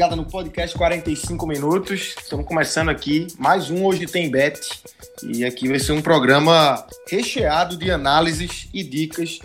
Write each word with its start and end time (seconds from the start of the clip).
Ligada 0.00 0.16
no 0.16 0.24
podcast 0.24 0.74
45 0.78 1.46
minutos. 1.46 2.14
Estamos 2.18 2.46
começando 2.46 2.88
aqui 2.88 3.26
mais 3.38 3.68
um 3.68 3.84
Hoje 3.84 4.06
Tem 4.06 4.30
Bet. 4.30 4.58
E 5.22 5.44
aqui 5.44 5.68
vai 5.68 5.78
ser 5.78 5.92
um 5.92 6.00
programa 6.00 6.86
recheado 7.06 7.76
de 7.76 7.90
análises 7.90 8.66
e 8.72 8.82
dicas, 8.82 9.38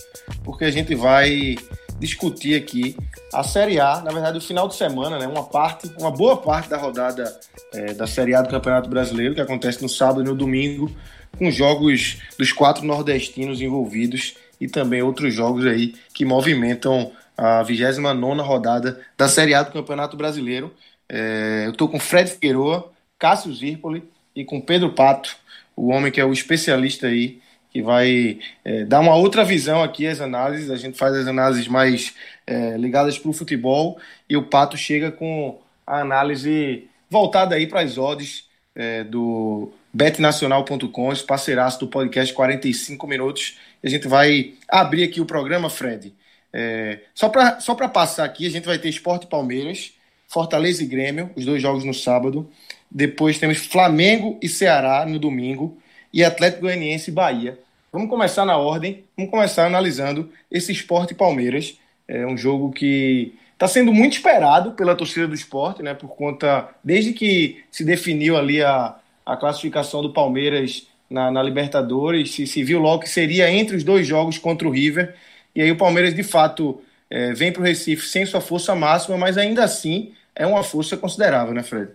porque 0.45 0.63
a 0.63 0.71
gente 0.71 0.95
vai 0.95 1.57
discutir 1.99 2.55
aqui 2.55 2.95
a 3.33 3.43
Série 3.43 3.81
A, 3.81 3.99
na 3.99 4.13
verdade, 4.13 4.37
o 4.37 4.41
final 4.41 4.69
de 4.69 4.75
semana, 4.75 5.19
né? 5.19 5.27
Uma 5.27 5.43
parte, 5.43 5.91
uma 5.99 6.09
boa 6.09 6.37
parte 6.37 6.69
da 6.69 6.77
rodada 6.77 7.37
é, 7.73 7.93
da 7.93 8.07
Série 8.07 8.33
A 8.33 8.41
do 8.41 8.47
Campeonato 8.47 8.89
Brasileiro, 8.89 9.35
que 9.35 9.41
acontece 9.41 9.81
no 9.81 9.89
sábado 9.89 10.21
e 10.21 10.23
no 10.23 10.33
domingo, 10.33 10.89
com 11.37 11.51
jogos 11.51 12.21
dos 12.39 12.53
quatro 12.53 12.85
nordestinos 12.85 13.59
envolvidos 13.61 14.35
e 14.61 14.69
também 14.69 15.01
outros 15.01 15.33
jogos 15.33 15.65
aí 15.65 15.95
que 16.13 16.23
movimentam 16.23 17.11
a 17.37 17.63
29 17.63 18.41
rodada 18.41 19.01
da 19.17 19.27
Série 19.27 19.53
A 19.53 19.63
do 19.63 19.71
Campeonato 19.71 20.15
Brasileiro. 20.17 20.73
É, 21.07 21.63
eu 21.65 21.71
estou 21.71 21.87
com 21.87 21.99
Fred 21.99 22.29
Figueroa, 22.29 22.91
Cássio 23.19 23.53
Zirpoli 23.53 24.03
e 24.35 24.43
com 24.43 24.59
Pedro 24.61 24.93
Pato, 24.93 25.35
o 25.75 25.89
homem 25.89 26.11
que 26.11 26.19
é 26.19 26.25
o 26.25 26.33
especialista 26.33 27.07
aí, 27.07 27.39
que 27.71 27.81
vai 27.81 28.39
é, 28.63 28.85
dar 28.85 29.01
uma 29.01 29.15
outra 29.15 29.43
visão 29.43 29.83
aqui 29.83 30.07
às 30.07 30.21
análises. 30.21 30.71
A 30.71 30.77
gente 30.77 30.97
faz 30.97 31.13
as 31.13 31.27
análises 31.27 31.67
mais 31.67 32.15
é, 32.47 32.77
ligadas 32.77 33.17
para 33.17 33.29
o 33.29 33.33
futebol 33.33 33.99
e 34.29 34.37
o 34.37 34.43
Pato 34.43 34.77
chega 34.77 35.11
com 35.11 35.59
a 35.85 35.99
análise 35.99 36.87
voltada 37.09 37.55
aí 37.55 37.67
para 37.67 37.81
as 37.81 37.97
odds 37.97 38.47
é, 38.73 39.03
do 39.03 39.71
betnacional.com, 39.93 41.13
parceiraço 41.27 41.79
do 41.79 41.87
podcast 41.87 42.33
45 42.33 43.07
minutos. 43.07 43.57
A 43.83 43.87
gente 43.87 44.07
vai 44.07 44.53
abrir 44.67 45.03
aqui 45.03 45.21
o 45.21 45.25
programa, 45.25 45.69
Fred. 45.69 46.13
É, 46.57 46.99
só 47.13 47.27
para 47.27 47.59
só 47.59 47.75
passar 47.75 48.23
aqui, 48.23 48.47
a 48.47 48.49
gente 48.49 48.65
vai 48.65 48.79
ter 48.79 48.87
Esporte 48.87 49.27
Palmeiras, 49.27 49.91
Fortaleza 50.25 50.81
e 50.81 50.85
Grêmio, 50.85 51.29
os 51.35 51.43
dois 51.43 51.61
jogos 51.61 51.83
no 51.83 51.93
sábado. 51.93 52.49
Depois 52.89 53.37
temos 53.37 53.57
Flamengo 53.57 54.39
e 54.41 54.47
Ceará 54.47 55.05
no 55.05 55.19
domingo. 55.19 55.77
E 56.13 56.23
Atlético 56.23 56.61
Goianiense 56.61 57.11
e 57.11 57.13
Bahia. 57.13 57.59
Vamos 57.91 58.09
começar 58.09 58.45
na 58.45 58.55
ordem. 58.55 59.03
Vamos 59.17 59.29
começar 59.29 59.65
analisando 59.65 60.31
esse 60.49 60.71
Esporte 60.71 61.13
Palmeiras. 61.13 61.77
É 62.07 62.25
um 62.25 62.37
jogo 62.37 62.71
que 62.71 63.33
está 63.51 63.67
sendo 63.67 63.91
muito 63.91 64.13
esperado 64.13 64.71
pela 64.71 64.95
torcida 64.95 65.27
do 65.27 65.35
esporte, 65.35 65.83
né? 65.83 65.93
Por 65.93 66.07
conta. 66.15 66.69
Desde 66.81 67.11
que 67.11 67.63
se 67.69 67.83
definiu 67.83 68.37
ali 68.37 68.61
a, 68.63 68.95
a 69.25 69.35
classificação 69.35 70.01
do 70.01 70.13
Palmeiras 70.13 70.87
na, 71.09 71.29
na 71.29 71.43
Libertadores, 71.43 72.31
se, 72.31 72.47
se 72.47 72.63
viu 72.63 72.79
logo 72.79 73.03
que 73.03 73.09
seria 73.09 73.51
entre 73.51 73.75
os 73.75 73.83
dois 73.83 74.07
jogos 74.07 74.37
contra 74.37 74.65
o 74.65 74.71
River. 74.71 75.15
E 75.55 75.61
aí 75.61 75.71
o 75.71 75.77
Palmeiras, 75.77 76.13
de 76.13 76.23
fato, 76.23 76.81
é, 77.09 77.33
vem 77.33 77.51
para 77.51 77.61
o 77.61 77.65
Recife 77.65 78.07
sem 78.07 78.25
sua 78.25 78.41
força 78.41 78.75
máxima, 78.75 79.17
mas 79.17 79.37
ainda 79.37 79.63
assim 79.63 80.13
é 80.35 80.45
uma 80.45 80.63
força 80.63 80.97
considerável, 80.97 81.53
né, 81.53 81.63
Fred? 81.63 81.91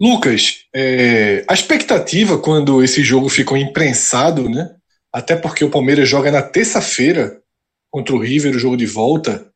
Lucas, 0.00 0.66
é, 0.74 1.44
a 1.48 1.54
expectativa 1.54 2.38
quando 2.38 2.82
esse 2.82 3.02
jogo 3.02 3.28
ficou 3.28 3.56
imprensado, 3.56 4.48
né? 4.48 4.74
Até 5.12 5.36
porque 5.36 5.64
o 5.64 5.70
Palmeiras 5.70 6.08
joga 6.08 6.30
na 6.30 6.42
terça-feira 6.42 7.40
contra 7.90 8.14
o 8.14 8.18
River, 8.18 8.56
o 8.56 8.58
jogo 8.58 8.76
de 8.76 8.86
volta, 8.86 9.52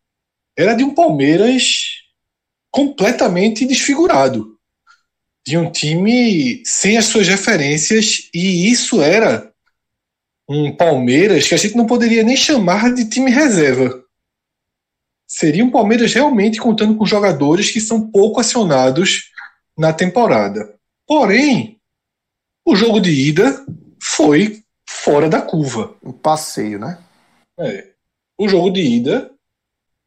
era 0.56 0.74
de 0.74 0.84
um 0.84 0.94
Palmeiras 0.94 2.02
completamente 2.70 3.66
desfigurado. 3.66 4.56
De 5.44 5.56
um 5.56 5.70
time 5.70 6.62
sem 6.64 6.96
as 6.96 7.06
suas 7.06 7.26
referências, 7.26 8.28
e 8.32 8.70
isso 8.70 9.02
era 9.02 9.52
um 10.48 10.74
Palmeiras 10.74 11.46
que 11.46 11.54
a 11.54 11.58
gente 11.58 11.76
não 11.76 11.86
poderia 11.86 12.22
nem 12.22 12.36
chamar 12.36 12.94
de 12.94 13.08
time 13.08 13.30
reserva. 13.30 14.02
Seria 15.26 15.62
um 15.62 15.70
Palmeiras 15.70 16.14
realmente 16.14 16.58
contando 16.58 16.96
com 16.96 17.04
jogadores 17.04 17.70
que 17.70 17.80
são 17.80 18.10
pouco 18.10 18.40
acionados 18.40 19.30
na 19.76 19.92
temporada. 19.92 20.74
Porém, 21.06 21.78
o 22.64 22.74
jogo 22.74 22.98
de 22.98 23.10
ida 23.10 23.64
foi 24.02 24.62
fora 24.88 25.28
da 25.28 25.42
curva. 25.42 25.94
Um 26.02 26.12
passeio, 26.12 26.78
né? 26.78 26.98
É. 27.58 27.92
O 28.38 28.48
jogo 28.48 28.70
de 28.70 28.80
ida, 28.80 29.30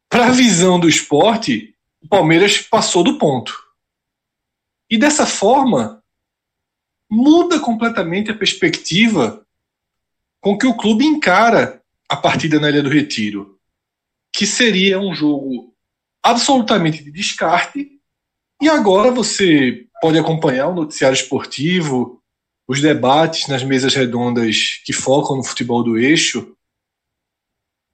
para 0.08 0.26
a 0.26 0.32
visão 0.32 0.80
do 0.80 0.88
esporte, 0.88 1.76
o 2.02 2.08
Palmeiras 2.08 2.58
passou 2.58 3.04
do 3.04 3.16
ponto. 3.16 3.54
E 4.90 4.98
dessa 4.98 5.24
forma, 5.24 6.02
muda 7.08 7.60
completamente 7.60 8.30
a 8.30 8.36
perspectiva 8.36 9.41
com 10.42 10.58
que 10.58 10.66
o 10.66 10.76
clube 10.76 11.06
encara 11.06 11.80
a 12.08 12.16
partida 12.16 12.58
na 12.58 12.68
Ilha 12.68 12.82
do 12.82 12.90
Retiro, 12.90 13.58
que 14.32 14.44
seria 14.44 14.98
um 14.98 15.14
jogo 15.14 15.72
absolutamente 16.20 17.02
de 17.02 17.12
descarte. 17.12 17.88
E 18.60 18.68
agora 18.68 19.12
você 19.12 19.86
pode 20.00 20.18
acompanhar 20.18 20.66
o 20.66 20.74
noticiário 20.74 21.14
esportivo, 21.14 22.20
os 22.66 22.80
debates 22.80 23.46
nas 23.46 23.62
mesas 23.62 23.94
redondas 23.94 24.80
que 24.84 24.92
focam 24.92 25.36
no 25.36 25.44
futebol 25.44 25.82
do 25.84 25.96
eixo. 25.96 26.56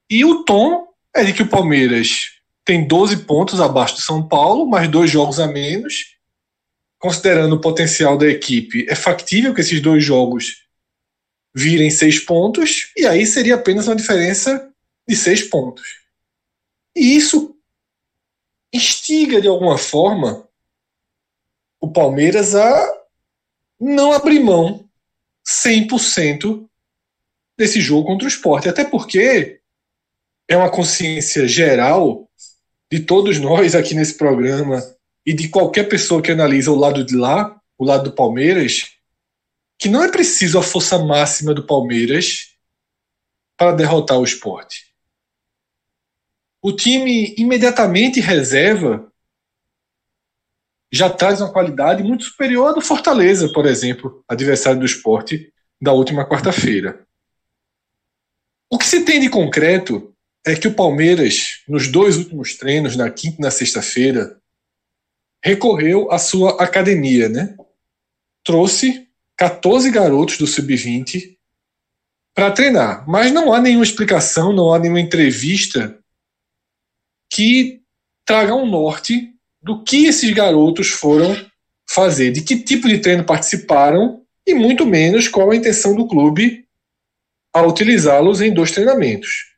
E 0.09 0.25
o 0.25 0.43
tom 0.43 0.87
é 1.15 1.23
de 1.23 1.33
que 1.33 1.43
o 1.43 1.47
Palmeiras 1.47 2.31
tem 2.65 2.87
12 2.87 3.25
pontos 3.25 3.61
abaixo 3.61 3.95
do 3.95 4.01
São 4.01 4.27
Paulo, 4.27 4.67
mais 4.67 4.89
dois 4.89 5.11
jogos 5.11 5.39
a 5.39 5.45
menos. 5.45 6.15
Considerando 6.97 7.55
o 7.55 7.61
potencial 7.61 8.17
da 8.17 8.27
equipe, 8.27 8.87
é 8.89 8.95
factível 8.95 9.53
que 9.53 9.61
esses 9.61 9.79
dois 9.79 10.03
jogos 10.03 10.67
virem 11.53 11.89
seis 11.89 12.19
pontos, 12.19 12.91
e 12.95 13.05
aí 13.05 13.25
seria 13.25 13.55
apenas 13.55 13.87
uma 13.87 13.95
diferença 13.95 14.71
de 15.07 15.15
seis 15.15 15.41
pontos. 15.43 15.99
E 16.95 17.15
isso 17.15 17.55
instiga, 18.73 19.41
de 19.41 19.47
alguma 19.47 19.77
forma, 19.77 20.47
o 21.79 21.91
Palmeiras 21.91 22.55
a 22.55 22.99
não 23.79 24.11
abrir 24.11 24.39
mão 24.39 24.87
100% 25.47 26.67
desse 27.57 27.81
jogo 27.81 28.07
contra 28.07 28.25
o 28.25 28.29
esporte. 28.29 28.69
Até 28.69 28.83
porque 28.83 29.59
é 30.47 30.57
uma 30.57 30.69
consciência 30.69 31.47
geral 31.47 32.29
de 32.91 32.99
todos 32.99 33.39
nós 33.39 33.75
aqui 33.75 33.93
nesse 33.93 34.15
programa 34.15 34.83
e 35.25 35.33
de 35.33 35.47
qualquer 35.47 35.87
pessoa 35.87 36.21
que 36.21 36.31
analisa 36.31 36.71
o 36.71 36.75
lado 36.75 37.03
de 37.03 37.15
lá, 37.15 37.59
o 37.77 37.85
lado 37.85 38.05
do 38.05 38.15
Palmeiras, 38.15 38.98
que 39.79 39.87
não 39.87 40.03
é 40.03 40.11
preciso 40.11 40.59
a 40.59 40.63
força 40.63 40.99
máxima 40.99 41.53
do 41.53 41.65
Palmeiras 41.65 42.53
para 43.57 43.71
derrotar 43.71 44.19
o 44.19 44.25
esporte. 44.25 44.93
O 46.61 46.73
time 46.73 47.33
imediatamente 47.37 48.19
reserva 48.19 49.09
já 50.91 51.09
traz 51.09 51.39
uma 51.39 51.51
qualidade 51.51 52.03
muito 52.03 52.25
superior 52.25 52.67
à 52.67 52.73
do 52.73 52.81
Fortaleza, 52.81 53.51
por 53.53 53.65
exemplo, 53.65 54.23
adversário 54.27 54.79
do 54.79 54.85
esporte 54.85 55.53
da 55.81 55.93
última 55.93 56.27
quarta-feira. 56.27 57.07
O 58.69 58.77
que 58.77 58.85
se 58.85 59.05
tem 59.05 59.19
de 59.21 59.29
concreto 59.29 60.13
é 60.45 60.55
que 60.55 60.67
o 60.67 60.75
Palmeiras, 60.75 61.63
nos 61.67 61.87
dois 61.87 62.17
últimos 62.17 62.55
treinos, 62.55 62.97
na 62.97 63.09
quinta 63.09 63.37
e 63.39 63.41
na 63.41 63.51
sexta-feira, 63.51 64.41
recorreu 65.43 66.11
à 66.11 66.19
sua 66.19 66.61
academia, 66.61 67.29
né? 67.29 67.55
Trouxe 68.43 69.08
14 69.39 69.89
garotos 69.89 70.37
do 70.37 70.45
sub-20 70.45 71.37
para 72.35 72.51
treinar. 72.51 73.09
Mas 73.09 73.31
não 73.31 73.53
há 73.53 73.61
nenhuma 73.61 73.83
explicação, 73.83 74.53
não 74.53 74.73
há 74.73 74.77
nenhuma 74.77 74.99
entrevista 74.99 75.97
que 77.31 77.81
traga 78.25 78.53
um 78.53 78.69
norte 78.69 79.33
do 79.61 79.83
que 79.83 80.05
esses 80.05 80.31
garotos 80.31 80.89
foram 80.89 81.35
fazer, 81.89 82.31
de 82.31 82.41
que 82.41 82.61
tipo 82.61 82.87
de 82.87 82.99
treino 82.99 83.25
participaram 83.25 84.23
e 84.45 84.53
muito 84.53 84.85
menos 84.85 85.27
qual 85.27 85.49
a 85.49 85.55
intenção 85.55 85.95
do 85.95 86.07
clube 86.07 86.67
a 87.53 87.63
utilizá-los 87.63 88.41
em 88.41 88.53
dois 88.53 88.71
treinamentos. 88.71 89.55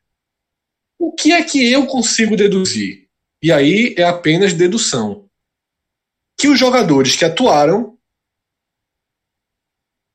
O 0.98 1.12
que 1.12 1.32
é 1.32 1.42
que 1.42 1.70
eu 1.70 1.86
consigo 1.86 2.36
deduzir? 2.36 3.02
e 3.42 3.50
aí 3.50 3.94
é 3.98 4.04
apenas 4.04 4.54
dedução, 4.54 5.28
que 6.38 6.46
os 6.48 6.58
jogadores 6.58 7.16
que 7.16 7.24
atuaram 7.24 7.91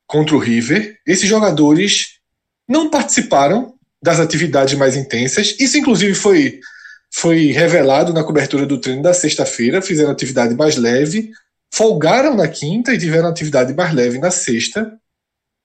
contra 0.08 0.34
o 0.34 0.38
River, 0.38 0.98
esses 1.06 1.28
jogadores 1.28 2.18
não 2.66 2.90
participaram 2.90 3.74
das 4.02 4.18
atividades 4.18 4.74
mais 4.74 4.96
intensas. 4.96 5.54
Isso, 5.60 5.76
inclusive, 5.76 6.14
foi, 6.14 6.60
foi 7.12 7.52
revelado 7.52 8.12
na 8.12 8.24
cobertura 8.24 8.66
do 8.66 8.80
treino 8.80 9.02
da 9.02 9.12
sexta-feira. 9.12 9.82
Fizeram 9.82 10.10
atividade 10.10 10.54
mais 10.54 10.76
leve, 10.76 11.30
folgaram 11.72 12.34
na 12.34 12.48
quinta 12.48 12.94
e 12.94 12.98
tiveram 12.98 13.28
atividade 13.28 13.74
mais 13.74 13.92
leve 13.92 14.18
na 14.18 14.30
sexta. 14.30 14.98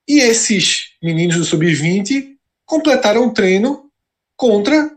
E 0.07 0.19
esses 0.19 0.89
meninos 1.01 1.37
do 1.37 1.45
sub-20 1.45 2.33
completaram 2.65 3.27
o 3.27 3.33
treino 3.33 3.89
contra 4.35 4.91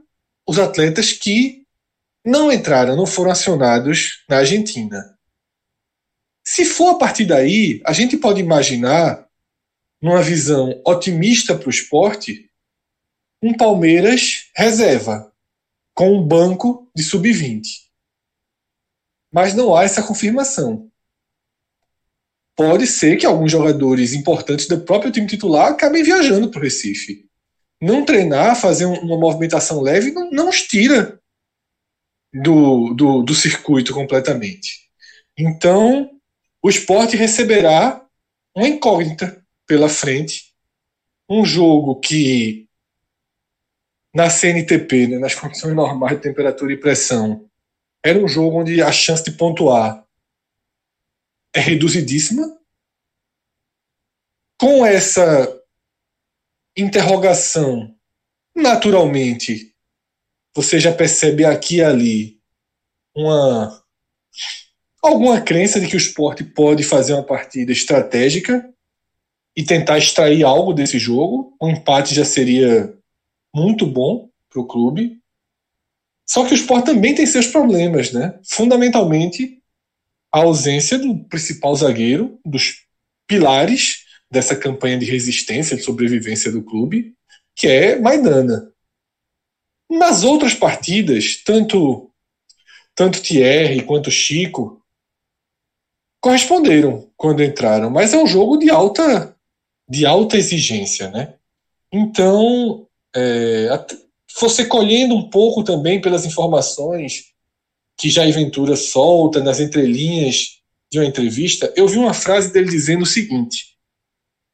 os 0.47 0.59
atletas 0.59 1.13
que 1.13 1.63
não 2.25 2.51
entraram, 2.51 2.97
não 2.97 3.07
foram 3.07 3.31
acionados 3.31 4.25
na 4.29 4.39
Argentina. 4.39 5.17
Se 6.45 6.65
for 6.65 6.91
a 6.91 6.95
partir 6.95 7.25
daí, 7.25 7.81
a 7.85 7.93
gente 7.93 8.17
pode 8.17 8.41
imaginar, 8.41 9.26
numa 10.01 10.23
visão 10.23 10.81
otimista 10.85 11.57
para 11.57 11.67
o 11.67 11.71
esporte, 11.71 12.51
um 13.43 13.55
Palmeiras 13.55 14.51
reserva, 14.55 15.33
com 15.95 16.13
um 16.13 16.27
banco 16.27 16.91
de 16.95 17.03
sub-20. 17.03 17.63
Mas 19.33 19.55
não 19.55 19.75
há 19.75 19.85
essa 19.85 20.03
confirmação. 20.03 20.91
Pode 22.57 22.87
ser 22.87 23.17
que 23.17 23.27
alguns 23.27 23.53
jogadores 23.53 24.15
importantes 24.15 24.67
do 24.67 24.81
próprio 24.81 25.13
time 25.13 25.27
titular 25.27 25.73
acabem 25.73 26.03
viajando 26.03 26.51
para 26.51 26.61
o 26.61 26.63
Recife. 26.63 27.29
Não 27.81 28.05
treinar, 28.05 28.59
fazer 28.59 28.87
uma 28.87 29.19
movimentação 29.19 29.83
leve, 29.83 30.11
não, 30.11 30.31
não 30.31 30.49
os 30.49 30.63
tira 30.63 31.21
do, 32.33 32.95
do, 32.95 33.23
do 33.23 33.35
circuito 33.35 33.93
completamente. 33.93 34.91
Então, 35.39 36.11
o 36.63 36.71
esporte 36.71 37.17
receberá 37.17 38.03
uma 38.55 38.67
incógnita 38.67 39.46
pela 39.67 39.89
frente. 39.89 40.55
Um 41.29 41.45
jogo 41.45 41.99
que, 42.01 42.69
na 44.15 44.31
CNTP, 44.31 45.09
né, 45.09 45.19
nas 45.19 45.35
condições 45.35 45.75
normais 45.75 46.17
de 46.17 46.23
temperatura 46.23 46.73
e 46.73 46.77
pressão, 46.77 47.49
era 48.03 48.19
um 48.19 48.29
jogo 48.29 48.61
onde 48.61 48.81
a 48.81 48.93
chance 48.93 49.25
de 49.25 49.33
pontuar 49.33 50.07
é 51.53 51.61
reduzidíssima. 51.61 52.57
Com 54.59 54.87
essa 54.87 55.61
interrogação, 56.77 57.95
naturalmente, 58.55 59.75
você 60.55 60.79
já 60.79 60.93
percebe 60.93 61.45
aqui 61.45 61.77
e 61.77 61.83
ali 61.83 62.41
uma 63.15 63.85
alguma 65.03 65.41
crença 65.41 65.79
de 65.81 65.87
que 65.87 65.97
o 65.97 65.99
esporte 65.99 66.43
pode 66.43 66.83
fazer 66.83 67.13
uma 67.13 67.23
partida 67.23 67.73
estratégica 67.73 68.73
e 69.57 69.65
tentar 69.65 69.99
extrair 69.99 70.45
algo 70.45 70.75
desse 70.75 70.99
jogo. 70.99 71.57
Um 71.61 71.71
empate 71.71 72.15
já 72.15 72.25
seria 72.25 72.95
muito 73.55 73.87
bom 73.87 74.29
para 74.51 74.61
o 74.61 74.67
clube. 74.67 75.19
Só 76.29 76.45
que 76.45 76.53
o 76.53 76.55
esporte 76.55 76.87
também 76.87 77.15
tem 77.15 77.25
seus 77.25 77.47
problemas, 77.47 78.13
né? 78.13 78.39
Fundamentalmente, 78.45 79.63
a 80.33 80.41
ausência 80.41 80.99
do 80.99 81.25
principal 81.25 81.75
zagueiro, 81.75 82.39
dos 82.45 82.85
pilares 83.27 84.05
dessa 84.31 84.57
campanha 84.57 84.99
de 84.99 85.07
resistência, 85.07 85.77
de 85.77 85.83
sobrevivência 85.83 86.51
do 86.51 86.63
clube, 86.63 87.15
que 87.55 87.67
é 87.67 87.99
Maidana. 87.99 88.71
Nas 89.89 90.25
outras 90.25 90.53
partidas, 90.53 91.43
tanto 91.45 92.11
tanto 92.95 93.23
Thierry 93.23 93.83
quanto 93.83 94.11
Chico 94.11 94.83
corresponderam 96.19 97.11
quando 97.15 97.45
entraram, 97.45 97.91
mas 97.91 98.15
é 98.15 98.19
um 98.19 98.27
jogo 98.27 98.57
de 98.57 98.71
alta 98.71 99.36
de 99.89 100.05
alta 100.05 100.37
exigência, 100.37 101.11
né? 101.11 101.35
Então, 101.93 102.87
é, 103.15 103.69
você 104.39 104.67
colhendo 104.67 105.15
um 105.15 105.31
pouco 105.31 105.63
também 105.63 106.01
pelas 106.01 106.25
informações 106.25 107.33
que 107.97 108.11
Jair 108.11 108.35
Ventura 108.35 108.77
solta 108.77 109.43
nas 109.43 109.61
entrelinhas 109.61 110.61
de 110.91 110.99
uma 110.99 111.07
entrevista, 111.07 111.73
eu 111.77 111.89
vi 111.89 111.99
uma 111.99 112.15
frase 112.15 112.53
dele 112.53 112.69
dizendo 112.69 113.03
o 113.03 113.07
seguinte: 113.07 113.77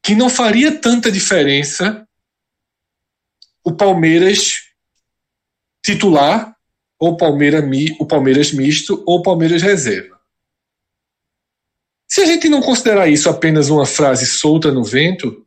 que 0.02 0.14
não 0.14 0.28
faria 0.28 0.78
tanta 0.78 1.10
diferença 1.10 2.06
o 3.64 3.72
Palmeiras 3.72 4.72
titular 5.84 6.56
ou 6.98 7.16
Palmeiras, 7.16 7.64
o 7.98 8.06
Palmeiras 8.06 8.52
misto 8.52 9.02
ou 9.06 9.22
Palmeiras 9.22 9.62
reserva. 9.62 10.20
Se 12.12 12.20
a 12.20 12.26
gente 12.26 12.46
não 12.46 12.60
considerar 12.60 13.08
isso 13.08 13.30
apenas 13.30 13.70
uma 13.70 13.86
frase 13.86 14.26
solta 14.26 14.70
no 14.70 14.84
vento, 14.84 15.46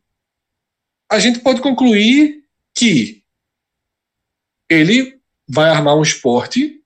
a 1.08 1.16
gente 1.20 1.38
pode 1.38 1.60
concluir 1.60 2.42
que 2.74 3.22
ele 4.68 5.16
vai 5.48 5.70
armar 5.70 5.94
um 5.94 6.02
esporte 6.02 6.82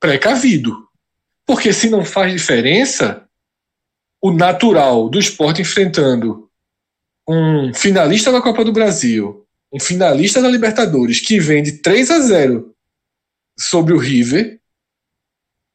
precavido. 0.00 0.88
Porque 1.44 1.70
se 1.70 1.90
não 1.90 2.02
faz 2.02 2.32
diferença, 2.32 3.28
o 4.22 4.32
natural 4.32 5.10
do 5.10 5.18
esporte 5.18 5.60
enfrentando 5.60 6.50
um 7.28 7.74
finalista 7.74 8.32
da 8.32 8.40
Copa 8.40 8.64
do 8.64 8.72
Brasil, 8.72 9.46
um 9.70 9.78
finalista 9.78 10.40
da 10.40 10.48
Libertadores, 10.48 11.20
que 11.20 11.38
vem 11.38 11.62
de 11.62 11.72
3 11.72 12.10
a 12.10 12.20
0 12.20 12.74
sobre 13.58 13.92
o 13.92 13.98
River, 13.98 14.58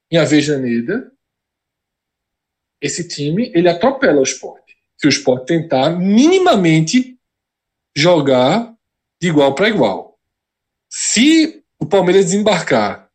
em 0.09 0.17
Avejaneda, 0.17 1.13
esse 2.81 3.07
time 3.07 3.51
ele 3.53 3.67
atropela 3.67 4.19
o 4.19 4.23
esporte. 4.23 4.77
Se 4.97 5.07
o 5.07 5.09
esporte 5.09 5.47
tentar 5.47 5.91
minimamente 5.91 7.17
jogar 7.95 8.73
de 9.21 9.27
igual 9.27 9.53
para 9.53 9.69
igual. 9.69 10.17
Se 10.89 11.63
o 11.77 11.85
Palmeiras 11.85 12.25
desembarcar 12.25 13.09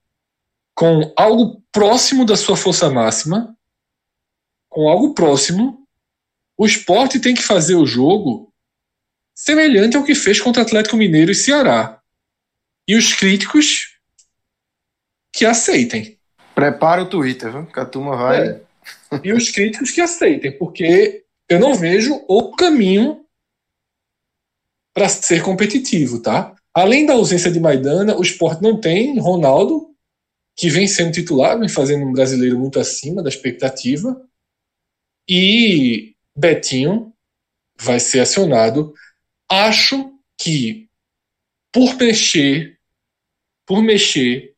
com 0.75 1.13
algo 1.17 1.63
próximo 1.71 2.25
da 2.25 2.37
sua 2.37 2.57
força 2.57 2.91
máxima, 2.91 3.57
com 4.69 4.89
algo 4.89 5.15
próximo, 5.15 5.87
o 6.57 6.67
esporte 6.67 7.21
tem 7.21 7.35
que 7.35 7.43
fazer 7.43 7.75
o 7.75 7.87
jogo 7.87 8.53
semelhante 9.35 9.97
ao 9.97 10.05
que 10.05 10.15
fez 10.15 10.41
contra 10.41 10.63
Atlético 10.63 10.97
Mineiro 10.97 11.33
e 11.33 11.35
Ceará. 11.35 12.01
E 12.87 12.97
os 12.97 13.13
críticos 13.13 13.99
que 15.33 15.45
aceitem. 15.45 16.19
Prepara 16.55 17.03
o 17.03 17.09
Twitter, 17.09 17.51
viu? 17.51 17.67
que 17.67 17.81
a 17.81 17.85
turma 17.85 18.17
vai. 18.17 18.49
É 18.49 18.64
e 19.23 19.33
os 19.33 19.51
críticos 19.51 19.91
que 19.91 20.01
aceitem, 20.01 20.57
porque 20.59 21.25
eu 21.49 21.59
não 21.61 21.75
vejo 21.75 22.25
o 22.29 22.53
caminho 22.53 23.25
para 24.93 25.09
ser 25.09 25.43
competitivo, 25.43 26.21
tá? 26.21 26.55
Além 26.73 27.07
da 27.07 27.13
ausência 27.13 27.51
de 27.51 27.61
Maidana, 27.61 28.17
o 28.17 28.23
esporte 28.23 28.63
não 28.63 28.81
tem 28.81 29.19
Ronaldo, 29.19 29.95
que 30.57 30.69
vem 30.69 30.87
sendo 30.87 31.13
titular, 31.13 31.59
vem 31.59 31.69
fazendo 31.69 32.05
um 32.05 32.13
brasileiro 32.13 32.59
muito 32.59 32.79
acima 32.79 33.23
da 33.23 33.29
expectativa, 33.29 34.21
e 35.29 36.15
Betinho 36.37 37.13
vai 37.77 37.99
ser 37.99 38.21
acionado. 38.21 38.95
Acho 39.49 40.13
que 40.39 40.89
por 41.73 41.97
mexer, 41.97 42.79
por 43.67 43.83
mexer 43.83 44.55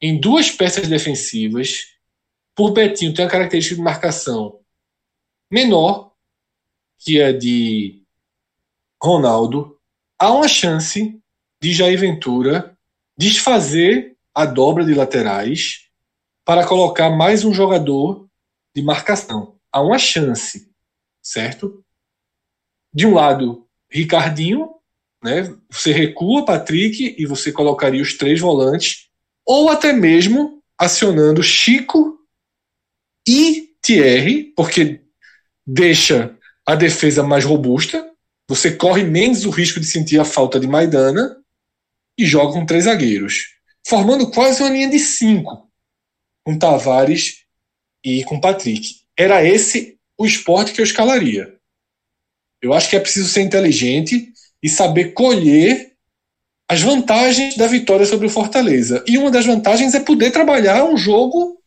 em 0.00 0.18
duas 0.18 0.50
peças 0.50 0.88
defensivas, 0.88 1.95
por 2.56 2.72
Betinho 2.72 3.12
tem 3.12 3.24
uma 3.26 3.30
característica 3.30 3.76
de 3.76 3.82
marcação 3.82 4.58
menor 5.50 6.12
que 6.98 7.20
a 7.20 7.30
de 7.30 8.02
Ronaldo, 9.00 9.78
há 10.18 10.32
uma 10.32 10.48
chance 10.48 11.20
de 11.60 11.72
Jair 11.74 12.00
Ventura 12.00 12.76
desfazer 13.16 14.16
a 14.34 14.46
dobra 14.46 14.84
de 14.84 14.94
laterais 14.94 15.88
para 16.44 16.66
colocar 16.66 17.10
mais 17.10 17.44
um 17.44 17.52
jogador 17.52 18.26
de 18.74 18.82
marcação. 18.82 19.56
Há 19.70 19.82
uma 19.82 19.98
chance, 19.98 20.70
certo? 21.22 21.84
De 22.92 23.06
um 23.06 23.14
lado, 23.14 23.66
Ricardinho, 23.90 24.70
né? 25.22 25.54
Você 25.70 25.92
recua 25.92 26.44
Patrick 26.44 27.14
e 27.18 27.26
você 27.26 27.52
colocaria 27.52 28.02
os 28.02 28.16
três 28.16 28.40
volantes, 28.40 29.08
ou 29.44 29.68
até 29.68 29.92
mesmo 29.92 30.62
acionando 30.78 31.42
Chico 31.42 32.15
e 33.26 33.74
Thierry, 33.82 34.52
porque 34.56 35.00
deixa 35.66 36.36
a 36.66 36.74
defesa 36.74 37.22
mais 37.22 37.44
robusta, 37.44 38.10
você 38.48 38.72
corre 38.72 39.04
menos 39.04 39.44
o 39.44 39.50
risco 39.50 39.80
de 39.80 39.86
sentir 39.86 40.20
a 40.20 40.24
falta 40.24 40.60
de 40.60 40.66
Maidana 40.66 41.36
e 42.18 42.24
joga 42.24 42.52
com 42.52 42.66
três 42.66 42.84
zagueiros, 42.84 43.54
formando 43.86 44.30
quase 44.30 44.62
uma 44.62 44.70
linha 44.70 44.88
de 44.88 44.98
cinco, 44.98 45.68
com 46.44 46.58
Tavares 46.58 47.44
e 48.04 48.24
com 48.24 48.40
Patrick. 48.40 49.00
Era 49.16 49.44
esse 49.44 49.98
o 50.18 50.24
esporte 50.24 50.72
que 50.72 50.80
eu 50.80 50.84
escalaria. 50.84 51.54
Eu 52.62 52.72
acho 52.72 52.88
que 52.88 52.96
é 52.96 53.00
preciso 53.00 53.28
ser 53.28 53.42
inteligente 53.42 54.32
e 54.62 54.68
saber 54.68 55.12
colher 55.12 55.92
as 56.68 56.80
vantagens 56.82 57.56
da 57.56 57.66
vitória 57.66 58.06
sobre 58.06 58.26
o 58.26 58.30
Fortaleza. 58.30 59.04
E 59.06 59.18
uma 59.18 59.30
das 59.30 59.46
vantagens 59.46 59.94
é 59.94 60.00
poder 60.00 60.30
trabalhar 60.30 60.84
um 60.84 60.96
jogo 60.96 61.62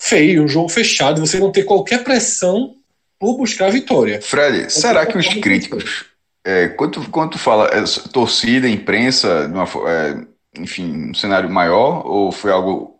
feio, 0.00 0.44
um 0.44 0.48
jogo 0.48 0.68
fechado, 0.68 1.20
você 1.20 1.38
não 1.38 1.50
ter 1.50 1.64
qualquer 1.64 2.04
pressão 2.04 2.74
por 3.18 3.36
buscar 3.36 3.66
a 3.66 3.70
vitória. 3.70 4.22
Fred, 4.22 4.62
é 4.62 4.68
será 4.68 5.04
que 5.04 5.18
os 5.18 5.26
críticos, 5.26 6.04
é, 6.44 6.68
quando, 6.68 7.08
quando 7.10 7.32
tu 7.32 7.38
fala 7.38 7.66
é, 7.66 7.82
torcida, 8.12 8.68
imprensa, 8.68 9.46
uma, 9.46 9.64
é, 9.90 10.60
enfim, 10.60 11.10
um 11.10 11.14
cenário 11.14 11.50
maior, 11.50 12.06
ou 12.06 12.30
foi 12.30 12.52
algo 12.52 12.98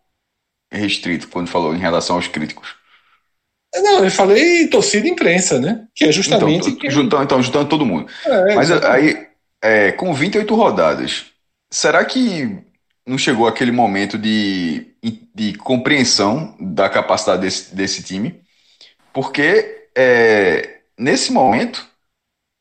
restrito 0.73 1.29
quando 1.29 1.49
falou 1.49 1.75
em 1.75 1.79
relação 1.79 2.17
aos 2.17 2.27
críticos? 2.27 2.77
Não, 3.77 4.05
eu 4.05 4.11
falei 4.11 4.67
torcida 4.69 5.07
e 5.07 5.11
imprensa, 5.11 5.61
né? 5.61 5.87
Que 5.95 6.07
é 6.07 6.13
justamente. 6.13 6.71
Então, 6.71 6.91
juntando, 6.91 7.23
então, 7.23 7.43
juntando 7.43 7.69
todo 7.69 7.87
mundo. 7.87 8.11
É, 8.25 8.55
Mas 8.55 8.71
aí, 8.71 9.29
é, 9.63 9.93
com 9.93 10.13
28 10.13 10.55
rodadas, 10.55 11.27
será 11.71 12.05
que 12.05 12.59
não 13.09 13.17
chegou 13.17 13.49
aquele 13.49 13.73
momento 13.73 14.19
de, 14.19 14.95
de 15.35 15.55
compreensão 15.55 16.55
da 16.61 16.91
capacidade 16.91 17.41
desse, 17.41 17.75
desse 17.75 18.03
time? 18.03 18.43
Porque 19.13 19.89
é, 19.97 20.81
nesse 20.97 21.33
momento, 21.33 21.87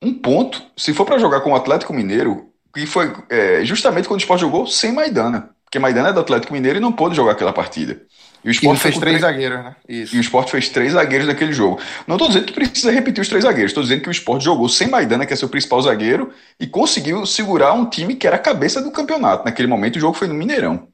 um 0.01 0.13
ponto, 0.13 0.63
se 0.77 0.93
for 0.93 1.05
para 1.05 1.19
jogar 1.19 1.41
com 1.41 1.51
o 1.51 1.55
Atlético 1.55 1.93
Mineiro, 1.93 2.49
que 2.73 2.85
foi 2.85 3.13
é, 3.29 3.65
justamente 3.65 4.07
quando 4.07 4.19
o 4.19 4.23
Sport 4.23 4.39
jogou 4.39 4.65
sem 4.65 4.93
Maidana, 4.93 5.49
porque 5.65 5.79
Maidana 5.79 6.09
é 6.09 6.13
do 6.13 6.21
Atlético 6.21 6.53
Mineiro 6.53 6.77
e 6.77 6.81
não 6.81 6.93
pôde 6.93 7.15
jogar 7.15 7.33
aquela 7.33 7.51
partida. 7.51 8.01
E 8.43 8.49
o 8.49 8.51
Sport 8.51 8.79
fez 8.79 8.97
três 8.97 9.21
zagueiros, 9.21 9.63
né? 9.63 9.75
Isso. 9.87 10.15
E 10.15 10.19
o 10.19 10.21
Sport 10.21 10.49
fez 10.49 10.69
três 10.69 10.93
zagueiros 10.93 11.27
naquele 11.27 11.51
jogo. 11.51 11.79
Não 12.05 12.15
estou 12.15 12.27
dizendo 12.27 12.45
que 12.45 12.53
precisa 12.53 12.91
repetir 12.91 13.21
os 13.21 13.27
três 13.27 13.43
zagueiros, 13.43 13.71
estou 13.71 13.83
dizendo 13.83 14.01
que 14.01 14.09
o 14.09 14.11
Sport 14.11 14.41
jogou 14.41 14.69
sem 14.69 14.87
Maidana, 14.87 15.25
que 15.25 15.33
é 15.33 15.35
seu 15.35 15.49
principal 15.49 15.81
zagueiro, 15.81 16.31
e 16.59 16.67
conseguiu 16.67 17.25
segurar 17.25 17.73
um 17.73 17.89
time 17.89 18.15
que 18.15 18.27
era 18.27 18.35
a 18.35 18.39
cabeça 18.39 18.81
do 18.81 18.91
campeonato. 18.91 19.45
Naquele 19.45 19.67
momento 19.67 19.97
o 19.97 19.99
jogo 19.99 20.17
foi 20.17 20.27
no 20.27 20.33
Mineirão. 20.33 20.87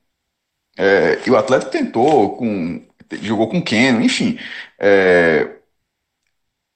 É, 0.78 1.20
e 1.26 1.30
o 1.30 1.38
Atlético 1.38 1.72
tentou, 1.72 2.36
com, 2.36 2.84
jogou 3.22 3.48
com 3.48 3.62
Keno, 3.62 4.02
enfim. 4.02 4.40
É, 4.80 5.50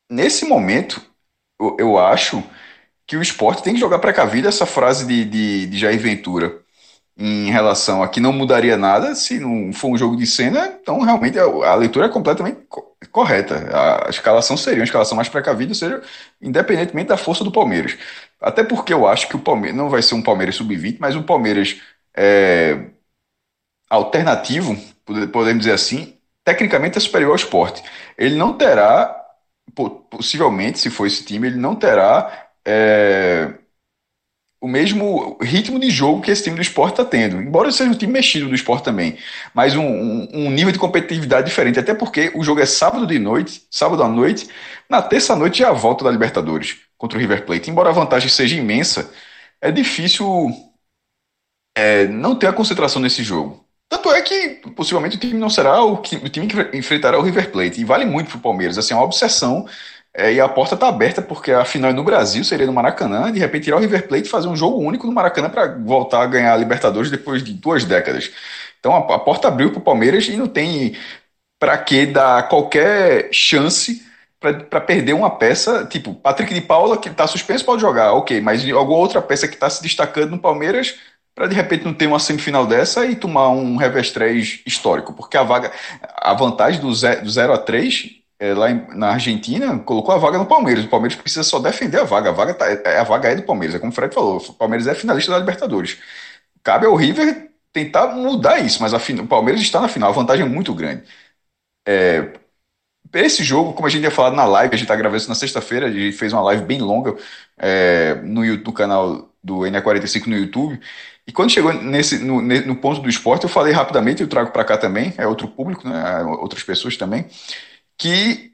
nesse 0.09 0.45
momento, 0.45 1.01
eu, 1.59 1.75
eu, 1.79 1.97
acho 1.97 2.43
que 3.07 3.17
o 3.17 3.21
esporte 3.21 3.63
tem 3.63 3.73
que 3.73 3.79
jogar 3.79 3.99
precavido 3.99 4.47
essa 4.47 4.65
frase 4.65 5.07
de, 5.07 5.25
de, 5.25 5.67
de 5.67 5.77
Jair 5.77 5.99
Ventura 5.99 6.61
em 7.17 7.49
relação 7.51 8.03
a 8.03 8.07
que 8.07 8.19
não 8.19 8.31
mudaria 8.31 8.77
nada 8.77 9.15
se 9.15 9.39
não 9.39 9.73
for 9.73 9.89
um 9.89 9.97
jogo 9.97 10.15
de 10.15 10.27
cena, 10.27 10.77
então 10.81 11.01
realmente 11.01 11.39
a, 11.39 11.43
a 11.43 11.75
leitura 11.75 12.05
é 12.05 12.09
completamente 12.09 12.59
co 12.69 12.85
correta. 13.11 13.69
A, 13.73 14.07
a, 14.07 14.09
escalação 14.09 14.57
seria 14.57 14.79
uma 14.79 14.85
escalação 14.85 15.15
mais 15.15 15.29
precavida, 15.29 15.73
seja 15.73 16.01
independentemente 16.41 17.09
da 17.09 17.17
força 17.17 17.43
do 17.43 17.51
Palmeiras. 17.51 17.97
Até 18.39 18.63
porque 18.63 18.93
eu 18.93 19.07
acho 19.07 19.27
que 19.27 19.35
o 19.35 19.39
Palmeiras 19.39 19.77
não 19.77 19.89
vai 19.89 20.01
ser 20.01 20.15
um 20.15 20.21
Palmeiras 20.21 20.55
sub-20, 20.55 20.97
mas 20.99 21.15
um 21.15 21.23
Palmeiras 21.23 21.81
é, 22.15 22.85
alternativo, 23.89 24.77
podemos 25.31 25.59
dizer 25.59 25.73
assim, 25.73 26.17
tecnicamente 26.43 26.97
é 26.97 27.01
superior 27.01 27.31
ao 27.31 27.35
esporte. 27.35 27.83
Ele 28.17 28.35
não 28.35 28.53
terá, 28.57 29.15
possivelmente, 30.09 30.79
se 30.79 30.89
for 30.89 31.07
esse 31.07 31.23
time, 31.25 31.47
ele 31.47 31.57
não 31.57 31.75
terá. 31.75 32.49
É, 32.65 33.53
o 34.59 34.67
mesmo 34.67 35.37
ritmo 35.41 35.79
de 35.79 35.89
jogo 35.89 36.21
que 36.21 36.31
esse 36.31 36.43
time 36.43 36.55
do 36.55 36.61
esporte 36.61 36.93
está 36.93 37.05
tendo. 37.05 37.39
Embora 37.41 37.71
seja 37.71 37.91
um 37.91 37.93
time 37.93 38.13
mexido 38.13 38.49
do 38.49 38.55
esporte 38.55 38.83
também. 38.83 39.17
Mas 39.53 39.75
um, 39.75 39.83
um, 39.83 40.27
um, 40.33 40.49
nível 40.49 40.71
de 40.71 40.79
competitividade 40.79 41.47
diferente. 41.47 41.79
Até 41.79 41.93
porque 41.93 42.31
o 42.35 42.43
jogo 42.43 42.59
é 42.61 42.65
sábado 42.65 43.05
de 43.05 43.19
noite, 43.19 43.63
sábado 43.69 44.01
à 44.03 44.07
noite. 44.07 44.47
Na 44.89 45.01
terça-noite 45.01 45.63
é 45.63 45.67
a 45.67 45.71
volta 45.71 46.03
da 46.03 46.11
Libertadores 46.11 46.77
contra 46.97 47.17
o 47.17 47.21
River 47.21 47.45
Plate. 47.45 47.69
Embora 47.69 47.89
a 47.89 47.93
vantagem 47.93 48.29
seja 48.29 48.55
imensa, 48.55 49.11
é 49.61 49.71
difícil 49.71 50.51
é, 51.75 52.07
não 52.07 52.35
ter 52.35 52.47
a 52.47 52.53
concentração 52.53 53.01
nesse 53.01 53.23
jogo. 53.23 53.63
Tanto 53.89 54.11
é 54.11 54.21
que 54.21 54.55
possivelmente 54.75 55.15
o 55.15 55.19
time 55.19 55.39
não 55.39 55.49
será 55.49 55.81
o, 55.83 55.93
o 55.93 56.29
time 56.29 56.47
que 56.47 56.77
enfrentará 56.77 57.17
o 57.17 57.21
River 57.21 57.51
Plate. 57.51 57.79
E 57.79 57.85
vale 57.85 58.05
muito 58.05 58.29
para 58.29 58.37
o 58.37 58.41
Palmeiras. 58.41 58.77
Assim, 58.77 58.93
é 58.93 58.97
uma 58.97 59.05
obsessão 59.05 59.67
é, 60.17 60.33
e 60.33 60.41
a 60.41 60.49
porta 60.49 60.73
está 60.73 60.87
aberta 60.87 61.21
porque 61.21 61.51
a 61.51 61.63
final 61.63 61.93
no 61.93 62.03
Brasil, 62.03 62.43
seria 62.43 62.65
no 62.65 62.73
Maracanã, 62.73 63.31
de 63.31 63.39
repente 63.39 63.65
tirar 63.65 63.77
o 63.77 63.79
River 63.79 64.07
Plate 64.07 64.25
e 64.25 64.29
fazer 64.29 64.47
um 64.47 64.55
jogo 64.57 64.79
único 64.79 65.05
no 65.05 65.13
Maracanã 65.13 65.47
para 65.47 65.77
voltar 65.77 66.23
a 66.23 66.25
ganhar 66.25 66.53
a 66.53 66.57
Libertadores 66.57 67.11
depois 67.11 67.43
de 67.43 67.53
duas 67.53 67.85
décadas. 67.85 68.31
Então 68.79 68.95
a, 68.95 69.15
a 69.15 69.19
porta 69.19 69.47
abriu 69.47 69.69
para 69.71 69.79
o 69.79 69.83
Palmeiras 69.83 70.27
e 70.27 70.35
não 70.35 70.47
tem 70.47 70.97
para 71.59 71.77
que 71.77 72.07
dar 72.07 72.49
qualquer 72.49 73.29
chance 73.31 74.05
para 74.39 74.81
perder 74.81 75.13
uma 75.13 75.29
peça, 75.37 75.85
tipo, 75.85 76.13
Patrick 76.15 76.53
de 76.53 76.61
Paula, 76.61 76.97
que 76.97 77.09
está 77.09 77.27
suspenso, 77.27 77.65
pode 77.65 77.81
jogar, 77.81 78.13
ok, 78.13 78.39
mas 78.41 78.67
alguma 78.71 78.99
outra 78.99 79.21
peça 79.21 79.47
que 79.47 79.55
está 79.55 79.69
se 79.69 79.81
destacando 79.81 80.31
no 80.31 80.39
Palmeiras, 80.39 80.95
para 81.35 81.47
de 81.47 81.55
repente 81.55 81.85
não 81.85 81.93
ter 81.93 82.07
uma 82.07 82.19
semifinal 82.19 82.65
dessa 82.65 83.05
e 83.05 83.15
tomar 83.15 83.49
um 83.49 83.75
revés 83.77 84.11
3 84.11 84.61
histórico, 84.65 85.13
porque 85.13 85.37
a 85.37 85.43
vaga, 85.43 85.71
a 86.17 86.33
vantagem 86.33 86.81
do 86.81 86.93
0 86.93 87.53
a 87.53 87.57
3 87.57 88.17
é, 88.39 88.53
lá 88.53 88.69
em, 88.71 88.87
na 88.95 89.09
Argentina, 89.11 89.77
colocou 89.79 90.13
a 90.13 90.17
vaga 90.17 90.37
no 90.37 90.45
Palmeiras. 90.45 90.85
O 90.85 90.89
Palmeiras 90.89 91.17
precisa 91.17 91.43
só 91.43 91.59
defender 91.59 91.99
a 91.99 92.03
vaga. 92.03 92.29
A 92.29 92.33
vaga, 92.33 92.53
tá, 92.53 92.67
é, 92.69 92.99
a 92.99 93.03
vaga 93.03 93.29
é 93.29 93.35
do 93.35 93.43
Palmeiras, 93.43 93.75
é 93.75 93.79
como 93.79 93.91
o 93.91 93.95
Fred 93.95 94.13
falou. 94.13 94.37
O 94.37 94.53
Palmeiras 94.53 94.87
é 94.87 94.95
finalista 94.95 95.31
da 95.31 95.39
Libertadores. 95.39 95.97
Cabe 96.63 96.85
ao 96.85 96.95
River 96.95 97.49
tentar 97.73 98.07
mudar 98.07 98.59
isso, 98.59 98.81
mas 98.81 98.93
o 98.93 99.27
Palmeiras 99.27 99.61
está 99.61 99.81
na 99.81 99.87
final. 99.89 100.09
A 100.09 100.13
vantagem 100.13 100.45
é 100.45 100.49
muito 100.49 100.73
grande. 100.73 101.03
É, 101.87 102.33
esse 103.13 103.43
jogo, 103.43 103.73
como 103.73 103.87
a 103.87 103.89
gente 103.89 104.01
tinha 104.01 104.11
falado 104.11 104.35
na 104.35 104.45
live, 104.45 104.73
a 104.73 104.77
gente 104.77 104.85
está 104.85 104.95
gravando 104.95 105.17
isso 105.17 105.29
na 105.29 105.35
sexta-feira, 105.35 105.87
a 105.87 105.91
gente 105.91 106.15
fez 106.17 106.33
uma 106.33 106.41
live 106.41 106.63
bem 106.65 106.79
longa 106.81 107.15
é, 107.57 108.15
no, 108.23 108.43
no 108.43 108.73
canal 108.73 109.33
do 109.43 109.59
NA45 109.59 110.27
no 110.27 110.37
YouTube. 110.37 110.79
E 111.25 111.31
quando 111.31 111.51
chegou 111.51 111.73
nesse, 111.73 112.19
no, 112.19 112.41
no 112.41 112.75
ponto 112.75 113.01
do 113.01 113.09
esporte, 113.09 113.43
eu 113.43 113.49
falei 113.49 113.73
rapidamente, 113.73 114.21
eu 114.21 114.27
trago 114.27 114.51
para 114.51 114.63
cá 114.63 114.77
também, 114.77 115.13
é 115.17 115.27
outro 115.27 115.47
público, 115.47 115.87
né, 115.87 116.23
outras 116.23 116.63
pessoas 116.63 116.97
também 116.97 117.27
que 117.97 118.51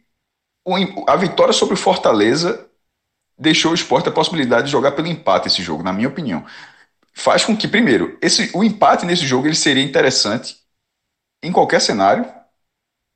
a 1.07 1.15
vitória 1.15 1.53
sobre 1.53 1.73
o 1.75 1.77
Fortaleza 1.77 2.67
deixou 3.38 3.71
o 3.71 3.75
esporte 3.75 4.09
a 4.09 4.12
possibilidade 4.12 4.67
de 4.67 4.71
jogar 4.71 4.93
pelo 4.93 5.07
empate 5.07 5.47
esse 5.47 5.62
jogo, 5.62 5.83
na 5.83 5.93
minha 5.93 6.07
opinião. 6.07 6.45
Faz 7.13 7.45
com 7.45 7.55
que, 7.55 7.67
primeiro, 7.67 8.17
esse, 8.21 8.51
o 8.53 8.63
empate 8.63 9.05
nesse 9.05 9.25
jogo 9.27 9.47
ele 9.47 9.55
seria 9.55 9.83
interessante 9.83 10.57
em 11.43 11.51
qualquer 11.51 11.81
cenário, 11.81 12.25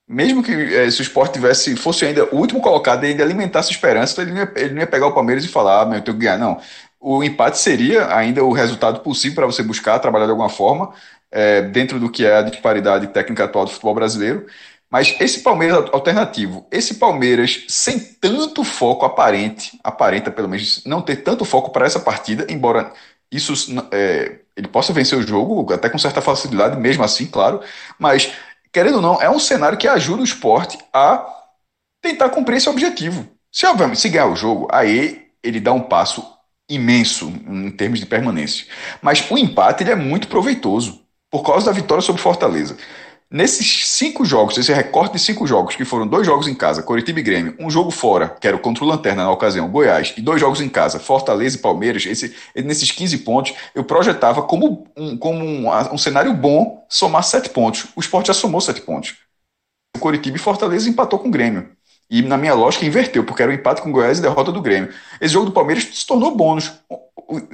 mesmo 0.07 0.41
que 0.41 0.51
é, 0.53 0.89
se 0.89 1.01
o 1.01 1.03
esporte 1.03 1.33
tivesse, 1.33 1.75
fosse 1.75 2.05
ainda 2.05 2.25
o 2.33 2.37
último 2.37 2.61
colocado 2.61 3.03
e 3.03 3.07
ainda 3.07 3.23
alimentasse 3.23 3.71
esperança, 3.71 4.13
então 4.13 4.23
ele 4.23 4.33
não, 4.33 4.41
ia, 4.41 4.53
ele 4.55 4.73
não 4.73 4.81
ia 4.81 4.87
pegar 4.87 5.07
o 5.07 5.13
Palmeiras 5.13 5.43
e 5.43 5.47
falar, 5.49 5.81
ah, 5.81 5.85
meu, 5.85 5.97
eu 5.97 6.03
tenho 6.03 6.17
que 6.17 6.23
ganhar. 6.23 6.37
Não. 6.37 6.61
O 6.99 7.23
empate 7.23 7.57
seria 7.57 8.13
ainda 8.15 8.43
o 8.43 8.51
resultado 8.53 9.01
possível 9.01 9.35
para 9.35 9.45
você 9.45 9.61
buscar 9.63 9.99
trabalhar 9.99 10.25
de 10.25 10.31
alguma 10.31 10.49
forma, 10.49 10.93
é, 11.29 11.61
dentro 11.61 11.99
do 11.99 12.09
que 12.09 12.25
é 12.25 12.37
a 12.37 12.41
disparidade 12.41 13.07
técnica 13.07 13.43
atual 13.45 13.65
do 13.65 13.71
futebol 13.71 13.95
brasileiro. 13.95 14.47
Mas 14.89 15.15
esse 15.19 15.41
Palmeiras 15.41 15.89
alternativo, 15.91 16.65
esse 16.71 16.95
Palmeiras 16.95 17.65
sem 17.67 17.99
tanto 17.99 18.63
foco 18.63 19.05
aparente, 19.05 19.77
aparenta 19.83 20.31
pelo 20.31 20.47
menos 20.47 20.83
não 20.85 21.01
ter 21.01 21.17
tanto 21.17 21.43
foco 21.43 21.71
para 21.71 21.85
essa 21.85 21.99
partida, 21.99 22.45
embora 22.49 22.93
isso 23.31 23.53
é, 23.91 24.39
ele 24.55 24.67
possa 24.67 24.93
vencer 24.93 25.17
o 25.17 25.27
jogo 25.27 25.73
até 25.73 25.89
com 25.89 25.97
certa 25.97 26.21
facilidade, 26.21 26.79
mesmo 26.79 27.03
assim, 27.03 27.25
claro. 27.25 27.61
Mas, 27.99 28.31
querendo 28.71 28.95
ou 28.95 29.01
não, 29.01 29.21
é 29.21 29.29
um 29.29 29.39
cenário 29.39 29.77
que 29.77 29.87
ajuda 29.87 30.21
o 30.21 30.25
esporte 30.25 30.77
a 30.93 31.25
tentar 32.01 32.29
cumprir 32.29 32.57
esse 32.57 32.69
objetivo. 32.69 33.27
Se, 33.51 33.65
obviamente, 33.65 33.99
se 33.99 34.09
ganhar 34.09 34.27
o 34.27 34.35
jogo, 34.35 34.67
aí 34.71 35.27
ele 35.43 35.59
dá 35.59 35.73
um 35.73 35.81
passo 35.81 36.25
imenso 36.69 37.27
em 37.27 37.71
termos 37.71 37.99
de 37.99 38.05
permanência. 38.05 38.65
Mas 39.01 39.29
o 39.29 39.37
empate 39.37 39.83
ele 39.83 39.91
é 39.91 39.95
muito 39.95 40.27
proveitoso 40.27 41.01
por 41.29 41.43
causa 41.43 41.65
da 41.65 41.71
vitória 41.71 42.01
sobre 42.01 42.21
Fortaleza. 42.21 42.77
Nesses 43.29 43.85
cinco 43.89 44.23
jogos, 44.23 44.57
esse 44.57 44.71
recorte 44.71 45.13
de 45.13 45.19
cinco 45.19 45.45
jogos, 45.45 45.75
que 45.75 45.83
foram 45.83 46.07
dois 46.07 46.25
jogos 46.25 46.47
em 46.47 46.55
casa, 46.55 46.81
Coritiba 46.81 47.19
e 47.19 47.23
Grêmio, 47.23 47.55
um 47.59 47.69
jogo 47.69 47.91
fora, 47.91 48.29
que 48.29 48.47
era 48.47 48.57
contra 48.57 48.85
o 48.85 48.87
Lanterna 48.87 49.25
na 49.25 49.31
ocasião, 49.31 49.69
Goiás, 49.69 50.13
e 50.15 50.21
dois 50.21 50.39
jogos 50.39 50.61
em 50.61 50.69
casa, 50.69 50.97
Fortaleza 50.97 51.57
e 51.57 51.59
Palmeiras, 51.59 52.05
esse, 52.05 52.33
nesses 52.55 52.89
15 52.89 53.17
pontos, 53.19 53.53
eu 53.75 53.83
projetava 53.83 54.41
como, 54.43 54.87
um, 54.95 55.17
como 55.17 55.43
um, 55.43 55.69
um 55.91 55.97
cenário 55.97 56.33
bom 56.33 56.85
somar 56.87 57.21
sete 57.21 57.49
pontos. 57.49 57.87
O 57.97 57.99
esporte 57.99 58.27
já 58.27 58.33
somou 58.33 58.61
sete 58.61 58.79
pontos. 58.79 59.17
O 59.97 59.99
Coritiba 59.99 60.37
e 60.37 60.39
Fortaleza 60.39 60.89
empatou 60.89 61.19
com 61.19 61.27
o 61.27 61.31
Grêmio. 61.31 61.69
E 62.09 62.21
na 62.21 62.37
minha 62.37 62.53
lógica 62.53 62.85
inverteu, 62.85 63.25
porque 63.25 63.43
era 63.43 63.51
o 63.51 63.53
um 63.53 63.57
empate 63.57 63.81
com 63.81 63.89
o 63.89 63.91
Goiás 63.91 64.19
e 64.19 64.21
derrota 64.21 64.53
do 64.53 64.61
Grêmio. 64.61 64.93
Esse 65.19 65.33
jogo 65.33 65.47
do 65.47 65.51
Palmeiras 65.51 65.83
se 65.83 66.07
tornou 66.07 66.33
bônus 66.33 66.71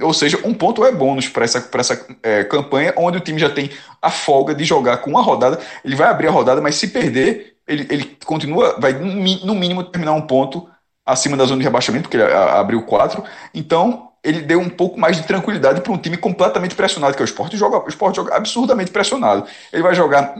ou 0.00 0.14
seja, 0.14 0.38
um 0.44 0.54
ponto 0.54 0.84
é 0.84 0.92
bônus 0.92 1.28
para 1.28 1.44
essa, 1.44 1.60
pra 1.60 1.80
essa 1.80 2.06
é, 2.22 2.44
campanha, 2.44 2.94
onde 2.96 3.18
o 3.18 3.20
time 3.20 3.38
já 3.38 3.50
tem 3.50 3.70
a 4.00 4.10
folga 4.10 4.54
de 4.54 4.64
jogar 4.64 4.98
com 4.98 5.10
uma 5.10 5.22
rodada. 5.22 5.58
Ele 5.84 5.96
vai 5.96 6.08
abrir 6.08 6.28
a 6.28 6.30
rodada, 6.30 6.60
mas 6.60 6.76
se 6.76 6.88
perder, 6.88 7.56
ele, 7.66 7.86
ele 7.90 8.16
continua, 8.24 8.78
vai 8.78 8.92
no 8.92 9.54
mínimo 9.54 9.82
terminar 9.84 10.12
um 10.12 10.22
ponto 10.22 10.68
acima 11.04 11.36
da 11.36 11.44
zona 11.44 11.58
de 11.58 11.64
rebaixamento, 11.64 12.04
porque 12.04 12.16
ele 12.16 12.32
abriu 12.32 12.82
quatro. 12.82 13.24
Então, 13.52 14.10
ele 14.22 14.40
deu 14.40 14.60
um 14.60 14.70
pouco 14.70 14.98
mais 14.98 15.16
de 15.16 15.24
tranquilidade 15.24 15.80
para 15.80 15.92
um 15.92 15.98
time 15.98 16.16
completamente 16.16 16.74
pressionado, 16.74 17.14
que 17.14 17.22
é 17.22 17.24
o 17.24 17.26
esporte. 17.26 17.56
Joga, 17.56 17.84
o 17.84 17.88
esporte 17.88 18.16
joga 18.16 18.34
absurdamente 18.36 18.90
pressionado. 18.90 19.46
Ele 19.72 19.82
vai 19.82 19.94
jogar 19.94 20.34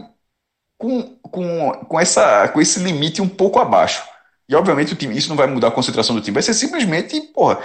com, 0.78 1.16
com, 1.22 1.72
com, 1.88 2.00
essa, 2.00 2.48
com 2.48 2.60
esse 2.60 2.80
limite 2.80 3.20
um 3.20 3.28
pouco 3.28 3.58
abaixo. 3.58 4.02
E 4.48 4.54
obviamente 4.54 4.92
o 4.92 4.96
time, 4.96 5.16
isso 5.16 5.28
não 5.28 5.36
vai 5.36 5.46
mudar 5.46 5.68
a 5.68 5.70
concentração 5.70 6.14
do 6.14 6.20
time, 6.20 6.34
vai 6.34 6.42
ser 6.42 6.52
simplesmente, 6.52 7.18
porra, 7.32 7.60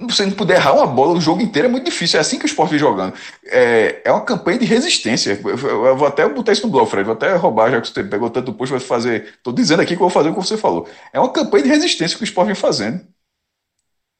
você 0.00 0.26
não 0.26 0.32
puder 0.32 0.56
errar 0.56 0.74
uma 0.74 0.86
bola 0.86 1.12
o 1.14 1.20
jogo 1.20 1.40
inteiro 1.40 1.68
é 1.68 1.70
muito 1.70 1.84
difícil. 1.84 2.18
É 2.18 2.20
assim 2.20 2.38
que 2.38 2.44
o 2.44 2.46
esporte 2.46 2.70
vem 2.70 2.78
jogando. 2.78 3.14
É, 3.46 4.02
é 4.04 4.10
uma 4.12 4.24
campanha 4.24 4.58
de 4.58 4.64
resistência. 4.64 5.40
Eu, 5.42 5.56
eu, 5.56 5.96
vou 5.96 6.06
até 6.08 6.28
botar 6.28 6.52
isso 6.52 6.66
no 6.66 6.72
blog, 6.72 6.88
Fred. 6.90 7.04
Vou 7.04 7.14
até 7.14 7.34
roubar, 7.36 7.70
já 7.70 7.80
que 7.80 7.88
você 7.88 8.02
pegou 8.02 8.28
tanto 8.28 8.52
push, 8.52 8.70
vai 8.70 8.80
fazer. 8.80 9.38
Tô 9.42 9.52
dizendo 9.52 9.80
aqui 9.80 9.90
que 9.96 10.02
eu 10.02 10.08
vou 10.08 10.10
fazer 10.10 10.30
o 10.30 10.34
que 10.34 10.40
você 10.40 10.56
falou. 10.56 10.88
É 11.12 11.20
uma 11.20 11.32
campanha 11.32 11.64
de 11.64 11.70
resistência 11.70 12.16
que 12.16 12.22
o 12.22 12.26
esporte 12.26 12.48
vem 12.48 12.56
fazendo. 12.56 13.06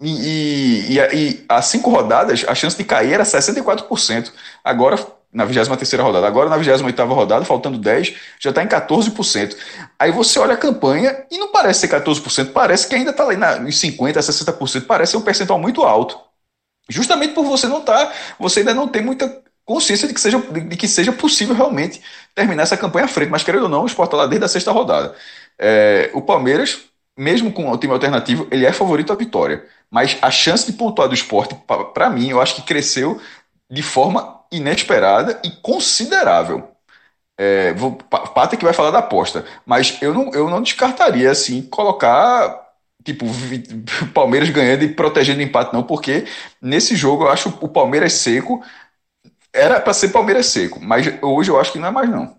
E, 0.00 0.96
e, 0.96 0.98
e, 0.98 1.46
e 1.48 1.62
cinco 1.62 1.90
rodadas, 1.90 2.44
a 2.46 2.54
chance 2.54 2.76
de 2.76 2.84
cair 2.84 3.12
era 3.12 3.24
64%. 3.24 4.32
Agora 4.62 4.96
na 5.34 5.44
23 5.44 6.00
rodada. 6.00 6.26
Agora, 6.28 6.48
na 6.48 6.56
28 6.56 7.04
rodada, 7.12 7.44
faltando 7.44 7.76
10, 7.76 8.14
já 8.38 8.50
está 8.50 8.62
em 8.62 8.68
14%. 8.68 9.56
Aí 9.98 10.12
você 10.12 10.38
olha 10.38 10.54
a 10.54 10.56
campanha 10.56 11.26
e 11.28 11.36
não 11.36 11.50
parece 11.50 11.80
ser 11.80 11.88
14%, 11.88 12.52
parece 12.52 12.86
que 12.86 12.94
ainda 12.94 13.10
está 13.10 13.26
na, 13.36 13.58
em 13.58 13.66
50%, 13.66 14.14
60%, 14.14 14.86
parece 14.86 15.12
ser 15.12 15.18
um 15.18 15.22
percentual 15.22 15.58
muito 15.58 15.82
alto. 15.82 16.16
Justamente 16.88 17.34
por 17.34 17.44
você 17.44 17.66
não 17.66 17.80
estar, 17.80 18.06
tá, 18.06 18.12
você 18.38 18.60
ainda 18.60 18.72
não 18.72 18.86
tem 18.86 19.02
muita 19.02 19.42
consciência 19.64 20.06
de 20.06 20.14
que, 20.14 20.20
seja, 20.20 20.38
de 20.38 20.76
que 20.76 20.86
seja 20.86 21.12
possível 21.12 21.54
realmente 21.54 22.00
terminar 22.34 22.62
essa 22.62 22.76
campanha 22.76 23.06
à 23.06 23.08
frente. 23.08 23.30
Mas, 23.30 23.42
querendo 23.42 23.64
ou 23.64 23.68
não, 23.68 23.82
o 23.82 23.86
Sport 23.86 24.08
está 24.08 24.16
lá 24.16 24.26
desde 24.26 24.44
a 24.44 24.48
sexta 24.48 24.70
rodada. 24.70 25.16
É, 25.58 26.10
o 26.14 26.22
Palmeiras, 26.22 26.82
mesmo 27.16 27.50
com 27.50 27.70
o 27.70 27.78
time 27.78 27.92
alternativo, 27.92 28.46
ele 28.52 28.66
é 28.66 28.72
favorito 28.72 29.12
à 29.12 29.16
vitória. 29.16 29.64
Mas 29.90 30.16
a 30.20 30.30
chance 30.30 30.70
de 30.70 30.76
pontuar 30.76 31.08
do 31.08 31.14
esporte, 31.14 31.56
para 31.94 32.10
mim, 32.10 32.28
eu 32.28 32.40
acho 32.40 32.56
que 32.56 32.62
cresceu 32.62 33.20
de 33.70 33.82
forma 33.82 34.33
inesperada 34.50 35.40
e 35.44 35.50
considerável. 35.50 36.70
É, 37.36 37.72
vou, 37.74 37.92
Pata 37.92 38.56
que 38.56 38.64
vai 38.64 38.72
falar 38.72 38.92
da 38.92 39.00
aposta, 39.00 39.44
mas 39.66 40.00
eu 40.00 40.14
não, 40.14 40.32
eu 40.32 40.48
não 40.48 40.62
descartaria 40.62 41.30
assim 41.30 41.62
colocar 41.62 42.64
tipo 43.02 43.26
Palmeiras 44.14 44.48
ganhando 44.50 44.84
e 44.84 44.94
protegendo 44.94 45.40
o 45.40 45.42
empate 45.42 45.74
não, 45.74 45.82
porque 45.82 46.24
nesse 46.62 46.94
jogo 46.96 47.24
eu 47.24 47.28
acho 47.30 47.48
o 47.60 47.68
Palmeiras 47.68 48.14
seco 48.14 48.62
era 49.52 49.80
para 49.80 49.92
ser 49.92 50.08
Palmeiras 50.10 50.46
seco, 50.46 50.80
mas 50.80 51.06
hoje 51.22 51.50
eu 51.50 51.60
acho 51.60 51.72
que 51.72 51.78
não 51.78 51.88
é 51.88 51.90
mais 51.90 52.08
não. 52.08 52.36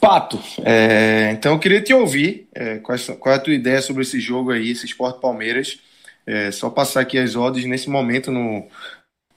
Pato, 0.00 0.40
é, 0.64 1.30
então 1.32 1.52
eu 1.52 1.60
queria 1.60 1.80
te 1.80 1.94
ouvir 1.94 2.48
é, 2.54 2.78
qual, 2.78 2.96
é, 2.96 3.14
qual, 3.14 3.32
é 3.32 3.36
a 3.36 3.40
tua 3.40 3.54
ideia 3.54 3.80
sobre 3.80 4.02
esse 4.02 4.18
jogo 4.18 4.50
aí, 4.50 4.70
esse 4.72 4.84
Esporte 4.84 5.20
Palmeiras. 5.20 5.78
É, 6.26 6.50
só 6.50 6.70
passar 6.70 7.00
aqui 7.00 7.18
as 7.18 7.36
odds 7.36 7.64
nesse 7.64 7.88
momento 7.88 8.30
no, 8.30 8.66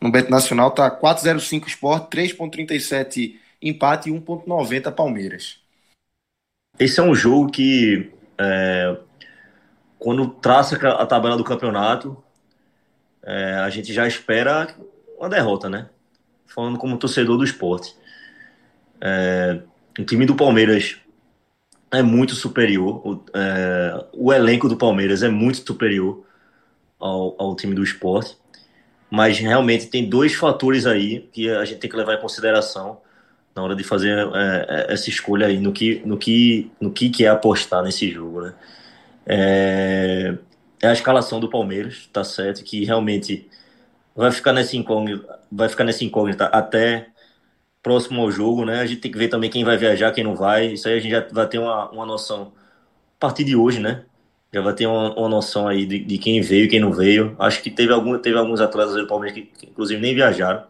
no 0.02 0.12
Bet 0.12 0.30
Nacional 0.30 0.72
tá 0.72 0.90
4,05 0.90 1.68
Sport, 1.68 2.14
3,37 2.14 3.40
empate 3.62 4.10
e 4.10 4.14
1,90 4.14 4.92
Palmeiras. 4.92 5.60
Esse 6.78 7.00
é 7.00 7.04
um 7.04 7.16
jogo 7.16 7.50
que, 7.50 8.12
é, 8.38 8.98
quando 9.98 10.28
traça 10.28 10.76
a 10.90 11.06
tabela 11.06 11.38
do 11.38 11.44
campeonato, 11.44 12.22
é, 13.24 13.56
a 13.56 13.70
gente 13.70 13.94
já 13.94 14.08
espera 14.08 14.76
uma 15.18 15.30
derrota, 15.30 15.70
né? 15.70 15.90
Falando 16.46 16.78
como 16.78 16.98
torcedor 16.98 17.38
do 17.38 17.44
esporte. 17.44 17.96
É, 19.02 19.62
o 19.98 20.04
time 20.04 20.26
do 20.26 20.36
Palmeiras 20.36 20.98
é 21.92 22.04
muito 22.04 22.36
superior. 22.36 23.02
O, 23.08 23.24
é, 23.34 24.06
o 24.14 24.34
elenco 24.34 24.68
do 24.68 24.78
Palmeiras 24.78 25.24
é 25.24 25.30
muito 25.30 25.66
superior 25.66 26.26
ao, 27.00 27.36
ao 27.42 27.56
time 27.56 27.74
do 27.74 27.84
esporte 27.84 28.38
mas 29.16 29.40
realmente 29.40 29.88
tem 29.88 30.10
dois 30.10 30.34
fatores 30.34 30.86
aí 30.86 31.22
que 31.32 31.50
a 31.50 31.64
gente 31.64 31.80
tem 31.80 31.90
que 31.90 31.96
levar 31.96 32.16
em 32.16 32.22
consideração 32.22 33.00
na 33.56 33.64
hora 33.64 33.74
de 33.74 33.82
fazer 33.82 34.10
é, 34.36 34.88
é 34.90 34.94
essa 34.94 35.10
escolha 35.10 35.48
aí 35.48 35.58
no 35.58 35.72
que 35.72 36.02
no 36.06 36.18
que 36.18 36.70
no 36.82 36.92
que, 36.92 37.24
é 37.26 37.30
apostar 37.30 37.82
nesse 37.82 38.12
jogo, 38.12 38.42
né? 38.42 38.54
É, 39.26 40.38
é 40.82 40.88
a 40.90 40.94
escalação 40.94 41.40
do 41.40 41.50
Palmeiras, 41.50 42.10
tá 42.12 42.26
certo? 42.26 42.62
Que 42.64 42.84
realmente 42.84 43.50
vai 44.16 44.32
ficar 44.32 44.52
nessa 44.54 44.76
incógnita, 44.76 45.40
vai 45.52 45.70
ficar 45.70 45.86
nessa 45.86 46.04
incógnita 46.04 46.46
até 46.48 47.08
próximo 47.82 48.22
ao 48.22 48.30
jogo, 48.32 48.66
né? 48.66 48.82
A 48.82 48.86
gente 48.86 49.00
tem 49.02 49.12
que 49.12 49.18
ver 49.18 49.30
também 49.30 49.50
quem 49.50 49.64
vai 49.64 49.78
viajar, 49.78 50.12
quem 50.12 50.26
não 50.26 50.36
vai. 50.36 50.74
Isso 50.74 50.90
aí 50.90 50.98
a 50.98 51.00
gente 51.00 51.12
já 51.12 51.26
vai 51.32 51.48
ter 51.48 51.60
uma, 51.60 51.90
uma 51.92 52.06
noção 52.06 52.52
a 53.18 53.20
partir 53.20 53.46
de 53.46 53.56
hoje, 53.56 53.80
né? 53.80 54.04
Já 54.56 54.62
vai 54.62 54.74
ter 54.74 54.88
uma, 54.88 55.14
uma 55.20 55.28
noção 55.28 55.68
aí 55.68 55.86
de, 55.86 56.00
de, 56.00 56.18
quem 56.18 56.40
veio 56.40 56.64
e 56.64 56.68
quem 56.70 56.80
não 56.80 56.94
veio. 56.94 57.36
Acho 57.38 57.62
que 57.62 57.70
teve, 57.70 57.92
algum, 57.92 58.18
teve 58.18 58.38
alguns 58.38 58.62
atletas 58.62 58.96
do 58.96 59.06
Palmeiras 59.06 59.38
que, 59.38 59.42
que 59.48 59.66
inclusive 59.66 60.00
nem 60.00 60.16
viajaram. 60.16 60.64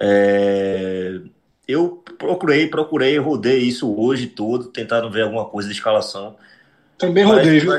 É, 0.00 1.20
eu 1.66 2.02
procurei, 2.16 2.66
procurei, 2.66 3.18
rodei 3.18 3.58
isso 3.58 3.94
hoje 3.94 4.26
todo, 4.26 4.68
tentando 4.68 5.10
ver 5.10 5.24
alguma 5.24 5.44
coisa 5.44 5.68
de 5.68 5.74
escalação. 5.74 6.36
Também 6.96 7.24
rodei, 7.24 7.60
viu, 7.60 7.72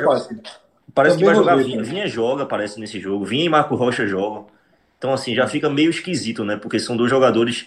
Parece 0.94 1.16
Também 1.16 1.18
que 1.18 1.26
vai 1.26 1.36
jogar 1.36 1.56
rodei, 1.56 1.72
Vinha. 1.72 1.84
Vinha 1.84 2.08
joga, 2.08 2.46
parece, 2.46 2.80
nesse 2.80 3.00
jogo. 3.00 3.26
Vinha 3.26 3.46
e 3.46 3.50
Marco 3.50 3.74
Rocha 3.74 4.06
jogam. 4.06 4.46
Então, 5.00 5.12
assim, 5.12 5.34
já 5.34 5.48
fica 5.48 5.72
meio 5.72 5.90
esquisito, 5.90 6.46
né? 6.46 6.56
Porque 6.56 6.78
são 6.78 6.96
dois 6.96 7.10
jogadores 7.10 7.66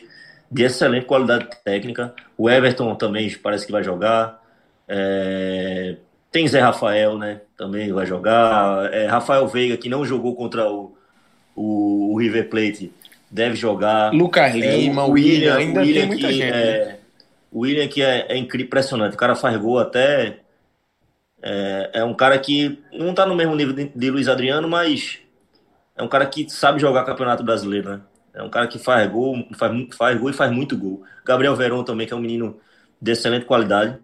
de 0.48 0.62
excelente 0.62 1.06
qualidade 1.06 1.48
técnica. 1.64 2.14
O 2.38 2.48
Everton 2.48 2.94
também 2.94 3.28
parece 3.42 3.66
que 3.66 3.72
vai 3.72 3.82
jogar. 3.82 4.40
É... 4.86 5.96
Tem 6.32 6.48
Zé 6.48 6.60
Rafael, 6.60 7.18
né? 7.18 7.42
Também 7.56 7.92
vai 7.92 8.06
jogar. 8.06 8.92
É, 8.92 9.06
Rafael 9.06 9.46
Veiga, 9.46 9.76
que 9.76 9.90
não 9.90 10.04
jogou 10.04 10.34
contra 10.34 10.68
o, 10.68 10.96
o, 11.54 12.14
o 12.14 12.18
River 12.18 12.48
Plate, 12.48 12.90
deve 13.30 13.54
jogar. 13.54 14.12
Lucas 14.14 14.54
Lima, 14.54 15.02
é, 15.02 15.04
o 15.04 15.10
William, 15.10 15.56
ainda 15.56 15.80
William 15.80 16.00
tem 16.00 16.06
muita 16.08 16.28
que, 16.28 16.32
gente. 16.32 16.52
É, 16.52 16.86
né? 16.86 16.96
O 17.52 17.60
William 17.60 17.86
que 17.86 18.02
é, 18.02 18.26
é 18.30 18.36
impressionante. 18.36 19.14
O 19.14 19.18
cara 19.18 19.36
faz 19.36 19.56
gol 19.58 19.78
até. 19.78 20.38
É, 21.42 21.90
é 21.94 22.04
um 22.04 22.14
cara 22.14 22.38
que 22.38 22.82
não 22.92 23.10
está 23.10 23.26
no 23.26 23.34
mesmo 23.34 23.54
nível 23.54 23.74
de, 23.74 23.92
de 23.94 24.10
Luiz 24.10 24.26
Adriano, 24.26 24.66
mas 24.66 25.18
é 25.94 26.02
um 26.02 26.08
cara 26.08 26.24
que 26.24 26.48
sabe 26.48 26.80
jogar 26.80 27.04
campeonato 27.04 27.44
brasileiro, 27.44 27.90
né? 27.90 28.00
É 28.34 28.42
um 28.42 28.48
cara 28.48 28.66
que 28.66 28.78
faz 28.78 29.10
gol, 29.10 29.46
faz, 29.54 29.72
faz 29.94 30.18
gol 30.18 30.30
e 30.30 30.32
faz 30.32 30.50
muito 30.50 30.76
gol. 30.78 31.02
Gabriel 31.24 31.54
Veron 31.54 31.84
também, 31.84 32.06
que 32.06 32.14
é 32.14 32.16
um 32.16 32.20
menino 32.20 32.58
de 33.00 33.12
excelente 33.12 33.44
qualidade. 33.44 33.98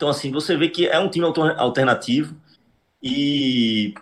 Então, 0.00 0.08
assim, 0.08 0.30
você 0.30 0.56
vê 0.56 0.70
que 0.70 0.86
é 0.86 0.98
um 0.98 1.10
time 1.10 1.26
alternativo 1.26 2.34
e 3.02 3.92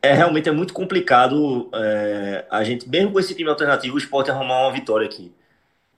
é 0.00 0.12
realmente 0.12 0.48
é 0.48 0.52
muito 0.52 0.72
complicado 0.72 1.68
é, 1.74 2.46
a 2.48 2.62
gente, 2.62 2.88
mesmo 2.88 3.10
com 3.10 3.18
esse 3.18 3.34
time 3.34 3.50
alternativo, 3.50 3.96
o 3.96 3.98
esporte 3.98 4.30
arrumar 4.30 4.60
uma 4.60 4.72
vitória 4.72 5.04
aqui. 5.04 5.32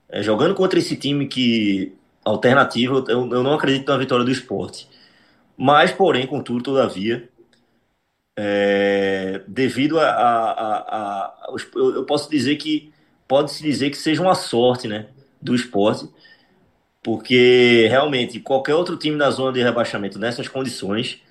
É, 0.09 0.23
jogando 0.23 0.55
contra 0.55 0.79
esse 0.79 0.95
time 0.95 1.27
que 1.27 1.95
alternativo, 2.25 3.05
eu, 3.07 3.29
eu 3.31 3.43
não 3.43 3.53
acredito 3.53 3.87
na 3.87 3.97
vitória 3.99 4.25
do 4.25 4.31
esporte. 4.31 4.89
Mas, 5.55 5.91
porém, 5.91 6.25
contudo, 6.25 6.63
todavia, 6.63 7.29
é, 8.35 9.43
devido 9.47 9.99
a, 9.99 10.05
a, 10.09 10.51
a, 10.51 11.25
a 11.25 11.53
eu, 11.75 11.97
eu 11.97 12.05
posso 12.05 12.27
dizer 12.31 12.55
que 12.55 12.91
pode-se 13.27 13.61
dizer 13.61 13.91
que 13.91 13.97
seja 13.97 14.23
uma 14.23 14.33
sorte 14.33 14.87
né, 14.87 15.09
do 15.39 15.53
esporte 15.53 16.09
porque 17.01 17.87
realmente 17.89 18.39
qualquer 18.39 18.75
outro 18.75 18.97
time 18.97 19.17
da 19.17 19.29
zona 19.31 19.53
de 19.53 19.61
rebaixamento 19.61 20.19
nessas 20.19 20.47
condições 20.47 21.21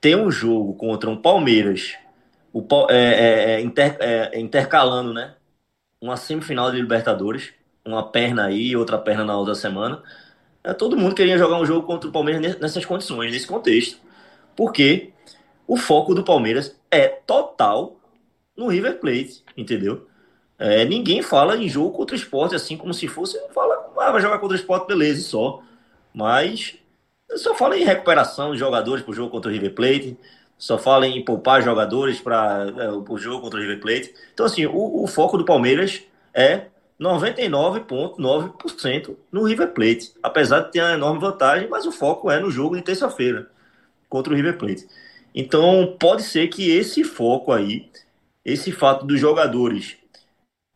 tem 0.00 0.16
um 0.16 0.30
jogo 0.30 0.74
contra 0.74 1.08
um 1.10 1.16
Palmeiras, 1.16 1.94
o, 2.52 2.66
é, 2.90 2.96
é, 2.96 3.50
é, 3.54 3.60
inter, 3.60 3.96
é, 4.00 4.40
intercalando, 4.40 5.14
né? 5.14 5.34
Uma 6.00 6.16
semifinal 6.16 6.70
de 6.72 6.80
Libertadores, 6.80 7.52
uma 7.84 8.10
perna 8.10 8.46
aí 8.46 8.76
outra 8.76 8.98
perna 8.98 9.24
na 9.24 9.36
outra 9.36 9.54
semana. 9.54 10.02
É, 10.64 10.74
todo 10.74 10.96
mundo 10.96 11.14
queria 11.14 11.38
jogar 11.38 11.56
um 11.58 11.66
jogo 11.66 11.86
contra 11.86 12.08
o 12.08 12.12
Palmeiras 12.12 12.58
nessas 12.58 12.84
condições, 12.84 13.32
nesse 13.32 13.46
contexto. 13.46 13.98
Porque 14.56 15.12
o 15.66 15.76
foco 15.76 16.14
do 16.14 16.24
Palmeiras 16.24 16.76
é 16.90 17.08
total 17.08 17.96
no 18.56 18.68
River 18.68 18.98
Plate, 19.00 19.42
entendeu? 19.56 20.06
É, 20.58 20.84
ninguém 20.84 21.22
fala 21.22 21.56
em 21.56 21.68
jogo 21.68 21.96
contra 21.96 22.14
o 22.14 22.18
esporte 22.18 22.54
assim 22.54 22.76
como 22.76 22.94
se 22.94 23.08
fosse. 23.08 23.38
Ah, 24.08 24.12
vai 24.12 24.20
jogar 24.20 24.38
contra 24.38 24.56
o 24.56 24.60
esporte, 24.60 24.86
beleza, 24.86 25.20
e 25.20 25.24
só. 25.24 25.62
Mas 26.14 26.76
só 27.36 27.54
fala 27.54 27.76
em 27.76 27.84
recuperação 27.84 28.52
de 28.52 28.58
jogadores 28.58 29.02
para 29.02 29.12
o 29.12 29.14
jogo 29.14 29.30
contra 29.30 29.50
o 29.50 29.52
River 29.52 29.74
Plate. 29.74 30.16
Só 30.58 30.78
fala 30.78 31.06
em 31.06 31.22
poupar 31.24 31.62
jogadores 31.62 32.20
para 32.20 32.66
é, 32.78 32.90
o 32.90 33.18
jogo 33.18 33.42
contra 33.42 33.58
o 33.58 33.62
River 33.62 33.80
Plate. 33.80 34.14
Então, 34.32 34.46
assim, 34.46 34.66
o, 34.66 35.02
o 35.02 35.06
foco 35.06 35.38
do 35.38 35.44
Palmeiras 35.44 36.02
é 36.32 36.66
99,9% 37.00 39.16
no 39.30 39.44
River 39.44 39.72
Plate. 39.72 40.12
Apesar 40.22 40.60
de 40.60 40.72
ter 40.72 40.80
uma 40.80 40.94
enorme 40.94 41.20
vantagem, 41.20 41.68
mas 41.68 41.86
o 41.86 41.92
foco 41.92 42.30
é 42.30 42.38
no 42.38 42.50
jogo 42.50 42.76
de 42.76 42.82
terça-feira 42.82 43.48
contra 44.08 44.32
o 44.32 44.36
River 44.36 44.56
Plate. 44.58 44.86
Então, 45.34 45.96
pode 45.98 46.22
ser 46.22 46.48
que 46.48 46.70
esse 46.70 47.02
foco 47.02 47.52
aí, 47.52 47.90
esse 48.44 48.70
fato 48.70 49.06
dos 49.06 49.18
jogadores 49.18 49.96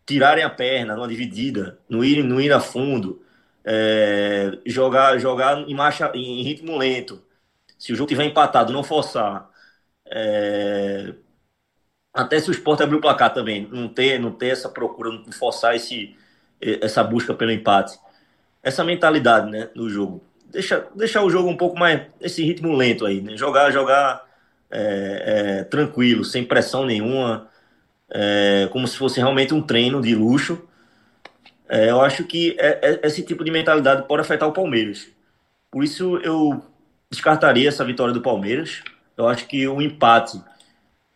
tirarem 0.06 0.44
a 0.44 0.50
perna 0.50 0.94
numa 0.94 1.08
dividida, 1.08 1.78
não 1.88 2.04
ir, 2.04 2.22
não 2.22 2.40
ir 2.40 2.52
a 2.52 2.60
fundo, 2.60 3.22
é, 3.64 4.58
jogar, 4.64 5.18
jogar 5.18 5.58
em 5.68 5.74
marcha, 5.74 6.10
em 6.14 6.42
ritmo 6.42 6.76
lento. 6.78 7.22
Se 7.78 7.92
o 7.92 7.96
jogo 7.96 8.08
tiver 8.08 8.24
empatado, 8.24 8.72
não 8.72 8.84
forçar. 8.84 9.50
É, 10.06 11.12
até 12.14 12.38
se 12.40 12.48
o 12.48 12.52
esporte 12.52 12.82
abrir 12.82 12.96
o 12.96 13.00
placar 13.00 13.34
também, 13.34 13.68
não 13.70 13.88
ter, 13.88 14.18
não 14.18 14.30
ter 14.30 14.48
essa 14.48 14.68
procura, 14.68 15.10
não 15.10 15.32
forçar 15.32 15.74
esse, 15.74 16.16
essa 16.60 17.04
busca 17.04 17.34
pelo 17.34 17.50
empate. 17.50 17.98
Essa 18.62 18.84
mentalidade 18.84 19.50
né, 19.50 19.68
no 19.74 19.90
jogo. 19.90 20.24
Deixa, 20.46 20.86
deixar 20.94 21.22
o 21.22 21.30
jogo 21.30 21.48
um 21.48 21.56
pouco 21.56 21.78
mais 21.78 22.06
esse 22.20 22.42
ritmo 22.42 22.74
lento 22.74 23.04
aí, 23.04 23.20
né? 23.20 23.36
Jogar, 23.36 23.70
jogar 23.70 24.24
é, 24.70 25.58
é, 25.60 25.64
tranquilo, 25.64 26.24
sem 26.24 26.44
pressão 26.44 26.86
nenhuma, 26.86 27.48
é, 28.10 28.68
como 28.72 28.86
se 28.86 28.96
fosse 28.96 29.18
realmente 29.20 29.54
um 29.54 29.62
treino 29.62 30.00
de 30.00 30.14
luxo. 30.14 30.62
É, 31.68 31.90
eu 31.90 32.00
acho 32.00 32.24
que 32.24 32.56
é, 32.58 33.00
esse 33.02 33.22
tipo 33.22 33.44
de 33.44 33.50
mentalidade 33.50 34.06
pode 34.06 34.22
afetar 34.22 34.48
o 34.48 34.52
Palmeiras. 34.52 35.08
Por 35.70 35.82
isso 35.82 36.18
eu 36.18 36.62
descartaria 37.10 37.68
essa 37.68 37.84
vitória 37.84 38.14
do 38.14 38.22
Palmeiras. 38.22 38.82
Eu 39.16 39.28
acho 39.28 39.46
que 39.46 39.66
o 39.66 39.80
empate 39.80 40.40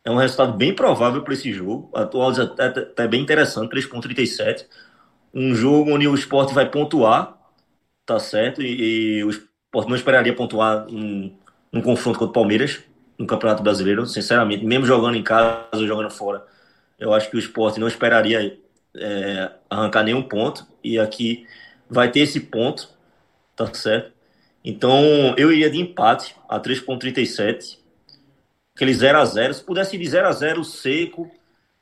é 0.05 0.11
um 0.11 0.17
resultado 0.17 0.53
bem 0.57 0.75
provável 0.75 1.23
para 1.23 1.35
esse 1.35 1.53
jogo. 1.53 1.91
Atual 1.95 2.31
até, 2.31 2.67
até 2.67 3.09
bem 3.09 3.23
interessante, 3.23 3.71
3,37. 3.75 4.67
Um 5.33 5.55
jogo 5.55 5.93
onde 5.93 6.09
o 6.09 6.15
esporte 6.15 6.53
vai 6.53 6.69
pontuar, 6.69 7.39
tá 8.05 8.19
certo? 8.19 8.63
E, 8.63 9.19
e 9.19 9.25
o 9.25 9.31
esporte 9.31 9.89
não 9.89 9.97
esperaria 9.97 10.35
pontuar 10.35 10.87
num, 10.87 11.33
num 11.73 11.81
confronto 11.81 12.19
contra 12.19 12.31
o 12.31 12.33
Palmeiras 12.33 12.83
no 13.19 13.27
Campeonato 13.27 13.63
Brasileiro, 13.63 14.07
sinceramente, 14.07 14.65
mesmo 14.65 14.87
jogando 14.87 15.17
em 15.17 15.23
casa 15.23 15.67
ou 15.75 15.87
jogando 15.87 16.11
fora. 16.11 16.43
Eu 17.01 17.13
acho 17.15 17.31
que 17.31 17.37
o 17.37 17.41
esporte 17.41 17.81
não 17.81 17.89
esperaria 17.89 18.57
é, 18.95 19.51
arrancar 19.69 20.05
nenhum 20.05 20.23
ponto. 20.23 20.67
E 20.85 20.99
aqui 20.99 21.47
vai 21.89 22.11
ter 22.11 22.21
esse 22.21 22.39
ponto, 22.39 22.89
tá 23.57 23.73
certo? 23.75 24.13
Então 24.63 25.35
eu 25.37 25.51
iria 25.51 25.71
de 25.71 25.79
empate 25.81 26.37
a 26.49 26.61
3,37 26.61 27.81
aquele 28.81 28.95
0 28.95 29.19
a 29.19 29.25
0 29.25 29.55
Se 29.55 29.63
pudesse 29.63 29.97
ir 29.97 29.99
de 29.99 30.09
0 30.09 30.27
a 30.27 30.33
0 30.33 30.65
seco, 30.65 31.31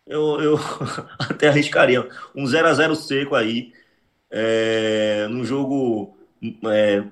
eu, 0.07 0.41
eu 0.41 0.61
até 1.19 1.49
arriscaria. 1.49 2.09
Um 2.35 2.47
0 2.47 2.69
a 2.69 2.75
0 2.75 2.97
seco 2.97 3.37
aí, 3.37 3.73
é, 4.31 5.27
num 5.29 5.45
jogo 5.45 6.17
é, 6.67 7.05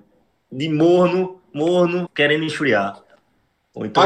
de 0.51 0.69
morno, 0.69 1.41
morno, 1.53 2.11
querendo 2.15 2.45
esfriar. 2.45 3.01
Ou 3.75 3.87
então 3.87 4.03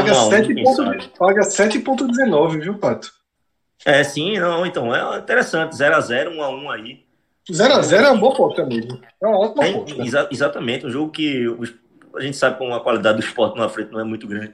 paga 1.17 1.41
7,19, 1.41 2.59
viu, 2.59 2.77
Pato? 2.77 3.20
É, 3.85 4.03
sim, 4.03 4.39
não, 4.39 4.65
então, 4.65 4.93
é 4.93 5.17
interessante. 5.17 5.75
0x0, 5.75 6.35
1x1 6.35 6.69
aí. 6.69 7.05
0x0 7.49 7.93
é 7.93 8.09
uma 8.11 8.19
boa 8.19 8.35
porta 8.35 8.65
mesmo. 8.65 8.99
É 9.21 9.27
uma 9.27 9.39
ótima 9.39 9.65
é, 9.65 10.05
Exa 10.05 10.27
exatamente, 10.31 10.85
um 10.85 10.91
jogo 10.91 11.11
que 11.11 11.45
a 12.15 12.21
gente 12.21 12.37
sabe 12.37 12.57
como 12.57 12.73
a 12.73 12.81
qualidade 12.81 13.19
do 13.19 13.23
esporte 13.23 13.57
na 13.57 13.69
frente 13.69 13.91
não 13.91 13.99
é 13.99 14.03
muito 14.03 14.27
grande. 14.27 14.53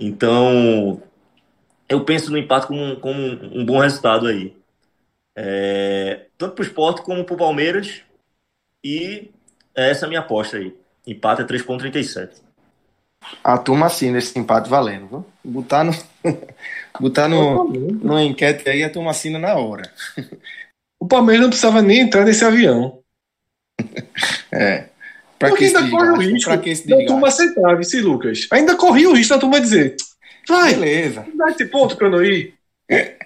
Então, 0.00 1.02
eu 1.88 2.04
penso 2.04 2.30
no 2.30 2.38
empate 2.38 2.66
como, 2.66 2.96
como 2.96 3.20
um 3.20 3.64
bom 3.64 3.78
resultado 3.78 4.26
aí. 4.26 4.56
É, 5.36 6.26
tanto 6.36 6.54
para 6.54 6.62
o 6.62 6.66
esporte 6.66 7.02
como 7.02 7.24
para 7.24 7.34
o 7.34 7.38
Palmeiras. 7.38 8.02
E 8.84 9.30
essa 9.74 10.04
é 10.04 10.06
a 10.06 10.08
minha 10.08 10.20
aposta 10.20 10.56
aí. 10.56 10.76
Empate 11.06 11.42
é 11.42 11.44
3,37. 11.44 12.42
A 13.42 13.58
turma 13.58 13.86
assim 13.86 14.10
nesse 14.10 14.38
empate 14.38 14.68
valendo, 14.68 15.06
viu? 15.06 15.26
Botar 15.44 15.84
no. 15.84 15.92
botar 17.00 17.28
no, 17.28 17.64
no 17.64 18.20
enquete 18.20 18.68
aí, 18.68 18.82
a 18.82 18.90
turma 18.90 19.10
assina 19.10 19.38
na 19.38 19.54
hora. 19.54 19.90
O 21.00 21.06
Palmeiras 21.06 21.42
não 21.42 21.50
precisava 21.50 21.80
nem 21.80 22.00
entrar 22.00 22.24
nesse 22.24 22.44
avião. 22.44 23.00
é. 24.52 24.86
Pra 25.38 25.50
Porque 25.50 25.66
ainda 25.66 25.88
corre 25.88 26.08
o 26.08 26.16
risco 26.16 26.50
pra 26.50 26.58
que 26.58 26.70
esse 26.70 26.88
da 26.88 26.96
turma 27.06 27.28
aceitar, 27.28 27.76
vice 27.76 28.00
Lucas. 28.00 28.48
Ainda 28.50 28.74
corria 28.74 29.08
o 29.08 29.14
risco 29.14 29.34
da 29.34 29.40
turma 29.40 29.60
dizer: 29.60 29.94
vai, 30.48 30.74
beleza. 30.74 31.24
Dá 31.34 31.50
esse 31.50 31.64
ponto 31.66 31.96
pra 31.96 32.08
eu 32.08 32.10
não 32.10 32.24
ir. 32.24 32.54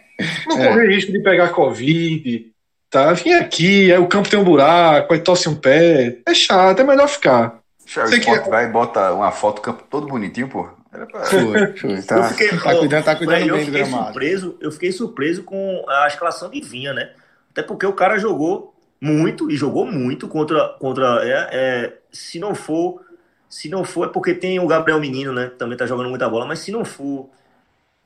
Não 0.47 0.63
é. 0.63 0.69
correr 0.69 0.89
risco 0.89 1.11
de 1.11 1.21
pegar 1.21 1.49
Covid, 1.49 2.53
tá? 2.89 3.13
Vim 3.13 3.33
aqui, 3.33 3.91
aí 3.91 3.99
o 3.99 4.07
campo 4.07 4.29
tem 4.29 4.39
um 4.39 4.45
buraco, 4.45 5.13
aí 5.13 5.19
tosse 5.19 5.49
um 5.49 5.57
pé. 5.57 6.19
É 6.29 6.35
chato, 6.35 6.79
é 6.79 6.85
melhor 6.85 7.09
ficar. 7.09 7.59
Você 7.85 8.21
que... 8.21 8.31
vai 8.49 8.67
e 8.67 8.69
bota 8.69 9.13
uma 9.13 9.33
foto 9.33 9.57
do 9.57 9.63
campo 9.63 9.85
todo 9.91 10.07
bonitinho, 10.07 10.49
pô. 10.49 10.69
Era 10.93 11.07
pra... 11.07 11.25
Foi, 11.25 11.77
foi. 11.77 12.03
Tá, 12.07 12.25
fiquei, 12.25 12.49
tá 12.51 12.77
cuidando, 12.77 13.05
tá 13.05 13.17
cuidando 13.17 13.47
eu 13.47 13.57
bem 13.57 13.65
do 13.65 13.73
gramado. 13.73 14.05
Surpreso, 14.05 14.57
eu 14.61 14.71
fiquei 14.71 14.93
surpreso 14.93 15.43
com 15.43 15.85
a 15.89 16.07
escalação 16.07 16.51
de 16.51 16.61
Vinha, 16.61 16.93
né? 16.93 17.11
Até 17.51 17.63
porque 17.63 17.87
o 17.87 17.93
cara 17.93 18.19
jogou 18.19 18.73
muito 19.03 19.51
e 19.51 19.57
jogou 19.57 19.85
muito 19.85 20.29
contra 20.29 20.69
contra 20.79 21.21
é, 21.25 21.49
é, 21.53 21.99
se 22.13 22.39
não 22.39 22.55
for 22.55 23.05
se 23.49 23.69
não 23.69 23.83
for 23.83 24.07
é 24.07 24.13
porque 24.13 24.33
tem 24.33 24.61
o 24.61 24.67
Gabriel 24.69 25.01
Menino 25.01 25.33
né 25.33 25.49
que 25.49 25.57
também 25.57 25.77
tá 25.77 25.87
jogando 25.87 26.09
muita 26.09 26.29
bola 26.29 26.47
mas 26.47 26.61
se 26.61 26.71
não 26.71 26.85
for 26.85 27.29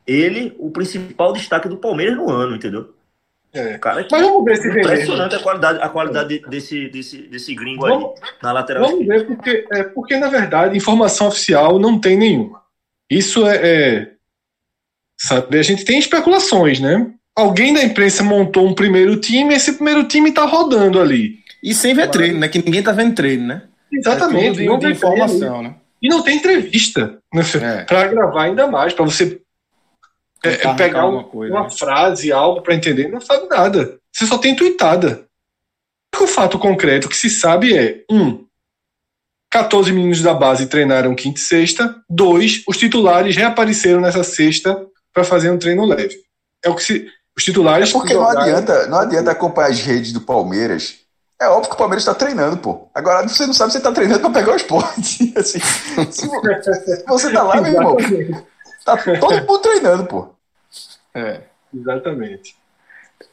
ele 0.06 0.56
o 0.58 0.70
principal 0.70 1.34
destaque 1.34 1.68
do 1.68 1.76
Palmeiras 1.76 2.16
no 2.16 2.30
ano 2.30 2.56
entendeu 2.56 2.94
é. 3.52 3.76
cara 3.76 4.04
que, 4.04 4.10
mas 4.10 4.22
vamos 4.22 4.42
ver 4.46 4.56
se 4.56 4.68
impressionante 4.68 5.34
a 5.34 5.42
qualidade 5.42 5.78
a 5.82 5.88
qualidade 5.90 6.38
desse 6.48 6.88
desse 6.88 7.28
desse 7.28 7.54
gringo 7.54 7.86
vamos, 7.86 8.18
aí 8.22 8.28
na 8.42 8.52
lateral 8.52 8.88
vamos 8.88 9.06
ver 9.06 9.26
porque 9.26 9.66
é 9.70 9.82
porque 9.82 10.16
na 10.16 10.30
verdade 10.30 10.78
informação 10.78 11.28
oficial 11.28 11.78
não 11.78 12.00
tem 12.00 12.16
nenhuma 12.16 12.65
isso 13.10 13.46
é, 13.46 13.56
é 13.56 14.10
sabe 15.18 15.58
a 15.58 15.62
gente 15.62 15.84
tem 15.84 15.98
especulações 15.98 16.80
né 16.80 17.12
alguém 17.36 17.74
da 17.74 17.84
imprensa 17.84 18.24
montou 18.24 18.66
um 18.66 18.74
primeiro 18.74 19.20
time 19.20 19.52
e 19.52 19.56
esse 19.56 19.74
primeiro 19.74 20.04
time 20.04 20.32
tá 20.32 20.46
rodando 20.46 20.98
ali. 20.98 21.40
E 21.62 21.74
sem 21.74 21.94
ver 21.94 22.08
treino, 22.08 22.38
né? 22.38 22.48
Que 22.48 22.58
ninguém 22.58 22.82
tá 22.82 22.92
vendo 22.92 23.14
treino, 23.14 23.46
né? 23.46 23.62
Exatamente. 23.92 24.62
É 24.62 24.64
não 24.64 24.78
tem 24.78 24.92
informação, 24.92 25.62
né? 25.62 25.74
E 26.00 26.08
não 26.08 26.22
tem 26.22 26.36
entrevista 26.36 27.18
né? 27.32 27.42
É. 27.54 27.84
para 27.84 28.08
gravar 28.08 28.44
ainda 28.44 28.66
mais, 28.66 28.94
para 28.94 29.04
você 29.04 29.40
é, 30.42 30.74
pegar 30.74 31.06
um, 31.06 31.22
coisa, 31.24 31.52
uma 31.52 31.64
né? 31.64 31.70
frase, 31.70 32.32
algo 32.32 32.62
para 32.62 32.74
entender, 32.74 33.08
não 33.08 33.20
sabe 33.20 33.48
nada. 33.48 33.98
Você 34.12 34.26
só 34.26 34.38
tem 34.38 34.56
tweetada. 34.56 35.26
O 36.18 36.26
fato 36.26 36.58
concreto 36.58 37.08
que 37.08 37.16
se 37.16 37.28
sabe 37.28 37.76
é: 37.76 38.04
um, 38.10 38.45
14 39.56 39.90
meninos 39.90 40.20
da 40.20 40.34
base 40.34 40.66
treinaram 40.66 41.14
quinta 41.14 41.40
e 41.40 41.42
sexta. 41.42 41.96
Dois, 42.10 42.62
os 42.68 42.76
titulares 42.76 43.34
reapareceram 43.36 44.02
nessa 44.02 44.22
sexta 44.22 44.86
para 45.14 45.24
fazer 45.24 45.50
um 45.50 45.58
treino 45.58 45.86
leve. 45.86 46.14
É 46.62 46.68
o 46.68 46.74
que 46.74 46.82
se 46.82 47.08
os 47.34 47.42
titulares. 47.42 47.88
É 47.88 47.92
porque 47.92 48.12
não 48.12 48.28
adianta, 48.28 48.86
não 48.86 48.98
adianta 48.98 49.30
acompanhar 49.30 49.70
as 49.70 49.80
redes 49.80 50.12
do 50.12 50.20
Palmeiras. 50.20 50.96
É 51.40 51.48
óbvio 51.48 51.70
que 51.70 51.74
o 51.74 51.78
Palmeiras 51.78 52.02
está 52.02 52.12
treinando, 52.12 52.58
pô. 52.58 52.88
Agora 52.94 53.26
você 53.26 53.46
não 53.46 53.54
sabe 53.54 53.72
se 53.72 53.78
você 53.78 53.78
está 53.78 53.92
treinando 53.92 54.20
para 54.20 54.30
pegar 54.30 54.52
o 54.52 54.56
esporte. 54.56 55.32
Assim, 55.36 55.58
se 56.10 56.28
você 57.06 57.32
tá 57.32 57.42
lá, 57.42 57.58
meu 57.62 57.72
irmão. 57.72 57.96
Tá 58.84 58.96
todo 59.18 59.36
mundo 59.36 59.58
treinando, 59.58 60.04
pô. 60.04 60.34
É. 61.14 61.40
Exatamente. 61.74 62.54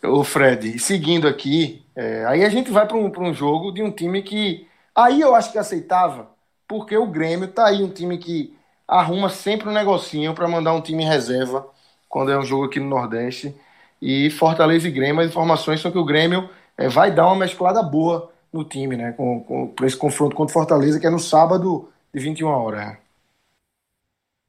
O 0.01 0.23
Fred, 0.23 0.79
seguindo 0.79 1.27
aqui, 1.27 1.85
é, 1.93 2.25
aí 2.25 2.45
a 2.45 2.49
gente 2.49 2.71
vai 2.71 2.87
para 2.87 2.95
um, 2.95 3.11
um 3.19 3.33
jogo 3.33 3.73
de 3.73 3.83
um 3.83 3.91
time 3.91 4.21
que. 4.21 4.67
Aí 4.95 5.21
eu 5.21 5.33
acho 5.33 5.51
que 5.51 5.57
aceitava, 5.57 6.29
porque 6.67 6.95
o 6.95 7.07
Grêmio 7.07 7.47
tá 7.47 7.67
aí, 7.67 7.83
um 7.83 7.89
time 7.89 8.17
que 8.17 8.55
arruma 8.87 9.29
sempre 9.29 9.69
um 9.69 9.73
negocinho 9.73 10.33
para 10.33 10.47
mandar 10.47 10.73
um 10.73 10.81
time 10.81 11.03
em 11.03 11.07
reserva 11.07 11.67
quando 12.07 12.31
é 12.31 12.37
um 12.37 12.43
jogo 12.43 12.65
aqui 12.65 12.79
no 12.79 12.87
Nordeste. 12.87 13.55
E 14.01 14.29
Fortaleza 14.29 14.87
e 14.87 14.91
Grêmio, 14.91 15.21
as 15.21 15.29
informações 15.29 15.81
são 15.81 15.91
que 15.91 15.97
o 15.97 16.05
Grêmio 16.05 16.49
é, 16.77 16.87
vai 16.87 17.09
dar 17.11 17.25
uma 17.25 17.37
mesclada 17.37 17.81
boa 17.81 18.31
no 18.51 18.63
time, 18.63 18.95
né? 18.95 19.13
Com, 19.13 19.39
com, 19.43 19.85
esse 19.85 19.97
confronto 19.97 20.35
contra 20.35 20.53
Fortaleza, 20.53 20.99
que 20.99 21.07
é 21.07 21.09
no 21.09 21.19
sábado 21.19 21.89
de 22.13 22.19
21 22.19 22.47
horas. 22.47 22.97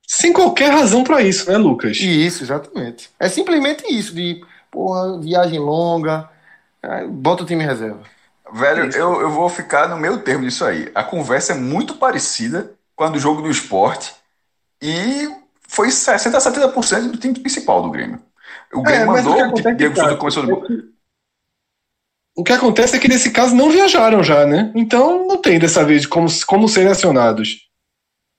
Sem 0.06 0.32
qualquer 0.32 0.70
razão 0.70 1.02
para 1.02 1.22
isso, 1.22 1.50
né, 1.50 1.56
Lucas? 1.56 1.98
Isso, 1.98 2.42
exatamente. 2.42 3.10
É 3.18 3.28
simplesmente 3.28 3.84
isso, 3.86 4.14
de 4.14 4.44
porra, 4.70 5.18
viagem 5.18 5.58
longa, 5.58 6.28
é, 6.82 7.06
bota 7.06 7.44
o 7.44 7.46
time 7.46 7.64
em 7.64 7.66
reserva. 7.66 8.02
Velho, 8.54 8.88
eu, 8.96 9.20
eu 9.20 9.30
vou 9.30 9.48
ficar 9.48 9.88
no 9.88 9.96
meio 9.96 10.18
termo 10.18 10.44
disso 10.44 10.64
aí. 10.64 10.88
A 10.94 11.02
conversa 11.02 11.52
é 11.52 11.56
muito 11.56 11.96
parecida 11.96 12.72
com 12.94 13.02
a 13.02 13.08
do 13.08 13.18
jogo 13.18 13.42
do 13.42 13.50
esporte 13.50 14.14
e 14.80 15.28
foi 15.66 15.88
60% 15.88 16.34
a 16.34 16.38
70% 16.38 17.10
do 17.10 17.18
time 17.18 17.34
principal 17.34 17.82
do 17.82 17.90
Grêmio. 17.90 18.22
O 18.72 18.80
Grêmio 18.80 19.02
é, 19.02 19.06
mandou, 19.06 19.36
o, 19.36 19.48
o 19.48 19.74
Diego 19.74 19.96
Souza 19.96 20.16
começou 20.16 20.42
no... 20.44 20.64
É 20.64 20.94
o 22.36 22.44
que 22.44 22.52
acontece 22.52 22.96
é 22.96 23.00
que 23.00 23.08
nesse 23.08 23.32
caso 23.32 23.56
não 23.56 23.70
viajaram 23.70 24.22
já, 24.22 24.46
né? 24.46 24.70
Então 24.74 25.26
não 25.26 25.36
tem 25.36 25.58
dessa 25.58 25.84
vez 25.84 26.06
como, 26.06 26.28
como 26.46 26.68
serem 26.68 26.90
acionados. 26.90 27.68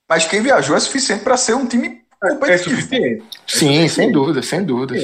Mas 0.10 0.25
quem 0.25 0.41
viajou 0.41 0.78
é 0.78 0.80
suficiente 0.80 1.25
para 1.25 1.36
ser 1.36 1.56
um 1.56 1.65
time 1.65 2.06
é, 2.23 2.30
competitivo. 2.30 2.75
É 2.75 2.82
suficiente. 2.82 3.25
Sim, 3.45 3.88
sem 3.89 4.12
dúvida, 4.13 4.41
sem 4.41 4.63
dúvida. 4.63 4.95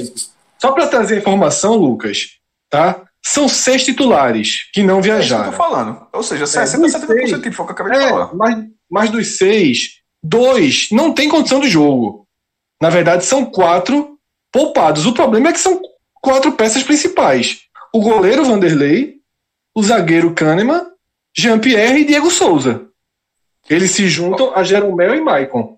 Só 0.58 0.72
para 0.72 0.88
trazer 0.88 1.18
informação, 1.18 1.76
Lucas, 1.76 2.38
tá? 2.70 3.11
São 3.24 3.48
seis 3.48 3.86
titulares 3.86 4.70
que 4.74 4.82
não 4.82 5.02
viajaram. 5.02 5.46
É 5.46 5.48
isso 5.50 5.58
que 5.58 5.62
eu 5.62 5.68
tô 5.68 5.76
falando. 5.76 6.08
Ou 6.12 6.24
seja, 6.24 6.48
60 6.48 6.86
é, 6.86 6.90
70% 6.90 7.44
tipo, 7.44 7.56
foi 7.56 7.66
o 7.66 7.68
que 7.68 7.72
eu 7.72 7.86
acabei 7.86 8.00
de 8.00 8.06
é, 8.06 8.10
falar. 8.10 8.34
Mas, 8.34 8.66
mas 8.90 9.10
dos 9.10 9.38
seis, 9.38 10.02
dois 10.24 10.88
não 10.92 11.14
tem 11.14 11.30
condição 11.30 11.60
de 11.60 11.70
jogo. 11.70 12.28
Na 12.82 12.90
verdade, 12.90 13.24
são 13.24 13.46
quatro 13.46 14.18
poupados. 14.52 15.06
O 15.06 15.14
problema 15.14 15.50
é 15.50 15.52
que 15.54 15.60
são 15.60 15.80
quatro 16.16 16.54
peças 16.54 16.84
principais: 16.84 17.62
o 17.94 18.02
goleiro 18.02 18.44
Vanderlei, 18.44 19.18
o 19.76 19.84
zagueiro 19.84 20.34
Kahneman, 20.34 20.86
Jean-Pierre 21.38 22.02
e 22.02 22.06
Diego 22.06 22.32
Souza. 22.32 22.88
Eles 23.70 23.92
se 23.92 24.10
juntam 24.10 24.54
a 24.56 24.64
Jeromel 24.64 25.16
e 25.16 25.22
Maicon. 25.22 25.78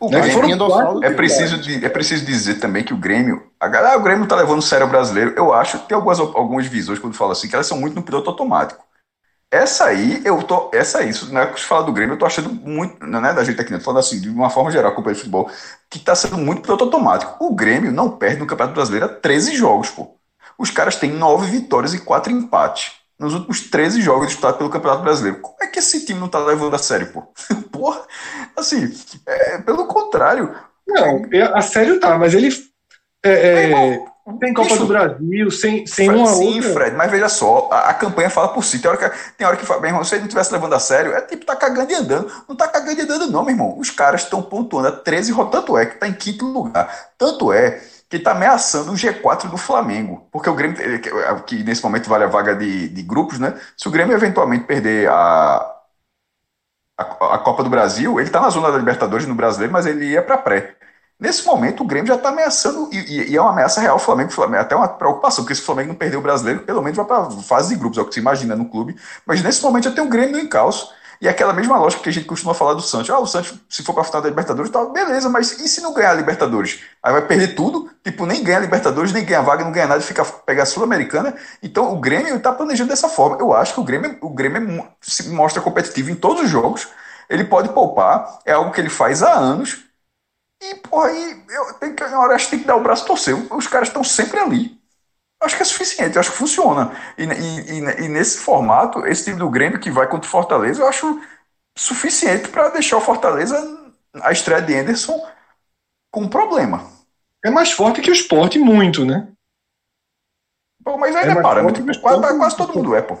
O 0.00 0.10
né? 0.10 0.20
Grêmio, 0.20 1.04
é, 1.04 1.10
preciso 1.10 1.58
de, 1.58 1.84
é 1.84 1.88
preciso 1.88 2.24
dizer 2.24 2.56
também 2.60 2.84
que 2.84 2.94
o 2.94 2.96
Grêmio. 2.96 3.50
A 3.58 3.66
galera, 3.66 3.94
ah, 3.94 3.98
o 3.98 4.02
Grêmio 4.02 4.28
tá 4.28 4.36
levando 4.36 4.62
sério 4.62 4.86
o 4.86 4.88
brasileiro. 4.88 5.34
Eu 5.36 5.52
acho 5.52 5.78
que 5.78 5.88
tem 5.88 5.96
algumas, 5.96 6.20
algumas 6.20 6.66
visões, 6.66 6.98
quando 6.98 7.14
fala 7.14 7.32
assim, 7.32 7.48
que 7.48 7.54
elas 7.54 7.66
são 7.66 7.78
muito 7.78 7.94
no 7.94 8.02
piloto 8.02 8.30
automático. 8.30 8.84
Essa 9.50 9.86
aí, 9.86 10.20
eu 10.24 10.42
tô. 10.42 10.70
Essa 10.72 10.98
aí, 10.98 11.08
isso, 11.08 11.32
né, 11.32 11.46
você 11.46 11.64
fala 11.64 11.82
do 11.82 11.92
Grêmio, 11.92 12.14
eu 12.14 12.18
tô 12.18 12.26
achando 12.26 12.52
muito, 12.52 13.04
né, 13.04 13.32
da 13.32 13.42
gente 13.42 13.60
aqui, 13.60 13.72
né, 13.72 13.80
falando 13.80 14.00
assim, 14.00 14.20
de 14.20 14.28
uma 14.28 14.50
forma 14.50 14.70
geral, 14.70 14.94
com 14.94 15.00
o 15.00 15.14
futebol, 15.14 15.50
que 15.90 15.98
tá 15.98 16.14
sendo 16.14 16.36
muito 16.36 16.62
piloto 16.62 16.84
automático. 16.84 17.34
O 17.40 17.54
Grêmio 17.54 17.90
não 17.90 18.10
perde 18.10 18.38
no 18.38 18.46
Campeonato 18.46 18.74
Brasileiro 18.74 19.06
há 19.06 19.08
13 19.08 19.56
jogos, 19.56 19.90
pô. 19.90 20.14
Os 20.58 20.70
caras 20.70 20.96
têm 20.96 21.12
9 21.12 21.50
vitórias 21.50 21.94
e 21.94 21.98
4 21.98 22.32
empates 22.32 22.97
nos 23.18 23.34
últimos 23.34 23.60
13 23.62 24.00
jogos 24.00 24.28
disputados 24.28 24.58
pelo 24.58 24.70
Campeonato 24.70 25.02
Brasileiro. 25.02 25.40
Como 25.40 25.56
é 25.60 25.66
que 25.66 25.80
esse 25.80 26.04
time 26.06 26.20
não 26.20 26.28
tá 26.28 26.38
levando 26.38 26.74
a 26.74 26.78
sério, 26.78 27.12
pô? 27.12 27.22
Porra, 27.72 28.02
assim, 28.56 28.92
é, 29.26 29.58
pelo 29.58 29.86
contrário. 29.86 30.54
Não, 30.86 31.22
a 31.54 31.60
sério 31.60 31.98
tá, 32.00 32.16
mas 32.16 32.32
ele. 32.32 32.48
É, 33.24 33.30
é, 33.30 33.98
tem 34.38 34.52
Copa 34.52 34.76
do 34.76 34.86
Brasil, 34.86 35.50
sem, 35.50 35.86
sem 35.86 36.06
Fred, 36.06 36.20
uma 36.20 36.32
sim, 36.34 36.56
outra. 36.56 36.72
Fred, 36.72 36.96
mas 36.96 37.10
veja 37.10 37.28
só, 37.28 37.68
a, 37.72 37.90
a, 37.90 37.94
campanha 37.94 38.28
fala 38.28 38.48
por 38.48 38.62
si. 38.62 38.78
Tem 38.78 38.90
hora 38.90 38.98
que, 38.98 39.18
tem 39.36 39.46
hora 39.46 39.56
que 39.56 39.66
fala, 39.66 39.80
meu 39.80 39.88
irmão, 39.88 40.04
se 40.04 40.14
ele 40.14 40.20
não 40.20 40.26
estivesse 40.26 40.52
levando 40.52 40.74
a 40.74 40.78
sério, 40.78 41.14
é 41.14 41.20
tipo, 41.22 41.44
tá 41.46 41.56
cagando 41.56 41.90
e 41.90 41.94
andando. 41.94 42.30
Não 42.46 42.54
tá 42.54 42.68
cagando 42.68 43.00
e 43.00 43.04
andando, 43.04 43.30
não, 43.30 43.42
meu 43.42 43.52
irmão. 43.52 43.78
Os 43.78 43.90
caras 43.90 44.22
estão 44.22 44.42
pontuando 44.42 44.88
a 44.88 44.92
13, 44.92 45.34
tanto 45.50 45.76
é 45.76 45.86
que 45.86 45.98
tá 45.98 46.06
em 46.06 46.12
quinto 46.12 46.44
lugar. 46.44 47.10
Tanto 47.16 47.52
é 47.52 47.80
que 48.08 48.16
está 48.16 48.32
ameaçando 48.32 48.92
o 48.92 48.94
G4 48.94 49.50
do 49.50 49.56
Flamengo. 49.56 50.26
Porque 50.32 50.48
o 50.48 50.54
Grêmio, 50.54 50.76
que 51.46 51.62
nesse 51.62 51.82
momento 51.82 52.08
vale 52.08 52.24
a 52.24 52.28
vaga 52.28 52.54
de, 52.54 52.88
de 52.88 53.02
grupos, 53.02 53.38
né? 53.38 53.54
Se 53.76 53.88
o 53.88 53.90
Grêmio 53.90 54.14
eventualmente 54.16 54.64
perder 54.64 55.08
a, 55.10 55.78
a, 56.98 57.34
a 57.34 57.38
Copa 57.38 57.62
do 57.62 57.70
Brasil, 57.70 58.18
ele 58.18 58.28
está 58.28 58.40
na 58.40 58.50
zona 58.50 58.70
da 58.72 58.78
Libertadores 58.78 59.26
no 59.26 59.34
brasileiro, 59.34 59.72
mas 59.72 59.86
ele 59.86 60.06
ia 60.06 60.22
para 60.22 60.38
pré. 60.38 60.76
Nesse 61.20 61.44
momento, 61.44 61.82
o 61.82 61.86
Grêmio 61.86 62.06
já 62.06 62.14
está 62.14 62.28
ameaçando, 62.28 62.88
e, 62.92 63.32
e, 63.32 63.36
é 63.36 63.40
uma 63.40 63.50
ameaça 63.50 63.80
real 63.80 63.96
o 63.96 63.98
Flamengo, 63.98 64.30
Flamengo, 64.30 64.62
até 64.62 64.76
uma 64.76 64.86
preocupação, 64.86 65.42
porque 65.42 65.54
se 65.54 65.62
o 65.62 65.64
Flamengo 65.64 65.88
não 65.88 65.96
perder 65.96 66.16
o 66.16 66.20
brasileiro, 66.20 66.60
pelo 66.60 66.80
menos 66.80 66.96
vai 66.96 67.04
para 67.06 67.26
a 67.26 67.30
fase 67.42 67.70
de 67.70 67.80
grupos, 67.80 67.98
é 67.98 68.02
o 68.02 68.04
que 68.04 68.14
se 68.14 68.20
imagina 68.20 68.54
no 68.54 68.66
clube. 68.66 68.96
Mas 69.26 69.42
nesse 69.42 69.60
momento 69.62 69.84
já 69.84 69.90
tem 69.90 70.04
o 70.04 70.08
Grêmio 70.08 70.36
no 70.36 70.38
encalço. 70.38 70.92
E 71.20 71.26
é 71.26 71.30
aquela 71.30 71.52
mesma 71.52 71.76
lógica 71.76 72.02
que 72.02 72.08
a 72.08 72.12
gente 72.12 72.26
costuma 72.26 72.54
falar 72.54 72.74
do 72.74 72.82
Santos. 72.82 73.10
Ah, 73.10 73.18
o 73.18 73.26
Santos, 73.26 73.54
se 73.68 73.82
for 73.82 73.92
para 73.92 74.02
a 74.02 74.04
final 74.04 74.22
da 74.22 74.28
Libertadores, 74.28 74.70
tá, 74.70 74.84
beleza, 74.84 75.28
mas 75.28 75.52
e 75.58 75.68
se 75.68 75.80
não 75.80 75.92
ganhar 75.92 76.12
a 76.12 76.14
Libertadores? 76.14 76.80
Aí 77.02 77.12
vai 77.12 77.26
perder 77.26 77.54
tudo, 77.54 77.90
tipo, 78.04 78.24
nem 78.24 78.42
ganha 78.42 78.58
a 78.58 78.60
Libertadores, 78.60 79.12
nem 79.12 79.24
ganha 79.24 79.40
a 79.40 79.42
vaga, 79.42 79.64
não 79.64 79.72
ganha 79.72 79.88
nada, 79.88 80.00
fica 80.00 80.24
pegar 80.24 80.62
a 80.62 80.66
Sul-Americana. 80.66 81.34
Então 81.62 81.92
o 81.92 82.00
Grêmio 82.00 82.36
está 82.36 82.52
planejando 82.52 82.90
dessa 82.90 83.08
forma. 83.08 83.36
Eu 83.40 83.52
acho 83.52 83.74
que 83.74 83.80
o 83.80 83.84
Grêmio, 83.84 84.16
o 84.20 84.30
Grêmio 84.30 84.86
se 85.00 85.28
mostra 85.30 85.60
competitivo 85.60 86.10
em 86.10 86.14
todos 86.14 86.44
os 86.44 86.50
jogos. 86.50 86.88
Ele 87.28 87.44
pode 87.44 87.70
poupar, 87.70 88.40
é 88.46 88.52
algo 88.52 88.70
que 88.70 88.80
ele 88.80 88.88
faz 88.88 89.22
há 89.22 89.32
anos. 89.32 89.84
E, 90.62 90.74
porra, 90.76 91.08
aí 91.08 91.44
eu 91.50 91.74
tenho 91.74 91.94
que, 91.94 92.04
hora, 92.04 92.34
acho 92.34 92.46
que 92.46 92.50
tem 92.52 92.60
que 92.60 92.66
dar 92.66 92.76
o 92.76 92.82
braço 92.82 93.06
torcer. 93.06 93.36
Os 93.52 93.66
caras 93.66 93.88
estão 93.88 94.04
sempre 94.04 94.38
ali 94.38 94.77
acho 95.40 95.56
que 95.56 95.62
é 95.62 95.66
suficiente, 95.66 96.18
acho 96.18 96.32
que 96.32 96.36
funciona. 96.36 96.92
E, 97.16 97.24
e, 97.24 98.04
e, 98.04 98.08
nesse 98.08 98.38
formato, 98.38 99.06
esse 99.06 99.24
time 99.24 99.38
do 99.38 99.50
Grêmio 99.50 99.78
que 99.78 99.90
vai 99.90 100.08
contra 100.08 100.26
o 100.26 100.30
Fortaleza, 100.30 100.82
eu 100.82 100.88
acho 100.88 101.20
suficiente 101.76 102.48
para 102.48 102.70
deixar 102.70 102.96
o 102.96 103.00
Fortaleza, 103.00 103.56
a 104.20 104.32
estreia 104.32 104.60
de 104.60 104.74
Anderson, 104.74 105.20
com 106.10 106.22
um 106.22 106.28
problema. 106.28 106.90
É 107.44 107.50
mais 107.50 107.70
forte 107.70 108.00
que 108.00 108.10
o 108.10 108.12
esporte, 108.12 108.58
muito, 108.58 109.04
né? 109.04 109.28
Pô, 110.84 110.96
mas 110.96 111.14
ainda 111.14 111.34
é, 111.34 111.38
é 111.38 111.42
parâmetro, 111.42 111.84
quase, 112.00 112.38
quase 112.38 112.56
todo 112.56 112.74
mundo 112.74 112.94
é, 112.94 113.02
pô. 113.02 113.16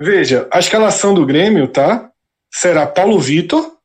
Veja, 0.00 0.48
a 0.50 0.58
escalação 0.58 1.14
do 1.14 1.26
Grêmio, 1.26 1.68
tá? 1.68 2.10
Será 2.52 2.86
Paulo 2.86 3.20
Vitor 3.20 3.76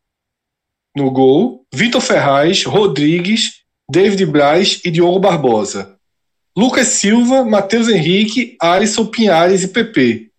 no 0.95 1.11
gol, 1.11 1.65
Vitor 1.73 2.01
Ferraz, 2.01 2.63
Rodrigues, 2.63 3.63
David 3.89 4.25
Braz 4.25 4.81
e 4.85 4.91
Diogo 4.91 5.19
Barbosa. 5.19 5.99
Lucas 6.55 6.87
Silva, 6.87 7.43
Matheus 7.43 7.89
Henrique, 7.89 8.55
Alisson 8.59 9.05
Pinhares 9.07 9.63
e 9.63 9.67
PP. 9.67 10.29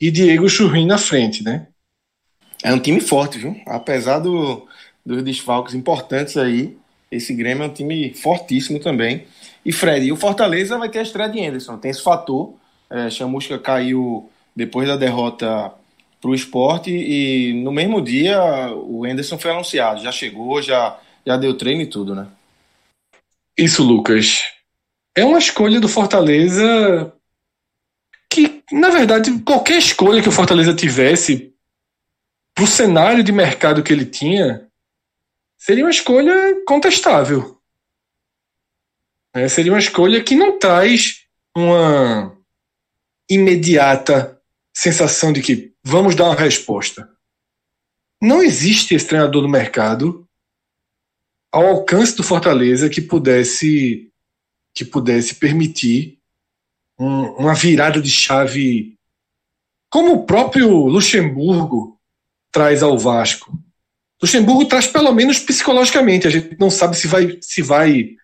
E 0.00 0.10
Diego 0.10 0.48
Churrin 0.48 0.86
na 0.86 0.98
frente, 0.98 1.42
né? 1.42 1.68
É 2.62 2.72
um 2.72 2.78
time 2.78 3.00
forte, 3.00 3.38
viu? 3.38 3.56
Apesar 3.66 4.18
do, 4.18 4.66
dos 5.04 5.22
desfalques 5.22 5.74
importantes 5.74 6.36
aí, 6.36 6.76
esse 7.10 7.34
Grêmio 7.34 7.64
é 7.64 7.66
um 7.66 7.72
time 7.72 8.12
fortíssimo 8.12 8.78
também. 8.78 9.24
E 9.64 9.72
Fred, 9.72 10.04
e 10.04 10.12
o 10.12 10.16
Fortaleza 10.16 10.76
vai 10.76 10.90
ter 10.90 10.98
a 10.98 11.02
estreia 11.02 11.28
de 11.28 11.44
Anderson, 11.44 11.78
tem 11.78 11.90
esse 11.90 12.02
fator. 12.02 12.54
É, 12.90 13.08
Chamusca 13.08 13.58
caiu 13.58 14.30
depois 14.54 14.86
da 14.86 14.96
derrota 14.96 15.72
para 16.20 16.30
o 16.30 16.34
esporte 16.34 16.90
e 16.90 17.52
no 17.62 17.72
mesmo 17.72 18.00
dia 18.00 18.38
o 18.74 19.04
Anderson 19.04 19.38
foi 19.38 19.50
anunciado, 19.50 20.02
já 20.02 20.12
chegou, 20.12 20.60
já, 20.60 20.98
já 21.26 21.36
deu 21.36 21.56
treino 21.56 21.82
e 21.82 21.86
tudo, 21.86 22.14
né? 22.14 22.26
Isso, 23.56 23.82
Lucas 23.82 24.53
é 25.14 25.24
uma 25.24 25.38
escolha 25.38 25.80
do 25.80 25.88
Fortaleza 25.88 27.12
que, 28.28 28.64
na 28.72 28.90
verdade, 28.90 29.38
qualquer 29.40 29.78
escolha 29.78 30.20
que 30.20 30.28
o 30.28 30.32
Fortaleza 30.32 30.74
tivesse 30.74 31.54
para 32.54 32.64
o 32.64 32.68
cenário 32.68 33.22
de 33.22 33.32
mercado 33.32 33.82
que 33.82 33.92
ele 33.92 34.04
tinha 34.04 34.68
seria 35.56 35.84
uma 35.84 35.90
escolha 35.90 36.64
contestável. 36.66 37.60
É, 39.32 39.48
seria 39.48 39.72
uma 39.72 39.78
escolha 39.78 40.22
que 40.22 40.34
não 40.34 40.58
traz 40.58 41.24
uma 41.56 42.36
imediata 43.28 44.40
sensação 44.72 45.32
de 45.32 45.40
que 45.40 45.72
vamos 45.82 46.14
dar 46.14 46.24
uma 46.24 46.34
resposta. 46.34 47.08
Não 48.20 48.42
existe 48.42 48.94
esse 48.94 49.06
treinador 49.06 49.42
no 49.42 49.48
mercado 49.48 50.26
ao 51.52 51.66
alcance 51.66 52.16
do 52.16 52.22
Fortaleza 52.22 52.90
que 52.90 53.00
pudesse 53.00 54.12
que 54.74 54.84
pudesse 54.84 55.36
permitir 55.36 56.18
um, 56.98 57.22
uma 57.36 57.54
virada 57.54 58.00
de 58.00 58.10
chave, 58.10 58.98
como 59.88 60.14
o 60.14 60.26
próprio 60.26 60.68
Luxemburgo 60.86 61.98
traz 62.50 62.82
ao 62.82 62.98
Vasco. 62.98 63.56
Luxemburgo 64.20 64.66
traz 64.66 64.86
pelo 64.86 65.12
menos 65.12 65.38
psicologicamente. 65.38 66.26
A 66.26 66.30
gente 66.30 66.56
não 66.58 66.70
sabe 66.70 66.96
se 66.96 67.06
vai 67.06 67.38
se 67.40 67.62
vai 67.62 68.16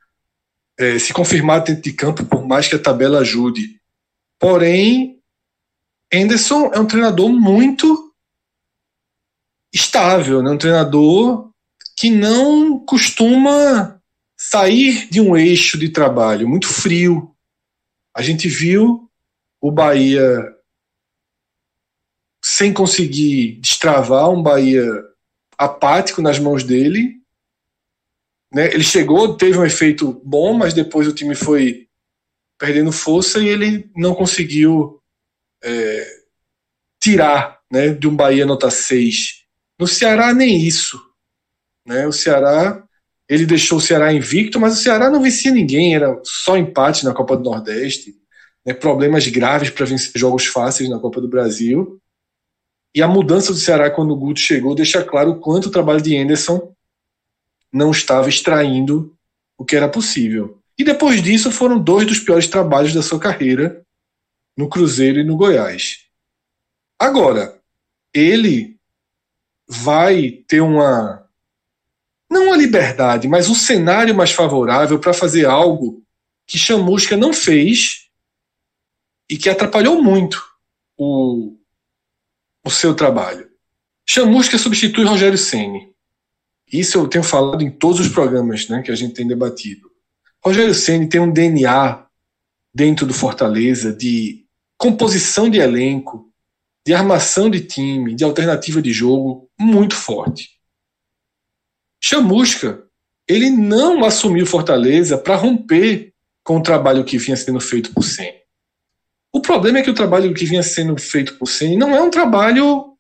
é, 0.79 0.99
se 0.99 1.13
confirmar 1.13 1.63
dentro 1.63 1.83
de 1.83 1.93
campo, 1.93 2.25
por 2.25 2.47
mais 2.47 2.67
que 2.67 2.75
a 2.75 2.83
tabela 2.83 3.21
ajude. 3.21 3.81
Porém, 4.39 5.21
Anderson 6.13 6.71
é 6.73 6.81
um 6.81 6.87
treinador 6.87 7.29
muito 7.29 8.15
estável, 9.73 10.43
né? 10.43 10.51
um 10.51 10.59
treinador 10.59 11.51
que 11.95 12.11
não 12.11 12.79
costuma 12.79 14.00
sair 14.51 15.09
de 15.09 15.21
um 15.21 15.37
eixo 15.37 15.79
de 15.79 15.91
trabalho 15.91 16.49
muito 16.49 16.67
frio. 16.67 17.33
A 18.13 18.21
gente 18.21 18.49
viu 18.49 19.09
o 19.61 19.71
Bahia 19.71 20.57
sem 22.45 22.73
conseguir 22.73 23.61
destravar, 23.61 24.29
um 24.29 24.43
Bahia 24.43 24.85
apático 25.57 26.21
nas 26.21 26.41
mãos 26.41 26.65
dele. 26.65 27.23
Né? 28.53 28.75
Ele 28.75 28.83
chegou, 28.83 29.37
teve 29.37 29.57
um 29.57 29.65
efeito 29.65 30.21
bom, 30.25 30.53
mas 30.53 30.75
depois 30.75 31.07
o 31.07 31.15
time 31.15 31.37
foi 31.37 31.89
perdendo 32.59 32.91
força 32.91 33.39
e 33.39 33.47
ele 33.47 33.89
não 33.95 34.17
conseguiu 34.17 35.01
é, 35.63 36.23
tirar 37.01 37.61
né, 37.71 37.91
de 37.91 38.09
um 38.09 38.17
Bahia 38.17 38.45
nota 38.45 38.69
6. 38.69 39.45
No 39.79 39.87
Ceará, 39.87 40.35
nem 40.35 40.61
isso. 40.61 41.01
Né? 41.87 42.05
O 42.05 42.13
Ceará 42.13 42.85
ele 43.31 43.47
deixou 43.47 43.79
o 43.79 43.81
Ceará 43.81 44.13
invicto, 44.13 44.59
mas 44.59 44.77
o 44.77 44.83
Ceará 44.83 45.09
não 45.09 45.23
vencia 45.23 45.53
ninguém, 45.53 45.95
era 45.95 46.21
só 46.25 46.57
empate 46.57 47.05
na 47.05 47.15
Copa 47.15 47.37
do 47.37 47.45
Nordeste, 47.45 48.13
né, 48.67 48.75
problemas 48.75 49.25
graves 49.29 49.71
para 49.71 49.87
vencer 49.87 50.11
jogos 50.17 50.47
fáceis 50.47 50.91
na 50.91 50.99
Copa 50.99 51.21
do 51.21 51.29
Brasil. 51.29 52.03
E 52.93 53.01
a 53.01 53.07
mudança 53.07 53.53
do 53.53 53.59
Ceará 53.59 53.89
quando 53.89 54.11
o 54.11 54.17
Guto 54.17 54.41
chegou 54.41 54.75
deixa 54.75 55.05
claro 55.05 55.31
o 55.31 55.39
quanto 55.39 55.67
o 55.67 55.71
trabalho 55.71 56.03
de 56.03 56.17
Anderson 56.17 56.75
não 57.73 57.93
estava 57.93 58.29
extraindo 58.29 59.17
o 59.57 59.65
que 59.65 59.77
era 59.77 59.89
possível. 59.89 60.59
E 60.77 60.83
depois 60.83 61.23
disso 61.23 61.53
foram 61.53 61.79
dois 61.79 62.05
dos 62.05 62.19
piores 62.19 62.49
trabalhos 62.49 62.93
da 62.93 63.03
sua 63.03 63.21
carreira 63.21 63.81
no 64.57 64.69
Cruzeiro 64.69 65.21
e 65.21 65.25
no 65.25 65.37
Goiás. 65.37 66.07
Agora, 66.99 67.57
ele 68.13 68.77
vai 69.69 70.43
ter 70.49 70.61
uma 70.61 71.20
não 72.31 72.53
a 72.53 72.57
liberdade, 72.57 73.27
mas 73.27 73.49
um 73.49 73.55
cenário 73.55 74.15
mais 74.15 74.31
favorável 74.31 74.99
para 74.99 75.13
fazer 75.13 75.47
algo 75.47 76.03
que 76.47 76.57
Chamusca 76.57 77.17
não 77.17 77.33
fez 77.33 78.09
e 79.29 79.37
que 79.37 79.49
atrapalhou 79.49 80.01
muito 80.03 80.41
o, 80.97 81.57
o 82.65 82.71
seu 82.71 82.95
trabalho. 82.95 83.51
Chamusca 84.07 84.57
substitui 84.59 85.05
Rogério 85.05 85.39
Ceni. 85.39 85.91
Isso 86.73 86.99
eu 86.99 87.09
tenho 87.09 87.25
falado 87.25 87.63
em 87.63 87.71
todos 87.71 88.01
os 88.01 88.09
programas 88.09 88.69
né, 88.69 88.81
que 88.83 88.93
a 88.93 88.95
gente 88.95 89.15
tem 89.15 89.27
debatido. 89.27 89.91
Rogério 90.45 90.75
Ceni 90.75 91.09
tem 91.09 91.21
um 91.21 91.33
DNA 91.33 92.07
dentro 92.73 93.07
do 93.07 93.13
Fortaleza 93.13 93.93
de 93.93 94.47
composição 94.79 95.51
de 95.51 95.59
elenco, 95.59 96.33
de 96.87 96.95
armação 96.95 97.51
de 97.51 97.61
time, 97.61 98.15
de 98.15 98.25
alternativa 98.25 98.81
de 98.81 98.93
jogo 98.93 99.51
muito 99.59 99.95
forte. 99.95 100.60
Chamusca, 102.03 102.85
ele 103.29 103.51
não 103.51 104.05
assumiu 104.05 104.47
Fortaleza 104.47 105.19
para 105.19 105.37
romper 105.37 106.13
com 106.43 106.59
o 106.59 106.63
trabalho 106.63 107.05
que 107.05 107.19
vinha 107.19 107.37
sendo 107.37 107.61
feito 107.61 107.93
por 107.93 108.03
Senna. 108.03 108.41
O 109.33 109.41
problema 109.41 109.79
é 109.79 109.83
que 109.83 109.91
o 109.91 109.95
trabalho 109.95 110.35
que 110.35 110.45
vinha 110.45 110.63
sendo 110.63 110.97
feito 110.99 111.37
por 111.39 111.47
Ceni 111.47 111.77
não 111.77 111.95
é 111.95 112.03
um 112.03 112.11
trabalho 112.11 112.97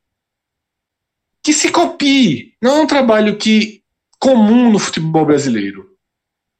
que 1.42 1.52
se 1.52 1.70
copie, 1.70 2.54
não 2.62 2.78
é 2.78 2.80
um 2.82 2.86
trabalho 2.86 3.36
que 3.36 3.82
comum 4.18 4.70
no 4.70 4.78
futebol 4.78 5.26
brasileiro. 5.26 5.96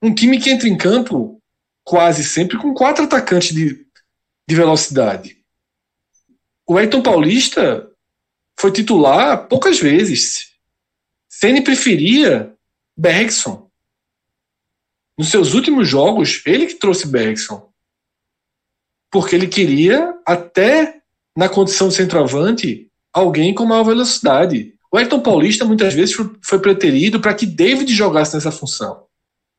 Um 0.02 0.12
time 0.12 0.40
que 0.40 0.50
entra 0.50 0.68
em 0.68 0.76
campo 0.76 1.40
quase 1.84 2.24
sempre 2.24 2.56
com 2.58 2.74
quatro 2.74 3.04
atacantes 3.04 3.54
de, 3.54 3.86
de 4.48 4.54
velocidade. 4.54 5.36
O 6.66 6.76
Ayrton 6.76 7.02
Paulista 7.02 7.88
foi 8.58 8.72
titular 8.72 9.46
poucas 9.46 9.78
vezes. 9.78 10.49
Ceni 11.40 11.62
preferia 11.62 12.54
Bergson. 12.94 13.70
Nos 15.16 15.28
seus 15.28 15.54
últimos 15.54 15.88
jogos, 15.88 16.42
ele 16.44 16.66
que 16.66 16.74
trouxe 16.74 17.06
Bergson 17.06 17.70
porque 19.10 19.34
ele 19.34 19.48
queria, 19.48 20.14
até 20.24 21.00
na 21.36 21.48
condição 21.48 21.88
de 21.88 21.94
centroavante, 21.94 22.88
alguém 23.12 23.52
com 23.52 23.64
maior 23.64 23.84
velocidade. 23.84 24.74
O 24.92 24.96
Ayrton 24.96 25.20
Paulista 25.20 25.64
muitas 25.64 25.92
vezes 25.94 26.14
foi 26.42 26.60
preterido 26.60 27.20
para 27.20 27.34
que 27.34 27.46
David 27.46 27.92
jogasse 27.92 28.34
nessa 28.34 28.52
função. 28.52 29.06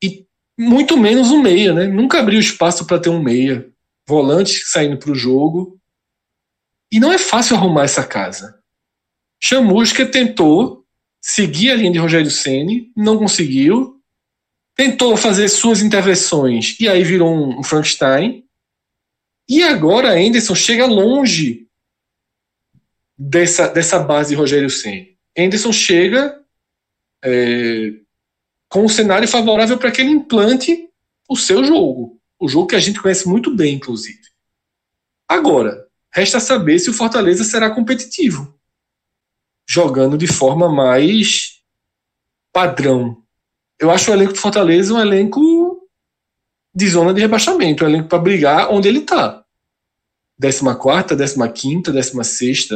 E 0.02 0.24
muito 0.58 0.96
menos 0.96 1.30
um 1.30 1.42
meia, 1.42 1.74
né? 1.74 1.86
Nunca 1.86 2.18
abriu 2.18 2.40
espaço 2.40 2.86
para 2.86 2.98
ter 2.98 3.10
um 3.10 3.22
meia. 3.22 3.68
Volante 4.08 4.64
saindo 4.64 4.96
para 4.96 5.10
o 5.10 5.14
jogo. 5.14 5.78
E 6.90 6.98
não 6.98 7.12
é 7.12 7.18
fácil 7.18 7.56
arrumar 7.56 7.84
essa 7.84 8.04
casa. 8.04 8.58
Chamusca 9.38 10.06
tentou 10.06 10.81
seguir 11.22 11.70
a 11.70 11.76
linha 11.76 11.92
de 11.92 11.98
Rogério 11.98 12.30
Ceni, 12.30 12.90
não 12.96 13.16
conseguiu. 13.16 14.02
Tentou 14.74 15.16
fazer 15.16 15.48
suas 15.48 15.80
intervenções 15.80 16.76
e 16.80 16.88
aí 16.88 17.04
virou 17.04 17.32
um 17.32 17.62
Frankenstein. 17.62 18.44
E 19.48 19.62
agora 19.62 20.18
Anderson 20.18 20.54
chega 20.54 20.86
longe 20.86 21.68
dessa, 23.16 23.68
dessa 23.68 23.98
base 23.98 24.30
de 24.30 24.34
Rogério 24.34 24.70
Senna. 24.70 25.06
Anderson 25.38 25.72
chega 25.72 26.40
é, 27.24 27.92
com 28.68 28.84
um 28.84 28.88
cenário 28.88 29.28
favorável 29.28 29.78
para 29.78 29.90
que 29.90 30.00
ele 30.00 30.10
implante 30.10 30.88
o 31.28 31.36
seu 31.36 31.64
jogo. 31.64 32.18
O 32.38 32.48
jogo 32.48 32.66
que 32.66 32.74
a 32.74 32.80
gente 32.80 33.00
conhece 33.00 33.28
muito 33.28 33.54
bem, 33.54 33.74
inclusive. 33.74 34.20
Agora, 35.28 35.86
resta 36.10 36.40
saber 36.40 36.78
se 36.78 36.90
o 36.90 36.94
Fortaleza 36.94 37.44
será 37.44 37.70
competitivo, 37.70 38.58
jogando 39.68 40.18
de 40.18 40.26
forma 40.26 40.68
mais 40.68 41.62
padrão. 42.52 43.22
Eu 43.78 43.90
acho 43.90 44.10
o 44.10 44.14
elenco 44.14 44.32
do 44.32 44.38
Fortaleza 44.38 44.94
um 44.94 45.00
elenco 45.00 45.88
de 46.74 46.88
zona 46.88 47.12
de 47.12 47.20
rebaixamento, 47.20 47.84
um 47.84 47.88
elenco 47.88 48.08
para 48.08 48.18
brigar 48.18 48.70
onde 48.70 48.88
ele 48.88 49.00
está. 49.00 49.44
14, 50.40 51.52
15, 51.52 51.92
16, 51.92 52.68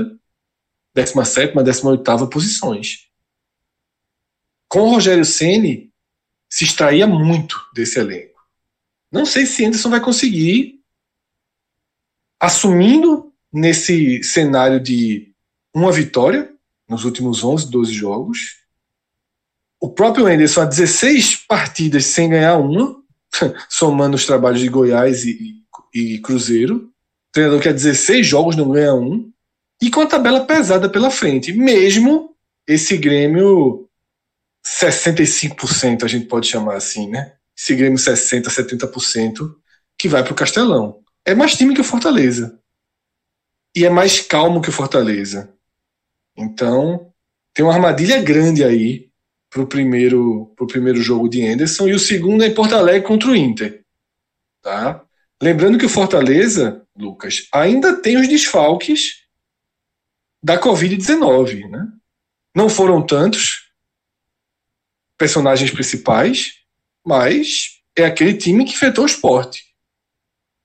17, 0.95 1.63
18 1.63 2.29
posições. 2.29 3.09
Com 4.69 4.81
o 4.81 4.91
Rogério 4.91 5.25
Ceni 5.25 5.93
se 6.49 6.65
extraía 6.65 7.07
muito 7.07 7.57
desse 7.75 7.99
elenco. 7.99 8.41
Não 9.11 9.25
sei 9.25 9.47
se 9.47 9.65
Anderson 9.65 9.91
vai 9.91 10.01
conseguir, 10.01 10.81
assumindo 12.39 13.33
nesse 13.53 14.23
cenário 14.23 14.81
de 14.81 15.33
uma 15.75 15.93
vitória 15.93 16.56
nos 16.89 17.05
últimos 17.05 17.43
11, 17.43 17.71
12 17.71 17.93
jogos. 17.93 18.39
O 19.81 19.91
próprio 19.91 20.27
Anderson, 20.27 20.63
há 20.63 20.65
16 20.65 21.37
partidas 21.47 22.07
sem 22.07 22.31
ganhar 22.31 22.57
uma, 22.57 22.97
somando 23.69 24.17
os 24.17 24.25
trabalhos 24.25 24.61
de 24.61 24.69
Goiás 24.69 25.25
e, 25.25 25.63
e 25.95 26.19
Cruzeiro. 26.21 26.91
Treinador 27.33 27.61
que 27.61 27.69
há 27.69 27.73
16 27.73 28.27
jogos 28.27 28.57
não 28.57 28.71
ganha 28.71 28.95
um. 28.95 29.31
E 29.83 29.91
com 29.91 30.01
a 30.01 30.07
tabela 30.07 30.47
pesada 30.47 30.89
pela 30.89 31.11
frente. 31.11 31.53
Mesmo 31.53 32.35
esse 32.67 32.97
Grêmio 32.97 33.89
65%, 34.67 36.03
a 36.03 36.09
gente 36.09 36.27
pode 36.27 36.49
chamar 36.49 36.77
assim, 36.77 37.09
né? 37.09 37.35
Esse 37.57 37.75
Grêmio 37.75 37.99
60%, 37.99 38.45
70% 38.45 39.55
que 39.99 40.09
vai 40.09 40.23
para 40.23 40.33
o 40.33 40.37
Castelão. 40.37 41.03
É 41.25 41.35
mais 41.35 41.55
time 41.55 41.75
que 41.75 41.81
o 41.81 41.85
Fortaleza. 41.85 42.59
E 43.75 43.85
é 43.85 43.91
mais 43.91 44.21
calmo 44.21 44.61
que 44.61 44.69
o 44.69 44.73
Fortaleza. 44.73 45.56
Então, 46.37 47.13
tem 47.55 47.65
uma 47.65 47.75
armadilha 47.75 48.21
grande 48.23 48.63
aí 48.63 49.11
para 49.49 49.63
o 49.63 49.67
primeiro, 49.67 50.53
pro 50.57 50.67
primeiro 50.67 51.01
jogo 51.01 51.29
de 51.29 51.47
Anderson 51.47 51.89
e 51.89 51.95
o 51.95 51.99
segundo 51.99 52.45
é 52.45 52.49
em 52.49 52.55
Porto 52.55 52.75
Alegre 52.75 53.07
contra 53.07 53.31
o 53.31 53.37
Inter. 53.37 53.85
Tá? 54.61 55.03
Lembrando 55.41 55.79
que 55.79 55.87
o 55.87 55.89
Fortaleza, 55.89 56.87
Lucas, 56.97 57.49
ainda 57.53 58.01
tem 58.01 58.19
os 58.19 58.29
desfalques 58.29 59.25
da 60.43 60.61
Covid-19. 60.61 61.69
Né? 61.71 61.89
Não 62.55 62.69
foram 62.69 63.05
tantos 63.05 63.71
personagens 65.17 65.71
principais, 65.71 66.61
mas 67.05 67.81
é 67.97 68.05
aquele 68.05 68.35
time 68.35 68.65
que 68.65 68.73
enfrentou 68.73 69.05
o 69.05 69.07
esporte. 69.07 69.65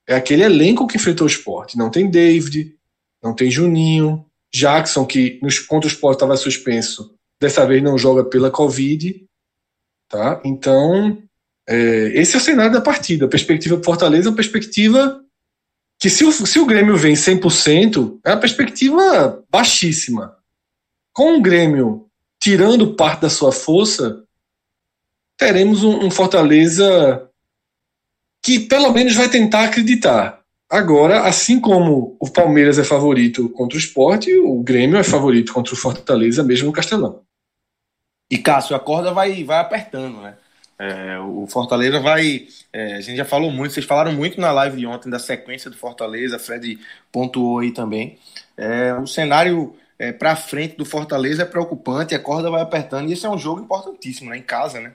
É 0.07 0.15
aquele 0.15 0.43
elenco 0.43 0.87
que 0.87 0.97
enfrentou 0.97 1.25
o 1.25 1.29
esporte. 1.29 1.77
Não 1.77 1.89
tem 1.89 2.09
David, 2.09 2.75
não 3.23 3.33
tem 3.33 3.49
Juninho, 3.49 4.25
Jackson, 4.53 5.05
que 5.05 5.39
nos 5.41 5.59
contra 5.59 5.89
o 5.89 6.11
estava 6.11 6.35
suspenso, 6.35 7.15
dessa 7.39 7.65
vez 7.65 7.81
não 7.81 7.97
joga 7.97 8.23
pela 8.23 8.51
Covid. 8.51 9.25
Tá? 10.09 10.41
Então, 10.43 11.21
é, 11.67 12.11
esse 12.13 12.35
é 12.35 12.37
o 12.37 12.41
cenário 12.41 12.73
da 12.73 12.81
partida. 12.81 13.25
A 13.25 13.29
perspectiva 13.29 13.81
Fortaleza 13.83 14.27
é 14.27 14.29
uma 14.29 14.35
perspectiva 14.35 15.23
que, 15.99 16.09
se 16.09 16.25
o, 16.25 16.31
se 16.31 16.59
o 16.59 16.65
Grêmio 16.65 16.97
vem 16.97 17.13
100%, 17.13 18.19
é 18.25 18.31
uma 18.31 18.39
perspectiva 18.39 19.43
baixíssima. 19.49 20.35
Com 21.13 21.37
o 21.37 21.41
Grêmio 21.41 22.07
tirando 22.41 22.95
parte 22.95 23.21
da 23.21 23.29
sua 23.29 23.51
força, 23.51 24.23
teremos 25.37 25.83
um, 25.83 26.05
um 26.05 26.11
Fortaleza 26.11 27.29
que 28.43 28.59
pelo 28.59 28.91
menos 28.91 29.15
vai 29.15 29.29
tentar 29.29 29.65
acreditar. 29.65 30.40
Agora, 30.71 31.27
assim 31.27 31.59
como 31.59 32.15
o 32.17 32.31
Palmeiras 32.31 32.79
é 32.79 32.83
favorito 32.85 33.49
contra 33.49 33.75
o 33.75 33.79
esporte, 33.79 34.33
o 34.37 34.63
Grêmio 34.63 34.97
é 34.97 35.03
favorito 35.03 35.53
contra 35.53 35.73
o 35.73 35.77
Fortaleza, 35.77 36.41
mesmo 36.43 36.67
no 36.67 36.73
Castelão. 36.73 37.23
E 38.29 38.37
Cássio, 38.37 38.73
a 38.73 38.79
corda 38.79 39.13
vai, 39.13 39.43
vai 39.43 39.59
apertando, 39.59 40.21
né? 40.21 40.37
É, 40.79 41.19
o 41.19 41.45
Fortaleza 41.45 41.99
vai. 41.99 42.47
É, 42.71 42.95
a 42.95 43.01
gente 43.01 43.17
já 43.17 43.25
falou 43.25 43.51
muito, 43.51 43.73
vocês 43.73 43.85
falaram 43.85 44.13
muito 44.13 44.39
na 44.39 44.53
live 44.53 44.77
de 44.77 44.87
ontem 44.87 45.09
da 45.09 45.19
sequência 45.19 45.69
do 45.69 45.75
Fortaleza, 45.75 46.39
Fred 46.39 46.79
pontuou 47.11 47.59
aí 47.59 47.71
também. 47.71 48.17
É, 48.55 48.93
o 48.93 49.05
cenário 49.05 49.75
é, 49.99 50.13
para 50.13 50.37
frente 50.37 50.77
do 50.77 50.85
Fortaleza 50.85 51.41
é 51.41 51.45
preocupante, 51.45 52.15
a 52.15 52.19
corda 52.19 52.49
vai 52.49 52.61
apertando, 52.61 53.09
e 53.09 53.13
esse 53.13 53.25
é 53.25 53.29
um 53.29 53.37
jogo 53.37 53.59
importantíssimo, 53.59 54.29
né? 54.29 54.37
Em 54.37 54.41
casa, 54.41 54.79
né? 54.79 54.93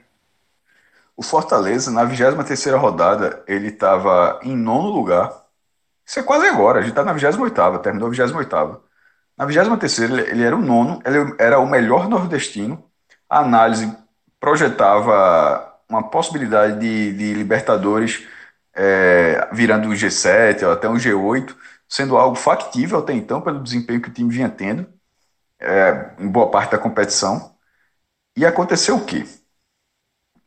O 1.15 1.21
Fortaleza, 1.21 1.91
na 1.91 2.03
23 2.03 2.75
rodada, 2.75 3.43
ele 3.47 3.67
estava 3.67 4.39
em 4.43 4.57
nono 4.57 4.89
lugar. 4.89 5.46
Isso 6.07 6.19
é 6.19 6.23
quase 6.23 6.47
agora, 6.47 6.79
a 6.79 6.81
gente 6.81 6.91
está 6.91 7.03
na 7.03 7.13
28, 7.13 7.79
terminou 7.79 8.07
a 8.07 8.11
28. 8.11 8.81
Na 9.37 9.45
23, 9.45 9.99
ele 10.29 10.43
era 10.43 10.55
o 10.55 10.61
nono, 10.61 11.01
ele 11.05 11.35
era 11.37 11.59
o 11.59 11.67
melhor 11.67 12.09
nordestino 12.09 12.87
a 13.29 13.39
análise 13.39 13.93
projetava 14.39 15.73
uma 15.89 16.09
possibilidade 16.09 16.79
de, 16.79 17.13
de 17.13 17.33
Libertadores 17.33 18.25
é, 18.73 19.49
virando 19.53 19.89
o 19.89 19.93
G7 19.93 20.63
ou 20.63 20.71
até 20.71 20.87
um 20.87 20.95
G8, 20.95 21.55
sendo 21.89 22.17
algo 22.17 22.35
factível 22.35 22.99
até 22.99 23.13
então 23.13 23.41
pelo 23.41 23.63
desempenho 23.63 24.01
que 24.01 24.09
o 24.09 24.13
time 24.13 24.31
vinha 24.31 24.49
tendo 24.49 24.87
é, 25.59 26.11
em 26.19 26.27
boa 26.27 26.49
parte 26.51 26.71
da 26.71 26.77
competição. 26.77 27.55
E 28.35 28.45
aconteceu 28.45 28.97
o 28.97 29.05
quê? 29.05 29.25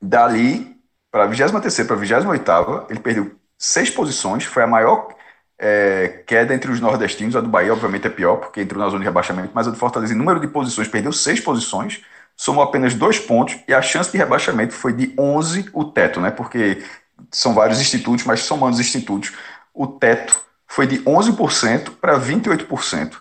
Dali 0.01 0.81
para 1.11 1.25
a 1.25 1.27
23 1.27 1.87
para 1.87 1.97
a 1.97 1.99
28 1.99 2.87
ele 2.91 3.01
perdeu 3.01 3.39
seis 3.59 3.91
posições, 3.91 4.45
foi 4.45 4.63
a 4.63 4.67
maior 4.67 5.15
é, 5.61 6.23
queda 6.27 6.55
entre 6.55 6.71
os 6.71 6.81
nordestinos. 6.81 7.37
A 7.37 7.41
do 7.41 7.49
Bahia, 7.49 7.73
obviamente, 7.73 8.07
é 8.07 8.11
pior, 8.11 8.37
porque 8.37 8.61
entrou 8.61 8.83
na 8.83 8.89
zona 8.89 9.01
de 9.01 9.05
rebaixamento, 9.05 9.51
mas 9.55 9.69
a 9.69 9.71
do 9.71 9.77
Fortaleza, 9.77 10.15
em 10.15 10.17
número 10.17 10.41
de 10.41 10.49
posições, 10.49 10.89
perdeu 10.89 11.13
seis 11.13 11.39
posições 11.39 12.03
somou 12.41 12.65
apenas 12.65 12.95
dois 12.95 13.19
pontos 13.19 13.59
e 13.69 13.75
a 13.75 13.83
chance 13.83 14.11
de 14.11 14.17
rebaixamento 14.17 14.73
foi 14.73 14.95
de 14.95 15.15
11 15.19 15.69
o 15.75 15.85
teto, 15.85 16.23
né? 16.23 16.31
Porque 16.31 16.83
são 17.31 17.53
vários 17.53 17.83
institutos, 17.83 18.25
mas 18.25 18.41
somando 18.41 18.73
os 18.73 18.81
institutos, 18.81 19.33
o 19.75 19.87
teto 19.87 20.41
foi 20.67 20.87
de 20.87 21.01
11% 21.01 21.91
para 22.01 22.19
28%. 22.19 23.17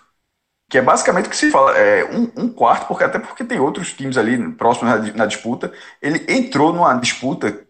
Que 0.70 0.78
é 0.78 0.82
basicamente 0.82 1.26
o 1.26 1.30
que 1.30 1.36
se 1.36 1.50
fala, 1.50 1.76
é 1.76 2.02
um, 2.04 2.44
um, 2.44 2.48
quarto, 2.48 2.86
porque 2.86 3.04
até 3.04 3.18
porque 3.18 3.44
tem 3.44 3.58
outros 3.58 3.92
times 3.92 4.16
ali 4.16 4.52
próximos 4.52 4.90
na, 4.90 5.12
na 5.12 5.26
disputa. 5.26 5.70
Ele 6.00 6.24
entrou 6.26 6.72
numa 6.72 6.94
disputa 6.94 7.60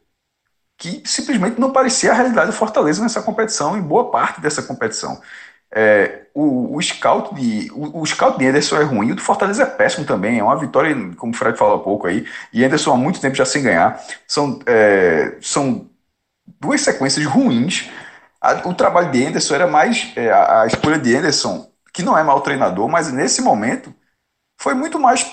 que 0.81 1.03
simplesmente 1.05 1.61
não 1.61 1.70
parecia 1.70 2.11
a 2.11 2.14
realidade 2.14 2.47
do 2.47 2.57
Fortaleza 2.57 3.03
nessa 3.03 3.22
competição, 3.22 3.76
em 3.76 3.83
boa 3.83 4.11
parte 4.11 4.41
dessa 4.41 4.62
competição. 4.62 5.20
É, 5.70 6.22
o, 6.33 6.74
o, 6.74 6.81
scout 6.81 7.35
de 7.35 7.70
o, 7.72 8.01
o, 8.01 8.07
scout 8.07 8.39
de 8.39 8.47
Anderson 8.47 8.76
é 8.78 8.83
ruim, 8.83 9.12
o 9.12 9.14
do 9.14 9.20
Fortaleza 9.20 9.62
é 9.62 9.66
péssimo 9.66 10.07
também, 10.07 10.39
é 10.39 10.43
uma 10.43 10.59
vitória, 10.59 10.97
como 11.16 11.33
o 11.33 11.37
Fred 11.37 11.57
falou 11.59 11.76
há 11.76 11.78
pouco 11.85 12.07
aí, 12.07 12.26
e 12.51 12.64
Anderson 12.64 12.95
há 12.95 12.97
muito 12.97 13.20
tempo 13.20 13.37
já 13.37 13.45
sem 13.45 13.62
ganhar. 13.62 14.03
São, 14.26 14.59
é, 14.64 15.37
são 15.43 15.91
duas 16.59 16.81
sequências 16.81 17.26
ruins. 17.26 17.91
a, 18.41 18.66
o 18.66 18.72
trabalho 18.72 19.11
de 19.11 19.26
Anderson 19.26 19.55
era 19.55 19.66
mais 19.66 20.14
é, 20.16 20.31
a, 20.31 20.62
a, 20.62 20.66
escolha 20.66 20.99
de 20.99 21.14
Anderson, 21.14 21.70
que 21.93 22.03
não 22.03 22.16
é 22.16 22.22
mau 22.22 22.41
treinador, 22.41 22.89
mas 22.89 23.12
nesse 23.12 23.43
momento 23.43 23.95
foi 24.59 24.72
muito 24.72 24.99
mais 24.99 25.31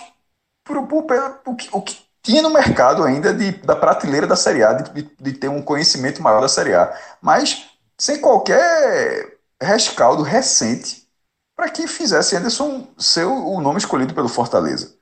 por, 0.66 0.86
por, 0.88 1.04
por, 1.06 1.42
o, 1.46 1.56
que, 1.56 1.70
o 1.72 1.82
que 1.82 2.07
tinha 2.28 2.42
no 2.42 2.50
mercado 2.50 3.06
ainda 3.06 3.34
de, 3.34 3.52
da 3.52 3.74
prateleira 3.74 4.28
da 4.28 4.36
Série 4.36 4.62
A, 4.62 4.74
de, 4.74 5.10
de, 5.18 5.32
ter 5.32 5.48
um 5.48 5.62
conhecimento 5.62 6.22
maior 6.22 6.42
da 6.42 6.50
Série 6.50 6.76
A, 6.76 6.94
mas 7.22 7.70
sem 7.98 8.20
qualquer 8.20 9.38
rescaldo 9.62 10.24
recente 10.24 11.08
para 11.56 11.70
que 11.70 11.88
fizesse 11.88 12.36
Anderson 12.36 12.86
ser 12.98 13.24
o 13.24 13.62
nome 13.62 13.78
escolhido 13.78 14.14
pelo 14.14 14.28
Fortaleza. 14.28 14.94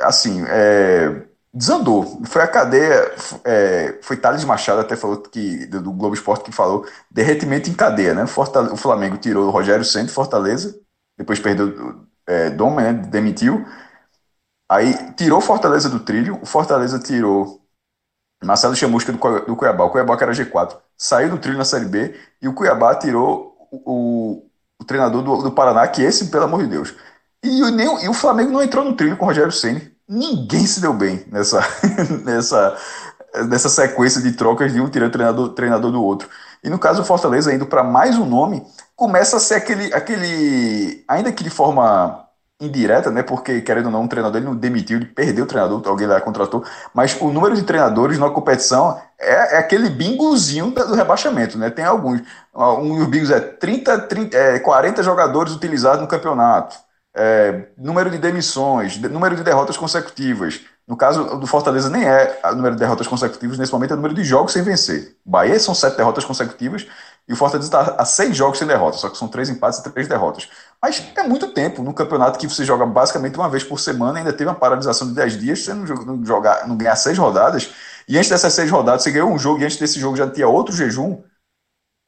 Assim, 0.00 0.44
é, 0.48 1.22
desandou. 1.54 2.20
Foi 2.24 2.42
a 2.42 2.48
cadeia, 2.48 3.14
é, 3.44 3.98
foi 4.02 4.16
Thales 4.16 4.42
Machado 4.42 4.80
até 4.80 4.96
falou 4.96 5.18
que 5.18 5.66
do 5.66 5.92
Globo 5.92 6.16
Esporte 6.16 6.46
que 6.46 6.52
falou 6.52 6.84
derretimento 7.08 7.70
em 7.70 7.74
cadeia, 7.74 8.12
né? 8.12 8.24
o 8.24 8.76
Flamengo 8.76 9.18
tirou 9.18 9.46
o 9.46 9.50
Rogério 9.50 9.84
Santos 9.84 10.12
Fortaleza, 10.12 10.76
depois 11.16 11.38
perdeu 11.38 12.04
é, 12.26 12.50
Dom, 12.50 12.74
né? 12.74 12.92
Demitiu. 12.92 13.64
Aí 14.68 15.12
tirou 15.12 15.40
Fortaleza 15.40 15.88
do 15.88 16.00
trilho, 16.00 16.38
o 16.42 16.46
Fortaleza 16.46 16.98
tirou 16.98 17.60
Marcelo 18.44 18.74
Chamusca 18.74 19.12
do, 19.12 19.18
do 19.46 19.56
Cuiabá, 19.56 19.84
o 19.84 19.90
Cuiabá 19.90 20.16
que 20.16 20.24
era 20.24 20.32
G4, 20.32 20.76
saiu 20.96 21.30
do 21.30 21.38
trilho 21.38 21.58
na 21.58 21.64
Série 21.64 21.86
B 21.86 22.14
e 22.42 22.48
o 22.48 22.54
Cuiabá 22.54 22.94
tirou 22.94 23.56
o, 23.70 23.92
o, 23.92 24.50
o 24.80 24.84
treinador 24.84 25.22
do, 25.22 25.42
do, 25.42 25.52
Paraná, 25.52 25.86
que 25.88 26.02
esse, 26.02 26.26
pelo 26.26 26.44
amor 26.44 26.62
de 26.62 26.68
Deus. 26.68 26.94
E, 27.42 27.70
nem, 27.70 28.04
e 28.04 28.08
o 28.08 28.14
Flamengo 28.14 28.50
não 28.50 28.62
entrou 28.62 28.84
no 28.84 28.94
trilho 28.94 29.16
com 29.16 29.24
o 29.24 29.28
Rogério 29.28 29.52
Senna. 29.52 29.80
Ninguém 30.08 30.66
se 30.66 30.80
deu 30.80 30.92
bem 30.92 31.24
nessa, 31.30 31.60
nessa, 32.24 32.76
nessa 33.48 33.68
sequência 33.68 34.20
de 34.20 34.32
trocas 34.32 34.72
de 34.72 34.80
um 34.80 34.88
tirando 34.88 35.12
treinador, 35.12 35.48
treinador 35.50 35.90
do 35.90 36.02
outro. 36.02 36.28
E 36.62 36.70
no 36.70 36.78
caso 36.78 37.00
do 37.00 37.06
Fortaleza, 37.06 37.54
indo 37.54 37.66
para 37.66 37.84
mais 37.84 38.18
um 38.18 38.26
nome, 38.26 38.64
começa 38.94 39.36
a 39.36 39.40
ser 39.40 39.54
aquele, 39.54 39.92
aquele 39.94 41.04
ainda 41.08 41.32
que 41.32 41.44
de 41.44 41.50
forma 41.50 42.25
indireta, 42.60 43.10
né? 43.10 43.22
Porque, 43.22 43.60
querendo 43.60 43.86
ou 43.86 43.92
não, 43.92 44.02
um 44.02 44.08
treinador 44.08 44.38
ele 44.38 44.46
não 44.46 44.56
demitiu, 44.56 44.96
ele 44.96 45.06
perdeu 45.06 45.44
o 45.44 45.46
treinador, 45.46 45.82
alguém 45.86 46.06
lá 46.06 46.20
contratou, 46.20 46.64
mas 46.94 47.16
o 47.20 47.30
número 47.30 47.54
de 47.54 47.62
treinadores 47.62 48.18
na 48.18 48.30
competição 48.30 49.00
é, 49.18 49.56
é 49.56 49.58
aquele 49.58 49.90
bingozinho 49.90 50.70
do 50.70 50.94
rebaixamento, 50.94 51.58
né? 51.58 51.70
Tem 51.70 51.84
alguns. 51.84 52.22
Um 52.54 52.98
dos 52.98 53.08
bingos 53.08 53.30
é 53.30 53.40
30, 53.40 53.98
30 54.02 54.36
é, 54.36 54.58
40 54.58 55.02
jogadores 55.02 55.52
utilizados 55.52 56.00
no 56.00 56.08
campeonato. 56.08 56.76
É, 57.18 57.68
número 57.78 58.10
de 58.10 58.18
demissões, 58.18 58.92
de, 58.92 59.08
número 59.08 59.36
de 59.36 59.42
derrotas 59.42 59.76
consecutivas. 59.76 60.60
No 60.86 60.96
caso 60.96 61.38
do 61.38 61.46
Fortaleza, 61.46 61.88
nem 61.90 62.04
é 62.06 62.38
o 62.44 62.54
número 62.54 62.74
de 62.74 62.80
derrotas 62.80 63.06
consecutivas, 63.08 63.58
nesse 63.58 63.72
momento 63.72 63.92
é 63.92 63.94
o 63.94 63.96
número 63.96 64.14
de 64.14 64.22
jogos 64.22 64.52
sem 64.52 64.62
vencer. 64.62 65.16
Bahia 65.24 65.58
são 65.58 65.74
sete 65.74 65.96
derrotas 65.96 66.24
consecutivas 66.24 66.86
e 67.28 67.32
o 67.32 67.36
Fortaleza 67.36 67.68
está 67.68 67.96
a 68.00 68.04
seis 68.04 68.36
jogos 68.36 68.58
sem 68.58 68.66
derrotas, 68.68 69.00
só 69.00 69.08
que 69.08 69.18
são 69.18 69.26
três 69.28 69.48
empates 69.48 69.80
e 69.80 69.90
três 69.90 70.06
derrotas. 70.06 70.48
Mas 70.80 71.02
é 71.16 71.22
muito 71.24 71.48
tempo 71.48 71.82
no 71.82 71.92
campeonato 71.92 72.38
que 72.38 72.48
você 72.48 72.64
joga 72.64 72.86
basicamente 72.86 73.36
uma 73.36 73.48
vez 73.48 73.64
por 73.64 73.80
semana, 73.80 74.18
ainda 74.18 74.32
teve 74.32 74.48
uma 74.48 74.54
paralisação 74.54 75.08
de 75.08 75.14
dez 75.14 75.38
dias, 75.38 75.64
você 75.64 75.74
não, 75.74 76.24
jogar, 76.24 76.68
não 76.68 76.76
ganhar 76.76 76.94
seis 76.96 77.18
rodadas, 77.18 77.72
e 78.08 78.16
antes 78.16 78.30
dessas 78.30 78.52
seis 78.52 78.70
rodadas 78.70 79.02
você 79.02 79.10
ganhou 79.10 79.30
um 79.30 79.38
jogo, 79.38 79.60
e 79.60 79.64
antes 79.64 79.76
desse 79.76 79.98
jogo 79.98 80.16
já 80.16 80.30
tinha 80.30 80.46
outro 80.46 80.74
jejum. 80.74 81.22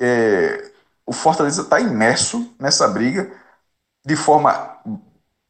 É, 0.00 0.70
o 1.04 1.12
Fortaleza 1.12 1.62
está 1.62 1.80
imerso 1.80 2.54
nessa 2.58 2.86
briga 2.86 3.30
de 4.06 4.14
forma 4.14 4.78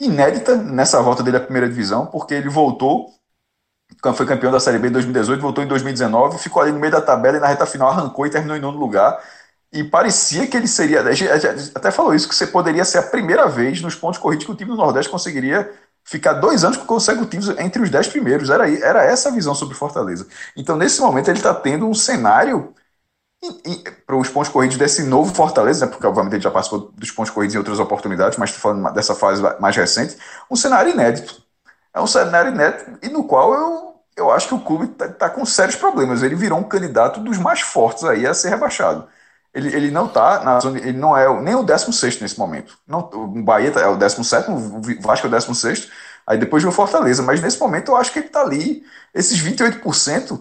inédita 0.00 0.56
nessa 0.56 1.02
volta 1.02 1.22
dele 1.22 1.36
à 1.36 1.40
primeira 1.40 1.68
divisão, 1.68 2.06
porque 2.06 2.34
ele 2.34 2.48
voltou, 2.48 3.12
foi 4.14 4.26
campeão 4.26 4.52
da 4.52 4.60
Série 4.60 4.78
B 4.78 4.88
em 4.88 4.92
2018, 4.92 5.40
voltou 5.40 5.64
em 5.64 5.66
2019, 5.66 6.38
ficou 6.38 6.62
ali 6.62 6.72
no 6.72 6.78
meio 6.78 6.92
da 6.92 7.00
tabela 7.00 7.36
e 7.36 7.40
na 7.40 7.48
reta 7.48 7.66
final 7.66 7.88
arrancou 7.88 8.26
e 8.26 8.30
terminou 8.30 8.56
em 8.56 8.60
nono 8.60 8.78
lugar. 8.78 9.20
E 9.72 9.84
parecia 9.84 10.46
que 10.46 10.56
ele 10.56 10.66
seria. 10.66 11.00
Até 11.74 11.90
falou 11.90 12.14
isso, 12.14 12.28
que 12.28 12.34
você 12.34 12.46
poderia 12.46 12.84
ser 12.84 12.98
a 12.98 13.02
primeira 13.02 13.46
vez 13.48 13.80
nos 13.82 13.94
pontos 13.94 14.18
corridos 14.18 14.46
que 14.46 14.52
o 14.52 14.54
time 14.54 14.70
do 14.70 14.76
Nordeste 14.76 15.10
conseguiria 15.10 15.70
ficar 16.04 16.34
dois 16.34 16.64
anos 16.64 16.78
consecutivos 16.78 17.50
entre 17.58 17.82
os 17.82 17.90
dez 17.90 18.08
primeiros. 18.08 18.48
Era, 18.48 18.70
era 18.70 19.04
essa 19.04 19.28
a 19.28 19.32
visão 19.32 19.54
sobre 19.54 19.74
Fortaleza. 19.74 20.26
Então, 20.56 20.76
nesse 20.76 21.00
momento, 21.00 21.28
ele 21.28 21.38
está 21.38 21.54
tendo 21.54 21.86
um 21.86 21.94
cenário 21.94 22.74
para 24.06 24.16
os 24.16 24.28
pontos 24.28 24.50
corridos 24.50 24.76
desse 24.76 25.02
novo 25.04 25.32
Fortaleza, 25.32 25.86
né, 25.86 25.92
porque 25.92 26.06
obviamente 26.06 26.34
ele 26.34 26.42
já 26.42 26.50
participou 26.50 26.90
dos 26.96 27.10
pontos 27.10 27.30
corridos 27.30 27.54
em 27.54 27.58
outras 27.58 27.78
oportunidades, 27.78 28.36
mas 28.38 28.50
estou 28.50 28.62
falando 28.62 28.92
dessa 28.92 29.14
fase 29.14 29.42
mais 29.60 29.76
recente, 29.76 30.16
um 30.50 30.56
cenário 30.56 30.90
inédito. 30.90 31.42
É 31.94 32.00
um 32.00 32.06
cenário 32.06 32.52
inédito 32.52 32.98
e 33.02 33.08
no 33.08 33.24
qual 33.24 33.54
eu, 33.54 33.94
eu 34.16 34.30
acho 34.32 34.48
que 34.48 34.54
o 34.54 34.60
clube 34.60 34.86
está 34.86 35.08
tá 35.08 35.30
com 35.30 35.44
sérios 35.46 35.76
problemas. 35.76 36.22
Ele 36.22 36.34
virou 36.34 36.58
um 36.58 36.64
candidato 36.64 37.20
dos 37.20 37.38
mais 37.38 37.60
fortes 37.60 38.04
aí 38.04 38.26
a 38.26 38.34
ser 38.34 38.50
rebaixado. 38.50 39.08
Ele, 39.55 39.74
ele 39.74 39.90
não 39.90 40.07
está 40.07 40.44
na 40.44 40.61
zona, 40.61 40.78
ele 40.78 40.99
não 40.99 41.16
é 41.16 41.42
nem 41.42 41.55
o 41.55 41.62
16 41.62 42.20
nesse 42.20 42.38
momento. 42.38 42.78
Não, 42.86 43.01
o 43.12 43.42
Bahia 43.42 43.72
tá, 43.72 43.80
é 43.80 43.88
o 43.88 43.96
17, 43.96 44.51
o 44.51 45.03
Vasco 45.03 45.26
é 45.26 45.28
o 45.28 45.30
16, 45.30 45.90
aí 46.26 46.38
depois 46.38 46.62
vem 46.62 46.70
o 46.70 46.74
Fortaleza, 46.74 47.22
mas 47.22 47.40
nesse 47.40 47.59
momento 47.59 47.90
eu 47.92 47.96
acho 47.96 48.12
que 48.12 48.18
ele 48.18 48.26
está 48.26 48.42
ali, 48.42 48.84
esses 49.14 49.38
28%, 49.40 50.40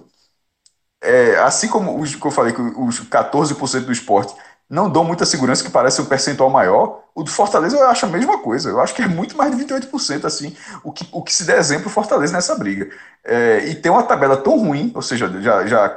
é, 1.01 1.37
assim 1.39 1.67
como 1.67 1.99
os 1.99 2.15
que 2.15 2.25
eu 2.25 2.31
falei, 2.31 2.53
que 2.53 2.61
os 2.61 2.99
14% 3.09 3.85
do 3.85 3.91
esporte 3.91 4.35
não 4.69 4.89
dão 4.89 5.03
muita 5.03 5.25
segurança, 5.25 5.63
que 5.63 5.69
parece 5.69 6.01
um 6.01 6.05
percentual 6.05 6.49
maior, 6.49 7.03
o 7.15 7.23
do 7.23 7.31
Fortaleza 7.31 7.77
eu 7.77 7.87
acho 7.87 8.05
a 8.05 8.09
mesma 8.09 8.39
coisa. 8.39 8.69
Eu 8.69 8.81
acho 8.81 8.93
que 8.93 9.01
é 9.01 9.07
muito 9.07 9.37
mais 9.37 9.55
de 9.55 9.63
28%, 9.63 10.25
assim, 10.25 10.55
o 10.83 10.91
que, 10.91 11.07
o 11.11 11.23
que 11.23 11.33
se 11.33 11.45
der 11.45 11.57
exemplo 11.57 11.89
Fortaleza 11.89 12.33
nessa 12.33 12.55
briga. 12.55 12.89
É, 13.23 13.65
e 13.69 13.75
tem 13.75 13.91
uma 13.91 14.03
tabela 14.03 14.37
tão 14.37 14.57
ruim, 14.59 14.91
ou 14.93 15.01
seja, 15.01 15.29
já, 15.41 15.65
já 15.65 15.95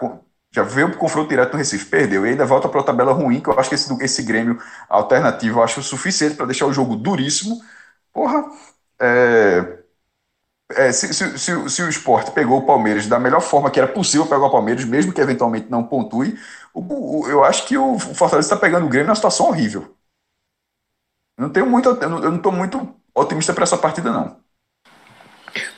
já 0.52 0.62
veio 0.62 0.88
para 0.88 0.96
o 0.96 1.00
confronto 1.00 1.28
direto 1.28 1.52
no 1.52 1.58
Recife, 1.58 1.86
perdeu, 1.86 2.26
e 2.26 2.30
ainda 2.30 2.44
volta 2.44 2.68
para 2.68 2.80
a 2.80 2.84
tabela 2.84 3.12
ruim, 3.12 3.40
que 3.40 3.48
eu 3.48 3.58
acho 3.58 3.68
que 3.68 3.74
esse, 3.76 4.04
esse 4.04 4.22
Grêmio 4.22 4.60
alternativo 4.88 5.60
eu 5.60 5.64
acho 5.64 5.80
o 5.80 5.82
suficiente 5.82 6.34
para 6.36 6.46
deixar 6.46 6.66
o 6.66 6.72
jogo 6.72 6.96
duríssimo. 6.96 7.60
Porra, 8.12 8.44
é, 9.00 9.78
é, 10.72 10.92
se, 10.92 11.12
se, 11.12 11.38
se, 11.38 11.68
se, 11.70 11.82
o 11.82 11.88
esporte 11.88 12.30
pegou 12.32 12.58
o 12.58 12.66
Palmeiras 12.66 13.06
da 13.06 13.18
melhor 13.18 13.40
forma 13.40 13.70
que 13.70 13.80
era 13.80 13.88
possível 13.92 14.26
pegar 14.26 14.46
o 14.46 14.50
Palmeiras, 14.50 14.84
mesmo 14.84 15.12
que 15.12 15.20
eventualmente 15.20 15.68
não 15.70 15.84
pontue, 15.84 16.38
o, 16.72 17.22
o, 17.22 17.28
eu 17.28 17.44
acho 17.44 17.66
que 17.66 17.76
o 17.76 17.98
Fortaleza 17.98 18.46
está 18.46 18.56
pegando 18.56 18.86
o 18.86 18.88
Grêmio 18.88 19.08
numa 19.08 19.16
situação 19.16 19.46
horrível. 19.48 19.96
Não 21.36 21.50
tenho 21.50 21.66
muito, 21.66 21.88
eu 21.88 22.08
não 22.08 22.36
estou 22.36 22.52
muito 22.52 22.94
otimista 23.14 23.52
para 23.54 23.64
essa 23.64 23.78
partida, 23.78 24.12
não. 24.12 24.40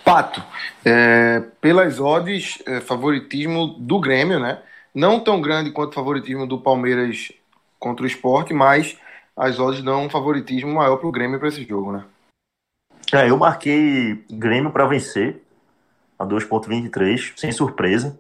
Pato, 0.04 0.42
é, 0.84 1.40
pelas 1.60 2.00
odds, 2.00 2.60
é, 2.66 2.80
favoritismo 2.80 3.68
do 3.78 4.00
Grêmio, 4.00 4.40
né? 4.40 4.60
Não 4.94 5.20
tão 5.20 5.40
grande 5.40 5.70
quanto 5.70 5.92
o 5.92 5.94
favoritismo 5.94 6.46
do 6.46 6.60
Palmeiras 6.60 7.32
contra 7.78 8.04
o 8.04 8.06
esporte, 8.06 8.52
mas 8.52 8.98
as 9.36 9.58
odds 9.58 9.82
dão 9.82 10.04
um 10.04 10.10
favoritismo 10.10 10.74
maior 10.74 10.96
para 10.96 11.08
o 11.08 11.12
Grêmio 11.12 11.38
para 11.38 11.48
esse 11.48 11.64
jogo, 11.64 11.92
né? 11.92 12.04
É, 13.12 13.28
eu 13.30 13.36
marquei 13.36 14.24
Grêmio 14.30 14.70
para 14.70 14.86
vencer 14.86 15.42
a 16.18 16.26
2,23, 16.26 17.32
sem 17.36 17.52
surpresa. 17.52 18.18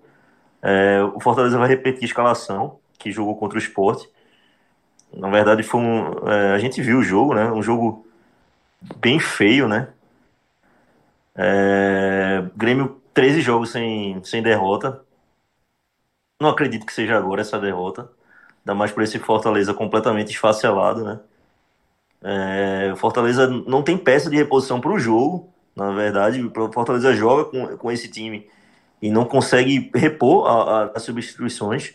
É, 0.62 1.02
o 1.14 1.20
Fortaleza 1.20 1.58
vai 1.58 1.68
repetir 1.68 2.02
a 2.02 2.06
escalação 2.06 2.78
que 2.98 3.10
jogou 3.10 3.36
contra 3.36 3.58
o 3.58 3.60
esporte. 3.60 4.08
Na 5.12 5.28
verdade, 5.28 5.62
foi 5.62 5.80
um, 5.80 6.28
é, 6.28 6.52
a 6.52 6.58
gente 6.58 6.80
viu 6.80 6.98
o 6.98 7.02
jogo, 7.02 7.34
né? 7.34 7.50
Um 7.50 7.62
jogo 7.62 8.06
bem 8.96 9.18
feio, 9.18 9.68
né? 9.68 9.88
É, 11.34 12.42
Grêmio, 12.56 13.00
13 13.14 13.40
jogos 13.40 13.70
sem, 13.70 14.22
sem 14.24 14.42
derrota. 14.42 15.04
Não 16.40 16.50
acredito 16.50 16.86
que 16.86 16.92
seja 16.92 17.16
agora 17.16 17.40
essa 17.40 17.58
derrota. 17.58 18.10
Ainda 18.60 18.74
mais 18.74 18.92
por 18.92 19.02
esse 19.02 19.18
Fortaleza 19.18 19.74
completamente 19.74 20.30
esfacelado, 20.30 21.04
né? 21.04 21.20
É, 22.22 22.94
Fortaleza 22.96 23.48
não 23.48 23.82
tem 23.82 23.98
peça 23.98 24.30
de 24.30 24.36
reposição 24.36 24.80
para 24.80 24.92
o 24.92 24.98
jogo. 24.98 25.52
Na 25.74 25.90
verdade, 25.92 26.42
o 26.42 26.72
Fortaleza 26.72 27.14
joga 27.14 27.44
com, 27.46 27.76
com 27.76 27.90
esse 27.90 28.08
time 28.08 28.48
e 29.00 29.10
não 29.10 29.24
consegue 29.24 29.90
repor 29.94 30.46
a, 30.46 30.52
a, 30.52 30.84
as 30.94 31.02
substituições. 31.02 31.94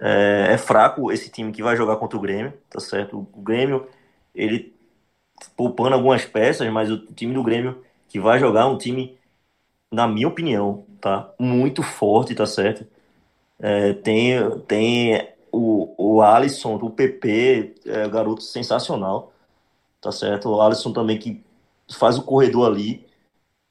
É, 0.00 0.52
é, 0.52 0.58
fraco 0.58 1.10
esse 1.10 1.28
time 1.28 1.52
que 1.52 1.62
vai 1.62 1.76
jogar 1.76 1.96
contra 1.96 2.16
o 2.16 2.20
Grêmio, 2.20 2.52
tá 2.70 2.80
certo? 2.80 3.18
O 3.18 3.42
Grêmio, 3.42 3.88
ele 4.34 4.74
poupando 5.56 5.94
algumas 5.94 6.24
peças, 6.24 6.68
mas 6.72 6.90
o 6.90 6.98
time 6.98 7.34
do 7.34 7.42
Grêmio 7.42 7.82
que 8.08 8.18
vai 8.20 8.38
jogar 8.38 8.66
um 8.66 8.78
time, 8.78 9.18
na 9.92 10.08
minha 10.08 10.28
opinião, 10.28 10.84
tá? 11.00 11.30
Muito 11.38 11.82
forte, 11.82 12.34
tá 12.34 12.46
certo? 12.46 12.86
É, 13.60 13.92
tem 13.94 14.60
tem 14.62 15.28
o, 15.52 15.94
o 15.98 16.22
Alisson, 16.22 16.76
o 16.76 16.90
PP, 16.90 17.74
é, 17.86 18.08
garoto 18.08 18.42
sensacional, 18.42 19.32
tá 20.00 20.12
certo? 20.12 20.50
O 20.50 20.60
Alisson 20.62 20.92
também 20.92 21.18
que 21.18 21.42
faz 21.98 22.18
o 22.18 22.22
corredor 22.22 22.68
ali, 22.70 23.06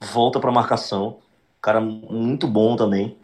volta 0.01 0.39
para 0.39 0.51
marcação, 0.51 1.19
cara 1.61 1.81
muito 1.81 2.47
bom 2.47 2.75
também. 2.75 3.17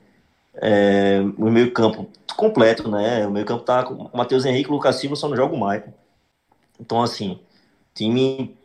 É, 0.55 1.21
o 1.37 1.49
meio 1.49 1.71
campo 1.73 2.09
completo, 2.35 2.89
né? 2.89 3.25
O 3.27 3.31
meio 3.31 3.45
campo 3.45 3.63
tá 3.63 3.83
com 3.83 4.09
Matheus 4.15 4.45
Henrique, 4.45 4.71
Lucas 4.71 4.97
Silva 4.97 5.15
só 5.15 5.27
não 5.29 5.35
joga 5.35 5.55
o 5.55 5.59
Maicon. 5.59 5.93
Então, 6.79 7.01
assim, 7.01 7.39
time 7.93 8.55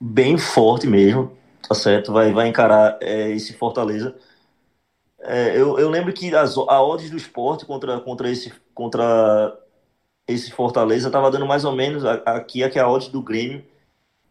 bem 0.00 0.36
forte 0.38 0.86
mesmo 0.86 1.30
tá 1.66 1.74
certo? 1.74 2.12
Vai, 2.12 2.32
vai 2.32 2.48
encarar 2.48 2.98
é, 3.00 3.30
esse 3.30 3.52
Fortaleza. 3.54 4.14
É, 5.20 5.56
eu, 5.56 5.78
eu 5.78 5.90
lembro 5.90 6.12
que 6.12 6.34
as, 6.34 6.56
a 6.56 6.82
odds 6.82 7.10
do 7.10 7.16
esporte 7.16 7.66
contra, 7.66 8.00
contra, 8.00 8.30
esse, 8.30 8.52
contra 8.74 9.56
esse 10.26 10.50
Fortaleza 10.50 11.08
estava 11.08 11.30
dando 11.30 11.46
mais 11.46 11.64
ou 11.64 11.72
menos 11.72 12.04
aqui 12.04 12.62
é 12.62 12.70
que 12.70 12.78
a 12.78 12.88
odds 12.88 13.08
do 13.08 13.22
Grêmio 13.22 13.62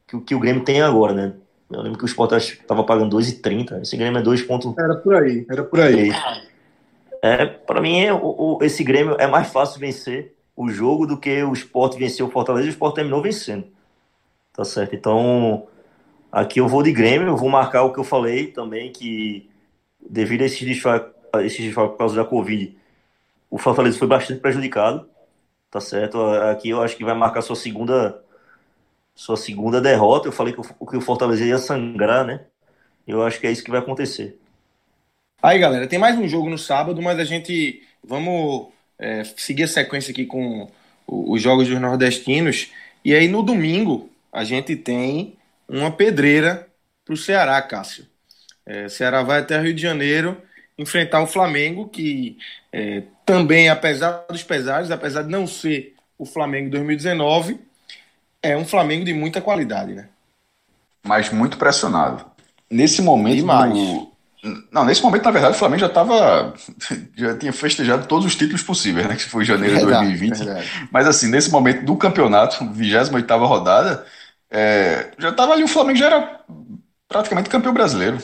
que, 0.10 0.20
que 0.22 0.36
o 0.36 0.40
Grêmio 0.40 0.64
tem 0.64 0.82
agora, 0.82 1.14
né? 1.14 1.34
Eu 1.70 1.82
lembro 1.82 2.00
que 2.00 2.04
o 2.04 2.08
Sport 2.08 2.32
estava 2.34 2.84
pagando 2.84 3.16
2,30. 3.16 3.82
Esse 3.82 3.96
Grêmio 3.96 4.20
é 4.20 4.24
2. 4.24 4.48
Era 4.78 4.96
por 4.96 5.16
aí, 5.16 5.46
era 5.50 5.64
por 5.64 5.80
aí. 5.80 6.12
É, 7.22 7.46
para 7.46 7.80
mim, 7.80 8.00
é, 8.00 8.12
o, 8.12 8.58
o, 8.58 8.64
esse 8.64 8.84
Grêmio 8.84 9.16
é 9.20 9.28
mais 9.28 9.52
fácil 9.52 9.80
vencer 9.80 10.34
o 10.56 10.70
jogo 10.70 11.06
do 11.06 11.18
que 11.18 11.44
o 11.44 11.54
Sport 11.54 11.98
venceu 11.98 12.26
o 12.26 12.32
Fortaleza 12.32 12.66
e 12.66 12.70
o 12.70 12.72
Sport 12.72 12.96
terminou 12.96 13.22
vencendo. 13.22 13.66
Tá 14.52 14.66
certo? 14.66 14.96
Então, 14.96 15.68
aqui 16.32 16.60
eu 16.60 16.68
vou 16.68 16.84
de 16.84 16.92
Grêmio, 16.92 17.28
eu 17.28 17.38
vou 17.38 17.50
marcar 17.50 17.84
o 17.84 17.94
que 17.94 18.00
eu 18.00 18.04
falei 18.04 18.48
também, 18.48 18.92
que 18.92 19.50
devido 20.00 20.42
a 20.42 20.46
esses 20.46 20.62
desfalques 20.62 21.20
esse 21.38 21.72
por 21.72 21.98
causa 21.98 22.16
da 22.16 22.26
Covid, 22.26 22.76
o 23.50 23.58
Fortaleza 23.58 24.00
foi 24.00 24.08
bastante 24.08 24.40
prejudicado. 24.40 25.08
Tá 25.70 25.80
certo? 25.80 26.20
Aqui 26.52 26.70
eu 26.70 26.82
acho 26.82 26.98
que 26.98 27.04
vai 27.04 27.14
marcar 27.14 27.44
sua 27.44 27.56
segunda 27.56 28.24
sua 29.14 29.38
segunda 29.38 29.80
derrota. 29.80 30.28
Eu 30.28 30.32
falei 30.32 30.54
que 30.54 30.62
o, 30.80 30.86
que 30.86 30.98
o 30.98 31.02
Fortaleza 31.02 31.46
ia 31.46 31.58
sangrar, 31.60 32.26
né? 32.26 32.46
Eu 33.08 33.22
acho 33.24 33.40
que 33.40 33.46
é 33.46 33.52
isso 33.52 33.64
que 33.64 33.70
vai 33.70 33.80
acontecer. 33.80 34.40
Aí, 35.42 35.60
galera, 35.60 35.88
tem 35.88 36.00
mais 36.00 36.18
um 36.18 36.28
jogo 36.28 36.50
no 36.50 36.58
sábado, 36.58 37.02
mas 37.02 37.20
a 37.20 37.24
gente 37.24 37.84
vamos 38.04 38.70
é, 38.98 39.24
seguir 39.24 39.64
a 39.64 39.68
sequência 39.68 40.12
aqui 40.12 40.26
com 40.26 40.70
os 41.08 41.42
jogos 41.42 41.68
dos 41.68 41.80
nordestinos. 41.80 42.72
E 43.06 43.14
aí 43.14 43.28
no 43.28 43.44
domingo 43.44 44.10
a 44.32 44.44
gente 44.44 44.76
tem 44.76 45.38
uma 45.70 45.92
pedreira 45.92 46.68
para 47.06 47.14
o 47.14 47.18
Ceará, 47.18 47.62
Cássio. 47.62 48.06
É, 48.66 48.90
Ceará 48.90 49.24
vai 49.24 49.40
até 49.40 49.60
Rio 49.60 49.74
de 49.74 49.82
Janeiro 49.82 50.42
enfrentar 50.78 51.22
o 51.22 51.28
Flamengo, 51.28 51.88
que 51.88 52.38
é, 52.72 53.04
também, 53.26 53.70
apesar 53.70 54.26
dos 54.30 54.44
pesares, 54.44 54.92
apesar 54.92 55.24
de 55.24 55.30
não 55.30 55.46
ser 55.46 55.94
o 56.18 56.26
Flamengo 56.26 56.70
2019, 56.70 57.60
é 58.42 58.58
um 58.58 58.66
Flamengo 58.66 59.06
de 59.06 59.14
muita 59.14 59.42
qualidade, 59.42 59.94
né? 59.94 60.08
Mas 61.04 61.30
muito 61.32 61.58
pressionado. 61.58 62.26
Nesse 62.70 63.02
momento. 63.02 63.36
Demais. 63.36 63.74
Do... 63.74 64.10
Não, 64.72 64.86
nesse 64.86 65.02
momento, 65.02 65.26
na 65.26 65.32
verdade, 65.32 65.56
o 65.56 65.60
Flamengo 65.60 65.82
já 65.82 65.88
estava. 65.88 66.54
Já 67.18 67.38
tinha 67.38 67.52
festejado 67.52 68.08
todos 68.08 68.26
os 68.26 68.36
títulos 68.36 68.64
possíveis, 68.64 69.06
né? 69.06 69.16
Que 69.16 69.24
foi 69.24 69.44
janeiro 69.44 69.78
de 69.78 69.86
2020. 69.86 70.38
Verdade. 70.38 70.88
Mas, 70.90 71.08
assim, 71.08 71.30
nesse 71.30 71.52
momento 71.52 71.84
do 71.84 71.98
campeonato, 71.98 72.66
28 72.72 73.36
rodada, 73.38 74.06
é, 74.52 75.12
já 75.18 75.30
estava 75.30 75.54
ali, 75.54 75.64
o 75.64 75.68
Flamengo 75.68 76.00
já 76.00 76.08
era 76.08 76.42
praticamente 77.08 77.50
campeão 77.50 77.74
brasileiro. 77.74 78.18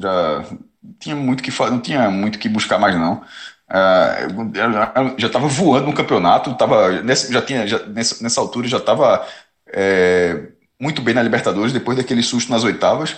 Já 0.00 0.44
tinha 0.98 1.16
muito 1.16 1.42
que 1.42 1.52
não 1.70 1.80
tinha 1.80 2.10
muito 2.10 2.38
que 2.38 2.48
buscar 2.48 2.78
mais, 2.78 2.94
não. 2.96 3.22
Uh, 3.70 4.48
já 5.18 5.26
estava 5.26 5.46
voando 5.46 5.86
no 5.86 5.94
campeonato, 5.94 6.54
tava, 6.54 7.02
nesse, 7.02 7.32
já 7.32 7.42
tinha, 7.42 7.66
já, 7.66 7.84
nessa, 7.86 8.22
nessa 8.22 8.40
altura 8.40 8.66
já 8.66 8.78
estava 8.78 9.26
é, 9.66 10.48
muito 10.80 11.02
bem 11.02 11.14
na 11.14 11.22
Libertadores, 11.22 11.72
depois 11.72 11.96
daquele 11.96 12.22
susto 12.22 12.50
nas 12.50 12.64
oitavas, 12.64 13.16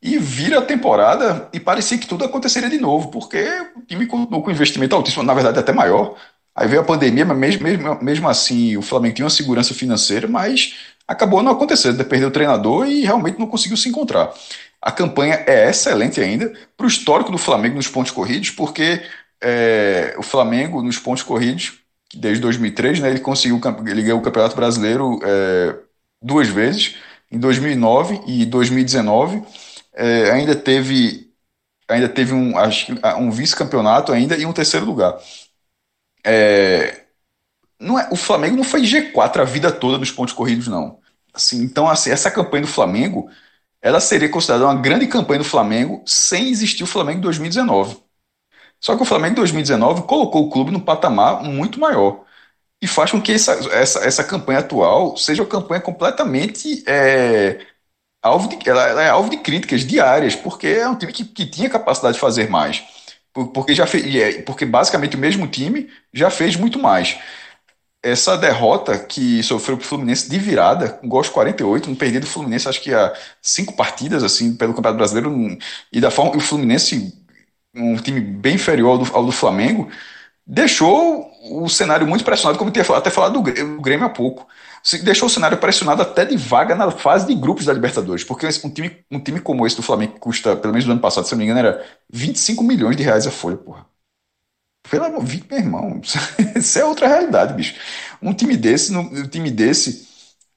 e 0.00 0.16
vira 0.18 0.60
a 0.60 0.62
temporada 0.62 1.48
e 1.52 1.58
parecia 1.58 1.98
que 1.98 2.06
tudo 2.06 2.24
aconteceria 2.24 2.70
de 2.70 2.78
novo, 2.78 3.10
porque 3.10 3.44
o 3.74 3.82
time 3.82 4.06
continuou 4.06 4.42
com 4.42 4.50
investimento 4.52 4.94
altíssimo, 4.94 5.24
na 5.24 5.34
verdade 5.34 5.58
até 5.58 5.72
maior. 5.72 6.16
Aí 6.58 6.66
veio 6.66 6.80
a 6.80 6.84
pandemia, 6.84 7.24
mas 7.24 7.38
mesmo, 7.38 7.62
mesmo, 7.62 7.98
mesmo 8.02 8.28
assim 8.28 8.76
o 8.76 8.82
Flamengo 8.82 9.14
tinha 9.14 9.24
uma 9.24 9.30
segurança 9.30 9.72
financeira, 9.72 10.26
mas 10.26 10.74
acabou 11.06 11.40
não 11.40 11.52
acontecendo, 11.52 12.04
perdeu 12.04 12.28
o 12.28 12.32
treinador 12.32 12.88
e 12.88 13.04
realmente 13.04 13.38
não 13.38 13.46
conseguiu 13.46 13.76
se 13.76 13.88
encontrar. 13.88 14.34
A 14.82 14.90
campanha 14.90 15.44
é 15.46 15.70
excelente 15.70 16.20
ainda 16.20 16.52
para 16.76 16.84
o 16.84 16.88
histórico 16.88 17.30
do 17.30 17.38
Flamengo 17.38 17.76
nos 17.76 17.86
pontos 17.86 18.10
corridos, 18.10 18.50
porque 18.50 19.00
é, 19.40 20.16
o 20.18 20.22
Flamengo 20.22 20.82
nos 20.82 20.98
pontos 20.98 21.22
corridos, 21.22 21.74
desde 22.12 22.42
2003, 22.42 22.98
né, 23.00 23.10
ele 23.10 23.20
conseguiu 23.20 23.60
ele 23.86 24.02
ganhou 24.02 24.18
o 24.18 24.22
Campeonato 24.22 24.56
Brasileiro 24.56 25.20
é, 25.22 25.76
duas 26.20 26.48
vezes, 26.48 26.96
em 27.30 27.38
2009 27.38 28.20
e 28.26 28.44
2019. 28.44 29.44
É, 29.94 30.32
ainda 30.32 30.56
teve 30.56 31.28
ainda 31.88 32.08
teve 32.08 32.34
um, 32.34 32.54
um 33.18 33.30
vice-campeonato 33.30 34.12
ainda 34.12 34.36
e 34.36 34.44
um 34.44 34.52
terceiro 34.52 34.84
lugar. 34.84 35.16
É, 36.28 37.06
não 37.80 37.98
é, 37.98 38.08
o 38.10 38.16
Flamengo 38.16 38.56
não 38.56 38.64
foi 38.64 38.82
G4 38.82 39.40
a 39.40 39.44
vida 39.44 39.72
toda 39.72 39.98
nos 39.98 40.10
pontos 40.10 40.34
corridos, 40.34 40.68
não. 40.68 41.00
Assim, 41.32 41.62
então, 41.62 41.88
assim, 41.88 42.10
essa 42.10 42.30
campanha 42.30 42.62
do 42.62 42.68
Flamengo 42.68 43.30
ela 43.80 44.00
seria 44.00 44.28
considerada 44.28 44.64
uma 44.66 44.74
grande 44.74 45.06
campanha 45.06 45.38
do 45.38 45.44
Flamengo 45.44 46.02
sem 46.06 46.50
existir 46.50 46.82
o 46.84 46.86
Flamengo 46.86 47.18
em 47.18 47.22
2019. 47.22 47.96
Só 48.80 48.96
que 48.96 49.02
o 49.02 49.06
Flamengo 49.06 49.32
em 49.32 49.36
2019 49.36 50.02
colocou 50.02 50.46
o 50.46 50.50
clube 50.50 50.70
num 50.70 50.80
patamar 50.80 51.42
muito 51.42 51.80
maior 51.80 52.24
e 52.82 52.86
faz 52.86 53.10
com 53.10 53.20
que 53.20 53.32
essa, 53.32 53.52
essa, 53.74 54.00
essa 54.00 54.24
campanha 54.24 54.60
atual 54.60 55.16
seja 55.16 55.42
uma 55.42 55.48
campanha 55.48 55.80
completamente 55.80 56.84
é, 56.86 57.66
alvo 58.22 58.48
de, 58.48 58.68
ela, 58.68 58.86
ela, 58.88 59.02
é 59.02 59.08
alvo 59.10 59.30
de 59.30 59.38
críticas 59.38 59.82
diárias, 59.86 60.36
porque 60.36 60.66
é 60.68 60.88
um 60.88 60.96
time 60.96 61.12
que, 61.12 61.24
que 61.24 61.46
tinha 61.46 61.70
capacidade 61.70 62.14
de 62.14 62.20
fazer 62.20 62.48
mais. 62.50 62.84
Porque, 63.46 63.74
já 63.74 63.86
fez, 63.86 64.14
é, 64.14 64.42
porque 64.42 64.64
basicamente 64.64 65.16
o 65.16 65.18
mesmo 65.18 65.46
time 65.46 65.88
já 66.12 66.30
fez 66.30 66.56
muito 66.56 66.78
mais 66.78 67.18
essa 68.02 68.36
derrota 68.36 68.98
que 68.98 69.42
sofreu 69.42 69.76
o 69.76 69.80
Fluminense 69.80 70.30
de 70.30 70.38
virada, 70.38 70.88
com 70.90 71.08
gols 71.08 71.28
48, 71.28 71.88
não 71.88 71.96
perdia 71.96 72.20
do 72.20 72.26
Fluminense, 72.26 72.68
acho 72.68 72.80
que 72.80 72.94
há 72.94 73.12
cinco 73.42 73.74
partidas, 73.74 74.22
assim, 74.22 74.56
pelo 74.56 74.72
Campeonato 74.72 74.98
Brasileiro, 74.98 75.58
e 75.92 76.00
da 76.00 76.10
forma 76.10 76.36
o 76.36 76.40
Fluminense, 76.40 77.12
um 77.74 77.96
time 77.96 78.20
bem 78.20 78.54
inferior 78.54 78.90
ao 78.92 78.98
do, 78.98 79.16
ao 79.16 79.26
do 79.26 79.32
Flamengo, 79.32 79.90
deixou 80.46 81.30
o 81.50 81.68
cenário 81.68 82.06
muito 82.06 82.24
pressionado, 82.24 82.58
como 82.58 82.70
eu 82.70 82.72
tinha 82.72 82.96
até 82.96 83.10
falado 83.10 83.42
do 83.42 83.80
Grêmio 83.80 84.06
há 84.06 84.10
pouco. 84.10 84.46
Deixou 85.02 85.26
o 85.26 85.30
cenário 85.30 85.58
pressionado 85.58 86.02
até 86.02 86.24
de 86.24 86.36
vaga 86.36 86.74
na 86.74 86.90
fase 86.90 87.26
de 87.26 87.34
grupos 87.34 87.64
da 87.64 87.72
Libertadores, 87.72 88.24
porque 88.24 88.46
um 88.64 88.70
time, 88.70 89.04
um 89.10 89.20
time 89.20 89.40
como 89.40 89.66
esse 89.66 89.76
do 89.76 89.82
Flamengo, 89.82 90.14
que 90.14 90.20
custa, 90.20 90.56
pelo 90.56 90.72
menos 90.72 90.86
no 90.86 90.92
ano 90.92 91.00
passado, 91.00 91.26
se 91.26 91.32
não 91.32 91.38
me 91.38 91.44
engano, 91.44 91.60
era 91.60 91.84
25 92.12 92.62
milhões 92.62 92.96
de 92.96 93.02
reais 93.02 93.26
a 93.26 93.30
folha, 93.30 93.56
porra. 93.56 93.86
Pelo 94.90 95.04
amor 95.04 95.24
de 95.24 95.44
meu 95.50 95.58
irmão, 95.58 96.00
isso 96.56 96.78
é 96.78 96.84
outra 96.84 97.08
realidade, 97.08 97.52
bicho. 97.52 97.74
Um 98.22 98.32
time 98.32 98.56
desse, 98.56 98.94
um 98.96 99.28
time 99.28 99.50
desse 99.50 100.08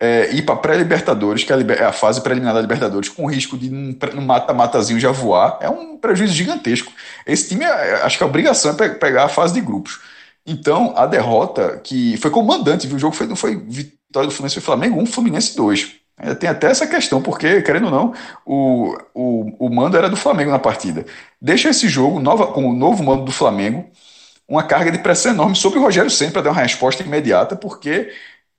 é, 0.02 0.34
ir 0.34 0.44
para 0.44 0.56
pré-libertadores, 0.56 1.44
que 1.44 1.54
é, 1.54 1.58
é 1.80 1.84
a 1.84 1.94
fase 1.94 2.22
preliminar 2.22 2.56
da 2.56 2.62
Libertadores, 2.62 3.08
com 3.08 3.30
risco 3.30 3.56
de 3.56 3.70
no 3.70 4.22
mata-matazinho 4.22 5.00
já 5.00 5.12
voar, 5.12 5.60
é 5.62 5.70
um 5.70 5.96
prejuízo 5.96 6.34
gigantesco. 6.34 6.92
Esse 7.26 7.50
time, 7.50 7.66
é, 7.66 8.02
acho 8.02 8.18
que 8.18 8.24
a 8.24 8.28
obrigação 8.28 8.76
é 8.80 8.90
pegar 8.90 9.26
a 9.26 9.30
fase 9.30 9.54
de 9.54 9.62
grupos. 9.62 10.00
Então, 10.44 10.94
a 10.98 11.06
derrota, 11.06 11.80
que 11.84 12.18
foi 12.18 12.32
comandante, 12.32 12.88
viu? 12.88 12.96
O 12.96 13.00
jogo 13.00 13.16
foi, 13.16 13.28
não 13.28 13.36
foi 13.36 13.64
vitória 14.12 14.28
do 14.28 14.34
Fluminense, 14.34 14.56
foi 14.56 14.64
Flamengo 14.64 15.02
1, 15.02 15.06
Fluminense 15.06 15.56
2. 15.56 15.96
Ainda 16.18 16.36
tem 16.36 16.50
até 16.50 16.68
essa 16.68 16.86
questão, 16.86 17.22
porque, 17.22 17.62
querendo 17.62 17.86
ou 17.86 17.92
não, 17.92 18.14
o, 18.46 18.96
o, 19.14 19.68
o 19.68 19.74
mando 19.74 19.98
era 19.98 20.10
do 20.10 20.18
Flamengo 20.18 20.52
na 20.52 20.60
partida. 20.60 21.06
Deixa 21.42 21.70
esse 21.70 21.88
jogo 21.88 22.20
nova, 22.20 22.48
com 22.48 22.70
o 22.70 22.76
novo 22.76 23.02
mando 23.04 23.24
do 23.24 23.32
Flamengo 23.32 23.90
uma 24.48 24.64
carga 24.64 24.92
de 24.92 24.98
pressão 24.98 25.32
enorme 25.32 25.56
sobre 25.56 25.80
o 25.80 25.82
Rogério 25.82 26.12
Senna 26.12 26.32
para 26.32 26.42
dar 26.42 26.52
uma 26.52 26.62
resposta 26.62 27.02
imediata, 27.02 27.56
porque 27.56 28.12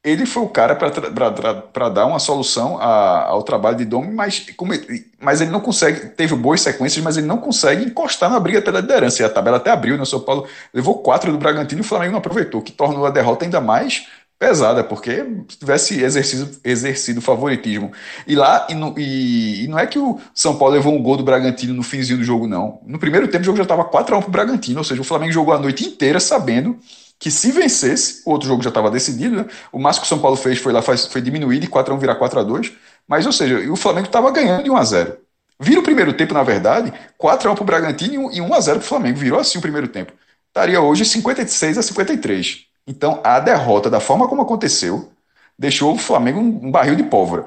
ele 0.02 0.26
foi 0.26 0.42
o 0.42 0.48
cara 0.48 0.74
para 0.74 1.88
dar 1.88 2.06
uma 2.06 2.18
solução 2.18 2.78
a, 2.80 3.26
ao 3.26 3.42
trabalho 3.44 3.76
de 3.76 3.84
Domi, 3.84 4.12
mas, 4.12 4.44
como, 4.56 4.72
mas 5.20 5.40
ele 5.40 5.50
não 5.50 5.60
consegue, 5.60 6.08
teve 6.08 6.34
boas 6.34 6.60
sequências, 6.60 7.04
mas 7.04 7.16
ele 7.16 7.26
não 7.26 7.38
consegue 7.38 7.84
encostar 7.84 8.28
na 8.28 8.40
briga 8.40 8.60
pela 8.60 8.80
liderança. 8.80 9.22
E 9.22 9.24
a 9.24 9.28
tabela 9.28 9.58
até 9.58 9.70
abriu, 9.70 9.96
né? 9.96 10.02
O 10.02 10.06
São 10.06 10.18
Paulo 10.18 10.48
levou 10.74 10.98
quatro 10.98 11.30
do 11.30 11.38
Bragantino 11.38 11.82
e 11.82 11.84
o 11.84 11.86
Flamengo 11.86 12.12
não 12.12 12.18
aproveitou, 12.18 12.60
que 12.60 12.72
tornou 12.72 13.06
a 13.06 13.10
derrota 13.10 13.44
ainda 13.44 13.60
mais 13.60 14.08
pesada, 14.42 14.82
porque 14.82 15.24
se 15.48 15.56
tivesse 15.56 16.02
exercido, 16.02 16.50
exercido 16.64 17.20
favoritismo. 17.20 17.92
E 18.26 18.34
lá, 18.34 18.66
e, 18.68 18.74
no, 18.74 18.92
e, 18.98 19.62
e, 19.62 19.68
não 19.68 19.78
é 19.78 19.86
que 19.86 20.00
o 20.00 20.18
São 20.34 20.58
Paulo 20.58 20.74
levou 20.74 20.92
um 20.92 21.00
gol 21.00 21.16
do 21.16 21.22
Bragantino 21.22 21.72
no 21.72 21.84
finzinho 21.84 22.18
do 22.18 22.24
jogo, 22.24 22.48
não. 22.48 22.80
No 22.84 22.98
primeiro 22.98 23.28
tempo 23.28 23.42
o 23.42 23.44
jogo 23.44 23.56
já 23.56 23.62
estava 23.62 23.84
4x1 23.84 24.04
para 24.04 24.18
o 24.26 24.30
Bragantino, 24.30 24.78
ou 24.78 24.84
seja, 24.84 25.00
o 25.00 25.04
Flamengo 25.04 25.30
jogou 25.30 25.54
a 25.54 25.60
noite 25.60 25.84
inteira 25.84 26.18
sabendo 26.18 26.76
que 27.20 27.30
se 27.30 27.52
vencesse, 27.52 28.22
o 28.26 28.32
outro 28.32 28.48
jogo 28.48 28.64
já 28.64 28.70
estava 28.70 28.90
decidido, 28.90 29.36
né? 29.36 29.46
O 29.70 29.78
máximo 29.78 30.02
que 30.02 30.06
o 30.06 30.08
São 30.08 30.18
Paulo 30.18 30.36
fez 30.36 30.58
foi 30.58 30.72
lá, 30.72 30.82
faz, 30.82 31.06
foi 31.06 31.20
diminuir 31.20 31.60
de 31.60 31.68
4x1 31.68 32.00
virar 32.00 32.18
4x2, 32.18 32.72
mas, 33.06 33.24
ou 33.26 33.32
seja, 33.32 33.60
o 33.70 33.76
Flamengo 33.76 34.08
estava 34.08 34.28
ganhando 34.32 34.64
de 34.64 34.70
1x0. 34.70 35.18
Vira 35.60 35.78
o 35.78 35.84
primeiro 35.84 36.12
tempo, 36.14 36.34
na 36.34 36.42
verdade, 36.42 36.92
4x1 37.16 37.54
para 37.54 37.62
o 37.62 37.64
Bragantino 37.64 38.32
e 38.32 38.40
1x0 38.40 38.64
para 38.64 38.78
o 38.78 38.80
Flamengo. 38.80 39.18
Virou 39.20 39.38
assim 39.38 39.58
o 39.58 39.62
primeiro 39.62 39.86
tempo. 39.86 40.12
Estaria 40.48 40.80
hoje 40.80 41.04
56 41.04 41.78
a 41.78 41.82
53. 41.82 42.71
Então, 42.86 43.20
a 43.24 43.38
derrota, 43.40 43.88
da 43.88 44.00
forma 44.00 44.28
como 44.28 44.42
aconteceu, 44.42 45.12
deixou 45.58 45.94
o 45.94 45.98
Flamengo 45.98 46.40
um, 46.40 46.70
barril 46.70 46.96
de 46.96 47.04
pólvora. 47.04 47.44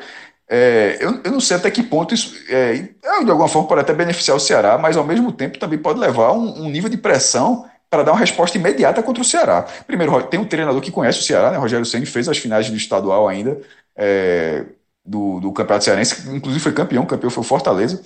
É, 0.48 0.98
eu, 1.02 1.22
eu, 1.24 1.32
não 1.32 1.40
sei 1.40 1.58
até 1.58 1.72
que 1.72 1.84
ponto 1.84 2.14
isso, 2.14 2.36
é, 2.50 2.76
de 3.24 3.32
alguma 3.32 3.48
forma, 3.48 3.68
pode 3.68 3.82
até 3.82 3.94
beneficiar 3.94 4.38
o 4.38 4.40
Ceará, 4.40 4.78
mas 4.78 4.96
ao 4.96 5.04
mesmo 5.04 5.32
tempo 5.32 5.58
também 5.58 5.80
pode 5.80 6.00
levar 6.00 6.32
um, 6.32 6.66
um 6.66 6.70
nível 6.70 6.90
de 6.90 6.98
pressão 6.98 7.68
para 7.90 8.04
dar 8.04 8.12
uma 8.14 8.20
resposta 8.20 8.58
imediata 8.58 9.02
contra 9.04 9.22
o 9.22 9.26
Ceará. 9.26 9.64
Primeiro, 9.88 10.22
tem 10.24 10.40
um 10.40 10.46
treinador 10.46 10.82
que 10.82 10.92
conhece 10.92 11.20
o 11.20 11.24
Ceará, 11.24 11.52
né? 11.52 11.58
Rogério 11.58 11.86
Ceni 11.86 12.06
fez 12.06 12.30
as 12.30 12.38
finais 12.38 12.70
do 12.70 12.76
estadual 12.76 13.28
ainda 13.28 13.60
é, 13.96 14.66
do, 15.04 15.40
do 15.40 15.52
Campeonato 15.52 15.86
Cearense, 15.86 16.30
inclusive 16.30 16.62
foi 16.64 16.74
campeão, 16.74 17.06
campeão 17.06 17.30
foi 17.30 17.42
o 17.42 17.46
Fortaleza 17.46 18.04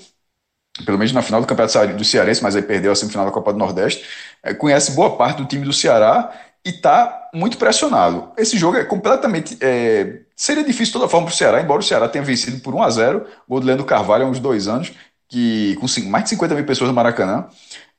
pelo 0.86 0.98
menos 0.98 1.12
na 1.12 1.22
final 1.22 1.42
do 1.42 1.48
Campeonato 1.48 1.94
do 1.94 2.06
Cearense, 2.06 2.42
mas 2.42 2.56
aí 2.56 2.62
perdeu 2.62 2.92
a 2.92 2.96
semifinal 2.96 3.26
da 3.26 3.32
Copa 3.32 3.52
do 3.52 3.60
Nordeste, 3.60 4.06
é, 4.44 4.54
conhece 4.54 4.92
boa 4.92 5.16
parte 5.18 5.38
do 5.38 5.46
time 5.46 5.66
do 5.66 5.74
Ceará 5.74 6.32
e 6.66 6.70
está 6.70 7.30
muito 7.34 7.58
pressionado. 7.58 8.32
Esse 8.38 8.58
jogo 8.58 8.78
é 8.78 8.84
completamente. 8.84 9.58
É, 9.62 10.22
seria 10.36 10.64
difícil 10.64 10.88
de 10.88 10.94
toda 10.94 11.08
forma 11.08 11.28
para 11.28 11.34
o 11.34 11.38
Ceará, 11.38 11.62
embora 11.62 11.80
o 11.80 11.84
Ceará 11.84 12.08
tenha 12.08 12.24
vencido 12.24 12.60
por 12.60 12.74
1 12.74 12.84
a 12.84 12.90
0 12.90 13.26
gol 13.48 13.60
do 13.60 13.66
Leandro 13.66 13.86
Carvalho 13.86 14.26
há 14.26 14.30
uns 14.30 14.40
dois 14.40 14.68
anos, 14.68 14.92
que, 15.28 15.78
com 15.80 15.88
mais 16.10 16.24
de 16.26 16.32
50 16.32 16.56
mil 16.56 16.66
pessoas 16.66 16.90
no 16.90 16.94
Maracanã. 16.94 17.48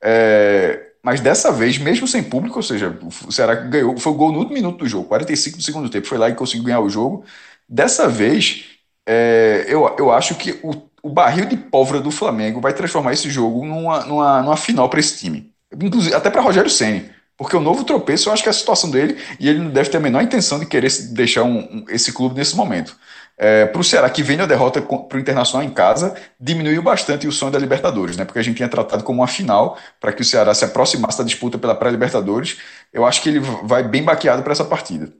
É, 0.01 0.91
mas 1.03 1.19
dessa 1.19 1.51
vez, 1.51 1.77
mesmo 1.77 2.07
sem 2.07 2.21
público, 2.21 2.57
ou 2.57 2.63
seja, 2.63 2.97
o 3.25 3.31
Ceará 3.31 3.55
ganhou, 3.55 3.97
foi 3.97 4.11
o 4.11 4.15
gol 4.15 4.31
no 4.31 4.39
último 4.39 4.55
minuto 4.55 4.79
do 4.79 4.87
jogo, 4.87 5.07
45 5.07 5.57
do 5.57 5.63
segundo 5.63 5.89
tempo, 5.89 6.07
foi 6.07 6.17
lá 6.17 6.29
e 6.29 6.35
conseguiu 6.35 6.65
ganhar 6.65 6.79
o 6.79 6.89
jogo. 6.89 7.25
Dessa 7.67 8.07
vez, 8.07 8.65
é, 9.07 9.65
eu, 9.67 9.95
eu 9.97 10.11
acho 10.11 10.35
que 10.35 10.59
o, 10.61 10.73
o 11.01 11.09
barril 11.09 11.45
de 11.45 11.57
pólvora 11.57 11.99
do 11.99 12.11
Flamengo 12.11 12.61
vai 12.61 12.73
transformar 12.73 13.13
esse 13.13 13.29
jogo 13.29 13.65
numa, 13.65 14.05
numa, 14.05 14.41
numa 14.41 14.57
final 14.57 14.89
para 14.89 14.99
esse 14.99 15.17
time. 15.17 15.51
Inclusive, 15.73 16.13
até 16.13 16.29
para 16.29 16.41
Rogério 16.41 16.69
Senni. 16.69 17.09
Porque 17.41 17.57
o 17.57 17.59
novo 17.59 17.83
tropeço, 17.83 18.29
eu 18.29 18.33
acho 18.33 18.43
que 18.43 18.49
é 18.49 18.51
a 18.51 18.53
situação 18.53 18.91
dele, 18.91 19.17
e 19.39 19.49
ele 19.49 19.57
não 19.57 19.71
deve 19.71 19.89
ter 19.89 19.97
a 19.97 19.99
menor 19.99 20.21
intenção 20.21 20.59
de 20.59 20.65
querer 20.67 20.91
deixar 21.09 21.41
um, 21.41 21.57
um, 21.57 21.85
esse 21.89 22.13
clube 22.13 22.35
nesse 22.35 22.55
momento. 22.55 22.95
É, 23.35 23.65
para 23.65 23.81
o 23.81 23.83
Ceará, 23.83 24.07
que 24.11 24.21
vem 24.21 24.39
a 24.39 24.45
derrota 24.45 24.79
para 24.79 25.17
o 25.17 25.19
Internacional 25.19 25.67
em 25.67 25.71
casa, 25.71 26.15
diminuiu 26.39 26.83
bastante 26.83 27.27
o 27.27 27.31
sonho 27.31 27.51
da 27.51 27.57
Libertadores, 27.57 28.15
né? 28.15 28.25
Porque 28.25 28.37
a 28.37 28.43
gente 28.43 28.57
tinha 28.57 28.69
tratado 28.69 29.03
como 29.03 29.21
uma 29.21 29.27
final 29.27 29.75
para 29.99 30.13
que 30.13 30.21
o 30.21 30.25
Ceará 30.25 30.53
se 30.53 30.63
aproximasse 30.63 31.17
da 31.17 31.23
disputa 31.23 31.57
pela 31.57 31.73
pré-Libertadores. 31.73 32.59
Eu 32.93 33.07
acho 33.07 33.23
que 33.23 33.29
ele 33.29 33.39
vai 33.39 33.81
bem 33.81 34.03
baqueado 34.03 34.43
para 34.43 34.51
essa 34.51 34.63
partida. 34.63 35.11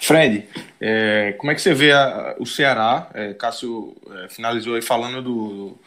Fred, 0.00 0.48
é, 0.80 1.36
como 1.38 1.52
é 1.52 1.54
que 1.54 1.62
você 1.62 1.74
vê 1.74 1.92
a, 1.92 2.34
o 2.40 2.46
Ceará? 2.46 3.08
É, 3.14 3.34
Cássio 3.34 3.94
é, 4.24 4.28
finalizou 4.28 4.74
aí 4.74 4.82
falando 4.82 5.22
do, 5.22 5.78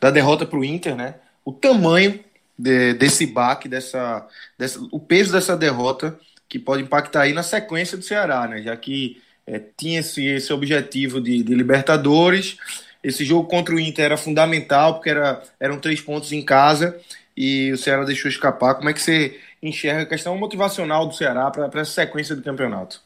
da 0.00 0.10
derrota 0.10 0.44
para 0.44 0.58
o 0.58 0.64
Inter, 0.64 0.96
né? 0.96 1.14
O 1.44 1.52
tamanho 1.52 2.18
de, 2.58 2.94
desse 2.94 3.26
baque, 3.26 3.68
dessa, 3.68 4.26
dessa, 4.58 4.80
o 4.90 4.98
peso 4.98 5.32
dessa 5.32 5.56
derrota 5.56 6.18
que 6.48 6.58
pode 6.58 6.82
impactar 6.82 7.22
aí 7.22 7.32
na 7.32 7.42
sequência 7.42 7.96
do 7.96 8.04
Ceará, 8.04 8.46
né? 8.46 8.62
Já 8.62 8.76
que 8.76 9.20
é, 9.46 9.60
tinha 9.76 10.00
esse, 10.00 10.24
esse 10.24 10.52
objetivo 10.52 11.20
de, 11.20 11.42
de, 11.42 11.54
Libertadores, 11.54 12.56
esse 13.02 13.24
jogo 13.24 13.48
contra 13.48 13.74
o 13.74 13.80
Inter 13.80 14.06
era 14.06 14.16
fundamental 14.16 14.94
porque 14.94 15.10
era, 15.10 15.42
eram 15.60 15.78
três 15.78 16.00
pontos 16.00 16.32
em 16.32 16.44
casa 16.44 16.98
e 17.36 17.70
o 17.72 17.78
Ceará 17.78 18.04
deixou 18.04 18.30
escapar. 18.30 18.74
Como 18.74 18.88
é 18.88 18.92
que 18.92 19.02
você 19.02 19.38
enxerga 19.62 20.02
a 20.02 20.06
questão 20.06 20.36
motivacional 20.38 21.06
do 21.06 21.14
Ceará 21.14 21.50
para 21.50 21.80
essa 21.80 21.92
sequência 21.92 22.34
do 22.34 22.42
campeonato? 22.42 23.02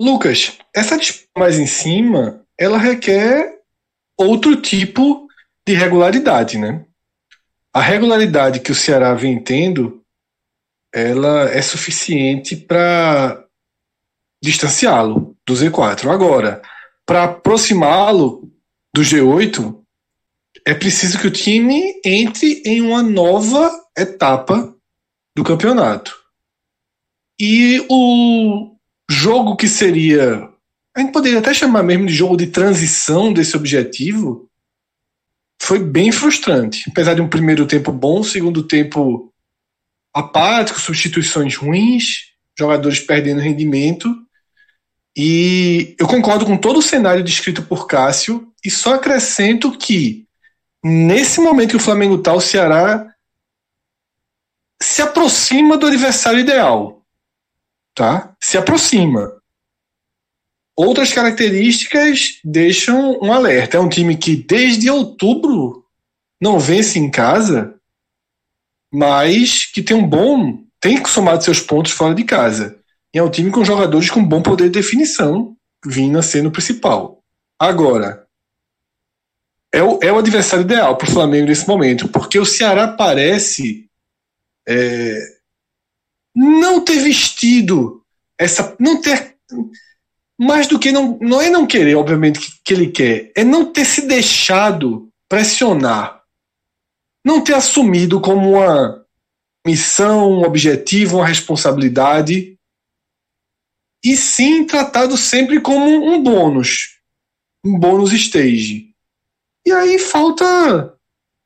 Lucas, 0.00 0.58
essa 0.74 0.98
disputa 0.98 1.30
mais 1.38 1.58
em 1.58 1.66
cima, 1.66 2.40
ela 2.58 2.78
requer 2.78 3.60
outro 4.18 4.60
tipo 4.60 5.28
de 5.66 5.74
regularidade, 5.74 6.58
né? 6.58 6.84
A 7.74 7.80
regularidade 7.80 8.60
que 8.60 8.70
o 8.70 8.74
Ceará 8.74 9.14
vem 9.14 9.42
tendo, 9.42 10.00
ela 10.94 11.50
é 11.50 11.60
suficiente 11.60 12.54
para 12.54 13.44
distanciá-lo 14.40 15.36
do 15.44 15.54
Z4. 15.54 16.08
Agora, 16.08 16.62
para 17.04 17.24
aproximá-lo 17.24 18.48
do 18.94 19.02
G8, 19.02 19.76
é 20.64 20.72
preciso 20.72 21.18
que 21.18 21.26
o 21.26 21.32
time 21.32 22.00
entre 22.04 22.62
em 22.64 22.80
uma 22.80 23.02
nova 23.02 23.72
etapa 23.98 24.72
do 25.36 25.42
campeonato. 25.42 26.16
E 27.40 27.84
o 27.90 28.76
jogo 29.10 29.56
que 29.56 29.66
seria. 29.66 30.48
A 30.96 31.00
gente 31.00 31.12
poderia 31.12 31.40
até 31.40 31.52
chamar 31.52 31.82
mesmo 31.82 32.06
de 32.06 32.14
jogo 32.14 32.36
de 32.36 32.46
transição 32.46 33.32
desse 33.32 33.56
objetivo, 33.56 34.48
foi 35.60 35.78
bem 35.78 36.12
frustrante. 36.12 36.84
Apesar 36.90 37.14
de 37.14 37.20
um 37.20 37.28
primeiro 37.28 37.66
tempo 37.66 37.90
bom, 37.90 38.22
segundo 38.22 38.62
tempo 38.62 39.32
apático, 40.12 40.80
substituições 40.80 41.56
ruins, 41.56 42.32
jogadores 42.58 43.00
perdendo 43.00 43.40
rendimento. 43.40 44.14
E 45.16 45.94
eu 45.98 46.06
concordo 46.06 46.44
com 46.44 46.56
todo 46.56 46.78
o 46.78 46.82
cenário 46.82 47.22
descrito 47.22 47.62
por 47.62 47.86
Cássio 47.86 48.52
e 48.64 48.70
só 48.70 48.94
acrescento 48.94 49.76
que 49.76 50.26
nesse 50.82 51.40
momento 51.40 51.70
que 51.70 51.76
o 51.76 51.80
Flamengo 51.80 52.16
está, 52.16 52.32
o 52.32 52.40
Ceará 52.40 53.10
se 54.82 55.02
aproxima 55.02 55.78
do 55.78 55.86
adversário 55.86 56.40
ideal, 56.40 57.02
tá? 57.94 58.34
Se 58.40 58.58
aproxima. 58.58 59.33
Outras 60.76 61.12
características 61.12 62.40
deixam 62.44 63.18
um 63.22 63.32
alerta. 63.32 63.76
É 63.76 63.80
um 63.80 63.88
time 63.88 64.16
que 64.16 64.36
desde 64.36 64.90
outubro 64.90 65.84
não 66.40 66.58
vence 66.58 66.98
em 66.98 67.10
casa, 67.10 67.78
mas 68.92 69.66
que 69.66 69.82
tem 69.82 69.96
um 69.96 70.06
bom. 70.06 70.64
tem 70.80 71.04
somado 71.06 71.44
seus 71.44 71.60
pontos 71.60 71.92
fora 71.92 72.14
de 72.14 72.24
casa. 72.24 72.78
E 73.14 73.18
é 73.18 73.22
um 73.22 73.30
time 73.30 73.50
com 73.50 73.64
jogadores 73.64 74.10
com 74.10 74.24
bom 74.24 74.42
poder 74.42 74.64
de 74.64 74.80
definição, 74.80 75.56
vindo 75.86 76.18
a 76.18 76.22
ser 76.22 76.42
no 76.42 76.50
principal. 76.50 77.22
Agora, 77.58 78.26
é 79.72 79.82
o, 79.82 79.98
é 80.02 80.12
o 80.12 80.18
adversário 80.18 80.64
ideal 80.64 80.96
para 80.96 81.08
o 81.08 81.12
Flamengo 81.12 81.46
nesse 81.46 81.66
momento, 81.68 82.08
porque 82.08 82.38
o 82.38 82.44
Ceará 82.44 82.88
parece 82.88 83.88
é, 84.68 85.18
não 86.34 86.84
ter 86.84 86.98
vestido 87.00 88.04
essa. 88.38 88.76
não 88.80 89.00
ter 89.00 89.36
mais 90.38 90.66
do 90.66 90.78
que 90.78 90.90
não, 90.90 91.18
não 91.20 91.40
é 91.40 91.48
não 91.48 91.66
querer, 91.66 91.94
obviamente, 91.94 92.40
que, 92.40 92.52
que 92.64 92.74
ele 92.74 92.90
quer, 92.90 93.32
é 93.36 93.44
não 93.44 93.72
ter 93.72 93.84
se 93.84 94.06
deixado 94.06 95.08
pressionar. 95.28 96.22
Não 97.24 97.42
ter 97.42 97.54
assumido 97.54 98.20
como 98.20 98.52
uma 98.52 99.04
missão, 99.66 100.30
um 100.30 100.44
objetivo, 100.44 101.18
uma 101.18 101.26
responsabilidade. 101.26 102.58
E 104.04 104.16
sim 104.16 104.66
tratado 104.66 105.16
sempre 105.16 105.60
como 105.60 105.86
um 105.86 106.22
bônus. 106.22 106.98
Um 107.64 107.78
bônus 107.78 108.12
stage. 108.12 108.94
E 109.66 109.72
aí 109.72 109.98
falta 109.98 110.94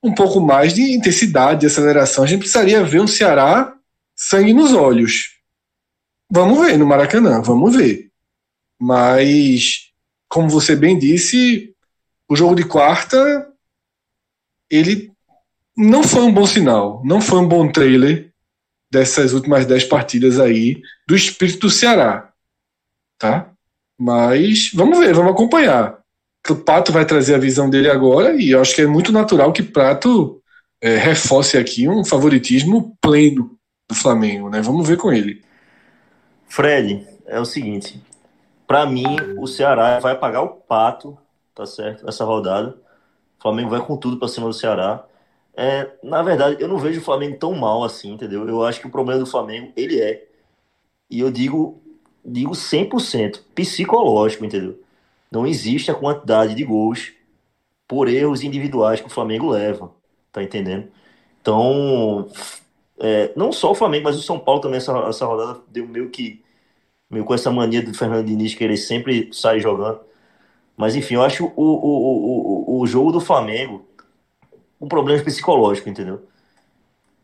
um 0.02 0.12
pouco 0.12 0.40
mais 0.40 0.74
de 0.74 0.92
intensidade, 0.92 1.60
de 1.60 1.66
aceleração. 1.66 2.24
A 2.24 2.26
gente 2.26 2.40
precisaria 2.40 2.82
ver 2.82 3.00
um 3.00 3.06
Ceará 3.06 3.76
sangue 4.16 4.52
nos 4.52 4.72
olhos. 4.72 5.38
Vamos 6.30 6.58
ver 6.58 6.76
no 6.76 6.86
Maracanã, 6.86 7.40
vamos 7.40 7.76
ver. 7.76 8.07
Mas, 8.80 9.90
como 10.28 10.48
você 10.48 10.76
bem 10.76 10.98
disse, 10.98 11.74
o 12.28 12.36
jogo 12.36 12.54
de 12.54 12.64
quarta 12.64 13.48
ele 14.70 15.10
não 15.76 16.02
foi 16.02 16.22
um 16.22 16.32
bom 16.32 16.46
sinal, 16.46 17.02
não 17.04 17.20
foi 17.20 17.38
um 17.38 17.48
bom 17.48 17.70
trailer 17.70 18.30
dessas 18.90 19.32
últimas 19.32 19.66
dez 19.66 19.84
partidas 19.84 20.38
aí 20.40 20.80
do 21.06 21.14
espírito 21.14 21.60
do 21.60 21.70
Ceará, 21.70 22.32
tá? 23.18 23.50
Mas 23.98 24.70
vamos 24.74 24.98
ver, 24.98 25.14
vamos 25.14 25.32
acompanhar. 25.32 25.98
O 26.48 26.56
Pato 26.56 26.92
vai 26.92 27.04
trazer 27.04 27.34
a 27.34 27.38
visão 27.38 27.68
dele 27.68 27.90
agora 27.90 28.34
e 28.40 28.50
eu 28.50 28.60
acho 28.60 28.74
que 28.74 28.82
é 28.82 28.86
muito 28.86 29.12
natural 29.12 29.52
que 29.52 29.62
Prato 29.62 30.40
é, 30.80 30.96
reforce 30.96 31.58
aqui 31.58 31.88
um 31.88 32.04
favoritismo 32.04 32.96
pleno 33.00 33.58
do 33.88 33.94
Flamengo, 33.94 34.48
né? 34.48 34.62
Vamos 34.62 34.86
ver 34.88 34.96
com 34.96 35.12
ele. 35.12 35.42
Fred, 36.48 37.06
é 37.26 37.38
o 37.38 37.44
seguinte, 37.44 38.00
para 38.68 38.84
mim, 38.84 39.16
o 39.38 39.46
Ceará 39.46 39.98
vai 39.98 40.16
pagar 40.16 40.42
o 40.42 40.50
pato, 40.50 41.16
tá 41.54 41.64
certo? 41.64 42.06
Essa 42.06 42.24
rodada. 42.24 42.76
O 43.38 43.42
Flamengo 43.42 43.70
vai 43.70 43.80
com 43.80 43.96
tudo 43.96 44.18
para 44.18 44.28
cima 44.28 44.46
do 44.46 44.52
Ceará. 44.52 45.06
É, 45.56 45.90
na 46.02 46.22
verdade, 46.22 46.62
eu 46.62 46.68
não 46.68 46.78
vejo 46.78 47.00
o 47.00 47.04
Flamengo 47.04 47.38
tão 47.38 47.54
mal 47.54 47.82
assim, 47.82 48.12
entendeu? 48.12 48.46
Eu 48.46 48.62
acho 48.62 48.80
que 48.80 48.86
o 48.86 48.90
problema 48.90 49.18
do 49.18 49.26
Flamengo, 49.26 49.72
ele 49.74 49.98
é, 50.00 50.28
e 51.10 51.20
eu 51.20 51.30
digo, 51.30 51.82
digo 52.24 52.52
100% 52.52 53.40
psicológico, 53.54 54.44
entendeu? 54.44 54.78
Não 55.30 55.46
existe 55.46 55.90
a 55.90 55.94
quantidade 55.94 56.54
de 56.54 56.62
gols 56.62 57.12
por 57.88 58.06
erros 58.08 58.42
individuais 58.42 59.00
que 59.00 59.06
o 59.06 59.10
Flamengo 59.10 59.48
leva, 59.48 59.90
tá 60.30 60.42
entendendo? 60.42 60.88
Então, 61.40 62.28
é, 62.98 63.32
não 63.34 63.50
só 63.50 63.70
o 63.72 63.74
Flamengo, 63.74 64.04
mas 64.04 64.16
o 64.16 64.22
São 64.22 64.38
Paulo 64.38 64.60
também, 64.60 64.76
essa, 64.76 64.92
essa 65.08 65.24
rodada 65.24 65.60
deu 65.68 65.88
meio 65.88 66.10
que 66.10 66.42
meio 67.10 67.24
com 67.24 67.34
essa 67.34 67.50
mania 67.50 67.82
do 67.82 67.94
Fernando 67.94 68.26
Diniz 68.26 68.54
que 68.54 68.64
ele 68.64 68.76
sempre 68.76 69.30
sai 69.32 69.60
jogando. 69.60 70.00
Mas 70.76 70.94
enfim, 70.94 71.14
eu 71.14 71.22
acho 71.22 71.46
o, 71.46 71.52
o, 71.56 72.74
o, 72.76 72.80
o 72.80 72.86
jogo 72.86 73.12
do 73.12 73.20
Flamengo 73.20 73.84
um 74.80 74.86
problema 74.86 75.22
psicológico, 75.22 75.88
entendeu? 75.88 76.22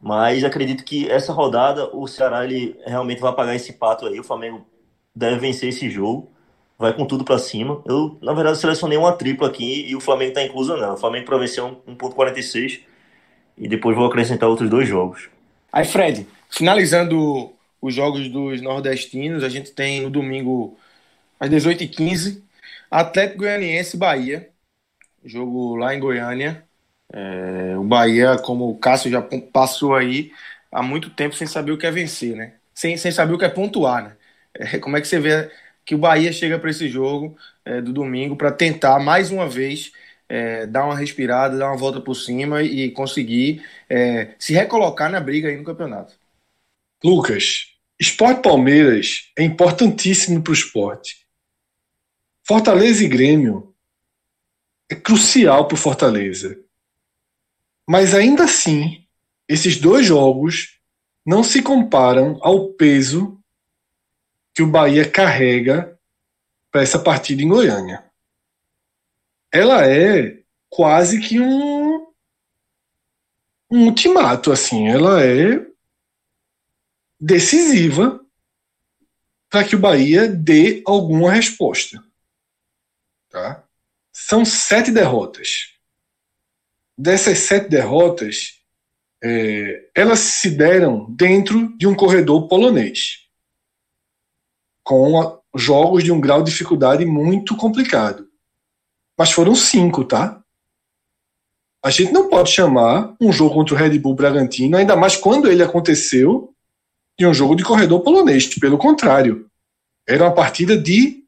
Mas 0.01 0.45
acredito 0.45 0.85
que 0.85 1.09
essa 1.11 1.33
rodada 1.33 1.89
o 1.97 2.07
Ceará 2.07 2.45
ele 2.45 2.77
realmente 2.85 3.21
vai 3.21 3.33
pagar 3.33 3.55
esse 3.55 3.73
pato 3.73 4.07
aí. 4.07 4.21
O 4.21 4.25
Flamengo 4.25 4.67
deve 5.15 5.39
vencer 5.39 5.71
esse 5.71 5.89
jogo, 5.89 6.31
vai 6.79 6.93
com 6.93 7.07
tudo 7.07 7.25
para 7.25 7.39
cima. 7.39 7.81
Eu, 7.87 8.19
na 8.21 8.35
verdade, 8.35 8.59
selecionei 8.59 8.99
uma 8.99 9.13
tripla 9.13 9.49
aqui 9.49 9.87
e 9.89 9.97
o 9.97 10.01
Flamengo 10.01 10.35
tá 10.35 10.43
incluso 10.43 10.77
não. 10.77 10.95
O 10.95 10.97
Flamengo 10.99 11.25
para 11.25 11.39
vencer 11.39 11.65
um, 11.65 11.77
1.46 11.89 12.81
e 13.57 13.69
depois 13.69 13.97
vou 13.97 14.07
acrescentar 14.07 14.49
outros 14.49 14.69
dois 14.69 14.87
jogos. 14.87 15.31
Aí, 15.73 15.87
Fred, 15.87 16.27
finalizando 16.51 17.54
os 17.87 17.95
jogos 17.95 18.29
dos 18.29 18.61
nordestinos. 18.61 19.45
A 19.45 19.49
gente 19.49 19.73
tem 19.73 20.03
no 20.03 20.11
domingo 20.11 20.79
às 21.41 21.51
18h15, 21.51 22.43
Atlético 22.91 23.41
Goianiense 23.41 23.97
Bahia. 23.97 24.51
Jogo 25.25 25.77
lá 25.77 25.95
em 25.95 26.01
Goiânia. 26.01 26.65
É, 27.13 27.77
o 27.79 27.85
Bahia, 27.85 28.39
como 28.39 28.69
o 28.71 28.79
Cássio 28.79 29.11
já 29.11 29.23
passou 29.53 29.95
aí, 29.95 30.33
há 30.73 30.83
muito 30.83 31.11
tempo 31.11 31.35
sem 31.35 31.47
saber 31.47 31.73
o 31.73 31.79
que 31.79 31.87
é 31.87 31.91
vencer, 31.91 32.37
né? 32.37 32.55
sem, 32.75 32.97
sem 32.97 33.13
saber 33.13 33.35
o 33.35 33.39
que 33.39 33.45
é 33.45 33.49
pontuar, 33.49 34.05
né? 34.05 34.17
É, 34.55 34.79
como 34.79 34.97
é 34.97 35.01
que 35.01 35.09
você 35.09 35.19
vê 35.19 35.51
que 35.85 35.95
o 35.95 35.99
Bahia 35.99 36.33
chega 36.33 36.59
para 36.59 36.71
esse 36.71 36.89
jogo 36.89 37.37
é, 37.65 37.81
do 37.81 37.93
domingo 37.93 38.37
para 38.37 38.53
tentar 38.53 38.99
mais 39.01 39.31
uma 39.31 39.49
vez 39.49 39.93
é, 40.29 40.67
dar 40.67 40.85
uma 40.85 40.97
respirada, 40.97 41.59
dar 41.59 41.69
uma 41.69 41.77
volta 41.77 42.01
por 42.01 42.15
cima 42.15 42.63
e 42.63 42.91
conseguir 42.91 43.65
é, 43.89 44.35
se 44.39 44.53
recolocar 44.55 45.11
na 45.11 45.21
briga 45.21 45.49
aí 45.49 45.57
no 45.57 45.65
campeonato. 45.65 46.15
Lucas, 47.05 47.74
Esporte 48.05 48.43
Palmeiras 48.43 49.33
é 49.35 49.43
importantíssimo 49.43 50.43
para 50.43 50.51
o 50.51 50.55
esporte. 50.55 51.27
Fortaleza 52.47 53.03
e 53.03 53.09
Grêmio 53.09 53.75
é 54.91 54.95
crucial 54.95 55.67
para 55.67 55.75
o 55.75 55.79
Fortaleza. 55.79 56.63
Mas 57.89 58.15
ainda 58.15 58.45
assim, 58.45 59.07
esses 59.49 59.79
dois 59.79 60.05
jogos 60.05 60.79
não 61.25 61.43
se 61.43 61.63
comparam 61.63 62.39
ao 62.43 62.75
peso 62.75 63.43
que 64.53 64.63
o 64.63 64.71
Bahia 64.71 65.11
carrega 65.11 65.99
para 66.71 66.83
essa 66.83 66.99
partida 66.99 67.43
em 67.43 67.49
Goiânia. 67.49 68.05
Ela 69.51 69.89
é 69.89 70.43
quase 70.69 71.21
que 71.21 71.41
um, 71.41 72.07
um 73.71 73.87
ultimato, 73.87 74.53
assim. 74.53 74.89
Ela 74.89 75.25
é 75.25 75.74
decisiva 77.21 78.21
para 79.49 79.65
que 79.65 79.77
o 79.77 79.79
Bahia 79.79 80.29
dê 80.29 80.83
alguma 80.85 81.33
resposta. 81.33 82.03
Tá? 83.31 83.65
São 84.13 84.45
sete 84.45 84.91
derrotas. 84.91 85.75
Dessas 86.97 87.39
sete 87.39 87.69
derrotas, 87.69 88.61
é, 89.23 89.89
elas 89.95 90.21
se 90.21 90.51
deram 90.51 91.11
dentro 91.11 91.77
de 91.77 91.87
um 91.87 91.95
corredor 91.95 92.47
polonês, 92.49 93.27
com 94.83 95.21
a, 95.21 95.41
jogos 95.57 96.05
de 96.05 96.13
um 96.13 96.21
grau 96.21 96.43
de 96.43 96.51
dificuldade 96.51 97.05
muito 97.05 97.57
complicado. 97.57 98.29
Mas 99.17 99.33
foram 99.33 99.55
cinco, 99.55 100.05
tá? 100.05 100.43
A 101.83 101.91
gente 101.91 102.13
não 102.13 102.29
pode 102.29 102.51
chamar 102.51 103.15
um 103.21 103.33
jogo 103.33 103.55
contra 103.55 103.75
o 103.75 103.79
Red 103.79 103.99
Bull 103.99 104.15
Bragantino, 104.15 104.77
ainda 104.77 104.97
mais 104.97 105.17
quando 105.17 105.51
ele 105.51 105.63
aconteceu, 105.63 106.54
de 107.19 107.27
um 107.27 107.35
jogo 107.35 107.55
de 107.55 107.65
corredor 107.65 108.01
polonês. 108.01 108.47
Pelo 108.59 108.79
contrário, 108.79 109.51
era 110.07 110.25
uma 110.25 110.35
partida 110.35 110.77
de 110.77 111.25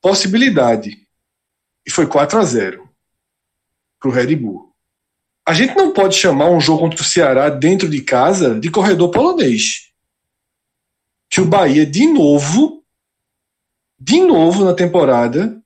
possibilidade. 0.00 1.06
E 1.86 1.90
foi 1.90 2.06
4 2.06 2.38
a 2.38 2.44
0 2.44 2.88
para 3.98 4.08
o 4.08 4.12
Red 4.12 4.34
Bull. 4.36 4.72
A 5.46 5.52
gente 5.52 5.74
não 5.74 5.92
pode 5.92 6.16
chamar 6.16 6.50
um 6.50 6.60
jogo 6.60 6.82
contra 6.82 7.00
o 7.00 7.04
Ceará 7.04 7.48
dentro 7.48 7.88
de 7.88 8.02
casa 8.02 8.58
de 8.58 8.70
corredor 8.70 9.10
polonês. 9.10 9.90
Que 11.28 11.40
o 11.40 11.46
Bahia, 11.46 11.86
de 11.86 12.06
novo, 12.06 12.84
de 13.98 14.20
novo 14.20 14.64
na 14.64 14.74
temporada, 14.74 15.60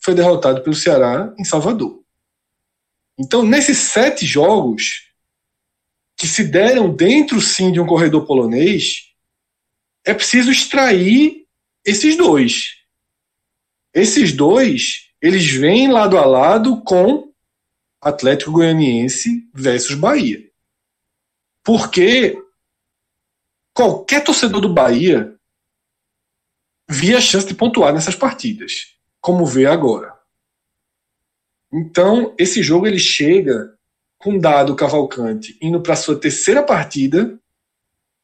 foi 0.00 0.14
derrotado 0.14 0.62
pelo 0.62 0.76
Ceará 0.76 1.32
em 1.38 1.44
Salvador. 1.44 2.02
Então, 3.18 3.42
nesses 3.42 3.78
sete 3.78 4.26
jogos 4.26 5.13
que 6.24 6.28
se 6.28 6.44
deram 6.44 6.90
dentro 6.90 7.38
sim 7.38 7.70
de 7.70 7.78
um 7.78 7.86
corredor 7.86 8.26
polonês, 8.26 9.12
é 10.02 10.14
preciso 10.14 10.50
extrair 10.50 11.46
esses 11.84 12.16
dois. 12.16 12.78
Esses 13.92 14.32
dois, 14.32 15.10
eles 15.20 15.44
vêm 15.50 15.92
lado 15.92 16.16
a 16.16 16.24
lado 16.24 16.82
com 16.82 17.30
Atlético 18.00 18.52
Goianiense 18.52 19.46
versus 19.52 19.94
Bahia. 19.96 20.50
Porque 21.62 22.42
qualquer 23.74 24.24
torcedor 24.24 24.62
do 24.62 24.72
Bahia 24.72 25.38
via 26.88 27.18
a 27.18 27.20
chance 27.20 27.46
de 27.46 27.54
pontuar 27.54 27.92
nessas 27.92 28.16
partidas, 28.16 28.96
como 29.20 29.44
vê 29.44 29.66
agora. 29.66 30.18
Então, 31.70 32.34
esse 32.38 32.62
jogo 32.62 32.86
ele 32.86 32.98
chega 32.98 33.73
com 34.24 34.38
Dado 34.38 34.74
Cavalcante 34.74 35.54
indo 35.60 35.82
para 35.82 35.94
sua 35.94 36.18
terceira 36.18 36.62
partida, 36.62 37.38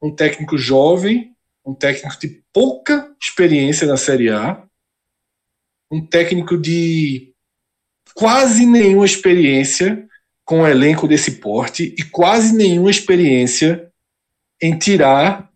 um 0.00 0.10
técnico 0.10 0.56
jovem, 0.56 1.36
um 1.62 1.74
técnico 1.74 2.18
de 2.18 2.42
pouca 2.50 3.14
experiência 3.20 3.86
na 3.86 3.98
Série 3.98 4.30
A, 4.30 4.66
um 5.90 6.00
técnico 6.00 6.56
de 6.56 7.34
quase 8.14 8.64
nenhuma 8.64 9.04
experiência 9.04 10.08
com 10.42 10.62
o 10.62 10.66
elenco 10.66 11.06
desse 11.06 11.32
porte 11.32 11.94
e 11.98 12.02
quase 12.02 12.56
nenhuma 12.56 12.90
experiência 12.90 13.92
em 14.58 14.78
tirar 14.78 15.52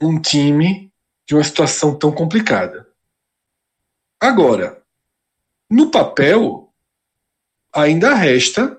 um 0.00 0.18
time 0.18 0.90
de 1.26 1.34
uma 1.34 1.44
situação 1.44 1.98
tão 1.98 2.10
complicada. 2.10 2.88
Agora, 4.18 4.82
no 5.68 5.90
papel, 5.90 6.72
ainda 7.70 8.14
resta 8.14 8.77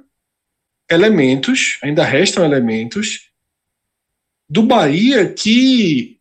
elementos, 0.90 1.78
ainda 1.84 2.04
restam 2.04 2.44
elementos 2.44 3.30
do 4.50 4.64
Bahia 4.64 5.32
que 5.32 6.20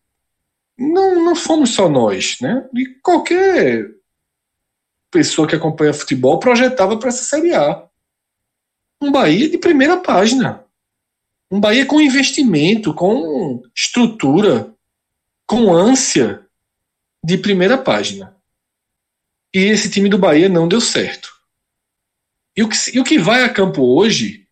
não, 0.77 1.25
não 1.25 1.35
fomos 1.35 1.71
só 1.71 1.89
nós, 1.89 2.39
né? 2.41 2.69
E 2.75 2.87
qualquer 3.03 3.91
pessoa 5.11 5.49
que 5.49 5.55
acompanha 5.55 5.95
futebol 5.95 6.39
projetava 6.39 6.99
para 6.99 7.09
essa 7.09 7.25
Série 7.25 7.55
A. 7.55 7.87
Um 9.01 9.11
Bahia 9.11 9.49
de 9.49 9.59
primeira 9.59 9.97
página. 9.97 10.65
Um 11.51 11.59
Bahia 11.59 11.87
com 11.87 12.01
investimento, 12.01 12.93
com 12.93 13.63
estrutura, 13.75 14.75
com 15.47 15.73
ânsia 15.73 16.47
de 17.25 17.39
primeira 17.39 17.79
página. 17.79 18.37
E 19.55 19.61
esse 19.61 19.91
time 19.91 20.09
do 20.09 20.19
Bahia 20.19 20.49
não 20.49 20.69
deu 20.69 20.81
certo. 20.81 21.33
E 22.55 22.63
o 22.63 22.69
que, 22.69 22.77
e 22.93 23.01
o 23.01 23.05
que 23.05 23.19
vai 23.19 23.45
a 23.45 23.49
campo 23.49 23.83
hoje 23.83 24.48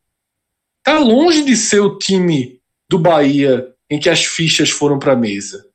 está 0.87 1.01
longe 1.01 1.43
de 1.43 1.57
ser 1.57 1.80
o 1.80 1.99
time 1.99 2.61
do 2.89 2.97
Bahia 2.97 3.74
em 3.91 3.99
que 3.99 4.09
as 4.09 4.24
fichas 4.24 4.70
foram 4.70 5.01
para 5.01 5.14
a 5.14 5.16
mesa. 5.16 5.68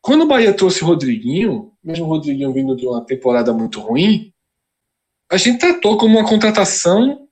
Quando 0.00 0.22
o 0.22 0.28
Bahia 0.28 0.54
trouxe 0.54 0.84
o 0.84 0.86
Rodriguinho, 0.86 1.72
mesmo 1.82 2.04
o 2.04 2.08
Rodriguinho 2.08 2.52
vindo 2.52 2.76
de 2.76 2.86
uma 2.86 3.04
temporada 3.04 3.52
muito 3.52 3.80
ruim, 3.80 4.32
a 5.28 5.36
gente 5.36 5.58
tratou 5.58 5.96
como 5.96 6.18
uma 6.18 6.28
contratação 6.28 7.28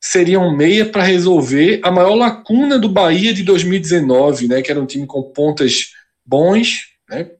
seria 0.00 0.38
um 0.38 0.56
meia 0.56 0.88
para 0.88 1.02
resolver 1.02 1.80
a 1.82 1.90
maior 1.90 2.14
lacuna 2.14 2.78
do 2.78 2.88
Bahia 2.88 3.32
de 3.32 3.44
2019, 3.44 4.48
né, 4.48 4.60
que 4.62 4.70
era 4.70 4.80
um 4.80 4.86
time 4.86 5.06
com 5.06 5.22
pontas 5.22 5.92
bons, 6.24 6.88
né? 7.08 7.30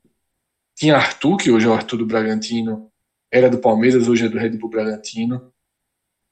Tinha 0.77 0.97
Arthur, 0.97 1.37
que 1.37 1.51
hoje 1.51 1.67
é 1.67 1.69
o 1.69 1.73
Arthur 1.73 1.99
do 1.99 2.07
Bragantino, 2.07 2.89
era 3.33 3.51
do 3.51 3.59
Palmeiras, 3.59 4.09
hoje 4.09 4.27
é 4.27 4.29
do 4.29 4.39
Red 4.39 4.51
Bull 4.51 4.71
Bragantino. 4.71 5.53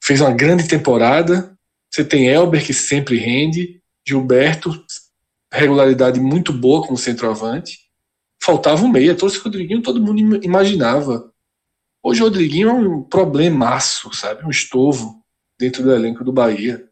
Fez 0.01 0.21
uma 0.21 0.31
grande 0.31 0.67
temporada. 0.67 1.53
Você 1.91 2.05
tem 2.05 2.29
Elber, 2.29 2.65
que 2.65 2.73
sempre 2.73 3.17
rende, 3.17 3.81
Gilberto, 4.07 4.85
regularidade 5.51 6.19
muito 6.19 6.53
boa 6.53 6.81
como 6.81 6.97
centroavante 6.97 7.91
faltava 8.41 8.83
um 8.83 8.89
meia. 8.89 9.15
Trouxe 9.15 9.37
o 9.37 9.43
Rodriguinho, 9.43 9.81
todo 9.81 10.01
mundo 10.01 10.43
imaginava. 10.43 11.31
Hoje 12.03 12.21
o 12.21 12.25
Rodriguinho 12.25 12.69
é 12.69 12.73
um 12.73 13.03
problemaço, 13.03 14.11
sabe? 14.13 14.43
Um 14.43 14.49
estovo 14.49 15.23
dentro 15.57 15.83
do 15.83 15.93
elenco 15.93 16.23
do 16.23 16.33
Bahia. 16.33 16.89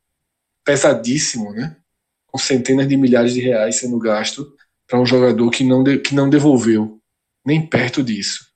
Pesadíssimo, 0.64 1.52
né? 1.52 1.76
Com 2.28 2.38
centenas 2.38 2.88
de 2.88 2.96
milhares 2.96 3.34
de 3.34 3.42
reais 3.42 3.78
sendo 3.78 3.98
gasto 3.98 4.56
para 4.88 5.00
um 5.00 5.06
jogador 5.06 5.50
que 5.50 5.64
não, 5.64 5.84
de, 5.84 5.98
que 5.98 6.14
não 6.14 6.30
devolveu. 6.30 7.02
Nem 7.44 7.66
perto 7.66 8.04
disso. 8.04 8.48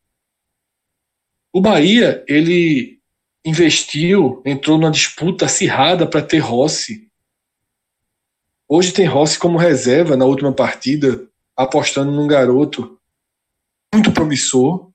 O 1.51 1.59
Bahia, 1.59 2.23
ele 2.27 2.99
investiu, 3.45 4.41
entrou 4.45 4.77
numa 4.77 4.91
disputa 4.91 5.45
acirrada 5.45 6.07
para 6.07 6.21
ter 6.21 6.39
Rossi. 6.39 7.09
Hoje 8.67 8.93
tem 8.93 9.05
Rossi 9.05 9.37
como 9.37 9.57
reserva 9.57 10.15
na 10.15 10.25
última 10.25 10.53
partida 10.53 11.27
apostando 11.55 12.11
num 12.11 12.27
garoto 12.27 12.99
muito 13.93 14.11
promissor. 14.11 14.89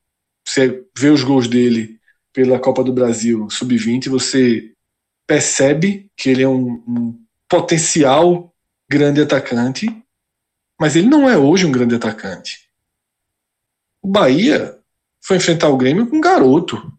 Você 0.45 0.85
vê 0.97 1.11
os 1.11 1.23
gols 1.23 1.47
dele 1.47 1.99
pela 2.33 2.59
Copa 2.59 2.83
do 2.83 2.93
Brasil 2.93 3.49
Sub-20, 3.51 4.09
você 4.09 4.73
percebe 5.27 6.11
que 6.17 6.31
ele 6.31 6.43
é 6.43 6.49
um, 6.49 6.83
um 6.87 7.25
potencial 7.49 8.53
grande 8.89 9.21
atacante, 9.21 9.87
mas 10.81 10.97
ele 10.97 11.07
não 11.07 11.29
é 11.29 11.37
hoje 11.37 11.67
um 11.67 11.73
grande 11.73 11.95
atacante. 11.95 12.69
O 14.01 14.09
Bahia 14.09 14.79
foi 15.21 15.37
enfrentar 15.37 15.69
o 15.69 15.77
Grêmio 15.77 16.07
com 16.07 16.17
um 16.17 16.21
garoto, 16.21 16.93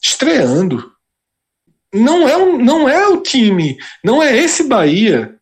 estreando. 0.00 0.92
Não 1.92 2.28
é, 2.28 2.58
não 2.58 2.88
é 2.88 3.06
o 3.08 3.22
time, 3.22 3.78
não 4.04 4.22
é 4.22 4.36
esse 4.36 4.64
Bahia, 4.64 5.38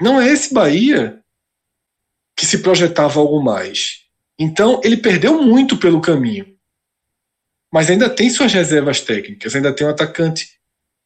não 0.00 0.20
é 0.20 0.28
esse 0.28 0.54
Bahia 0.54 1.22
que 2.36 2.46
se 2.46 2.58
projetava 2.58 3.18
algo 3.18 3.42
mais. 3.42 4.04
Então, 4.38 4.80
ele 4.84 4.96
perdeu 4.96 5.42
muito 5.42 5.76
pelo 5.76 6.00
caminho. 6.00 6.56
Mas 7.72 7.90
ainda 7.90 8.08
tem 8.08 8.30
suas 8.30 8.52
reservas 8.52 9.00
técnicas, 9.00 9.54
ainda 9.54 9.74
tem 9.74 9.86
um 9.86 9.90
atacante 9.90 10.58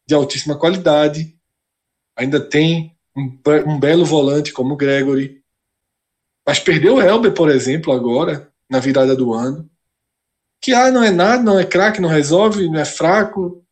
de 0.07 0.15
altíssima 0.15 0.59
qualidade, 0.59 1.35
ainda 2.15 2.39
tem 2.39 2.95
um, 3.17 3.39
um 3.67 3.81
belo 3.81 4.05
volante 4.05 4.53
como 4.53 4.75
o 4.75 4.77
Gregory, 4.77 5.43
Mas 6.47 6.59
perdeu 6.59 6.97
o 6.97 7.01
Elber, 7.01 7.33
por 7.33 7.49
exemplo, 7.49 7.93
agora, 7.93 8.53
na 8.69 8.81
virada 8.81 9.17
do 9.17 9.33
ano. 9.33 9.71
Que 10.63 10.73
ah, 10.73 10.91
não 10.91 11.03
é 11.03 11.11
nada, 11.11 11.43
não 11.43 11.59
é 11.59 11.67
craque, 11.67 12.01
não 12.01 12.09
resolve, 12.09 12.69
não 12.69 12.79
é 12.79 12.85
fraco. 12.85 13.63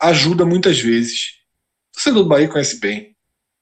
Ajuda 0.00 0.44
muitas 0.44 0.80
vezes. 0.80 1.38
O 1.90 1.92
torcedor 1.92 2.22
do 2.22 2.28
Bahia 2.28 2.48
conhece 2.48 2.80
bem. 2.80 3.14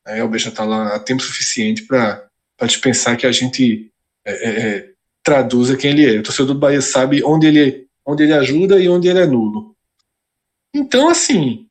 A 0.07 0.16
Elber 0.16 0.41
já 0.41 0.49
está 0.49 0.64
lá 0.64 0.95
há 0.95 1.01
tempo 1.01 1.22
suficiente 1.22 1.83
para 1.83 2.30
dispensar 2.62 3.16
que 3.16 3.26
a 3.26 3.33
gente 3.33 3.93
é, 4.24 4.33
é, 4.33 4.68
é, 4.68 4.93
traduza 5.22 5.76
quem 5.76 5.91
ele 5.91 6.16
é. 6.16 6.20
O 6.20 6.22
torcedor 6.22 6.55
do 6.55 6.61
Bahia 6.61 6.80
sabe 6.80 7.22
onde 7.24 7.49
ele, 7.49 7.89
onde 8.07 8.22
ele 8.22 8.33
ajuda 8.33 8.78
e 8.78 8.89
onde 8.89 9.09
ele 9.09 9.18
é 9.18 9.26
nulo. 9.26 9.76
Então, 10.72 11.09
assim, 11.09 11.68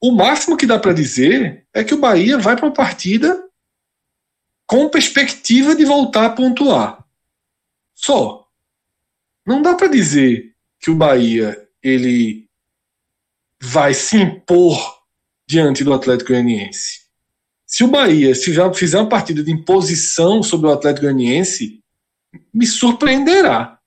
o 0.00 0.12
máximo 0.12 0.56
que 0.56 0.66
dá 0.66 0.78
para 0.78 0.94
dizer 0.94 1.66
é 1.74 1.84
que 1.84 1.92
o 1.92 1.98
Bahia 1.98 2.38
vai 2.38 2.56
para 2.56 2.66
uma 2.66 2.72
partida 2.72 3.46
com 4.66 4.88
perspectiva 4.88 5.74
de 5.74 5.84
voltar 5.84 6.26
a 6.26 6.30
pontuar. 6.30 7.04
Só. 7.92 8.39
Não 9.46 9.62
dá 9.62 9.74
para 9.74 9.88
dizer 9.88 10.52
que 10.78 10.90
o 10.90 10.94
Bahia 10.94 11.56
ele 11.82 12.48
vai 13.62 13.94
se 13.94 14.16
impor 14.16 15.00
diante 15.48 15.84
do 15.84 15.92
Atlético 15.92 16.30
Goianiense. 16.30 17.00
Se 17.66 17.84
o 17.84 17.88
Bahia 17.88 18.34
se 18.34 18.52
já 18.52 18.72
fizer 18.72 18.98
uma 18.98 19.08
partida 19.08 19.42
de 19.42 19.52
imposição 19.52 20.42
sobre 20.42 20.68
o 20.68 20.72
Atlético 20.72 21.06
Goianiense, 21.06 21.80
me 22.52 22.66
surpreenderá. 22.66 23.78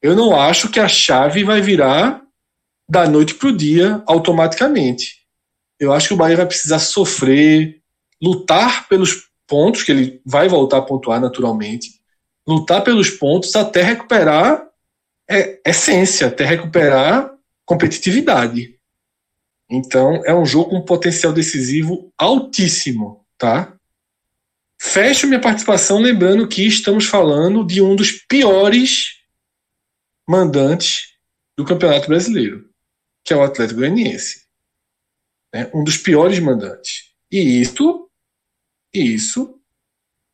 Eu 0.00 0.16
não 0.16 0.38
acho 0.38 0.68
que 0.68 0.80
a 0.80 0.88
chave 0.88 1.44
vai 1.44 1.60
virar 1.60 2.22
da 2.88 3.08
noite 3.08 3.34
para 3.34 3.48
o 3.48 3.56
dia 3.56 4.02
automaticamente. 4.06 5.22
Eu 5.78 5.92
acho 5.92 6.08
que 6.08 6.14
o 6.14 6.16
Bahia 6.16 6.36
vai 6.36 6.46
precisar 6.46 6.78
sofrer, 6.78 7.80
lutar 8.20 8.88
pelos 8.88 9.30
pontos, 9.46 9.82
que 9.82 9.92
ele 9.92 10.20
vai 10.24 10.48
voltar 10.48 10.78
a 10.78 10.82
pontuar 10.82 11.20
naturalmente, 11.20 12.00
lutar 12.46 12.82
pelos 12.82 13.10
pontos 13.10 13.54
até 13.54 13.82
recuperar 13.82 14.66
é, 15.32 15.60
essência, 15.64 16.28
até 16.28 16.44
recuperar 16.44 17.32
competitividade. 17.64 18.78
Então, 19.70 20.22
é 20.26 20.34
um 20.34 20.44
jogo 20.44 20.70
com 20.70 20.84
potencial 20.84 21.32
decisivo 21.32 22.12
altíssimo, 22.18 23.24
tá? 23.38 23.74
Fecho 24.80 25.26
minha 25.26 25.40
participação 25.40 25.98
lembrando 25.98 26.48
que 26.48 26.66
estamos 26.66 27.06
falando 27.06 27.64
de 27.64 27.80
um 27.80 27.96
dos 27.96 28.12
piores 28.12 29.20
mandantes 30.28 31.14
do 31.56 31.64
Campeonato 31.64 32.08
Brasileiro, 32.08 32.68
que 33.24 33.32
é 33.32 33.36
o 33.36 33.42
Atlético 33.42 33.80
Goianiense. 33.80 34.42
Né? 35.52 35.70
Um 35.72 35.84
dos 35.84 35.96
piores 35.96 36.38
mandantes. 36.40 37.12
E 37.30 37.60
isso 37.60 38.10
isso 38.92 39.58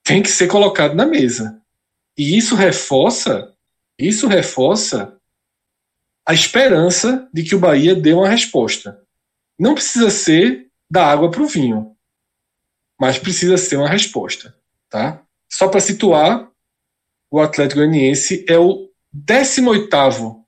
tem 0.03 0.23
que 0.23 0.31
ser 0.31 0.49
colocado 0.49 0.95
na 0.95 1.07
mesa. 1.07 1.63
E 2.17 2.37
isso 2.37 2.57
reforça, 2.57 3.55
isso 3.99 4.27
reforça 4.27 5.19
a 6.27 6.33
esperança 6.33 7.29
de 7.33 7.43
que 7.43 7.55
o 7.55 7.59
Bahia 7.59 7.95
dê 7.95 8.13
uma 8.13 8.29
resposta. 8.29 9.03
Não 9.59 9.75
precisa 9.75 10.11
ser 10.11 10.71
da 10.91 11.07
água 11.07 11.31
para 11.31 11.43
o 11.43 11.47
vinho, 11.47 11.97
mas 13.01 13.19
precisa 13.19 13.57
ser 13.57 13.77
uma 13.77 13.89
resposta, 13.89 14.57
tá? 14.89 15.23
Só 15.51 15.69
para 15.69 15.81
situar, 15.81 16.51
o 17.31 17.41
Atlético 17.41 17.81
Goianiense 17.81 18.45
é 18.49 18.59
o 18.59 18.91
18º 19.15 20.45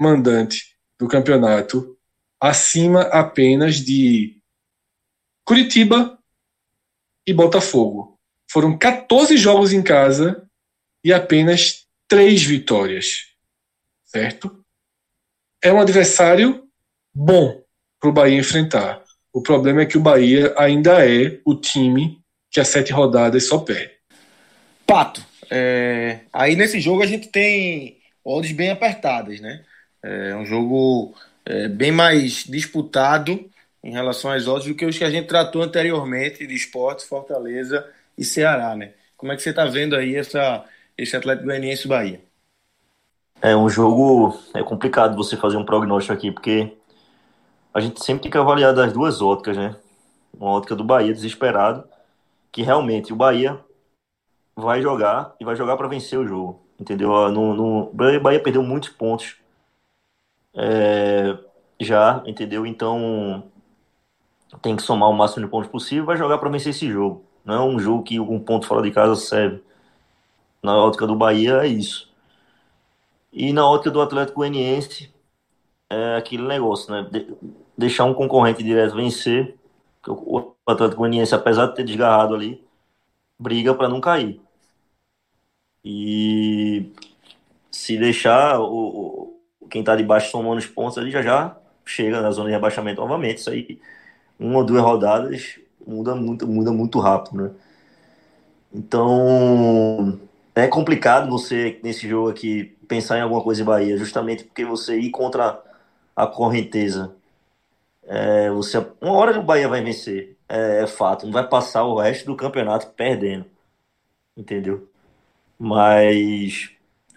mandante 0.00 0.76
do 0.98 1.08
campeonato, 1.08 1.98
acima 2.40 3.02
apenas 3.02 3.76
de 3.76 4.40
Curitiba, 5.44 6.18
e 7.26 7.32
Botafogo. 7.32 8.18
Foram 8.50 8.76
14 8.76 9.36
jogos 9.36 9.72
em 9.72 9.82
casa 9.82 10.48
e 11.04 11.12
apenas 11.12 11.81
3 12.12 12.44
vitórias. 12.44 13.28
Certo? 14.04 14.62
É 15.64 15.72
um 15.72 15.80
adversário 15.80 16.68
bom 17.14 17.62
para 17.98 18.10
o 18.10 18.12
Bahia 18.12 18.38
enfrentar. 18.38 19.02
O 19.32 19.40
problema 19.40 19.80
é 19.80 19.86
que 19.86 19.96
o 19.96 20.02
Bahia 20.02 20.54
ainda 20.58 21.08
é 21.08 21.40
o 21.42 21.54
time 21.54 22.20
que 22.50 22.60
a 22.60 22.66
sete 22.66 22.92
rodadas 22.92 23.46
só 23.46 23.60
perde. 23.60 23.92
Pato, 24.86 25.24
é... 25.50 26.18
aí 26.30 26.54
nesse 26.54 26.82
jogo 26.82 27.02
a 27.02 27.06
gente 27.06 27.28
tem 27.28 27.96
odds 28.22 28.52
bem 28.52 28.68
apertadas, 28.68 29.40
né? 29.40 29.64
É 30.02 30.36
um 30.36 30.44
jogo 30.44 31.14
é, 31.46 31.66
bem 31.66 31.92
mais 31.92 32.44
disputado 32.44 33.50
em 33.82 33.90
relação 33.90 34.30
às 34.30 34.46
odds 34.46 34.68
do 34.68 34.74
que 34.74 34.84
os 34.84 34.98
que 34.98 35.04
a 35.04 35.10
gente 35.10 35.28
tratou 35.28 35.62
anteriormente 35.62 36.46
de 36.46 36.54
esporte, 36.54 37.06
Fortaleza 37.06 37.88
e 38.18 38.22
Ceará, 38.22 38.76
né? 38.76 38.92
Como 39.16 39.32
é 39.32 39.36
que 39.36 39.40
você 39.40 39.48
está 39.48 39.64
vendo 39.64 39.96
aí 39.96 40.14
essa, 40.14 40.62
esse 41.02 41.16
Atlético 41.16 41.46
Goianiense 41.46 41.88
Bahia? 41.88 42.24
É 43.40 43.56
um 43.56 43.68
jogo 43.68 44.38
é 44.54 44.62
complicado 44.62 45.16
você 45.16 45.36
fazer 45.36 45.56
um 45.56 45.64
prognóstico 45.64 46.14
aqui, 46.14 46.30
porque 46.30 46.76
a 47.74 47.80
gente 47.80 48.04
sempre 48.04 48.22
tem 48.22 48.30
que 48.30 48.38
avaliar 48.38 48.74
das 48.74 48.92
duas 48.92 49.20
óticas, 49.20 49.56
né? 49.56 49.76
Uma 50.32 50.50
ótica 50.50 50.76
do 50.76 50.84
Bahia 50.84 51.12
desesperado, 51.12 51.84
que 52.50 52.62
realmente 52.62 53.12
o 53.12 53.16
Bahia 53.16 53.58
vai 54.54 54.80
jogar 54.82 55.34
e 55.40 55.44
vai 55.44 55.56
jogar 55.56 55.76
para 55.76 55.88
vencer 55.88 56.18
o 56.18 56.26
jogo, 56.26 56.60
entendeu? 56.78 57.10
No, 57.30 57.54
no, 57.54 57.82
o 57.88 58.20
Bahia 58.20 58.42
perdeu 58.42 58.62
muitos 58.62 58.90
pontos 58.90 59.36
é, 60.54 61.36
já, 61.80 62.22
entendeu? 62.26 62.66
Então 62.66 63.44
tem 64.60 64.76
que 64.76 64.82
somar 64.82 65.08
o 65.08 65.14
máximo 65.14 65.44
de 65.44 65.50
pontos 65.50 65.70
possível 65.70 66.04
vai 66.04 66.16
jogar 66.16 66.38
para 66.38 66.50
vencer 66.50 66.70
esse 66.70 66.90
jogo. 66.90 67.24
Não 67.44 67.54
é 67.54 67.60
um 67.60 67.78
jogo 67.78 68.02
que 68.02 68.20
um 68.20 68.38
ponto 68.38 68.66
fora 68.66 68.82
de 68.82 68.90
casa 68.90 69.16
serve. 69.16 69.62
Na 70.62 70.76
ótica 70.76 71.06
do 71.06 71.16
Bahia 71.16 71.62
é 71.62 71.66
isso. 71.66 72.10
E 73.32 73.52
na 73.52 73.66
ótica 73.68 73.90
do 73.90 74.00
Atlético 74.00 74.38
Goianiense 74.38 75.12
é 75.90 76.16
aquele 76.16 76.44
negócio, 76.46 76.92
né? 76.92 77.08
De 77.10 77.34
deixar 77.76 78.04
um 78.04 78.14
concorrente 78.14 78.62
direto 78.62 78.94
vencer. 78.94 79.56
O 80.06 80.54
Atlético 80.66 81.00
Goianiense, 81.00 81.34
apesar 81.34 81.66
de 81.66 81.74
ter 81.76 81.84
desgarrado 81.84 82.34
ali, 82.34 82.64
briga 83.38 83.74
para 83.74 83.88
não 83.88 84.00
cair. 84.00 84.40
E 85.84 86.92
se 87.70 87.98
deixar 87.98 88.60
o, 88.60 89.32
o 89.62 89.68
quem 89.68 89.80
está 89.80 89.96
debaixo 89.96 90.30
somando 90.30 90.58
os 90.58 90.66
pontos 90.66 90.98
ali 90.98 91.10
já 91.10 91.22
já 91.22 91.56
chega 91.84 92.20
na 92.20 92.30
zona 92.30 92.48
de 92.48 92.54
rebaixamento 92.54 93.00
novamente. 93.00 93.38
Isso 93.38 93.50
aí 93.50 93.80
uma 94.38 94.58
ou 94.58 94.64
duas 94.64 94.82
rodadas 94.82 95.58
muda 95.86 96.14
muito, 96.14 96.46
muda 96.46 96.72
muito 96.72 96.98
rápido, 97.00 97.42
né? 97.42 97.50
Então 98.72 100.20
é 100.54 100.68
complicado 100.68 101.30
você 101.30 101.80
nesse 101.82 102.08
jogo 102.08 102.30
aqui 102.30 102.76
pensar 102.86 103.18
em 103.18 103.22
alguma 103.22 103.42
coisa 103.42 103.62
em 103.62 103.64
Bahia, 103.64 103.96
justamente 103.96 104.44
porque 104.44 104.64
você 104.64 104.98
ir 104.98 105.10
contra 105.10 105.62
a 106.14 106.26
correnteza. 106.26 107.14
É, 108.04 108.50
você, 108.50 108.78
uma 109.00 109.12
hora 109.14 109.38
o 109.38 109.42
Bahia 109.42 109.68
vai 109.68 109.82
vencer, 109.82 110.36
é, 110.48 110.82
é, 110.82 110.86
fato. 110.86 111.24
Não 111.26 111.32
vai 111.32 111.48
passar 111.48 111.84
o 111.84 111.98
resto 111.98 112.26
do 112.26 112.36
campeonato 112.36 112.88
perdendo, 112.88 113.46
entendeu? 114.36 114.88
Mas 115.58 116.70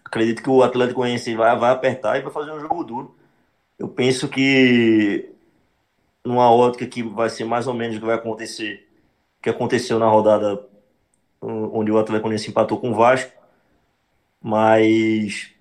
acredito 0.05 0.43
que 0.43 0.49
o 0.49 0.63
Atlético 0.63 1.01
Goianiense 1.01 1.35
vai, 1.35 1.57
vai 1.57 1.71
apertar 1.71 2.17
e 2.17 2.21
vai 2.21 2.31
fazer 2.31 2.51
um 2.51 2.59
jogo 2.59 2.83
duro. 2.83 3.15
Eu 3.77 3.89
penso 3.89 4.29
que 4.29 5.29
numa 6.25 6.49
ótica 6.51 6.87
que 6.87 7.03
vai 7.03 7.29
ser 7.29 7.45
mais 7.45 7.67
ou 7.67 7.73
menos 7.73 7.97
o 7.97 7.99
que 7.99 8.05
vai 8.05 8.15
acontecer, 8.15 8.87
que 9.41 9.49
aconteceu 9.49 9.99
na 9.99 10.07
rodada 10.07 10.65
onde 11.41 11.91
o 11.91 11.97
Atlético 11.97 12.23
Goianiense 12.23 12.49
empatou 12.49 12.79
com 12.79 12.91
o 12.91 12.95
Vasco, 12.95 13.31
mas 14.41 15.51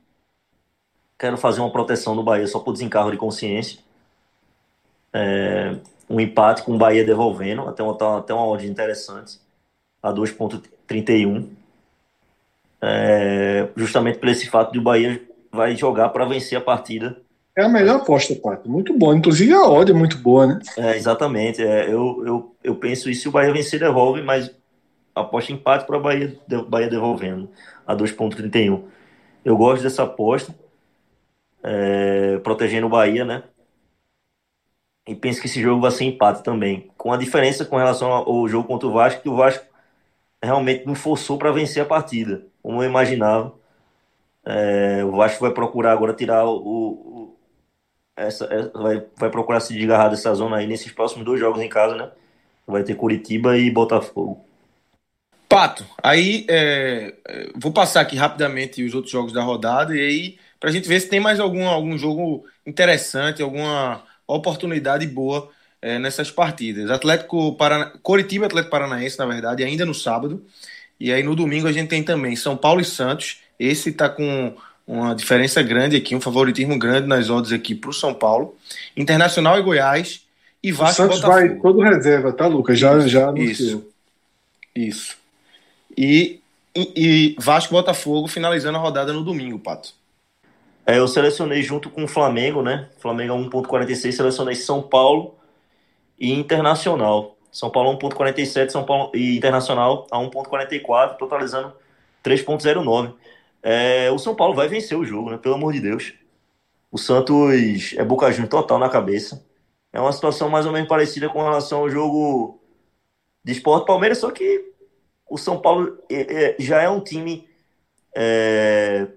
quero 1.18 1.37
fazer 1.37 1.61
uma 1.61 1.70
proteção 1.70 2.14
do 2.14 2.22
Bahia 2.22 2.47
só 2.47 2.59
por 2.59 2.72
desencargo 2.72 3.11
de 3.11 3.16
consciência. 3.16 3.79
É, 5.12 5.77
um 6.09 6.20
empate 6.20 6.62
com 6.62 6.75
o 6.75 6.79
Bahia 6.79 7.05
devolvendo, 7.05 7.62
até 7.62 7.83
uma, 7.83 8.18
até 8.18 8.35
uma 8.35 8.47
odd 8.47 8.66
interessante, 8.66 9.39
a 10.03 10.12
2.31. 10.12 11.49
É, 12.83 13.68
justamente 13.77 14.18
por 14.18 14.29
esse 14.29 14.49
fato 14.49 14.72
de 14.72 14.79
o 14.79 14.83
Bahia 14.83 15.22
vai 15.51 15.75
jogar 15.77 16.11
para 16.11 16.27
vencer 16.27 16.59
a 16.59 16.61
partida 16.61 17.25
é 17.57 17.62
a 17.62 17.68
melhor 17.68 18.01
aposta, 18.01 18.35
Pato. 18.35 18.68
Muito 18.68 18.93
boa. 18.99 19.14
Inclusive 19.14 19.53
a 19.53 19.62
odd 19.62 19.93
é 19.93 19.95
muito 19.95 20.18
boa, 20.18 20.47
né? 20.47 20.59
É, 20.77 20.97
exatamente. 20.97 21.62
É, 21.62 21.85
eu, 21.87 22.22
eu, 22.27 22.57
eu 22.64 22.75
penso 22.75 23.09
isso 23.09 23.22
se 23.22 23.29
o 23.29 23.31
Bahia 23.31 23.53
vencer, 23.53 23.79
devolve, 23.79 24.22
mas 24.22 24.51
aposta 25.14 25.52
empate 25.52 25.86
para 25.86 25.96
o 25.96 26.00
Bahia, 26.00 26.38
Bahia 26.68 26.88
devolvendo 26.88 27.48
a 27.86 27.94
2,31. 27.94 28.84
Eu 29.44 29.56
gosto 29.56 29.82
dessa 29.82 30.02
aposta, 30.04 30.54
é, 31.62 32.38
protegendo 32.38 32.86
o 32.86 32.90
Bahia, 32.90 33.24
né? 33.24 33.44
E 35.06 35.14
penso 35.14 35.40
que 35.40 35.46
esse 35.46 35.60
jogo 35.60 35.82
vai 35.82 35.90
ser 35.90 36.04
empate 36.04 36.42
também. 36.42 36.90
Com 36.96 37.12
a 37.12 37.16
diferença 37.16 37.64
com 37.64 37.76
relação 37.76 38.10
ao 38.10 38.48
jogo 38.48 38.66
contra 38.66 38.88
o 38.88 38.92
Vasco, 38.92 39.22
que 39.22 39.28
o 39.28 39.36
Vasco 39.36 39.64
realmente 40.42 40.86
não 40.86 40.94
forçou 40.94 41.38
para 41.38 41.52
vencer 41.52 41.82
a 41.82 41.86
partida, 41.86 42.46
como 42.62 42.82
eu 42.82 42.88
imaginava. 42.88 43.54
É, 44.44 45.04
o 45.04 45.12
Vasco 45.12 45.40
vai 45.40 45.52
procurar 45.52 45.92
agora 45.92 46.14
tirar 46.14 46.46
o, 46.46 47.34
essa, 48.16 48.44
essa, 48.46 48.54
é, 48.54 48.68
vai, 48.78 49.06
vai 49.16 49.30
procurar 49.30 49.60
se 49.60 49.74
desgarrar 49.74 50.10
dessa 50.10 50.34
zona 50.34 50.56
aí 50.56 50.66
nesses 50.66 50.92
próximos 50.92 51.24
dois 51.24 51.40
jogos 51.40 51.60
em 51.60 51.68
casa, 51.68 51.96
né? 51.96 52.10
Vai 52.66 52.82
ter 52.82 52.94
Curitiba 52.94 53.56
e 53.58 53.70
Botafogo. 53.70 54.44
Pato, 55.55 55.86
aí 56.02 56.44
é, 56.48 57.14
é, 57.28 57.50
vou 57.55 57.72
passar 57.72 58.00
aqui 58.00 58.16
rapidamente 58.16 58.82
os 58.82 58.92
outros 58.92 59.12
jogos 59.12 59.32
da 59.32 59.40
rodada 59.40 59.94
e 59.96 60.00
aí 60.00 60.38
para 60.59 60.70
a 60.70 60.72
gente 60.72 60.88
ver 60.88 60.98
se 60.98 61.09
tem 61.09 61.20
mais 61.20 61.38
algum, 61.38 61.68
algum 61.68 61.96
jogo 61.96 62.44
interessante, 62.66 63.42
alguma 63.42 64.02
oportunidade 64.26 65.07
boa 65.07 65.48
é, 65.80 65.98
nessas 65.98 66.30
partidas. 66.30 66.90
Atlético 66.90 67.55
Parana... 67.55 67.92
Coritiba 68.02 68.46
Atlético 68.46 68.70
Paranaense, 68.70 69.18
na 69.18 69.26
verdade, 69.26 69.62
ainda 69.62 69.84
no 69.84 69.94
sábado. 69.94 70.42
E 70.98 71.12
aí 71.12 71.22
no 71.22 71.36
domingo 71.36 71.68
a 71.68 71.72
gente 71.72 71.88
tem 71.88 72.02
também 72.02 72.34
São 72.34 72.57
Paulo 72.57 72.80
e 72.80 72.84
Santos. 72.84 73.42
Esse 73.57 73.90
está 73.90 74.09
com 74.09 74.57
uma 74.86 75.14
diferença 75.14 75.62
grande 75.62 75.96
aqui, 75.96 76.16
um 76.16 76.20
favoritismo 76.20 76.78
grande 76.78 77.07
nas 77.07 77.30
odds 77.30 77.52
aqui 77.52 77.74
para 77.74 77.90
o 77.90 77.94
São 77.94 78.12
Paulo. 78.12 78.57
Internacional 78.96 79.59
e 79.59 79.62
Goiás 79.62 80.22
e 80.62 80.72
Vasco 80.72 81.02
o 81.02 81.07
Santos 81.07 81.20
Botafogo. 81.20 81.46
vai 81.46 81.61
todo 81.61 81.80
reserva, 81.80 82.32
tá, 82.32 82.46
Lucas? 82.46 82.78
Já, 82.78 82.96
isso, 82.98 83.09
já 83.09 83.32
Isso. 83.36 83.86
Isso. 84.74 85.24
E, 85.97 86.40
e, 86.74 86.92
e 86.97 87.36
Vasco 87.38 87.72
Botafogo 87.72 88.28
finalizando 88.28 88.78
a 88.78 88.80
rodada 88.80 89.12
no 89.12 89.24
domingo, 89.24 89.59
Pato. 89.59 89.95
É, 90.86 90.99
eu 90.99 91.09
selecionei 91.09 91.62
junto 91.62 91.88
com 91.88 92.05
o 92.05 92.09
Flamengo, 92.09 92.62
né? 92.62 92.88
Flamengo 92.99 93.32
a 93.32 93.36
1.46, 93.36 94.12
selecionei 94.12 94.55
São 94.55 94.82
Paulo 94.82 95.34
e 96.18 96.32
Internacional. 96.32 97.36
São 97.51 97.70
Paulo 97.70 97.90
a 97.90 97.97
1.47, 97.97 98.70
São 98.70 98.84
Paulo 98.84 99.11
e 99.14 99.36
Internacional 99.36 100.07
a 100.11 100.18
1.44, 100.18 101.16
totalizando 101.16 101.72
3.09. 102.22 103.14
É, 103.62 104.11
o 104.11 104.18
São 104.18 104.34
Paulo 104.34 104.55
vai 104.55 104.68
vencer 104.68 104.99
o 104.99 105.05
jogo, 105.05 105.30
né? 105.30 105.38
Pelo 105.38 105.55
amor 105.55 105.72
de 105.72 105.80
Deus. 105.80 106.12
O 106.90 106.99
Santos 106.99 107.95
é 107.97 108.05
Boca 108.05 108.30
Juniors 108.30 108.51
total 108.51 108.78
na 108.78 108.88
cabeça. 108.88 109.45
É 109.92 110.01
uma 110.01 110.12
situação 110.12 110.51
mais 110.51 110.66
ou 110.66 110.72
menos 110.72 110.88
parecida 110.88 111.28
com 111.28 111.42
relação 111.42 111.80
ao 111.80 111.90
jogo 111.90 112.61
de 113.42 113.53
Esporte 113.53 113.86
Palmeiras, 113.86 114.18
só 114.18 114.30
que 114.30 114.74
o 115.29 115.39
São 115.39 115.61
Paulo 115.61 115.99
é, 116.11 116.45
é, 116.45 116.57
já 116.59 116.83
é 116.83 116.89
um 116.89 117.01
time 117.01 117.49
é, 118.14 119.09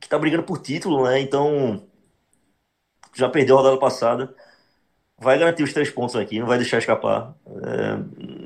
que 0.00 0.06
está 0.06 0.18
brigando 0.18 0.44
por 0.44 0.58
título, 0.58 1.04
né? 1.04 1.20
Então 1.20 1.82
já 3.14 3.28
perdeu 3.28 3.56
a 3.56 3.60
rodada 3.60 3.78
passada. 3.78 4.34
Vai 5.18 5.38
garantir 5.38 5.62
os 5.62 5.72
três 5.72 5.90
pontos 5.90 6.16
aqui, 6.16 6.40
não 6.40 6.46
vai 6.46 6.58
deixar 6.58 6.78
escapar. 6.78 7.34
É, 7.46 7.96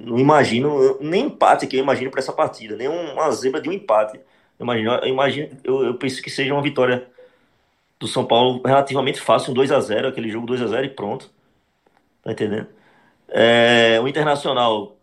não 0.04 0.18
imagino, 0.18 0.98
nem 1.00 1.26
empate 1.26 1.66
que 1.66 1.76
eu 1.76 1.80
imagino 1.80 2.10
para 2.10 2.20
essa 2.20 2.32
partida, 2.32 2.76
nem 2.76 2.88
uma 2.88 3.30
zebra 3.30 3.60
de 3.60 3.68
um 3.68 3.72
empate. 3.72 4.18
Eu 4.58 4.64
imagino, 4.64 4.92
eu, 4.92 5.08
imagino 5.08 5.56
eu, 5.64 5.84
eu 5.86 5.94
penso 5.98 6.22
que 6.22 6.30
seja 6.30 6.52
uma 6.52 6.62
vitória 6.62 7.06
do 7.98 8.06
São 8.06 8.24
Paulo 8.26 8.60
relativamente 8.64 9.20
fácil, 9.20 9.52
um 9.52 9.54
2 9.54 9.72
a 9.72 9.80
0 9.80 10.08
aquele 10.08 10.30
jogo 10.30 10.46
2 10.46 10.62
a 10.62 10.66
0 10.66 10.86
e 10.86 10.90
pronto. 10.90 11.30
Tá 12.22 12.32
entendendo? 12.32 12.68
É, 13.28 14.00
o 14.00 14.08
Internacional, 14.08 14.95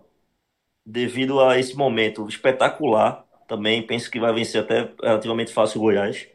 devido 0.86 1.40
a 1.40 1.60
esse 1.60 1.76
momento 1.76 2.28
espetacular, 2.28 3.26
também 3.48 3.82
penso 3.82 4.10
que 4.10 4.20
vai 4.20 4.34
vencer 4.34 4.62
até 4.62 4.90
relativamente 5.02 5.54
fácil 5.54 5.80
o 5.80 5.84
Goiás. 5.84 6.28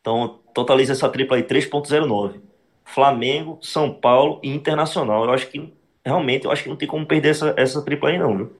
Então, 0.00 0.40
totaliza 0.54 0.92
essa 0.92 1.08
tripla 1.08 1.36
aí 1.36 1.42
3.09. 1.42 2.40
Flamengo, 2.84 3.58
São 3.62 3.92
Paulo 3.92 4.40
e 4.42 4.48
Internacional. 4.48 5.24
Eu 5.24 5.32
acho 5.32 5.46
que 5.48 5.72
realmente 6.04 6.44
eu 6.44 6.50
acho 6.50 6.62
que 6.62 6.68
não 6.68 6.76
tem 6.76 6.88
como 6.88 7.06
perder 7.06 7.30
essa, 7.30 7.54
essa 7.56 7.82
tripla 7.82 8.08
aí 8.08 8.18
não, 8.18 8.36
viu? 8.36 8.52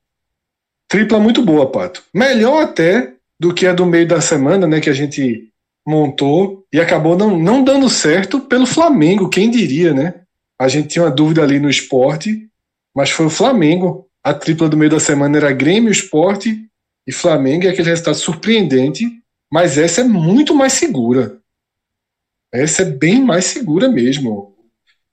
Tripla 0.89 1.19
muito 1.19 1.43
boa, 1.43 1.71
Pato. 1.71 2.03
Melhor 2.13 2.63
até 2.63 3.15
do 3.39 3.55
que 3.55 3.67
a 3.67 3.73
do 3.73 3.87
meio 3.87 4.07
da 4.07 4.21
semana, 4.21 4.67
né, 4.67 4.81
que 4.81 4.91
a 4.91 4.93
gente 4.93 5.49
montou 5.87 6.67
e 6.73 6.81
acabou 6.81 7.17
não, 7.17 7.39
não 7.39 7.65
dando 7.65 7.89
certo 7.89 8.41
pelo 8.41 8.67
Flamengo, 8.67 9.31
quem 9.31 9.51
diria, 9.51 9.95
né? 9.95 10.23
A 10.59 10.69
gente 10.69 10.89
tinha 10.89 11.05
uma 11.05 11.11
dúvida 11.11 11.43
ali 11.43 11.59
no 11.59 11.71
esporte, 11.71 12.49
mas 12.95 13.11
foi 13.11 13.27
o 13.27 13.31
Flamengo. 13.31 14.07
A 14.23 14.35
tripla 14.35 14.69
do 14.69 14.77
meio 14.77 14.91
da 14.91 15.01
semana 15.01 15.37
era 15.37 15.53
Grêmio, 15.53 15.91
Esporte 15.91 16.69
e 17.07 17.13
Flamengo, 17.13 17.65
e 17.65 17.69
aquele 17.69 17.89
resultado 17.89 18.17
surpreendente, 18.17 19.07
mas 19.51 19.79
essa 19.79 20.03
é 20.03 20.05
muito 20.05 20.55
mais 20.55 20.75
segura. 20.75 21.39
Essa 22.53 22.83
é 22.83 22.85
bem 22.85 23.23
mais 23.23 23.47
segura 23.47 23.89
mesmo. 23.89 24.55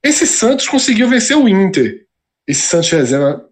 Esse 0.02 0.26
Santos 0.26 0.68
conseguiu 0.68 1.08
vencer 1.08 1.36
o 1.36 1.48
Inter. 1.48 2.06
Esse 2.46 2.62
Santos 2.62 2.90
reserva 2.90 3.48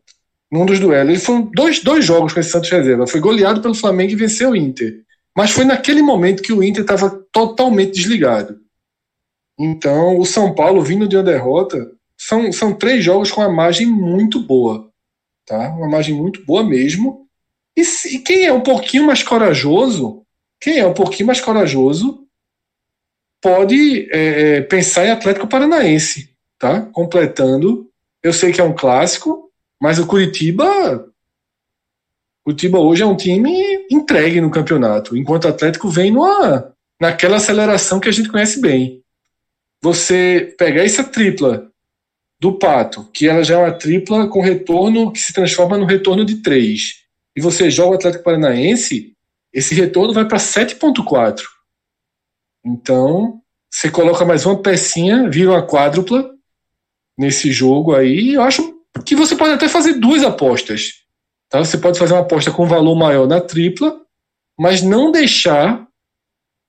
num 0.51 0.67
dos 0.67 0.79
duelos. 0.79 1.11
Ele 1.11 1.19
foi 1.19 1.49
dois, 1.55 1.83
dois 1.83 2.05
jogos 2.05 2.33
com 2.33 2.41
esse 2.41 2.51
Santos 2.51 2.71
reserva. 2.71 3.07
Foi 3.07 3.21
goleado 3.21 3.61
pelo 3.61 3.75
Flamengo 3.75 4.13
e 4.13 4.17
venceu 4.17 4.51
o 4.51 4.57
Inter. 4.57 5.03
Mas 5.37 5.51
foi 5.51 5.65
naquele 5.65 6.03
momento 6.03 6.43
que 6.43 6.53
o 6.53 6.63
Inter 6.63 6.83
estava 6.83 7.11
totalmente 7.33 7.95
desligado. 7.95 8.59
Então, 9.59 10.19
o 10.19 10.25
São 10.25 10.55
Paulo 10.55 10.83
vindo 10.83 11.09
de 11.09 11.17
uma 11.17 11.23
derrota, 11.23 11.91
são, 12.17 12.53
são 12.53 12.73
três 12.73 13.05
jogos 13.05 13.31
com 13.31 13.41
uma 13.41 13.51
margem 13.51 13.87
muito 13.87 14.41
boa. 14.41 14.91
Tá? 15.47 15.69
Uma 15.71 15.89
margem 15.89 16.15
muito 16.15 16.45
boa 16.45 16.65
mesmo. 16.65 17.27
E, 17.77 17.85
se, 17.85 18.19
quem 18.19 18.45
é 18.45 18.53
um 18.53 18.61
pouquinho 18.61 19.07
mais 19.07 19.23
corajoso, 19.23 20.23
quem 20.61 20.79
é 20.79 20.87
um 20.87 20.95
pouquinho 20.95 21.29
mais 21.29 21.41
corajoso, 21.41 22.27
pode 23.41 24.09
é, 24.13 24.57
é 24.57 24.61
pensar 24.63 25.07
em 25.07 25.11
Atlético 25.11 25.47
Paranaense, 25.47 26.35
tá? 26.59 26.83
Completando. 26.83 27.89
Eu 28.23 28.33
sei 28.33 28.53
que 28.53 28.61
é 28.61 28.65
um 28.65 28.75
clássico, 28.75 29.53
mas 29.81 29.99
o 29.99 30.07
Curitiba 30.07 31.07
Curitiba 32.47 32.79
hoje 32.79 33.03
é 33.03 33.07
um 33.07 33.17
time 33.17 33.51
entregue 33.91 34.41
no 34.41 34.53
campeonato, 34.53 35.17
enquanto 35.17 35.47
o 35.47 35.49
Atlético 35.49 35.89
vem 35.89 36.13
numa, 36.13 36.73
naquela 37.01 37.39
aceleração 37.39 37.99
que 37.99 38.09
a 38.09 38.13
gente 38.13 38.29
conhece 38.29 38.61
bem. 38.61 39.03
Você 39.83 40.55
pegar 40.57 40.85
essa 40.85 41.03
tripla 41.03 41.69
do 42.39 42.59
Pato, 42.59 43.05
que 43.13 43.29
ela 43.29 43.43
já 43.43 43.55
é 43.55 43.59
uma 43.59 43.73
tripla 43.73 44.29
com 44.29 44.41
retorno 44.41 45.13
que 45.13 45.19
se 45.19 45.33
transforma 45.33 45.79
no 45.79 45.87
retorno 45.87 46.25
de 46.25 46.43
3, 46.43 46.81
e 47.37 47.41
você 47.41 47.71
joga 47.71 47.93
o 47.93 47.95
Atlético 47.95 48.25
Paranaense, 48.25 49.15
esse 49.53 49.75
retorno 49.75 50.13
vai 50.13 50.27
para 50.27 50.39
7,4. 50.39 51.43
Então, 52.65 53.41
você 53.71 53.91
coloca 53.91 54.25
mais 54.25 54.45
uma 54.45 54.61
pecinha, 54.61 55.29
vira 55.31 55.51
uma 55.51 55.67
quádrupla 55.67 56.31
nesse 57.17 57.51
jogo 57.51 57.95
aí, 57.95 58.35
eu 58.35 58.43
acho 58.43 58.75
que 59.05 59.15
você 59.15 59.35
pode 59.37 59.53
até 59.53 59.69
fazer 59.69 59.95
duas 59.95 60.23
apostas. 60.23 61.05
Tá? 61.49 61.65
Você 61.65 61.79
pode 61.79 61.99
fazer 61.99 62.15
uma 62.15 62.23
aposta 62.23 62.51
com 62.51 62.67
valor 62.67 62.95
maior 62.95 63.27
na 63.27 63.41
tripla, 63.41 64.01
mas 64.59 64.83
não 64.83 65.13
deixar 65.13 65.87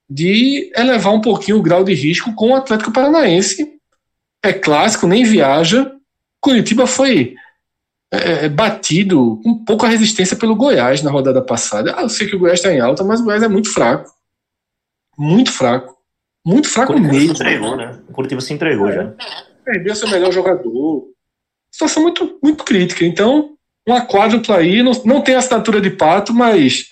de 0.09 0.71
elevar 0.75 1.13
um 1.13 1.21
pouquinho 1.21 1.57
o 1.57 1.61
grau 1.61 1.83
de 1.83 1.93
risco 1.93 2.33
com 2.33 2.51
o 2.51 2.55
Atlético 2.55 2.93
Paranaense. 2.93 3.76
É 4.43 4.53
clássico, 4.53 5.07
nem 5.07 5.23
viaja. 5.23 5.91
Curitiba 6.41 6.85
foi 6.87 7.35
é, 8.11 8.45
é, 8.45 8.49
batido 8.49 9.39
com 9.43 9.63
pouca 9.65 9.87
resistência 9.87 10.37
pelo 10.37 10.55
Goiás 10.55 11.01
na 11.01 11.11
rodada 11.11 11.41
passada. 11.41 11.93
Ah, 11.97 12.03
eu 12.03 12.09
sei 12.09 12.27
que 12.27 12.35
o 12.35 12.39
Goiás 12.39 12.59
está 12.59 12.73
em 12.73 12.79
alta, 12.79 13.03
mas 13.03 13.19
o 13.19 13.23
Goiás 13.23 13.43
é 13.43 13.47
muito 13.47 13.71
fraco. 13.71 14.09
Muito 15.17 15.51
fraco. 15.51 15.97
Muito 16.45 16.69
fraco 16.69 16.93
Curitiba 16.93 17.13
mesmo. 17.13 17.35
Se 17.35 17.43
entregou, 17.43 17.75
né? 17.75 17.99
O 18.07 18.13
Curitiba 18.13 18.41
se 18.41 18.53
entregou 18.53 18.89
é. 18.89 18.93
já. 18.93 19.13
Perdeu 19.65 19.95
seu 19.95 20.09
melhor 20.09 20.31
jogador. 20.31 21.09
Situação 21.71 22.03
muito, 22.03 22.39
muito 22.41 22.63
crítica. 22.63 23.03
Então, 23.03 23.57
uma 23.85 24.05
quádrupla 24.05 24.57
aí, 24.57 24.81
não, 24.81 24.91
não 25.03 25.21
tem 25.21 25.35
assinatura 25.35 25.81
de 25.81 25.89
pato, 25.89 26.33
mas 26.33 26.87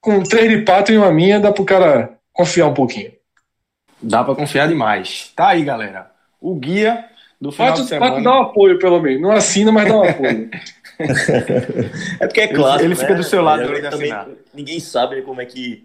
com 0.00 0.22
três 0.22 0.50
de 0.50 0.64
pato 0.64 0.92
e 0.92 0.98
uma 0.98 1.10
minha, 1.10 1.40
dá 1.40 1.50
pro 1.50 1.64
cara 1.64 2.18
confiar 2.32 2.66
um 2.66 2.74
pouquinho. 2.74 3.12
Dá 4.04 4.24
para 4.24 4.34
confiar 4.34 4.68
demais. 4.68 5.32
Tá 5.34 5.48
aí, 5.48 5.64
galera. 5.64 6.10
O 6.40 6.54
guia 6.54 7.04
do 7.40 7.50
final 7.50 7.68
pato, 7.68 7.82
de 7.82 7.88
semana. 7.88 8.12
Pato 8.12 8.24
dá 8.24 8.38
um 8.38 8.42
apoio, 8.42 8.78
pelo 8.78 9.00
menos. 9.00 9.20
Não 9.20 9.32
assina, 9.32 9.72
mas 9.72 9.88
dá 9.88 9.96
um 9.96 10.08
apoio. 10.08 10.50
é 12.20 12.26
porque 12.26 12.40
é 12.40 12.48
claro. 12.48 12.80
Ele, 12.80 12.88
ele 12.88 12.96
fica 12.96 13.12
né? 13.12 13.16
do 13.16 13.24
seu 13.24 13.42
lado 13.42 13.62
ele, 13.62 13.88
também, 13.88 14.12
Ninguém 14.52 14.80
sabe 14.80 15.22
como 15.22 15.40
é 15.40 15.46
que. 15.46 15.84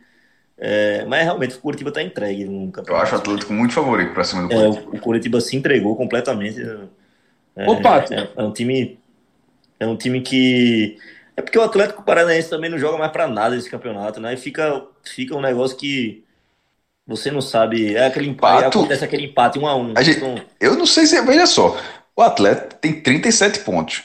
É, 0.57 1.05
mas 1.05 1.23
realmente 1.23 1.55
o 1.55 1.59
Curitiba 1.59 1.91
tá 1.91 2.03
entregue 2.03 2.43
no 2.43 2.69
campeonato. 2.71 2.91
Eu 2.91 2.97
acho 2.97 3.15
o 3.15 3.17
Atlético 3.17 3.53
muito 3.53 3.73
favorito 3.73 4.13
para 4.13 4.23
cima 4.25 4.43
do 4.43 4.49
Curitiba. 4.49 4.91
É, 4.93 4.97
o, 4.97 5.01
Curitiba 5.01 5.41
se 5.41 5.55
entregou 5.55 5.95
completamente. 5.95 6.61
É, 7.55 7.69
Ô, 7.69 7.81
Pato. 7.81 8.13
É, 8.13 8.29
é 8.35 8.43
um 8.43 8.51
time 8.51 8.99
é 9.79 9.87
um 9.87 9.95
time 9.95 10.21
que. 10.21 10.97
É 11.35 11.41
porque 11.41 11.57
o 11.57 11.63
Atlético 11.63 12.03
Paranaense 12.03 12.49
também 12.49 12.69
não 12.69 12.77
joga 12.77 12.97
mais 12.97 13.11
para 13.11 13.25
nada 13.25 13.55
esse 13.55 13.69
campeonato, 13.69 14.19
né? 14.19 14.33
E 14.33 14.37
fica, 14.37 14.85
fica 15.03 15.35
um 15.35 15.41
negócio 15.41 15.77
que 15.77 16.25
você 17.09 17.31
não 17.31 17.41
sabe. 17.41 17.95
É 17.95 18.05
aquele 18.05 18.29
empate, 18.29 18.63
Pato, 18.65 18.79
acontece 18.79 19.03
aquele 19.03 19.25
empate 19.25 19.57
um 19.57 19.67
a 19.67 19.75
um. 19.75 19.93
A 19.95 20.03
gente, 20.03 20.17
então... 20.17 20.39
Eu 20.59 20.75
não 20.75 20.85
sei 20.85 21.07
se. 21.07 21.19
Veja 21.21 21.47
só, 21.47 21.75
o 22.15 22.21
Atlético 22.21 22.75
tem 22.75 23.01
37 23.01 23.59
pontos. 23.61 24.03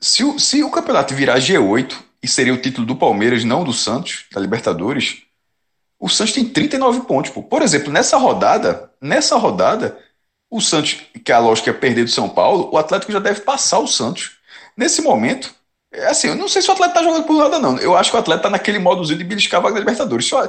Se 0.00 0.22
o, 0.22 0.38
se 0.38 0.62
o 0.62 0.70
campeonato 0.70 1.12
virar 1.12 1.38
G8 1.38 1.92
e 2.22 2.28
seria 2.28 2.54
o 2.54 2.56
título 2.56 2.86
do 2.86 2.94
Palmeiras, 2.94 3.44
não 3.44 3.64
do 3.64 3.72
Santos, 3.72 4.26
da 4.32 4.40
Libertadores, 4.40 5.24
o 5.98 6.08
Santos 6.08 6.32
tem 6.32 6.44
39 6.44 7.00
pontos. 7.00 7.32
Pô. 7.32 7.42
Por 7.42 7.62
exemplo, 7.62 7.92
nessa 7.92 8.16
rodada, 8.16 8.90
nessa 9.00 9.36
rodada, 9.36 9.98
o 10.48 10.60
Santos, 10.60 10.98
que 11.24 11.32
a 11.32 11.38
lógica 11.40 11.70
é 11.70 11.74
perder 11.74 12.04
do 12.04 12.10
São 12.10 12.28
Paulo, 12.28 12.70
o 12.72 12.78
Atlético 12.78 13.12
já 13.12 13.18
deve 13.18 13.40
passar 13.40 13.80
o 13.80 13.88
Santos. 13.88 14.38
Nesse 14.76 15.02
momento, 15.02 15.52
é 15.92 16.06
assim, 16.06 16.28
eu 16.28 16.36
não 16.36 16.48
sei 16.48 16.62
se 16.62 16.68
o 16.68 16.72
atleta 16.72 16.94
tá 16.94 17.02
jogando 17.02 17.24
por 17.24 17.36
nada, 17.36 17.58
não. 17.58 17.76
Eu 17.78 17.96
acho 17.96 18.10
que 18.10 18.16
o 18.16 18.20
atleta 18.20 18.44
tá 18.44 18.50
naquele 18.50 18.78
modozinho 18.78 19.18
de 19.18 19.24
beliscar 19.24 19.58
a 19.58 19.62
vaga 19.62 19.74
da 19.74 19.80
Libertadores. 19.80 20.24
Só, 20.24 20.48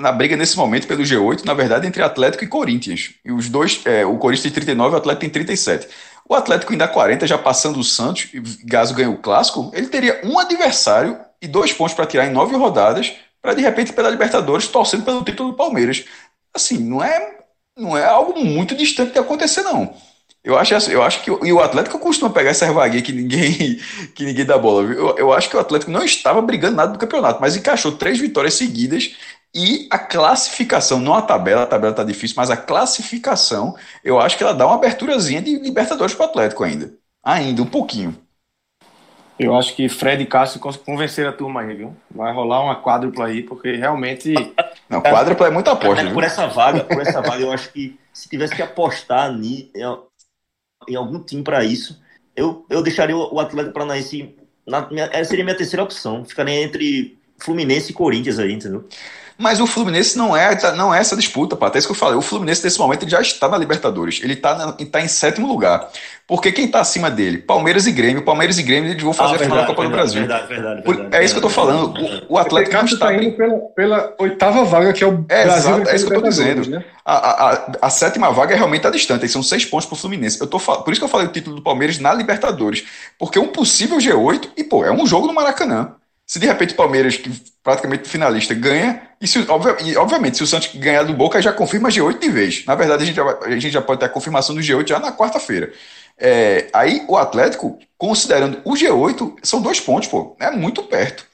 na 0.00 0.10
briga 0.10 0.36
nesse 0.36 0.56
momento 0.56 0.88
pelo 0.88 1.04
G8, 1.04 1.44
na 1.44 1.54
verdade, 1.54 1.86
entre 1.86 2.02
Atlético 2.02 2.42
e 2.42 2.48
Corinthians. 2.48 3.14
E 3.24 3.30
os 3.30 3.48
dois, 3.48 3.80
é, 3.84 4.04
o 4.04 4.18
Corinthians 4.18 4.42
tem 4.42 4.52
39 4.52 4.90
e 4.90 4.94
o 4.94 4.98
Atlético 4.98 5.20
tem 5.20 5.30
37. 5.30 5.88
O 6.28 6.34
Atlético 6.34 6.72
ainda 6.72 6.88
40, 6.88 7.24
já 7.26 7.38
passando 7.38 7.78
o 7.78 7.84
Santos, 7.84 8.30
e 8.34 8.40
Gaso 8.64 8.94
ganha 8.94 9.10
o 9.10 9.18
clássico, 9.18 9.70
ele 9.74 9.86
teria 9.86 10.20
um 10.24 10.38
adversário 10.38 11.18
e 11.40 11.46
dois 11.46 11.72
pontos 11.72 11.94
para 11.94 12.06
tirar 12.06 12.26
em 12.26 12.32
nove 12.32 12.56
rodadas, 12.56 13.12
para 13.40 13.54
de 13.54 13.62
repente 13.62 13.92
pela 13.92 14.10
Libertadores 14.10 14.66
torcendo 14.66 15.04
pelo 15.04 15.22
título 15.22 15.50
do 15.50 15.56
Palmeiras. 15.56 16.04
Assim, 16.52 16.78
não 16.78 17.02
é, 17.02 17.38
não 17.76 17.96
é 17.96 18.04
algo 18.04 18.38
muito 18.44 18.74
distante 18.74 19.12
de 19.12 19.18
acontecer, 19.18 19.62
não. 19.62 19.94
Eu 20.44 20.58
acho, 20.58 20.74
assim, 20.74 20.90
eu 20.90 21.02
acho 21.02 21.22
que 21.22 21.30
e 21.30 21.52
o 21.52 21.60
Atlético 21.60 22.00
costuma 22.00 22.30
pegar 22.30 22.50
essa 22.50 22.72
vaguinha 22.72 23.02
que 23.02 23.12
ninguém, 23.12 23.78
que 24.12 24.24
ninguém 24.24 24.44
dá 24.44 24.58
bola. 24.58 24.82
Eu, 24.92 25.16
eu 25.16 25.32
acho 25.32 25.48
que 25.48 25.56
o 25.56 25.60
Atlético 25.60 25.90
não 25.90 26.04
estava 26.04 26.42
brigando 26.42 26.76
nada 26.76 26.92
do 26.92 26.98
campeonato, 26.98 27.40
mas 27.40 27.56
encaixou 27.56 27.92
três 27.92 28.18
vitórias 28.18 28.54
seguidas 28.54 29.14
e 29.54 29.86
a 29.90 29.98
classificação, 29.98 30.98
não 30.98 31.14
a 31.14 31.22
tabela, 31.22 31.62
a 31.62 31.66
tabela 31.66 31.94
tá 31.94 32.02
difícil, 32.02 32.36
mas 32.38 32.50
a 32.50 32.56
classificação, 32.56 33.76
eu 34.02 34.18
acho 34.18 34.36
que 34.36 34.42
ela 34.42 34.54
dá 34.54 34.66
uma 34.66 34.76
aberturazinha 34.76 35.42
de 35.42 35.58
Libertadores 35.58 36.14
para 36.14 36.26
o 36.26 36.28
Atlético 36.28 36.64
ainda. 36.64 36.92
Ainda, 37.22 37.62
um 37.62 37.66
pouquinho. 37.66 38.16
Eu 39.38 39.56
acho 39.56 39.74
que 39.74 39.88
Fred 39.88 40.22
e 40.22 40.26
Cássio 40.26 40.60
convenceram 40.60 41.30
a 41.30 41.32
turma 41.32 41.62
aí, 41.62 41.74
viu? 41.74 41.96
Vai 42.10 42.32
rolar 42.32 42.62
uma 42.62 42.80
quádrupla 42.80 43.26
aí, 43.26 43.42
porque 43.42 43.76
realmente. 43.76 44.32
Não, 44.88 45.00
quádrupla 45.00 45.46
é 45.48 45.50
muita 45.50 45.72
aposta. 45.72 46.10
Por 46.10 46.22
essa 46.22 46.46
vaga, 46.46 46.84
por 46.84 47.00
essa 47.00 47.20
vaga, 47.20 47.42
eu 47.42 47.52
acho 47.52 47.72
que 47.72 47.98
se 48.12 48.28
tivesse 48.28 48.54
que 48.54 48.62
apostar 48.62 49.32
ni, 49.32 49.70
em 50.88 50.94
algum 50.94 51.18
time 51.20 51.42
para 51.42 51.64
isso, 51.64 52.00
eu, 52.34 52.64
eu 52.68 52.82
deixaria 52.82 53.16
o 53.16 53.38
Atlético 53.40 53.74
Paranaense. 53.74 54.34
Na, 54.66 54.88
minha, 54.88 55.08
essa 55.12 55.30
seria 55.30 55.44
minha 55.44 55.56
terceira 55.56 55.82
opção. 55.82 56.24
Ficaria 56.24 56.62
entre 56.62 57.18
Fluminense 57.38 57.90
e 57.90 57.94
Corinthians 57.94 58.38
aí, 58.38 58.52
entendeu? 58.52 58.88
Mas 59.42 59.60
o 59.60 59.66
Fluminense 59.66 60.16
não 60.16 60.36
é, 60.36 60.56
não 60.76 60.94
é 60.94 61.00
essa 61.00 61.16
disputa, 61.16 61.56
Pato. 61.56 61.76
É 61.76 61.78
isso 61.80 61.88
que 61.88 61.92
eu 61.92 61.96
falei. 61.96 62.16
O 62.16 62.22
Fluminense, 62.22 62.62
nesse 62.62 62.78
momento, 62.78 63.02
ele 63.02 63.10
já 63.10 63.20
está 63.20 63.48
na 63.48 63.58
Libertadores. 63.58 64.20
Ele 64.22 64.34
está, 64.34 64.70
tá 64.70 65.00
em 65.00 65.08
sétimo 65.08 65.48
lugar. 65.48 65.90
Porque 66.28 66.52
quem 66.52 66.66
está 66.66 66.80
acima 66.80 67.10
dele? 67.10 67.38
Palmeiras 67.38 67.88
e 67.88 67.90
Grêmio. 67.90 68.22
Palmeiras 68.22 68.56
e 68.56 68.62
Grêmio 68.62 68.92
eles 68.92 69.02
vão 69.02 69.12
fazer 69.12 69.34
ah, 69.34 69.38
verdade, 69.38 69.50
a 69.50 69.52
final 69.52 69.62
da 69.62 69.66
Copa 69.66 69.82
verdade, 69.82 69.90
do 69.90 69.96
Brasil. 69.96 70.20
Verdade, 70.20 70.46
verdade, 70.46 70.82
Por, 70.82 70.94
verdade, 70.94 71.16
é 71.16 71.24
isso 71.24 71.34
que 71.34 71.44
eu 71.44 71.48
estou 71.48 71.64
falando. 71.64 72.00
O, 72.28 72.34
o 72.34 72.38
Atlético 72.38 72.76
não 72.76 72.84
está. 72.84 73.06
Tá 73.06 73.14
indo 73.14 73.32
pela, 73.32 73.58
pela, 73.74 74.14
oitava 74.16 74.64
vaga, 74.64 74.92
que 74.92 75.02
é 75.02 75.08
o 75.08 75.24
é, 75.28 75.44
Brasil. 75.44 75.74
Exato, 75.74 75.90
é 75.90 75.96
isso 75.96 76.06
que 76.06 76.12
eu 76.12 76.16
estou 76.18 76.30
dizendo. 76.30 76.70
Né? 76.70 76.84
A, 77.04 77.14
a, 77.14 77.72
a, 77.82 77.90
sétima 77.90 78.30
vaga 78.30 78.54
é 78.54 78.56
realmente 78.56 78.78
está 78.78 78.90
distante. 78.90 79.28
São 79.28 79.42
seis 79.42 79.64
pontos 79.64 79.86
para 79.86 79.94
o 79.94 79.98
Fluminense. 79.98 80.40
Eu 80.40 80.46
tô, 80.46 80.60
por 80.60 80.92
isso 80.92 81.00
que 81.00 81.04
eu 81.04 81.08
falei 81.08 81.26
o 81.26 81.32
título 81.32 81.56
do 81.56 81.62
Palmeiras 81.62 81.98
na 81.98 82.14
Libertadores. 82.14 82.84
Porque 83.18 83.40
um 83.40 83.48
possível 83.48 83.98
G8, 83.98 84.50
e 84.56 84.62
pô, 84.62 84.84
é 84.84 84.92
um 84.92 85.04
jogo 85.04 85.26
no 85.26 85.34
Maracanã. 85.34 85.96
Se 86.32 86.38
de 86.38 86.46
repente 86.46 86.72
o 86.72 86.76
Palmeiras, 86.76 87.18
que 87.18 87.30
praticamente 87.62 88.08
finalista, 88.08 88.54
ganha, 88.54 89.02
e, 89.20 89.28
se, 89.28 89.38
e 89.84 89.96
obviamente 89.98 90.38
se 90.38 90.42
o 90.42 90.46
Santos 90.46 90.74
ganhar 90.74 91.02
do 91.02 91.12
Boca, 91.12 91.42
já 91.42 91.52
confirma 91.52 91.90
G8 91.90 92.18
de 92.18 92.30
vez. 92.30 92.64
Na 92.64 92.74
verdade, 92.74 93.02
a 93.02 93.06
gente 93.06 93.16
já, 93.16 93.22
a 93.22 93.50
gente 93.50 93.70
já 93.70 93.82
pode 93.82 94.00
ter 94.00 94.06
a 94.06 94.08
confirmação 94.08 94.54
do 94.54 94.62
G8 94.62 94.88
já 94.88 94.98
na 94.98 95.12
quarta-feira. 95.12 95.70
É, 96.16 96.68
aí 96.72 97.04
o 97.06 97.18
Atlético, 97.18 97.78
considerando 97.98 98.62
o 98.64 98.72
G8, 98.72 99.40
são 99.42 99.60
dois 99.60 99.78
pontos, 99.78 100.08
pô. 100.08 100.34
É 100.40 100.50
muito 100.50 100.82
perto. 100.84 101.26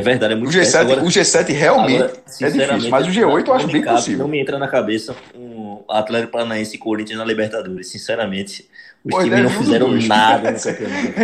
É 0.00 0.04
verdade, 0.04 0.34
é 0.34 0.36
muito 0.36 0.50
o 0.50 0.56
G7, 0.56 0.70
perto. 0.70 0.76
Agora, 0.76 1.02
o 1.02 1.08
G7 1.08 1.52
realmente 1.52 2.02
agora, 2.04 2.22
é 2.42 2.50
difícil, 2.50 2.90
mas 2.90 3.06
o 3.08 3.10
G8 3.10 3.48
eu 3.48 3.54
acho 3.54 3.66
bem 3.66 3.82
possível. 3.82 4.18
Não 4.20 4.28
me 4.28 4.40
entra 4.40 4.56
na 4.56 4.68
cabeça 4.68 5.16
um 5.34 5.82
Atlético 5.88 6.30
Paranaense 6.30 6.76
e 6.76 6.78
Corinthians 6.78 7.18
na 7.18 7.24
Libertadores, 7.24 7.88
sinceramente. 7.88 8.70
Os 9.02 9.10
Pô, 9.10 9.22
times 9.22 9.42
não 9.42 9.50
fizeram 9.50 9.92
nada 9.92 10.52
no 10.52 10.60
campeonato. 10.60 11.20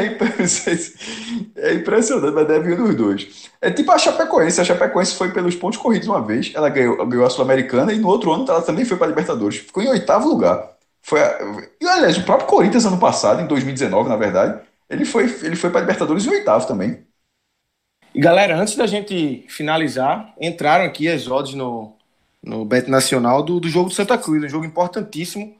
É 1.57 1.75
impressionante, 1.75 2.35
mas 2.35 2.49
deve 2.49 2.69
vir 2.69 2.77
dos 2.77 2.95
dois. 2.95 3.51
É 3.61 3.71
tipo 3.71 3.93
a 3.93 3.99
Chapecoense. 3.99 4.61
A 4.61 4.65
Chapecoense 4.65 5.15
foi 5.15 5.31
pelos 5.31 5.55
pontos 5.55 5.79
corridos 5.79 6.09
uma 6.09 6.23
vez. 6.23 6.53
Ela 6.55 6.71
ganhou, 6.71 7.07
ganhou 7.07 7.27
a 7.27 7.31
Sul-Americana 7.31 7.93
e 7.93 7.99
no 7.99 8.09
outro 8.09 8.33
ano 8.33 8.47
ela 8.49 8.63
também 8.63 8.87
foi 8.87 8.97
para 8.97 9.07
a 9.07 9.11
Libertadores. 9.11 9.59
Ficou 9.59 9.83
em 9.83 9.89
oitavo 9.89 10.27
lugar. 10.27 10.71
Foi 11.03 11.21
a... 11.21 11.39
E 11.79 11.87
aliás, 11.87 12.17
o 12.17 12.25
próprio 12.25 12.49
Corinthians 12.49 12.87
ano 12.87 12.99
passado, 12.99 13.43
em 13.43 13.47
2019, 13.47 14.09
na 14.09 14.17
verdade, 14.17 14.59
ele 14.89 15.05
foi, 15.05 15.25
ele 15.43 15.57
foi 15.57 15.69
para 15.69 15.81
a 15.81 15.83
Libertadores 15.83 16.27
em 16.27 16.31
oitavo 16.31 16.67
também. 16.67 17.05
E 18.15 18.21
galera, 18.21 18.57
antes 18.57 18.75
da 18.75 18.87
gente 18.87 19.45
finalizar, 19.49 20.33
entraram 20.41 20.87
aqui 20.87 21.09
as 21.09 21.29
odds 21.29 21.53
no, 21.55 21.93
no 22.43 22.65
Bet 22.65 22.89
Nacional 22.89 23.43
do, 23.43 23.61
do 23.61 23.69
jogo 23.69 23.91
do 23.91 23.95
Santa 23.95 24.17
Cruz, 24.17 24.43
um 24.43 24.49
jogo 24.49 24.65
importantíssimo 24.65 25.55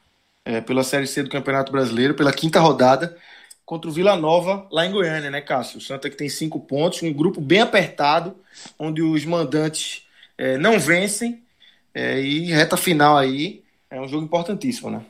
é, 0.47 0.61
pela 0.61 0.85
Série 0.85 1.09
C 1.09 1.25
do 1.25 1.29
Campeonato 1.29 1.73
Brasileiro, 1.73 2.15
pela 2.15 2.33
quinta 2.33 2.61
rodada, 2.61 3.17
contra 3.65 3.91
o 3.91 3.93
Vila 3.93 4.15
Nova, 4.15 4.65
lá 4.71 4.87
em 4.87 4.93
Goiânia, 4.93 5.29
né, 5.29 5.41
Cássio? 5.41 5.79
O 5.79 5.81
Santa 5.81 6.09
que 6.09 6.17
tem 6.17 6.29
cinco 6.29 6.61
pontos, 6.61 7.03
um 7.03 7.13
grupo 7.13 7.41
bem 7.41 7.61
apertado, 7.61 8.37
onde 8.79 9.03
os 9.03 9.25
mandantes 9.25 10.05
é, 10.39 10.57
não 10.57 10.79
vencem, 10.79 11.43
é, 11.93 12.21
e 12.21 12.47
reta 12.53 12.77
final 12.77 13.19
aí, 13.19 13.65
é 13.91 14.01
um 14.01 14.07
jogo 14.07 14.25
importantíssimo, 14.25 14.89
né? 14.89 15.03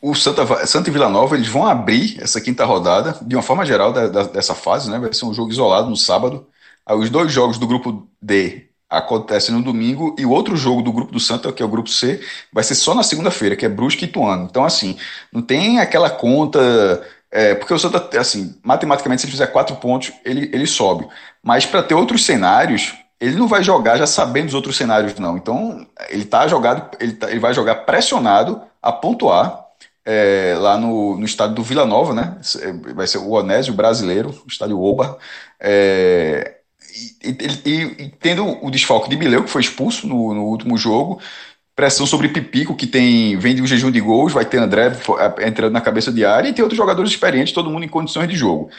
O 0.00 0.14
Santa, 0.14 0.66
Santa 0.66 0.88
e 0.88 0.92
Vila 0.92 1.08
Nova 1.08 1.34
eles 1.34 1.48
vão 1.48 1.66
abrir 1.66 2.22
essa 2.22 2.40
quinta 2.40 2.64
rodada, 2.64 3.18
de 3.22 3.34
uma 3.34 3.42
forma 3.42 3.66
geral, 3.66 3.92
da, 3.92 4.06
da, 4.06 4.22
dessa 4.22 4.54
fase, 4.54 4.88
né? 4.88 5.00
Vai 5.00 5.12
ser 5.12 5.24
um 5.24 5.34
jogo 5.34 5.50
isolado 5.50 5.90
no 5.90 5.96
sábado. 5.96 6.46
Aí 6.84 6.96
os 6.96 7.10
dois 7.10 7.32
jogos 7.32 7.58
do 7.58 7.66
grupo 7.66 8.06
D 8.22 8.65
acontece 8.88 9.50
no 9.50 9.62
domingo 9.62 10.14
e 10.18 10.24
o 10.24 10.30
outro 10.30 10.56
jogo 10.56 10.82
do 10.82 10.92
grupo 10.92 11.12
do 11.12 11.20
Santa, 11.20 11.52
que 11.52 11.62
é 11.62 11.66
o 11.66 11.68
grupo 11.68 11.88
C, 11.90 12.20
vai 12.52 12.62
ser 12.62 12.74
só 12.74 12.94
na 12.94 13.02
segunda-feira, 13.02 13.56
que 13.56 13.66
é 13.66 13.68
Brusque 13.68 14.04
e 14.04 14.08
Ituano. 14.08 14.46
Então, 14.48 14.64
assim, 14.64 14.96
não 15.32 15.42
tem 15.42 15.80
aquela 15.80 16.08
conta. 16.10 16.60
É, 17.30 17.54
porque 17.54 17.74
o 17.74 17.78
Santa, 17.78 18.08
assim, 18.18 18.58
matematicamente, 18.62 19.20
se 19.22 19.26
ele 19.26 19.32
fizer 19.32 19.48
quatro 19.48 19.76
pontos, 19.76 20.12
ele, 20.24 20.50
ele 20.52 20.66
sobe. 20.66 21.06
Mas 21.42 21.66
para 21.66 21.82
ter 21.82 21.94
outros 21.94 22.24
cenários, 22.24 22.94
ele 23.20 23.36
não 23.36 23.48
vai 23.48 23.62
jogar 23.62 23.96
já 23.98 24.06
sabendo 24.06 24.48
os 24.48 24.54
outros 24.54 24.76
cenários, 24.76 25.18
não. 25.18 25.36
Então, 25.36 25.86
ele 26.08 26.24
tá 26.24 26.46
jogado, 26.46 26.96
ele, 27.00 27.14
tá, 27.14 27.30
ele 27.30 27.40
vai 27.40 27.52
jogar 27.54 27.76
pressionado 27.86 28.62
a 28.82 28.92
pontuar. 28.92 29.64
É, 30.08 30.54
lá 30.60 30.78
no, 30.78 31.16
no 31.18 31.24
estádio 31.24 31.56
do 31.56 31.64
Vila 31.64 31.84
Nova, 31.84 32.14
né? 32.14 32.36
Vai 32.94 33.08
ser 33.08 33.18
o 33.18 33.30
Onésio 33.30 33.74
brasileiro, 33.74 34.30
o 34.30 34.48
estádio 34.48 34.80
Oba. 34.80 35.18
É, 35.58 36.55
e, 37.22 37.36
e, 37.64 38.04
e, 38.04 38.08
tendo 38.20 38.64
o 38.64 38.70
desfalque 38.70 39.08
de 39.08 39.16
Mileu, 39.16 39.44
que 39.44 39.50
foi 39.50 39.60
expulso 39.60 40.06
no, 40.06 40.34
no, 40.34 40.44
último 40.44 40.76
jogo, 40.76 41.20
pressão 41.74 42.06
sobre 42.06 42.28
Pipico, 42.28 42.74
que 42.74 42.86
tem 42.86 43.36
vem 43.38 43.54
de 43.54 43.62
um 43.62 43.66
jejum 43.66 43.90
de 43.90 44.00
gols, 44.00 44.32
vai 44.32 44.44
ter 44.44 44.58
André 44.58 44.92
entrando 45.40 45.72
na 45.72 45.80
cabeça 45.80 46.12
de 46.12 46.24
área, 46.24 46.48
e 46.48 46.52
tem 46.52 46.62
outros 46.62 46.76
jogadores 46.76 47.10
experientes, 47.10 47.52
todo 47.52 47.70
mundo 47.70 47.84
em 47.84 47.88
condições 47.88 48.28
de 48.28 48.36
jogo. 48.36 48.70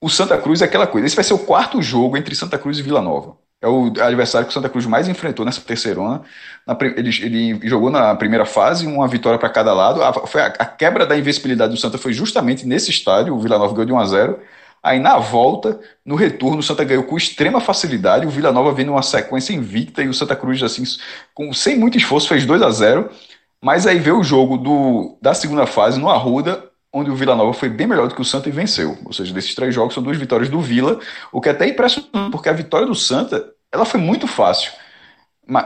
O 0.00 0.10
Santa 0.10 0.36
Cruz 0.38 0.60
é 0.62 0.66
aquela 0.66 0.86
coisa, 0.86 1.06
esse 1.06 1.16
vai 1.16 1.24
ser 1.24 1.34
o 1.34 1.38
quarto 1.38 1.80
jogo 1.80 2.16
entre 2.16 2.34
Santa 2.34 2.58
Cruz 2.58 2.78
e 2.78 2.82
Vila 2.82 3.00
Nova. 3.00 3.36
É 3.64 3.66
o 3.66 3.86
adversário 4.02 4.46
que 4.46 4.50
o 4.50 4.52
Santa 4.52 4.68
Cruz 4.68 4.84
mais 4.84 5.08
enfrentou 5.08 5.46
nessa 5.46 5.62
terceirona. 5.62 6.20
Na, 6.66 6.76
ele, 6.82 7.08
ele, 7.22 7.68
jogou 7.68 7.90
na 7.90 8.14
primeira 8.14 8.44
fase, 8.44 8.86
uma 8.86 9.08
vitória 9.08 9.38
para 9.38 9.48
cada 9.48 9.72
lado. 9.72 10.02
A, 10.02 10.12
foi 10.26 10.42
a, 10.42 10.46
a, 10.48 10.66
quebra 10.66 11.06
da 11.06 11.16
invencibilidade 11.16 11.72
do 11.72 11.80
Santa 11.80 11.96
foi 11.96 12.12
justamente 12.12 12.66
nesse 12.66 12.90
estádio. 12.90 13.34
O 13.34 13.40
Vila 13.40 13.58
Nova 13.58 13.72
ganhou 13.72 13.86
de 13.86 13.92
1 13.94 13.98
a 13.98 14.04
0 14.04 14.38
Aí 14.84 15.00
na 15.00 15.18
volta, 15.18 15.80
no 16.04 16.14
retorno, 16.14 16.58
o 16.58 16.62
Santa 16.62 16.84
ganhou 16.84 17.04
com 17.04 17.16
extrema 17.16 17.58
facilidade. 17.58 18.26
O 18.26 18.30
Vila 18.30 18.52
Nova 18.52 18.70
vem 18.70 18.84
numa 18.84 19.00
sequência 19.00 19.54
invicta 19.54 20.02
e 20.02 20.08
o 20.08 20.12
Santa 20.12 20.36
Cruz, 20.36 20.62
assim, 20.62 20.82
com, 21.32 21.54
sem 21.54 21.78
muito 21.78 21.96
esforço, 21.96 22.28
fez 22.28 22.44
2 22.44 22.60
a 22.60 22.70
0 22.70 23.08
Mas 23.62 23.86
aí 23.86 23.98
veio 23.98 24.20
o 24.20 24.22
jogo 24.22 24.58
do, 24.58 25.16
da 25.22 25.32
segunda 25.32 25.64
fase 25.64 25.98
no 25.98 26.10
Arruda, 26.10 26.70
onde 26.92 27.10
o 27.10 27.16
Vila 27.16 27.34
Nova 27.34 27.54
foi 27.54 27.70
bem 27.70 27.86
melhor 27.86 28.08
do 28.08 28.14
que 28.14 28.20
o 28.20 28.24
Santa 28.26 28.50
e 28.50 28.52
venceu. 28.52 28.98
Ou 29.06 29.12
seja, 29.14 29.32
desses 29.32 29.54
três 29.54 29.74
jogos 29.74 29.94
são 29.94 30.02
duas 30.02 30.18
vitórias 30.18 30.50
do 30.50 30.60
Vila, 30.60 31.00
o 31.32 31.40
que 31.40 31.48
é 31.48 31.52
até 31.52 31.66
impressionante, 31.66 32.30
porque 32.30 32.50
a 32.50 32.52
vitória 32.52 32.86
do 32.86 32.94
Santa 32.94 33.54
ela 33.72 33.86
foi 33.86 33.98
muito 33.98 34.26
fácil. 34.26 34.70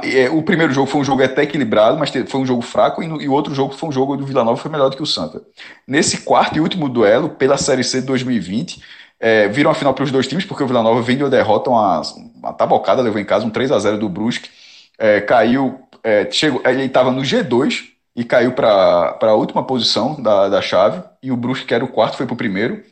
É, 0.03 0.31
o 0.31 0.43
primeiro 0.43 0.73
jogo 0.73 0.87
foi 0.87 1.01
um 1.01 1.05
jogo 1.05 1.23
até 1.25 1.43
equilibrado, 1.43 1.99
mas 1.99 2.11
foi 2.29 2.41
um 2.41 2.47
jogo 2.47 2.63
fraco, 2.63 3.03
e, 3.03 3.29
o 3.29 3.33
outro 3.33 3.53
jogo 3.53 3.75
foi 3.75 3.89
um 3.89 3.93
jogo 3.93 4.17
do 4.17 4.25
Vila 4.25 4.45
Nova 4.45 4.61
foi 4.61 4.71
melhor 4.71 4.91
do 4.91 4.97
que 4.97 5.03
o 5.03 5.07
Santa. 5.07 5.43
Nesse 5.87 6.19
quarto 6.19 6.57
e 6.57 6.61
último 6.61 6.89
duelo, 6.89 7.31
pela 7.31 7.57
Série 7.57 7.83
C 7.83 8.01
de 8.01 8.07
2020, 8.07 8.81
é, 9.21 9.49
viram 9.49 9.71
a 9.71 9.75
final 9.75 9.93
para 9.95 10.05
os 10.05 10.13
dois 10.13 10.27
times, 10.29 10.45
porque 10.45 10.63
o 10.63 10.67
Vila 10.67 10.83
Nova 10.83 11.03
vem 11.03 11.17
de 11.17 11.25
uma 11.25 11.31
derrota, 11.31 11.71
uma, 11.71 12.03
uma 12.37 12.53
tabocada, 12.53 13.03
levou 13.03 13.21
em 13.21 13.25
casa 13.25 13.47
um 13.47 13.51
3 13.51 13.73
a 13.73 13.79
0 13.79 13.99
do 13.99 14.09
Brusque. 14.09 14.51
É, 14.99 15.21
caiu, 15.21 15.81
é, 16.03 16.31
chegou, 16.31 16.63
ele 16.65 16.85
estava 16.85 17.11
no 17.11 17.23
G2 17.23 17.91
e 18.15 18.25
caiu 18.25 18.53
para 18.53 19.19
a 19.21 19.35
última 19.35 19.65
posição 19.65 20.21
da, 20.21 20.49
da 20.49 20.63
chave. 20.63 21.03
E 21.23 21.33
o 21.33 21.37
Brusque, 21.37 21.67
que 21.67 21.75
era 21.75 21.85
o 21.85 21.89
quarto, 21.89 22.17
foi 22.17 22.27
para 22.27 22.35
o 22.35 22.37
primeiro. 22.37 22.83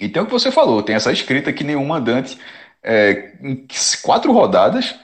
E 0.00 0.08
tem 0.08 0.22
o 0.22 0.26
que 0.26 0.32
você 0.32 0.50
falou: 0.50 0.82
tem 0.82 0.94
essa 0.96 1.12
escrita 1.12 1.52
que 1.52 1.64
nenhum 1.64 1.86
mandante, 1.86 2.38
é, 2.82 3.34
em 3.40 3.66
quatro 4.02 4.32
rodadas, 4.32 4.94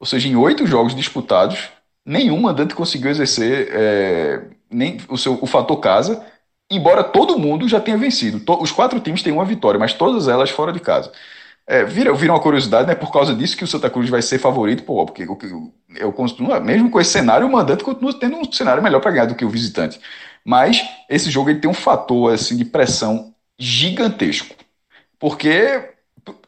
ou 0.00 0.06
seja, 0.06 0.28
em 0.28 0.36
oito 0.36 0.66
jogos 0.66 0.94
disputados, 0.94 1.70
nenhum 2.04 2.40
mandante 2.40 2.74
conseguiu 2.74 3.10
exercer 3.10 3.68
é, 3.72 4.42
nem 4.70 4.98
o, 5.08 5.16
seu, 5.16 5.38
o 5.40 5.46
fator 5.46 5.78
casa 5.80 6.24
embora 6.76 7.04
todo 7.04 7.38
mundo 7.38 7.68
já 7.68 7.80
tenha 7.80 7.96
vencido. 7.96 8.42
Os 8.60 8.72
quatro 8.72 9.00
times 9.00 9.22
têm 9.22 9.32
uma 9.32 9.44
vitória, 9.44 9.78
mas 9.78 9.92
todas 9.94 10.28
elas 10.28 10.50
fora 10.50 10.72
de 10.72 10.80
casa. 10.80 11.10
É, 11.66 11.84
vira, 11.84 12.12
vira 12.14 12.32
uma 12.32 12.40
curiosidade, 12.40 12.88
né? 12.88 12.94
Por 12.94 13.12
causa 13.12 13.34
disso 13.34 13.56
que 13.56 13.64
o 13.64 13.66
Santa 13.66 13.88
Cruz 13.88 14.10
vai 14.10 14.20
ser 14.20 14.38
favorito, 14.38 14.82
pô, 14.82 15.06
porque 15.06 15.22
eu, 15.22 15.38
eu 15.96 16.12
continuo, 16.12 16.60
mesmo 16.60 16.90
com 16.90 17.00
esse 17.00 17.10
cenário, 17.10 17.46
o 17.46 17.52
mandante 17.52 17.84
continua 17.84 18.12
tendo 18.18 18.36
um 18.36 18.52
cenário 18.52 18.82
melhor 18.82 19.00
para 19.00 19.12
ganhar 19.12 19.26
do 19.26 19.34
que 19.36 19.44
o 19.44 19.48
visitante. 19.48 20.00
Mas 20.44 20.82
esse 21.08 21.30
jogo 21.30 21.50
ele 21.50 21.60
tem 21.60 21.70
um 21.70 21.74
fator 21.74 22.32
assim 22.34 22.56
de 22.56 22.64
pressão 22.64 23.34
gigantesco. 23.58 24.56
Porque 25.18 25.91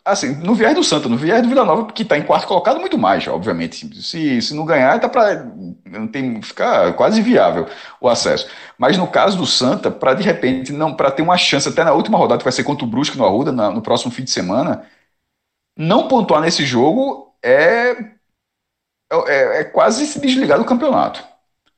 assim, 0.04 0.34
no 0.36 0.54
viés 0.54 0.74
do 0.74 0.84
Santa, 0.84 1.08
no 1.08 1.16
viés 1.16 1.42
do 1.42 1.48
Vila 1.48 1.64
Nova, 1.64 1.90
que 1.92 2.02
está 2.02 2.18
em 2.18 2.22
quarto 2.22 2.46
colocado, 2.46 2.78
muito 2.80 2.98
mais, 2.98 3.26
obviamente. 3.26 4.02
Se, 4.02 4.42
se 4.42 4.54
não 4.54 4.64
ganhar, 4.66 5.00
tá 5.00 5.08
para 5.08 5.44
não 5.86 6.06
tem 6.06 6.42
ficar 6.42 6.92
quase 6.94 7.22
viável 7.22 7.66
o 8.00 8.08
acesso. 8.08 8.48
Mas 8.78 8.98
no 8.98 9.06
caso 9.06 9.36
do 9.38 9.46
Santa, 9.46 9.90
para 9.90 10.14
de 10.14 10.22
repente 10.22 10.72
não 10.72 10.94
para 10.94 11.10
ter 11.10 11.22
uma 11.22 11.38
chance 11.38 11.68
até 11.68 11.84
na 11.84 11.92
última 11.92 12.18
rodada 12.18 12.38
que 12.38 12.44
vai 12.44 12.52
ser 12.52 12.64
contra 12.64 12.84
o 12.84 12.88
Brusque 12.88 13.16
no 13.16 13.24
Arruda 13.24 13.52
na, 13.52 13.70
no 13.70 13.82
próximo 13.82 14.12
fim 14.12 14.24
de 14.24 14.30
semana, 14.30 14.84
não 15.76 16.08
pontuar 16.08 16.40
nesse 16.42 16.64
jogo 16.64 17.34
é 17.42 18.14
é, 19.26 19.60
é 19.60 19.64
quase 19.64 20.06
se 20.06 20.20
desligar 20.20 20.58
do 20.58 20.64
campeonato. 20.64 21.24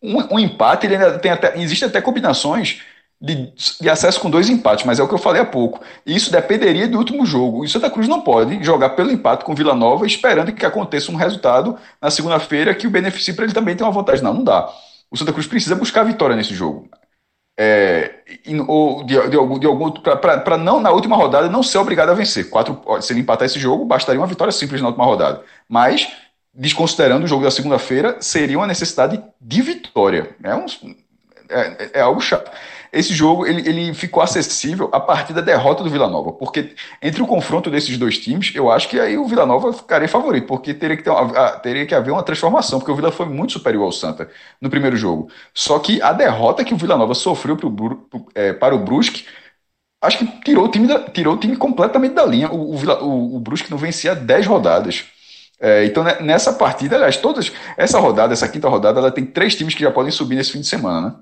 Um, 0.03 0.35
um 0.35 0.39
empate, 0.39 0.87
ele 0.87 0.97
ainda 0.97 1.19
tem 1.19 1.31
até, 1.31 1.59
existe 1.61 1.85
até 1.85 2.01
combinações 2.01 2.83
de, 3.21 3.53
de, 3.81 3.89
acesso 3.89 4.21
com 4.21 4.29
dois 4.29 4.49
empates, 4.49 4.85
mas 4.85 4.99
é 4.99 5.03
o 5.03 5.09
que 5.09 5.15
eu 5.15 5.19
falei 5.19 5.41
há 5.41 5.45
pouco. 5.45 5.81
Isso 6.05 6.31
dependeria 6.31 6.87
do 6.87 6.99
último 6.99 7.25
jogo. 7.25 7.65
E 7.65 7.69
Santa 7.69 7.91
Cruz 7.91 8.07
não 8.07 8.21
pode 8.21 8.63
jogar 8.63 8.91
pelo 8.91 9.11
empate 9.11 9.45
com 9.45 9.55
Vila 9.55 9.75
Nova 9.75 10.07
esperando 10.07 10.53
que 10.53 10.67
aconteça 10.67 11.11
um 11.11 11.17
resultado 11.17 11.79
na 12.01 12.11
segunda-feira 12.11 12.75
que 12.75 12.87
o 12.87 12.91
beneficie 12.91 13.35
para 13.35 13.45
ele 13.45 13.55
também 13.55 13.75
ter 13.75 13.85
uma 13.85 13.93
vantagem. 13.93 14.23
Não, 14.23 14.35
não 14.35 14.45
dá. 14.45 14.69
O 15.11 15.17
Santa 15.17 15.33
Cruz 15.33 15.47
precisa 15.47 15.75
buscar 15.75 16.03
a 16.03 16.05
vitória 16.05 16.37
nesse 16.37 16.55
jogo. 16.55 16.89
É, 17.59 18.17
ou 18.69 19.03
de, 19.03 19.15
de, 19.15 19.31
de 19.31 19.67
algum 19.67 19.91
para 19.91 20.59
não 20.59 20.79
na 20.79 20.91
última 20.91 21.17
rodada 21.17 21.49
não 21.49 21.63
ser 21.63 21.79
obrigado 21.79 22.11
a 22.11 22.15
vencer. 22.15 22.51
Quatro, 22.51 22.83
se 23.01 23.15
ele 23.15 23.21
empatar 23.21 23.47
esse 23.47 23.59
jogo, 23.59 23.87
bastaria 23.87 24.21
uma 24.21 24.27
vitória 24.27 24.53
simples 24.53 24.83
na 24.83 24.89
última 24.89 25.07
rodada. 25.07 25.43
Mas, 25.67 26.07
desconsiderando 26.53 27.25
o 27.25 27.29
jogo 27.29 27.45
da 27.45 27.51
segunda-feira, 27.51 28.19
seria 28.21 28.59
uma 28.59 28.67
necessidade 28.67 29.23
de 29.41 29.63
vitória. 29.63 30.37
É, 30.43 30.55
um, 30.55 30.67
é, 31.49 31.91
é 31.95 32.01
algo 32.01 32.21
chato 32.21 32.51
esse 32.97 33.13
jogo 33.15 33.47
ele, 33.47 33.69
ele 33.69 33.95
ficou 33.95 34.23
acessível 34.23 34.89
a 34.93 34.99
partir 34.99 35.33
da 35.33 35.41
derrota 35.41 35.85
do 35.85 35.91
Vila 35.91 36.09
Nova, 36.09 36.33
porque 36.33 36.75
entre 37.03 37.23
o 37.23 37.27
confronto 37.27 37.71
desses 37.71 37.97
dois 37.99 38.19
times, 38.19 38.53
eu 38.55 38.71
acho 38.71 38.89
que 38.89 38.99
aí 38.99 39.19
o 39.19 39.27
Vila 39.27 39.45
Nova 39.47 39.73
ficaria 39.73 40.09
favorito, 40.09 40.47
porque 40.47 40.73
teria 40.73 40.97
que, 40.97 41.03
ter 41.03 41.11
uma, 41.11 41.51
teria 41.59 41.87
que 41.87 41.95
haver 41.95 42.11
uma 42.11 42.23
transformação, 42.23 42.79
porque 42.79 42.91
o 42.93 42.97
Vila 42.97 43.13
foi 43.13 43.27
muito 43.27 43.53
superior 43.53 43.85
ao 43.85 43.93
Santa 43.93 44.31
no 44.61 44.71
primeiro 44.71 44.97
jogo. 44.97 45.29
Só 45.55 45.79
que 45.79 46.01
a 46.01 46.13
derrota 46.13 46.65
que 46.65 46.75
o 46.75 46.77
Vila 46.77 46.97
Nova 46.97 47.15
sofreu 47.15 47.57
pro, 47.57 47.71
pro, 47.71 48.27
é, 48.35 48.53
para 48.53 48.75
o 48.75 48.79
Brusque, 48.79 49.27
acho 50.03 50.19
que 50.19 50.27
tirou 50.43 50.65
o 50.65 50.71
time, 50.71 50.87
da, 50.87 51.01
tirou 51.11 51.35
o 51.35 51.39
time 51.39 51.57
completamente 51.57 52.15
da 52.15 52.25
linha. 52.25 52.51
O, 52.51 52.75
o, 52.77 53.37
o 53.37 53.41
Brusque 53.41 53.71
não 53.71 53.79
vencia 53.79 54.15
10 54.15 54.47
rodadas. 54.47 55.05
É, 55.59 55.85
então, 55.87 56.05
né, 56.05 56.19
nessa 56.21 56.53
partida, 56.53 56.97
aliás, 56.97 57.17
todas 57.17 57.51
essa 57.77 57.99
rodada, 57.99 58.33
essa 58.33 58.49
quinta 58.49 58.69
rodada, 58.69 59.01
ela 59.01 59.11
tem 59.11 59.25
três 59.25 59.55
times 59.55 59.75
que 59.75 59.83
já 59.83 59.91
podem 59.91 60.13
subir 60.13 60.37
nesse 60.37 60.53
fim 60.53 60.61
de 60.61 60.67
semana, 60.67 61.09
né? 61.09 61.15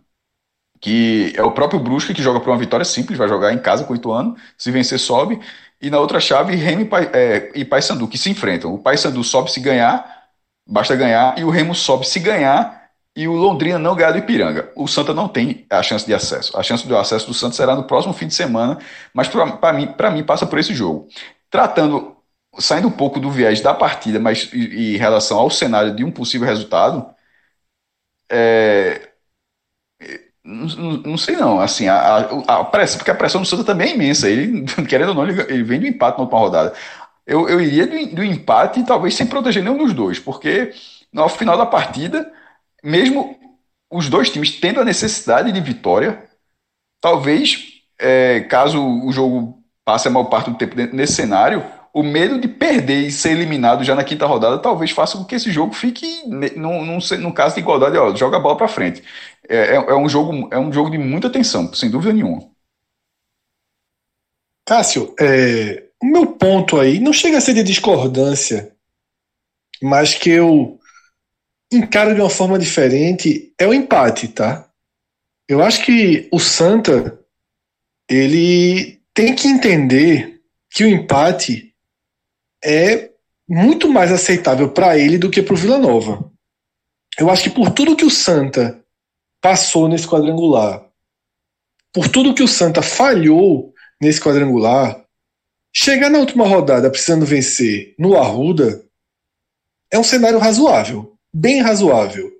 Que 0.84 1.32
é 1.34 1.42
o 1.42 1.50
próprio 1.50 1.80
Brusque 1.80 2.12
que 2.12 2.22
joga 2.22 2.40
por 2.40 2.50
uma 2.50 2.58
vitória 2.58 2.84
simples, 2.84 3.16
vai 3.16 3.26
jogar 3.26 3.54
em 3.54 3.58
casa 3.58 3.84
com 3.84 3.94
o 3.94 3.96
Ituano, 3.96 4.36
se 4.58 4.70
vencer 4.70 5.00
sobe, 5.00 5.40
e 5.80 5.88
na 5.88 5.98
outra 5.98 6.20
chave 6.20 6.54
Remo 6.56 6.82
e, 6.82 6.84
Pai, 6.84 7.10
é, 7.10 7.50
e 7.54 7.64
Paysandu 7.64 8.06
que 8.06 8.18
se 8.18 8.28
enfrentam. 8.28 8.74
O 8.74 8.78
Paysandu 8.78 9.24
sobe 9.24 9.50
se 9.50 9.60
ganhar, 9.60 10.04
basta 10.66 10.94
ganhar, 10.94 11.38
e 11.38 11.44
o 11.44 11.48
Remo 11.48 11.74
sobe 11.74 12.06
se 12.06 12.20
ganhar, 12.20 12.90
e 13.16 13.26
o 13.26 13.32
Londrina 13.32 13.78
não 13.78 13.96
ganhar 13.96 14.10
do 14.12 14.18
Ipiranga. 14.18 14.70
O 14.76 14.86
Santa 14.86 15.14
não 15.14 15.26
tem 15.26 15.64
a 15.70 15.82
chance 15.82 16.04
de 16.04 16.12
acesso. 16.12 16.54
A 16.54 16.62
chance 16.62 16.86
do 16.86 16.94
acesso 16.98 17.28
do 17.28 17.32
Santa 17.32 17.56
será 17.56 17.74
no 17.74 17.84
próximo 17.84 18.12
fim 18.12 18.26
de 18.26 18.34
semana, 18.34 18.76
mas 19.14 19.26
para 19.26 19.72
mim, 19.72 19.88
mim 20.12 20.22
passa 20.22 20.46
por 20.46 20.58
esse 20.58 20.74
jogo. 20.74 21.08
Tratando, 21.48 22.14
saindo 22.58 22.88
um 22.88 22.90
pouco 22.90 23.18
do 23.18 23.30
viés 23.30 23.62
da 23.62 23.72
partida, 23.72 24.20
mas 24.20 24.52
em 24.52 24.98
relação 24.98 25.38
ao 25.38 25.48
cenário 25.48 25.96
de 25.96 26.04
um 26.04 26.10
possível 26.10 26.46
resultado, 26.46 27.06
é, 28.30 29.13
não, 30.44 30.92
não, 30.98 31.16
sei 31.16 31.36
não, 31.36 31.58
assim, 31.58 31.88
a, 31.88 31.96
a, 31.96 32.60
a, 32.60 32.64
porque 32.64 33.10
a 33.10 33.14
pressão 33.14 33.40
do 33.40 33.46
Santa 33.46 33.64
também 33.64 33.92
é 33.92 33.94
imensa. 33.94 34.28
Ele, 34.28 34.64
querendo 34.86 35.08
ou 35.10 35.14
não, 35.14 35.26
ele, 35.26 35.40
ele 35.42 35.62
vem 35.62 35.80
do 35.80 35.86
empate 35.86 36.18
na 36.18 36.24
última 36.24 36.40
rodada. 36.40 36.74
Eu, 37.26 37.48
eu 37.48 37.60
iria 37.60 37.86
do, 37.86 38.16
do 38.16 38.22
empate 38.22 38.84
talvez 38.84 39.14
sem 39.14 39.26
proteger 39.26 39.62
nenhum 39.62 39.78
dos 39.78 39.94
dois, 39.94 40.18
porque 40.18 40.72
no 41.12 41.28
final 41.28 41.56
da 41.56 41.64
partida, 41.64 42.30
mesmo 42.82 43.38
os 43.90 44.08
dois 44.10 44.30
times 44.30 44.60
tendo 44.60 44.80
a 44.80 44.84
necessidade 44.84 45.50
de 45.50 45.60
vitória, 45.60 46.22
talvez, 47.00 47.82
é, 47.98 48.40
caso 48.40 48.82
o 48.82 49.10
jogo 49.12 49.62
passe 49.84 50.08
a 50.08 50.10
maior 50.10 50.24
parte 50.24 50.50
do 50.50 50.58
tempo 50.58 50.74
nesse 50.92 51.14
cenário, 51.14 51.64
o 51.94 52.02
medo 52.02 52.40
de 52.40 52.48
perder 52.48 53.06
e 53.06 53.12
ser 53.12 53.30
eliminado 53.30 53.84
já 53.84 53.94
na 53.94 54.02
quinta 54.02 54.26
rodada 54.26 54.58
talvez 54.58 54.90
faça 54.90 55.16
com 55.16 55.24
que 55.24 55.36
esse 55.36 55.52
jogo 55.52 55.72
fique 55.72 56.24
num, 56.56 56.84
num, 56.84 56.98
num 57.20 57.32
caso 57.32 57.54
de 57.54 57.60
igualdade, 57.60 57.96
ó, 57.96 58.12
joga 58.16 58.36
a 58.36 58.40
bola 58.40 58.56
para 58.56 58.66
frente. 58.66 59.00
É, 59.48 59.56
é, 59.56 59.74
é, 59.76 59.94
um 59.94 60.08
jogo, 60.08 60.48
é 60.52 60.58
um 60.58 60.72
jogo 60.72 60.90
de 60.90 60.98
muita 60.98 61.30
tensão, 61.30 61.72
sem 61.72 61.88
dúvida 61.88 62.12
nenhuma. 62.12 62.50
Cássio, 64.66 65.14
é, 65.20 65.84
o 66.02 66.06
meu 66.06 66.26
ponto 66.26 66.80
aí 66.80 66.98
não 66.98 67.12
chega 67.12 67.38
a 67.38 67.40
ser 67.40 67.54
de 67.54 67.62
discordância, 67.62 68.74
mas 69.80 70.14
que 70.14 70.30
eu 70.30 70.80
encaro 71.72 72.14
de 72.14 72.20
uma 72.20 72.30
forma 72.30 72.58
diferente 72.58 73.54
é 73.56 73.68
o 73.68 73.74
empate, 73.74 74.28
tá? 74.28 74.68
Eu 75.48 75.62
acho 75.62 75.84
que 75.84 76.28
o 76.32 76.40
Santa 76.40 77.20
ele 78.10 79.00
tem 79.12 79.34
que 79.34 79.46
entender 79.46 80.40
que 80.70 80.82
o 80.82 80.88
empate 80.88 81.73
é 82.64 83.10
muito 83.48 83.88
mais 83.88 84.10
aceitável 84.10 84.70
para 84.70 84.98
ele 84.98 85.18
do 85.18 85.30
que 85.30 85.42
para 85.42 85.54
o 85.54 85.56
Vila 85.56 85.78
Nova. 85.78 86.30
Eu 87.18 87.30
acho 87.30 87.44
que 87.44 87.50
por 87.50 87.70
tudo 87.70 87.96
que 87.96 88.04
o 88.04 88.10
Santa 88.10 88.82
passou 89.40 89.86
nesse 89.86 90.08
quadrangular, 90.08 90.84
por 91.92 92.08
tudo 92.08 92.34
que 92.34 92.42
o 92.42 92.48
Santa 92.48 92.80
falhou 92.82 93.72
nesse 94.00 94.20
quadrangular, 94.20 95.04
chegar 95.72 96.10
na 96.10 96.18
última 96.18 96.46
rodada 96.46 96.90
precisando 96.90 97.26
vencer 97.26 97.94
no 97.98 98.16
Arruda 98.16 98.84
é 99.90 99.98
um 99.98 100.04
cenário 100.04 100.38
razoável, 100.38 101.16
bem 101.32 101.60
razoável. 101.60 102.32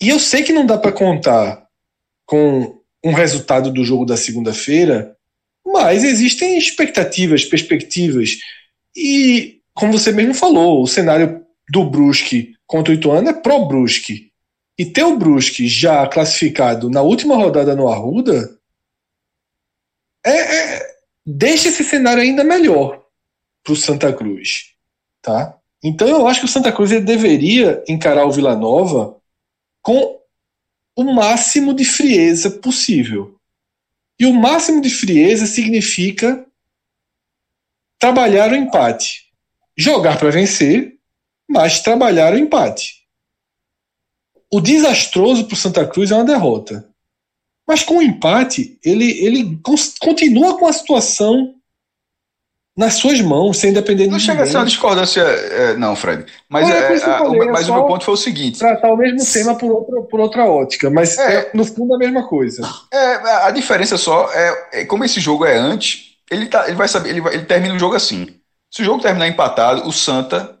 E 0.00 0.08
eu 0.08 0.18
sei 0.18 0.42
que 0.42 0.52
não 0.52 0.66
dá 0.66 0.78
para 0.78 0.90
contar 0.90 1.68
com 2.26 2.80
um 3.04 3.12
resultado 3.12 3.70
do 3.70 3.84
jogo 3.84 4.04
da 4.04 4.16
segunda-feira, 4.16 5.16
mas 5.64 6.02
existem 6.02 6.58
expectativas, 6.58 7.44
perspectivas 7.44 8.38
e, 8.96 9.60
como 9.74 9.92
você 9.92 10.12
mesmo 10.12 10.34
falou, 10.34 10.82
o 10.82 10.86
cenário 10.86 11.44
do 11.70 11.84
Brusque 11.84 12.54
contra 12.66 12.92
o 12.92 12.96
Ituano 12.96 13.28
é 13.28 13.32
pró-Brusque. 13.32 14.30
E 14.78 14.86
ter 14.86 15.04
o 15.04 15.16
Brusque 15.16 15.68
já 15.68 16.06
classificado 16.06 16.90
na 16.90 17.02
última 17.02 17.36
rodada 17.36 17.76
no 17.76 17.88
Arruda 17.88 18.58
é, 20.24 20.30
é, 20.76 20.96
deixa 21.26 21.68
esse 21.68 21.84
cenário 21.84 22.22
ainda 22.22 22.44
melhor 22.44 23.04
para 23.62 23.72
o 23.72 23.76
Santa 23.76 24.12
Cruz. 24.12 24.72
Tá? 25.20 25.58
Então 25.82 26.08
eu 26.08 26.26
acho 26.26 26.40
que 26.40 26.46
o 26.46 26.48
Santa 26.48 26.72
Cruz 26.72 26.90
deveria 26.90 27.82
encarar 27.88 28.24
o 28.24 28.32
Vila 28.32 28.56
Nova 28.56 29.16
com 29.82 30.20
o 30.96 31.04
máximo 31.04 31.74
de 31.74 31.84
frieza 31.84 32.50
possível. 32.50 33.36
E 34.18 34.26
o 34.26 34.32
máximo 34.32 34.80
de 34.80 34.90
frieza 34.90 35.46
significa 35.46 36.46
trabalhar 38.02 38.50
o 38.50 38.56
empate. 38.56 39.28
Jogar 39.78 40.18
para 40.18 40.28
vencer, 40.30 40.94
mas 41.48 41.78
trabalhar 41.78 42.34
o 42.34 42.38
empate. 42.38 42.94
O 44.52 44.60
desastroso 44.60 45.44
para 45.44 45.54
o 45.54 45.56
Santa 45.56 45.86
Cruz 45.86 46.10
é 46.10 46.16
uma 46.16 46.24
derrota. 46.24 46.84
Mas 47.66 47.84
com 47.84 47.98
o 47.98 48.02
empate, 48.02 48.76
ele, 48.84 49.24
ele 49.24 49.60
continua 50.00 50.58
com 50.58 50.66
a 50.66 50.72
situação 50.72 51.54
nas 52.76 52.94
suas 52.94 53.20
mãos, 53.20 53.58
sem 53.58 53.72
depender 53.72 54.04
de 54.04 54.10
Não 54.10 54.18
chega 54.18 54.42
a 54.42 54.46
ser 54.46 54.56
uma 54.56 54.66
discordância, 54.66 55.20
é, 55.20 55.76
não, 55.76 55.94
Fred. 55.94 56.26
Mas, 56.48 56.68
é, 56.68 56.94
é, 56.94 56.96
a, 56.96 57.18
falei, 57.18 57.50
mas 57.50 57.68
o 57.68 57.74
meu 57.74 57.84
ponto 57.84 58.04
foi 58.04 58.14
o 58.14 58.16
seguinte: 58.16 58.58
tratar 58.58 58.92
o 58.92 58.96
mesmo 58.96 59.24
tema 59.32 59.54
por 59.54 59.70
outra, 59.70 60.02
por 60.02 60.20
outra 60.20 60.44
ótica, 60.44 60.90
mas 60.90 61.16
é, 61.18 61.34
é 61.34 61.50
no 61.54 61.64
fundo 61.64 61.94
a 61.94 61.98
mesma 61.98 62.26
coisa. 62.26 62.62
É, 62.92 63.14
a 63.46 63.50
diferença 63.52 63.96
só 63.96 64.28
é, 64.32 64.80
é 64.80 64.84
como 64.86 65.04
esse 65.04 65.20
jogo 65.20 65.44
é 65.44 65.56
antes 65.56 66.11
ele, 66.32 66.46
tá, 66.46 66.66
ele 66.66 66.76
vai 66.76 66.88
saber, 66.88 67.10
ele, 67.10 67.20
vai, 67.20 67.34
ele 67.34 67.44
termina 67.44 67.74
o 67.74 67.78
jogo 67.78 67.94
assim. 67.94 68.40
Se 68.70 68.82
o 68.82 68.84
jogo 68.84 69.02
terminar 69.02 69.28
empatado, 69.28 69.86
o 69.86 69.92
Santa 69.92 70.58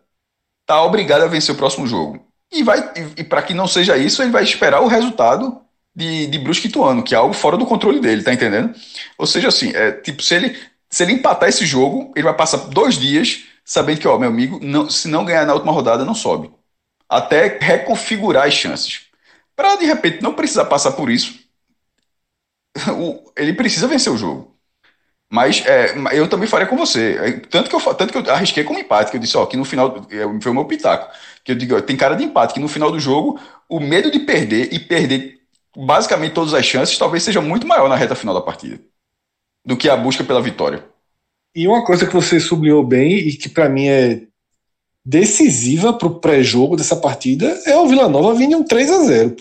tá 0.66 0.82
obrigado 0.82 1.22
a 1.22 1.28
vencer 1.28 1.54
o 1.54 1.58
próximo 1.58 1.86
jogo. 1.86 2.24
E 2.52 2.62
vai 2.62 2.78
e, 2.96 3.20
e 3.20 3.24
para 3.24 3.42
que 3.42 3.54
não 3.54 3.66
seja 3.66 3.96
isso, 3.96 4.22
ele 4.22 4.30
vai 4.30 4.44
esperar 4.44 4.80
o 4.80 4.86
resultado 4.86 5.62
de, 5.94 6.26
de 6.26 6.38
Brusque 6.38 6.68
Ituano, 6.68 7.02
que 7.02 7.14
é 7.14 7.18
algo 7.18 7.34
fora 7.34 7.56
do 7.56 7.66
controle 7.66 8.00
dele, 8.00 8.22
tá 8.22 8.32
entendendo? 8.32 8.74
Ou 9.18 9.26
seja, 9.26 9.48
assim, 9.48 9.70
é, 9.74 9.92
tipo, 9.92 10.22
se 10.22 10.34
ele, 10.34 10.58
se 10.90 11.02
ele 11.02 11.12
empatar 11.12 11.48
esse 11.48 11.64
jogo, 11.66 12.12
ele 12.14 12.24
vai 12.24 12.34
passar 12.34 12.58
dois 12.68 12.98
dias 12.98 13.44
sabendo 13.64 14.00
que, 14.00 14.08
ó, 14.08 14.18
meu 14.18 14.28
amigo, 14.28 14.58
não, 14.62 14.90
se 14.90 15.08
não 15.08 15.24
ganhar 15.24 15.46
na 15.46 15.54
última 15.54 15.72
rodada, 15.72 16.04
não 16.04 16.14
sobe. 16.14 16.50
Até 17.08 17.58
reconfigurar 17.60 18.46
as 18.46 18.54
chances. 18.54 19.06
Para 19.54 19.76
de 19.76 19.84
repente 19.86 20.22
não 20.22 20.34
precisar 20.34 20.64
passar 20.66 20.92
por 20.92 21.10
isso, 21.10 21.38
ele 23.36 23.52
precisa 23.54 23.86
vencer 23.86 24.12
o 24.12 24.16
jogo. 24.16 24.51
Mas 25.32 25.64
é, 25.64 25.94
eu 26.12 26.28
também 26.28 26.46
faria 26.46 26.66
com 26.66 26.76
você. 26.76 27.40
Tanto 27.48 27.70
que, 27.70 27.74
eu, 27.74 27.94
tanto 27.94 28.12
que 28.12 28.18
eu 28.18 28.34
arrisquei 28.34 28.64
com 28.64 28.78
empate, 28.78 29.10
que 29.10 29.16
eu 29.16 29.20
disse, 29.20 29.34
ó, 29.34 29.46
que 29.46 29.56
no 29.56 29.64
final. 29.64 30.06
É, 30.10 30.24
foi 30.42 30.52
o 30.52 30.54
meu 30.54 30.66
pitaco. 30.66 31.10
Que 31.42 31.52
eu 31.52 31.56
digo, 31.56 31.80
tem 31.80 31.96
cara 31.96 32.14
de 32.14 32.24
empate, 32.24 32.52
que 32.52 32.60
no 32.60 32.68
final 32.68 32.92
do 32.92 33.00
jogo, 33.00 33.40
o 33.66 33.80
medo 33.80 34.10
de 34.10 34.18
perder 34.18 34.74
e 34.74 34.78
perder 34.78 35.40
basicamente 35.74 36.34
todas 36.34 36.52
as 36.52 36.66
chances 36.66 36.98
talvez 36.98 37.22
seja 37.22 37.40
muito 37.40 37.66
maior 37.66 37.88
na 37.88 37.96
reta 37.96 38.14
final 38.14 38.34
da 38.34 38.42
partida 38.42 38.78
do 39.64 39.74
que 39.74 39.88
a 39.88 39.96
busca 39.96 40.22
pela 40.22 40.42
vitória. 40.42 40.84
E 41.56 41.66
uma 41.66 41.82
coisa 41.82 42.06
que 42.06 42.12
você 42.12 42.38
sublinhou 42.38 42.84
bem 42.84 43.16
e 43.16 43.32
que 43.34 43.48
para 43.48 43.70
mim 43.70 43.88
é 43.88 44.26
decisiva 45.02 45.94
para 45.94 46.08
o 46.08 46.20
pré-jogo 46.20 46.76
dessa 46.76 46.96
partida 46.96 47.58
é 47.64 47.74
o 47.74 47.88
Vila 47.88 48.06
Nova 48.06 48.34
vindo 48.34 48.58
um 48.58 48.64
3 48.64 48.90
a 48.90 49.04
0 49.04 49.36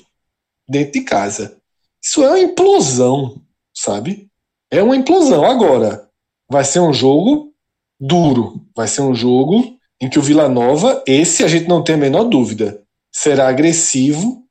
dentro 0.70 0.94
de 0.94 1.02
casa. 1.02 1.58
Isso 2.02 2.24
é 2.24 2.30
uma 2.30 2.40
implosão, 2.40 3.42
sabe? 3.74 4.31
É 4.72 4.82
uma 4.82 4.96
implosão. 4.96 5.44
Agora, 5.46 6.10
vai 6.50 6.64
ser 6.64 6.80
um 6.80 6.94
jogo 6.94 7.54
duro, 8.00 8.66
vai 8.76 8.88
ser 8.88 9.02
um 9.02 9.14
jogo 9.14 9.78
em 10.02 10.10
que 10.10 10.18
o 10.18 10.22
Vila 10.22 10.48
Nova, 10.48 11.04
esse 11.06 11.44
a 11.44 11.48
gente 11.48 11.68
não 11.68 11.84
tem 11.84 11.96
a 11.96 11.98
menor 11.98 12.24
dúvida, 12.24 12.82
será 13.14 13.50
agressivo, 13.50 14.48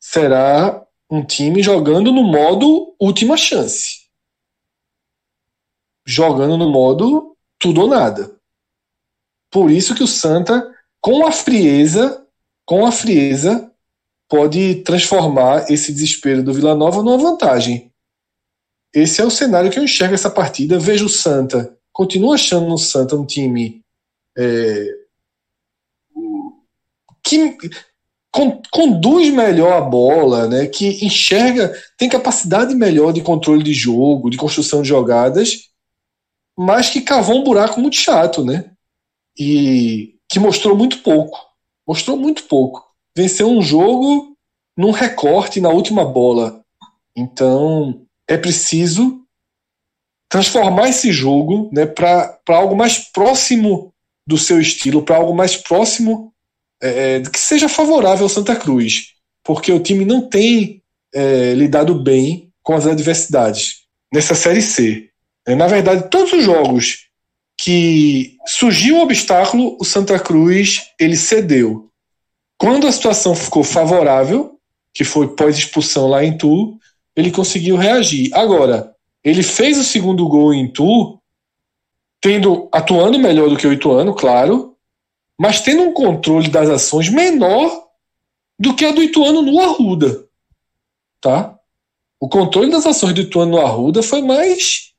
será 0.00 0.82
um 1.10 1.22
time 1.22 1.62
jogando 1.62 2.10
no 2.10 2.22
modo 2.22 2.94
última 3.00 3.36
chance. 3.36 4.04
Jogando 6.06 6.56
no 6.56 6.70
modo 6.70 7.36
tudo 7.58 7.82
ou 7.82 7.88
nada. 7.88 8.34
Por 9.50 9.70
isso 9.70 9.94
que 9.94 10.02
o 10.02 10.08
Santa, 10.08 10.72
com 11.00 11.26
a 11.26 11.32
frieza, 11.32 12.26
com 12.66 12.86
a 12.86 12.92
frieza, 12.92 13.70
pode 14.28 14.76
transformar 14.82 15.70
esse 15.70 15.92
desespero 15.92 16.42
do 16.42 16.52
Vila 16.52 16.74
Nova 16.74 17.02
numa 17.02 17.18
vantagem. 17.18 17.92
Esse 18.94 19.20
é 19.20 19.24
o 19.24 19.30
cenário 19.30 19.70
que 19.70 19.78
eu 19.78 19.84
enxergo 19.84 20.14
essa 20.14 20.30
partida. 20.30 20.78
Vejo 20.78 21.06
o 21.06 21.10
Santa, 21.10 21.76
continuo 21.92 22.32
achando 22.32 22.68
no 22.68 22.78
Santa 22.78 23.16
um 23.16 23.26
time 23.26 23.82
é, 24.38 24.86
que 27.22 27.56
conduz 28.70 29.32
melhor 29.32 29.72
a 29.74 29.80
bola, 29.80 30.48
né, 30.48 30.66
que 30.66 31.04
enxerga, 31.04 31.72
tem 31.96 32.08
capacidade 32.08 32.74
melhor 32.74 33.12
de 33.12 33.22
controle 33.22 33.62
de 33.62 33.72
jogo, 33.72 34.28
de 34.28 34.36
construção 34.36 34.82
de 34.82 34.88
jogadas, 34.88 35.70
mas 36.56 36.90
que 36.90 37.00
cavou 37.00 37.40
um 37.40 37.44
buraco 37.44 37.80
muito 37.80 37.96
chato, 37.96 38.44
né? 38.44 38.70
E 39.38 40.16
que 40.28 40.38
mostrou 40.38 40.76
muito 40.76 40.98
pouco. 40.98 41.38
Mostrou 41.86 42.16
muito 42.16 42.44
pouco. 42.44 42.84
Venceu 43.16 43.48
um 43.48 43.60
jogo 43.60 44.36
num 44.76 44.90
recorte 44.90 45.60
na 45.60 45.68
última 45.68 46.04
bola. 46.04 46.64
Então, 47.16 48.03
é 48.28 48.36
preciso 48.36 49.20
transformar 50.28 50.88
esse 50.88 51.12
jogo 51.12 51.70
né, 51.72 51.86
para 51.86 52.38
algo 52.48 52.74
mais 52.74 52.98
próximo 52.98 53.92
do 54.26 54.38
seu 54.38 54.60
estilo, 54.60 55.02
para 55.02 55.16
algo 55.16 55.34
mais 55.34 55.56
próximo 55.56 56.32
é, 56.82 57.20
que 57.20 57.38
seja 57.38 57.68
favorável 57.68 58.24
ao 58.24 58.28
Santa 58.28 58.56
Cruz, 58.56 59.12
porque 59.44 59.72
o 59.72 59.80
time 59.80 60.04
não 60.04 60.28
tem 60.28 60.82
é, 61.14 61.54
lidado 61.54 61.94
bem 61.94 62.50
com 62.62 62.74
as 62.74 62.86
adversidades 62.86 63.84
nessa 64.12 64.34
Série 64.34 64.62
C. 64.62 65.08
É, 65.46 65.54
na 65.54 65.66
verdade, 65.66 66.08
todos 66.10 66.32
os 66.32 66.44
jogos 66.44 67.08
que 67.56 68.36
surgiu 68.46 68.96
um 68.96 69.02
obstáculo, 69.02 69.76
o 69.78 69.84
Santa 69.84 70.18
Cruz 70.18 70.90
ele 70.98 71.16
cedeu. 71.16 71.88
Quando 72.58 72.86
a 72.86 72.92
situação 72.92 73.34
ficou 73.34 73.62
favorável, 73.62 74.58
que 74.92 75.04
foi 75.04 75.28
pós-expulsão 75.28 76.08
lá 76.08 76.24
em 76.24 76.36
Tu, 76.36 76.78
ele 77.16 77.30
conseguiu 77.30 77.76
reagir. 77.76 78.30
Agora, 78.34 78.94
ele 79.22 79.42
fez 79.42 79.78
o 79.78 79.84
segundo 79.84 80.28
gol 80.28 80.52
em 80.52 80.70
Tu, 80.70 81.18
tendo 82.20 82.68
atuando 82.72 83.18
melhor 83.18 83.48
do 83.48 83.56
que 83.56 83.66
o 83.66 83.72
Ituano, 83.72 84.14
claro, 84.14 84.76
mas 85.38 85.60
tendo 85.60 85.82
um 85.82 85.92
controle 85.92 86.48
das 86.48 86.68
ações 86.68 87.08
menor 87.08 87.84
do 88.58 88.74
que 88.74 88.84
a 88.84 88.92
do 88.92 89.02
Ituano 89.02 89.42
no 89.42 89.60
Arruda. 89.60 90.26
Tá? 91.20 91.58
O 92.20 92.28
controle 92.28 92.70
das 92.70 92.86
ações 92.86 93.14
do 93.14 93.20
Ituano 93.20 93.52
no 93.52 93.60
Arruda 93.60 94.02
foi 94.02 94.22
mais. 94.22 94.92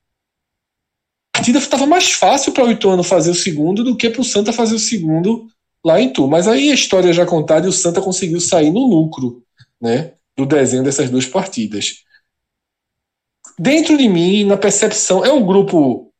A 1.34 1.40
partida 1.40 1.60
estava 1.60 1.86
mais 1.86 2.12
fácil 2.12 2.52
para 2.52 2.66
o 2.66 2.72
Ituano 2.72 3.04
fazer 3.04 3.32
o 3.32 3.36
segundo 3.36 3.84
do 3.84 3.96
que 3.96 4.10
para 4.10 4.22
o 4.22 4.26
Santa 4.26 4.54
fazer 4.54 4.76
o 4.76 4.80
segundo 4.80 5.48
lá 5.84 6.00
em 6.00 6.12
Tu. 6.12 6.28
Mas 6.28 6.48
aí 6.48 6.72
a 6.72 6.74
história 6.74 7.14
já 7.14 7.26
contada 7.26 7.66
e 7.66 7.70
o 7.70 7.74
Santa 7.74 8.02
conseguiu 8.02 8.40
sair 8.40 8.72
no 8.72 8.88
lucro 8.88 9.44
né, 9.82 10.14
do 10.36 10.46
desenho 10.46 10.84
dessas 10.84 11.10
duas 11.10 11.26
partidas. 11.26 12.04
Dentro 13.58 13.98
de 13.98 14.08
mim, 14.10 14.44
na 14.44 14.58
percepção, 14.58 15.24
é 15.24 15.32
um 15.32 15.46
grupo 15.46 16.12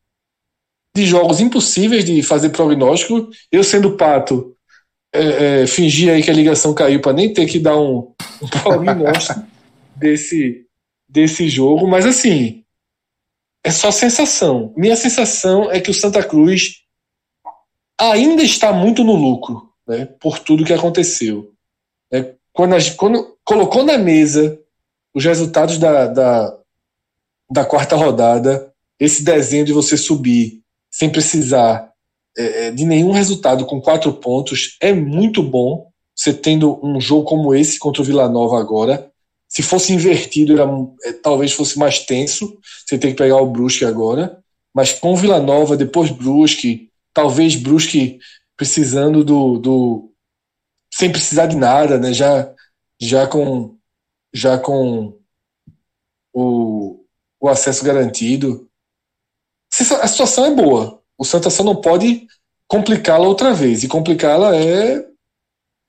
de 0.94 1.04
jogos 1.04 1.40
impossíveis 1.40 2.04
de 2.04 2.22
fazer 2.22 2.50
prognóstico. 2.50 3.28
Eu, 3.52 3.62
sendo 3.62 3.96
pato, 3.96 4.56
é, 5.12 5.62
é, 5.62 5.66
fingi 5.66 6.10
aí 6.10 6.22
que 6.22 6.30
a 6.30 6.34
ligação 6.34 6.72
caiu 6.72 7.00
para 7.00 7.12
nem 7.12 7.32
ter 7.32 7.46
que 7.46 7.58
dar 7.58 7.78
um, 7.78 8.14
um 8.42 8.48
prognóstico 8.62 9.44
desse, 9.94 10.66
desse 11.08 11.48
jogo, 11.48 11.86
mas 11.86 12.06
assim, 12.06 12.64
é 13.62 13.70
só 13.70 13.90
sensação. 13.90 14.72
Minha 14.76 14.96
sensação 14.96 15.70
é 15.70 15.80
que 15.80 15.90
o 15.90 15.94
Santa 15.94 16.22
Cruz 16.22 16.82
ainda 17.98 18.42
está 18.42 18.72
muito 18.72 19.02
no 19.02 19.14
lucro, 19.14 19.72
né, 19.86 20.06
por 20.20 20.38
tudo 20.38 20.64
que 20.64 20.72
aconteceu. 20.72 21.52
É, 22.12 22.34
quando, 22.56 22.74
a, 22.74 22.78
quando 22.96 23.36
colocou 23.44 23.84
na 23.84 23.98
mesa 23.98 24.58
os 25.14 25.22
resultados 25.22 25.76
da, 25.76 26.06
da, 26.06 26.58
da 27.50 27.64
quarta 27.66 27.94
rodada, 27.94 28.72
esse 28.98 29.22
desenho 29.22 29.66
de 29.66 29.74
você 29.74 29.94
subir 29.96 30.62
sem 30.90 31.10
precisar 31.10 31.92
é, 32.36 32.66
é, 32.66 32.70
de 32.70 32.86
nenhum 32.86 33.12
resultado 33.12 33.66
com 33.66 33.80
quatro 33.80 34.10
pontos 34.14 34.78
é 34.80 34.92
muito 34.94 35.42
bom. 35.42 35.86
Você 36.14 36.32
tendo 36.32 36.80
um 36.82 36.98
jogo 36.98 37.24
como 37.24 37.54
esse 37.54 37.78
contra 37.78 38.00
o 38.00 38.04
Vila 38.04 38.26
Nova 38.26 38.58
agora, 38.58 39.10
se 39.46 39.62
fosse 39.62 39.92
invertido, 39.92 40.54
era, 40.54 40.66
é, 41.04 41.12
talvez 41.12 41.52
fosse 41.52 41.78
mais 41.78 41.98
tenso. 42.06 42.58
Você 42.86 42.96
tem 42.96 43.10
que 43.10 43.18
pegar 43.18 43.36
o 43.36 43.50
Brusque 43.50 43.84
agora, 43.84 44.38
mas 44.74 44.94
com 44.94 45.12
o 45.12 45.16
Vila 45.16 45.40
Nova, 45.40 45.76
depois 45.76 46.10
Brusque, 46.10 46.88
talvez 47.12 47.54
Brusque 47.54 48.18
precisando 48.56 49.22
do, 49.22 49.58
do 49.58 50.10
sem 50.96 51.12
precisar 51.12 51.44
de 51.44 51.56
nada, 51.56 51.98
né? 51.98 52.14
Já 52.14 52.50
já 52.98 53.26
com 53.26 53.76
já 54.32 54.58
com 54.58 55.18
o, 56.32 57.04
o 57.38 57.48
acesso 57.50 57.84
garantido. 57.84 58.66
A 60.00 60.08
situação 60.08 60.46
é 60.46 60.54
boa. 60.54 61.02
O 61.18 61.24
Santa 61.24 61.50
só 61.50 61.62
não 61.62 61.76
pode 61.76 62.26
complicá-la 62.66 63.28
outra 63.28 63.52
vez. 63.52 63.84
E 63.84 63.88
complicá-la 63.88 64.56
é 64.56 65.06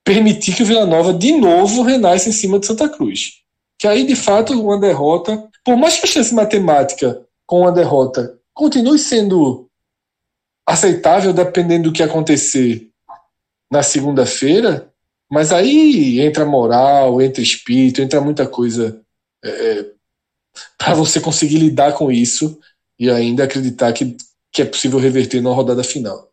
permitir 0.04 0.54
que 0.54 0.62
o 0.62 0.66
Vila 0.66 0.84
Nova 0.84 1.14
de 1.14 1.32
novo 1.32 1.82
renasça 1.82 2.28
em 2.28 2.32
cima 2.32 2.58
de 2.58 2.66
Santa 2.66 2.86
Cruz. 2.86 3.42
Que 3.78 3.88
aí, 3.88 4.04
de 4.04 4.14
fato, 4.14 4.52
uma 4.60 4.78
derrota, 4.78 5.48
por 5.64 5.74
mais 5.76 5.96
que 5.96 6.04
a 6.04 6.08
chance 6.08 6.34
matemática 6.34 7.26
com 7.46 7.60
uma 7.62 7.72
derrota 7.72 8.38
continue 8.52 8.98
sendo 8.98 9.70
aceitável 10.66 11.32
dependendo 11.32 11.84
do 11.84 11.92
que 11.94 12.02
acontecer 12.02 12.90
na 13.70 13.82
segunda-feira, 13.82 14.92
mas 15.30 15.52
aí 15.52 16.20
entra 16.20 16.46
moral, 16.46 17.20
entra 17.20 17.42
espírito, 17.42 18.00
entra 18.00 18.20
muita 18.20 18.46
coisa 18.46 19.00
é, 19.44 19.48
é 19.48 19.86
para 20.76 20.94
você 20.94 21.20
conseguir 21.20 21.58
lidar 21.58 21.92
com 21.92 22.10
isso 22.10 22.58
e 22.98 23.10
ainda 23.10 23.44
acreditar 23.44 23.92
que, 23.92 24.16
que 24.50 24.62
é 24.62 24.64
possível 24.64 24.98
reverter 24.98 25.40
na 25.40 25.50
rodada 25.50 25.84
final. 25.84 26.28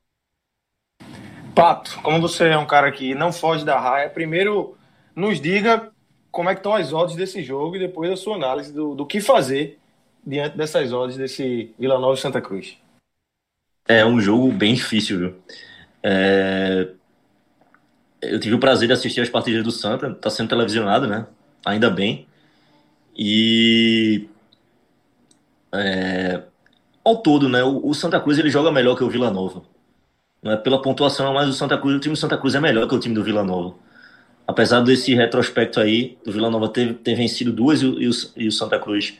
Pato, 1.53 1.99
como 2.01 2.19
você 2.19 2.49
é 2.49 2.57
um 2.57 2.65
cara 2.65 2.91
que 2.91 3.15
não 3.15 3.31
foge 3.31 3.63
da 3.63 3.79
raia, 3.79 4.09
primeiro 4.09 4.75
nos 5.15 5.39
diga 5.39 5.91
como 6.31 6.49
é 6.49 6.53
que 6.53 6.59
estão 6.59 6.73
as 6.73 6.91
odds 6.91 7.15
desse 7.15 7.41
jogo 7.41 7.77
e 7.77 7.79
depois 7.79 8.11
a 8.11 8.17
sua 8.17 8.35
análise 8.35 8.73
do, 8.73 8.93
do 8.93 9.05
que 9.05 9.21
fazer 9.21 9.79
diante 10.25 10.57
dessas 10.57 10.91
odds 10.91 11.15
desse 11.15 11.73
Vila 11.79 11.97
Nova 11.97 12.15
e 12.15 12.21
Santa 12.21 12.41
Cruz. 12.41 12.77
É 13.87 14.05
um 14.05 14.19
jogo 14.19 14.51
bem 14.51 14.73
difícil, 14.73 15.19
viu? 15.19 15.35
É... 16.03 16.89
Eu 18.31 18.39
tive 18.39 18.55
o 18.55 18.59
prazer 18.59 18.87
de 18.87 18.93
assistir 18.93 19.21
as 19.21 19.29
partidas 19.29 19.63
do 19.63 19.71
Santa, 19.71 20.07
está 20.07 20.29
sendo 20.29 20.49
televisionado, 20.49 21.07
né? 21.07 21.27
Ainda 21.65 21.89
bem. 21.89 22.27
E 23.17 24.27
é, 25.73 26.43
ao 27.03 27.17
todo, 27.17 27.47
né? 27.47 27.63
O, 27.63 27.87
o, 27.87 27.93
Santa 27.93 28.19
Cruz 28.19 28.37
ele 28.37 28.49
joga 28.49 28.71
melhor 28.71 28.95
que 28.95 29.03
o 29.03 29.09
Vila 29.09 29.31
Nova. 29.31 29.63
Não 30.41 30.51
é 30.51 30.57
pela 30.57 30.81
pontuação, 30.81 31.33
mas 31.33 31.49
o 31.49 31.53
Santa 31.53 31.77
Cruz, 31.77 31.95
o 31.95 31.99
time 31.99 32.13
do 32.13 32.19
Santa 32.19 32.37
Cruz 32.37 32.55
é 32.55 32.59
melhor 32.59 32.87
que 32.87 32.95
o 32.95 32.99
time 32.99 33.15
do 33.15 33.23
Vila 33.23 33.43
Nova. 33.43 33.75
Apesar 34.47 34.81
desse 34.81 35.13
retrospecto 35.15 35.79
aí, 35.79 36.17
o 36.25 36.31
Vila 36.31 36.49
Nova 36.49 36.69
ter, 36.69 36.93
ter 36.95 37.15
vencido 37.15 37.51
duas 37.51 37.81
e 37.81 37.85
e, 37.85 38.07
o, 38.07 38.11
e 38.35 38.47
o 38.47 38.51
Santa 38.51 38.77
Cruz 38.79 39.17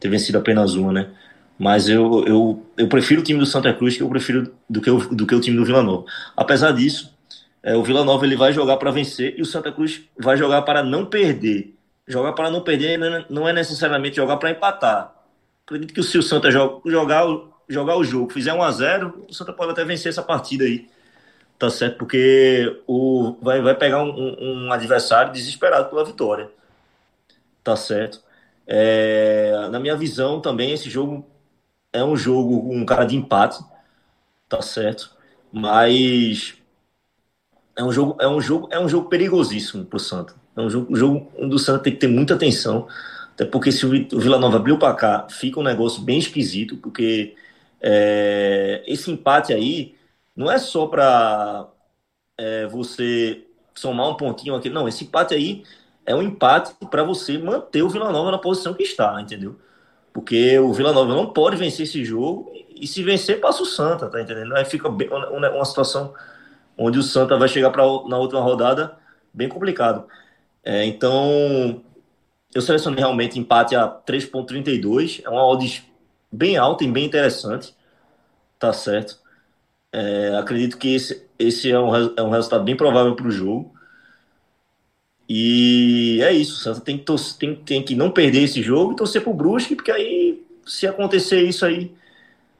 ter 0.00 0.08
vencido 0.08 0.38
apenas 0.38 0.74
uma, 0.74 0.92
né? 0.92 1.10
Mas 1.58 1.88
eu, 1.88 2.24
eu, 2.26 2.66
eu 2.76 2.86
prefiro 2.88 3.20
o 3.20 3.24
time 3.24 3.38
do 3.38 3.46
Santa 3.46 3.72
Cruz 3.72 3.96
que 3.96 4.02
eu 4.02 4.08
prefiro 4.08 4.52
do 4.68 4.80
que 4.80 4.90
o, 4.90 4.98
do 5.14 5.26
que 5.26 5.34
o 5.34 5.40
time 5.40 5.56
do 5.56 5.64
Vila 5.64 5.82
Nova. 5.82 6.04
Apesar 6.36 6.72
disso, 6.72 7.15
é, 7.62 7.76
o 7.76 7.82
Vila 7.82 8.04
Nova 8.04 8.24
ele 8.24 8.36
vai 8.36 8.52
jogar 8.52 8.76
para 8.76 8.90
vencer 8.90 9.34
e 9.38 9.42
o 9.42 9.46
Santa 9.46 9.72
Cruz 9.72 10.02
vai 10.18 10.36
jogar 10.36 10.62
para 10.62 10.82
não 10.82 11.06
perder. 11.06 11.74
Jogar 12.06 12.32
para 12.32 12.50
não 12.50 12.62
perder 12.62 12.98
não 13.28 13.48
é 13.48 13.52
necessariamente 13.52 14.16
jogar 14.16 14.36
para 14.36 14.50
empatar 14.50 15.16
acredito 15.66 15.92
que 15.92 16.02
se 16.02 16.16
o 16.16 16.22
Santa 16.22 16.50
jogar, 16.50 17.26
jogar 17.68 17.96
o 17.96 18.04
jogo, 18.04 18.32
fizer 18.32 18.54
1 18.54 18.62
a 18.62 18.70
0 18.70 19.26
o 19.28 19.34
Santa 19.34 19.52
pode 19.52 19.72
até 19.72 19.84
vencer 19.84 20.10
essa 20.10 20.22
partida 20.22 20.64
aí. 20.64 20.88
Tá 21.58 21.70
certo? 21.70 21.98
Porque 21.98 22.82
o, 22.86 23.36
vai, 23.42 23.60
vai 23.62 23.74
pegar 23.74 24.02
um, 24.02 24.66
um 24.66 24.72
adversário 24.72 25.32
desesperado 25.32 25.88
pela 25.88 26.04
vitória. 26.04 26.50
Tá 27.64 27.74
certo? 27.76 28.22
É, 28.66 29.68
na 29.70 29.80
minha 29.80 29.96
visão 29.96 30.40
também, 30.40 30.72
esse 30.72 30.90
jogo 30.90 31.26
é 31.92 32.04
um 32.04 32.16
jogo, 32.16 32.72
um 32.72 32.84
cara 32.84 33.04
de 33.04 33.16
empate. 33.16 33.58
tá 34.48 34.62
certo? 34.62 35.16
Mas 35.52 36.54
é 37.76 37.84
um 37.84 37.92
jogo, 37.92 38.16
é 38.20 38.26
um 38.26 38.40
jogo, 38.40 38.68
é 38.70 38.80
um 38.80 38.88
jogo 38.88 39.08
perigosíssimo 39.08 39.84
pro 39.84 39.98
Santa. 39.98 40.34
É 40.56 40.60
um 40.60 40.70
jogo, 40.70 40.92
um 40.92 40.96
jogo 40.96 41.32
onde 41.38 41.54
o 41.54 41.58
Santa 41.58 41.84
tem 41.84 41.92
que 41.92 41.98
ter 41.98 42.08
muita 42.08 42.34
atenção, 42.34 42.88
até 43.34 43.44
porque 43.44 43.70
se 43.70 43.84
o 43.84 43.90
Vila 43.90 44.38
Nova 44.38 44.56
abriu 44.56 44.78
para 44.78 44.94
cá, 44.94 45.26
fica 45.28 45.60
um 45.60 45.62
negócio 45.62 46.00
bem 46.02 46.18
esquisito, 46.18 46.76
porque 46.78 47.34
é, 47.80 48.82
esse 48.86 49.10
empate 49.10 49.52
aí 49.52 49.94
não 50.34 50.50
é 50.50 50.58
só 50.58 50.86
para 50.86 51.68
é, 52.38 52.66
você 52.66 53.44
somar 53.74 54.08
um 54.08 54.16
pontinho 54.16 54.54
aqui, 54.54 54.70
não. 54.70 54.88
Esse 54.88 55.04
empate 55.04 55.34
aí 55.34 55.62
é 56.06 56.14
um 56.14 56.22
empate 56.22 56.74
para 56.90 57.04
você 57.04 57.36
manter 57.36 57.82
o 57.82 57.90
Vila 57.90 58.10
Nova 58.10 58.30
na 58.30 58.38
posição 58.38 58.72
que 58.72 58.82
está, 58.82 59.20
entendeu? 59.20 59.56
Porque 60.14 60.58
o 60.58 60.72
Vila 60.72 60.92
Nova 60.92 61.14
não 61.14 61.26
pode 61.26 61.56
vencer 61.56 61.84
esse 61.84 62.02
jogo 62.04 62.50
e 62.74 62.86
se 62.86 63.02
vencer 63.02 63.38
passa 63.38 63.62
o 63.62 63.66
Santa, 63.66 64.08
tá 64.08 64.20
entendendo? 64.20 64.56
Aí 64.56 64.64
fica 64.64 64.88
uma 64.88 65.64
situação 65.66 66.14
onde 66.76 66.98
o 66.98 67.02
Santa 67.02 67.36
vai 67.36 67.48
chegar 67.48 67.70
para 67.70 67.82
na 68.08 68.18
última 68.18 68.40
rodada 68.40 68.96
bem 69.32 69.48
complicado. 69.48 70.06
É, 70.64 70.84
então, 70.84 71.82
eu 72.54 72.62
selecionei 72.62 72.98
realmente 72.98 73.38
empate 73.38 73.76
a 73.76 73.86
3.32, 73.86 75.22
é 75.24 75.28
uma 75.28 75.46
odds 75.46 75.82
bem 76.32 76.56
alta 76.56 76.84
e 76.84 76.90
bem 76.90 77.04
interessante, 77.04 77.74
tá 78.58 78.72
certo? 78.72 79.18
É, 79.92 80.36
acredito 80.38 80.78
que 80.78 80.94
esse, 80.94 81.26
esse 81.38 81.70
é, 81.70 81.78
um, 81.78 81.94
é 82.16 82.22
um 82.22 82.30
resultado 82.30 82.64
bem 82.64 82.76
provável 82.76 83.14
para 83.14 83.26
o 83.26 83.30
jogo. 83.30 83.74
E 85.28 86.20
é 86.22 86.32
isso, 86.32 86.54
o 86.54 86.56
Santa 86.56 86.80
tem 86.80 86.98
que, 86.98 87.04
tem, 87.38 87.56
tem 87.56 87.82
que 87.82 87.94
não 87.94 88.10
perder 88.10 88.42
esse 88.44 88.62
jogo 88.62 88.92
e 88.92 88.96
torcer 88.96 89.22
pro 89.22 89.34
Brusque, 89.34 89.74
porque 89.74 89.90
aí, 89.90 90.44
se 90.64 90.86
acontecer 90.86 91.42
isso 91.42 91.64
aí, 91.66 91.92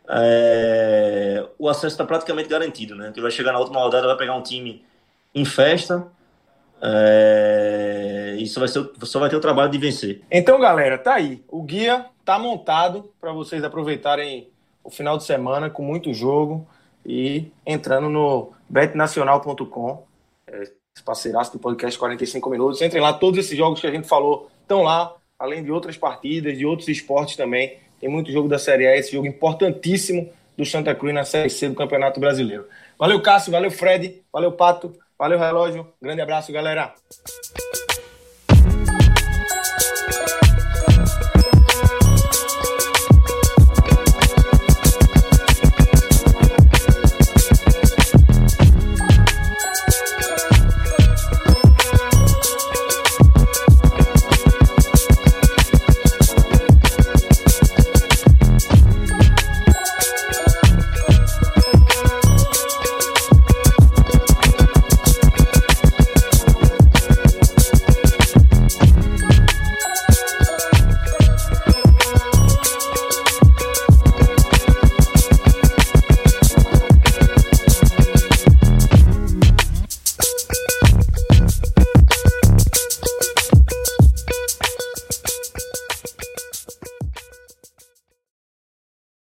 é, 0.08 1.46
o 1.58 1.68
acesso 1.68 1.88
está 1.88 2.04
praticamente 2.04 2.48
garantido, 2.48 2.94
né? 2.94 3.10
Que 3.12 3.20
vai 3.20 3.30
chegar 3.30 3.52
na 3.52 3.58
última 3.58 3.80
rodada, 3.80 4.06
vai 4.06 4.16
pegar 4.16 4.34
um 4.34 4.42
time 4.42 4.84
em 5.34 5.44
festa. 5.44 6.06
É, 6.80 8.36
e 8.38 8.46
só 8.46 8.60
vai, 8.60 8.68
ser, 8.68 8.90
só 9.02 9.18
vai 9.18 9.30
ter 9.30 9.36
o 9.36 9.40
trabalho 9.40 9.70
de 9.70 9.78
vencer. 9.78 10.22
Então, 10.30 10.60
galera, 10.60 10.98
tá 10.98 11.14
aí. 11.14 11.42
O 11.48 11.62
guia 11.62 12.06
tá 12.24 12.38
montado 12.38 13.12
para 13.20 13.32
vocês 13.32 13.64
aproveitarem 13.64 14.50
o 14.84 14.90
final 14.90 15.16
de 15.16 15.24
semana 15.24 15.70
com 15.70 15.82
muito 15.82 16.12
jogo 16.12 16.66
e 17.04 17.50
entrando 17.64 18.08
no 18.08 18.52
betnacional.com, 18.68 20.04
é, 20.46 20.70
parceiraço 21.04 21.52
do 21.52 21.58
podcast 21.58 21.98
45 21.98 22.50
minutos. 22.50 22.82
Entrem 22.82 23.02
lá, 23.02 23.12
todos 23.12 23.38
esses 23.38 23.56
jogos 23.56 23.80
que 23.80 23.86
a 23.86 23.90
gente 23.90 24.06
falou 24.06 24.50
estão 24.62 24.82
lá, 24.82 25.14
além 25.38 25.62
de 25.62 25.70
outras 25.70 25.96
partidas, 25.96 26.56
de 26.56 26.66
outros 26.66 26.88
esportes 26.88 27.36
também. 27.36 27.78
Tem 28.01 28.09
muito 28.09 28.31
jogo 28.31 28.48
da 28.48 28.59
Série 28.59 28.86
A, 28.86 28.97
esse 28.97 29.12
jogo 29.12 29.27
importantíssimo 29.27 30.31
do 30.56 30.64
Santa 30.64 30.94
Cruz 30.94 31.14
na 31.14 31.24
Série 31.24 31.51
C 31.51 31.68
do 31.68 31.74
Campeonato 31.74 32.18
Brasileiro. 32.20 32.66
Valeu, 32.98 33.20
Cássio, 33.20 33.52
valeu, 33.52 33.70
Fred, 33.70 34.23
valeu, 34.32 34.52
Pato, 34.52 34.97
valeu, 35.18 35.39
Relógio. 35.39 35.86
Grande 36.01 36.20
abraço, 36.20 36.52
galera. 36.52 36.94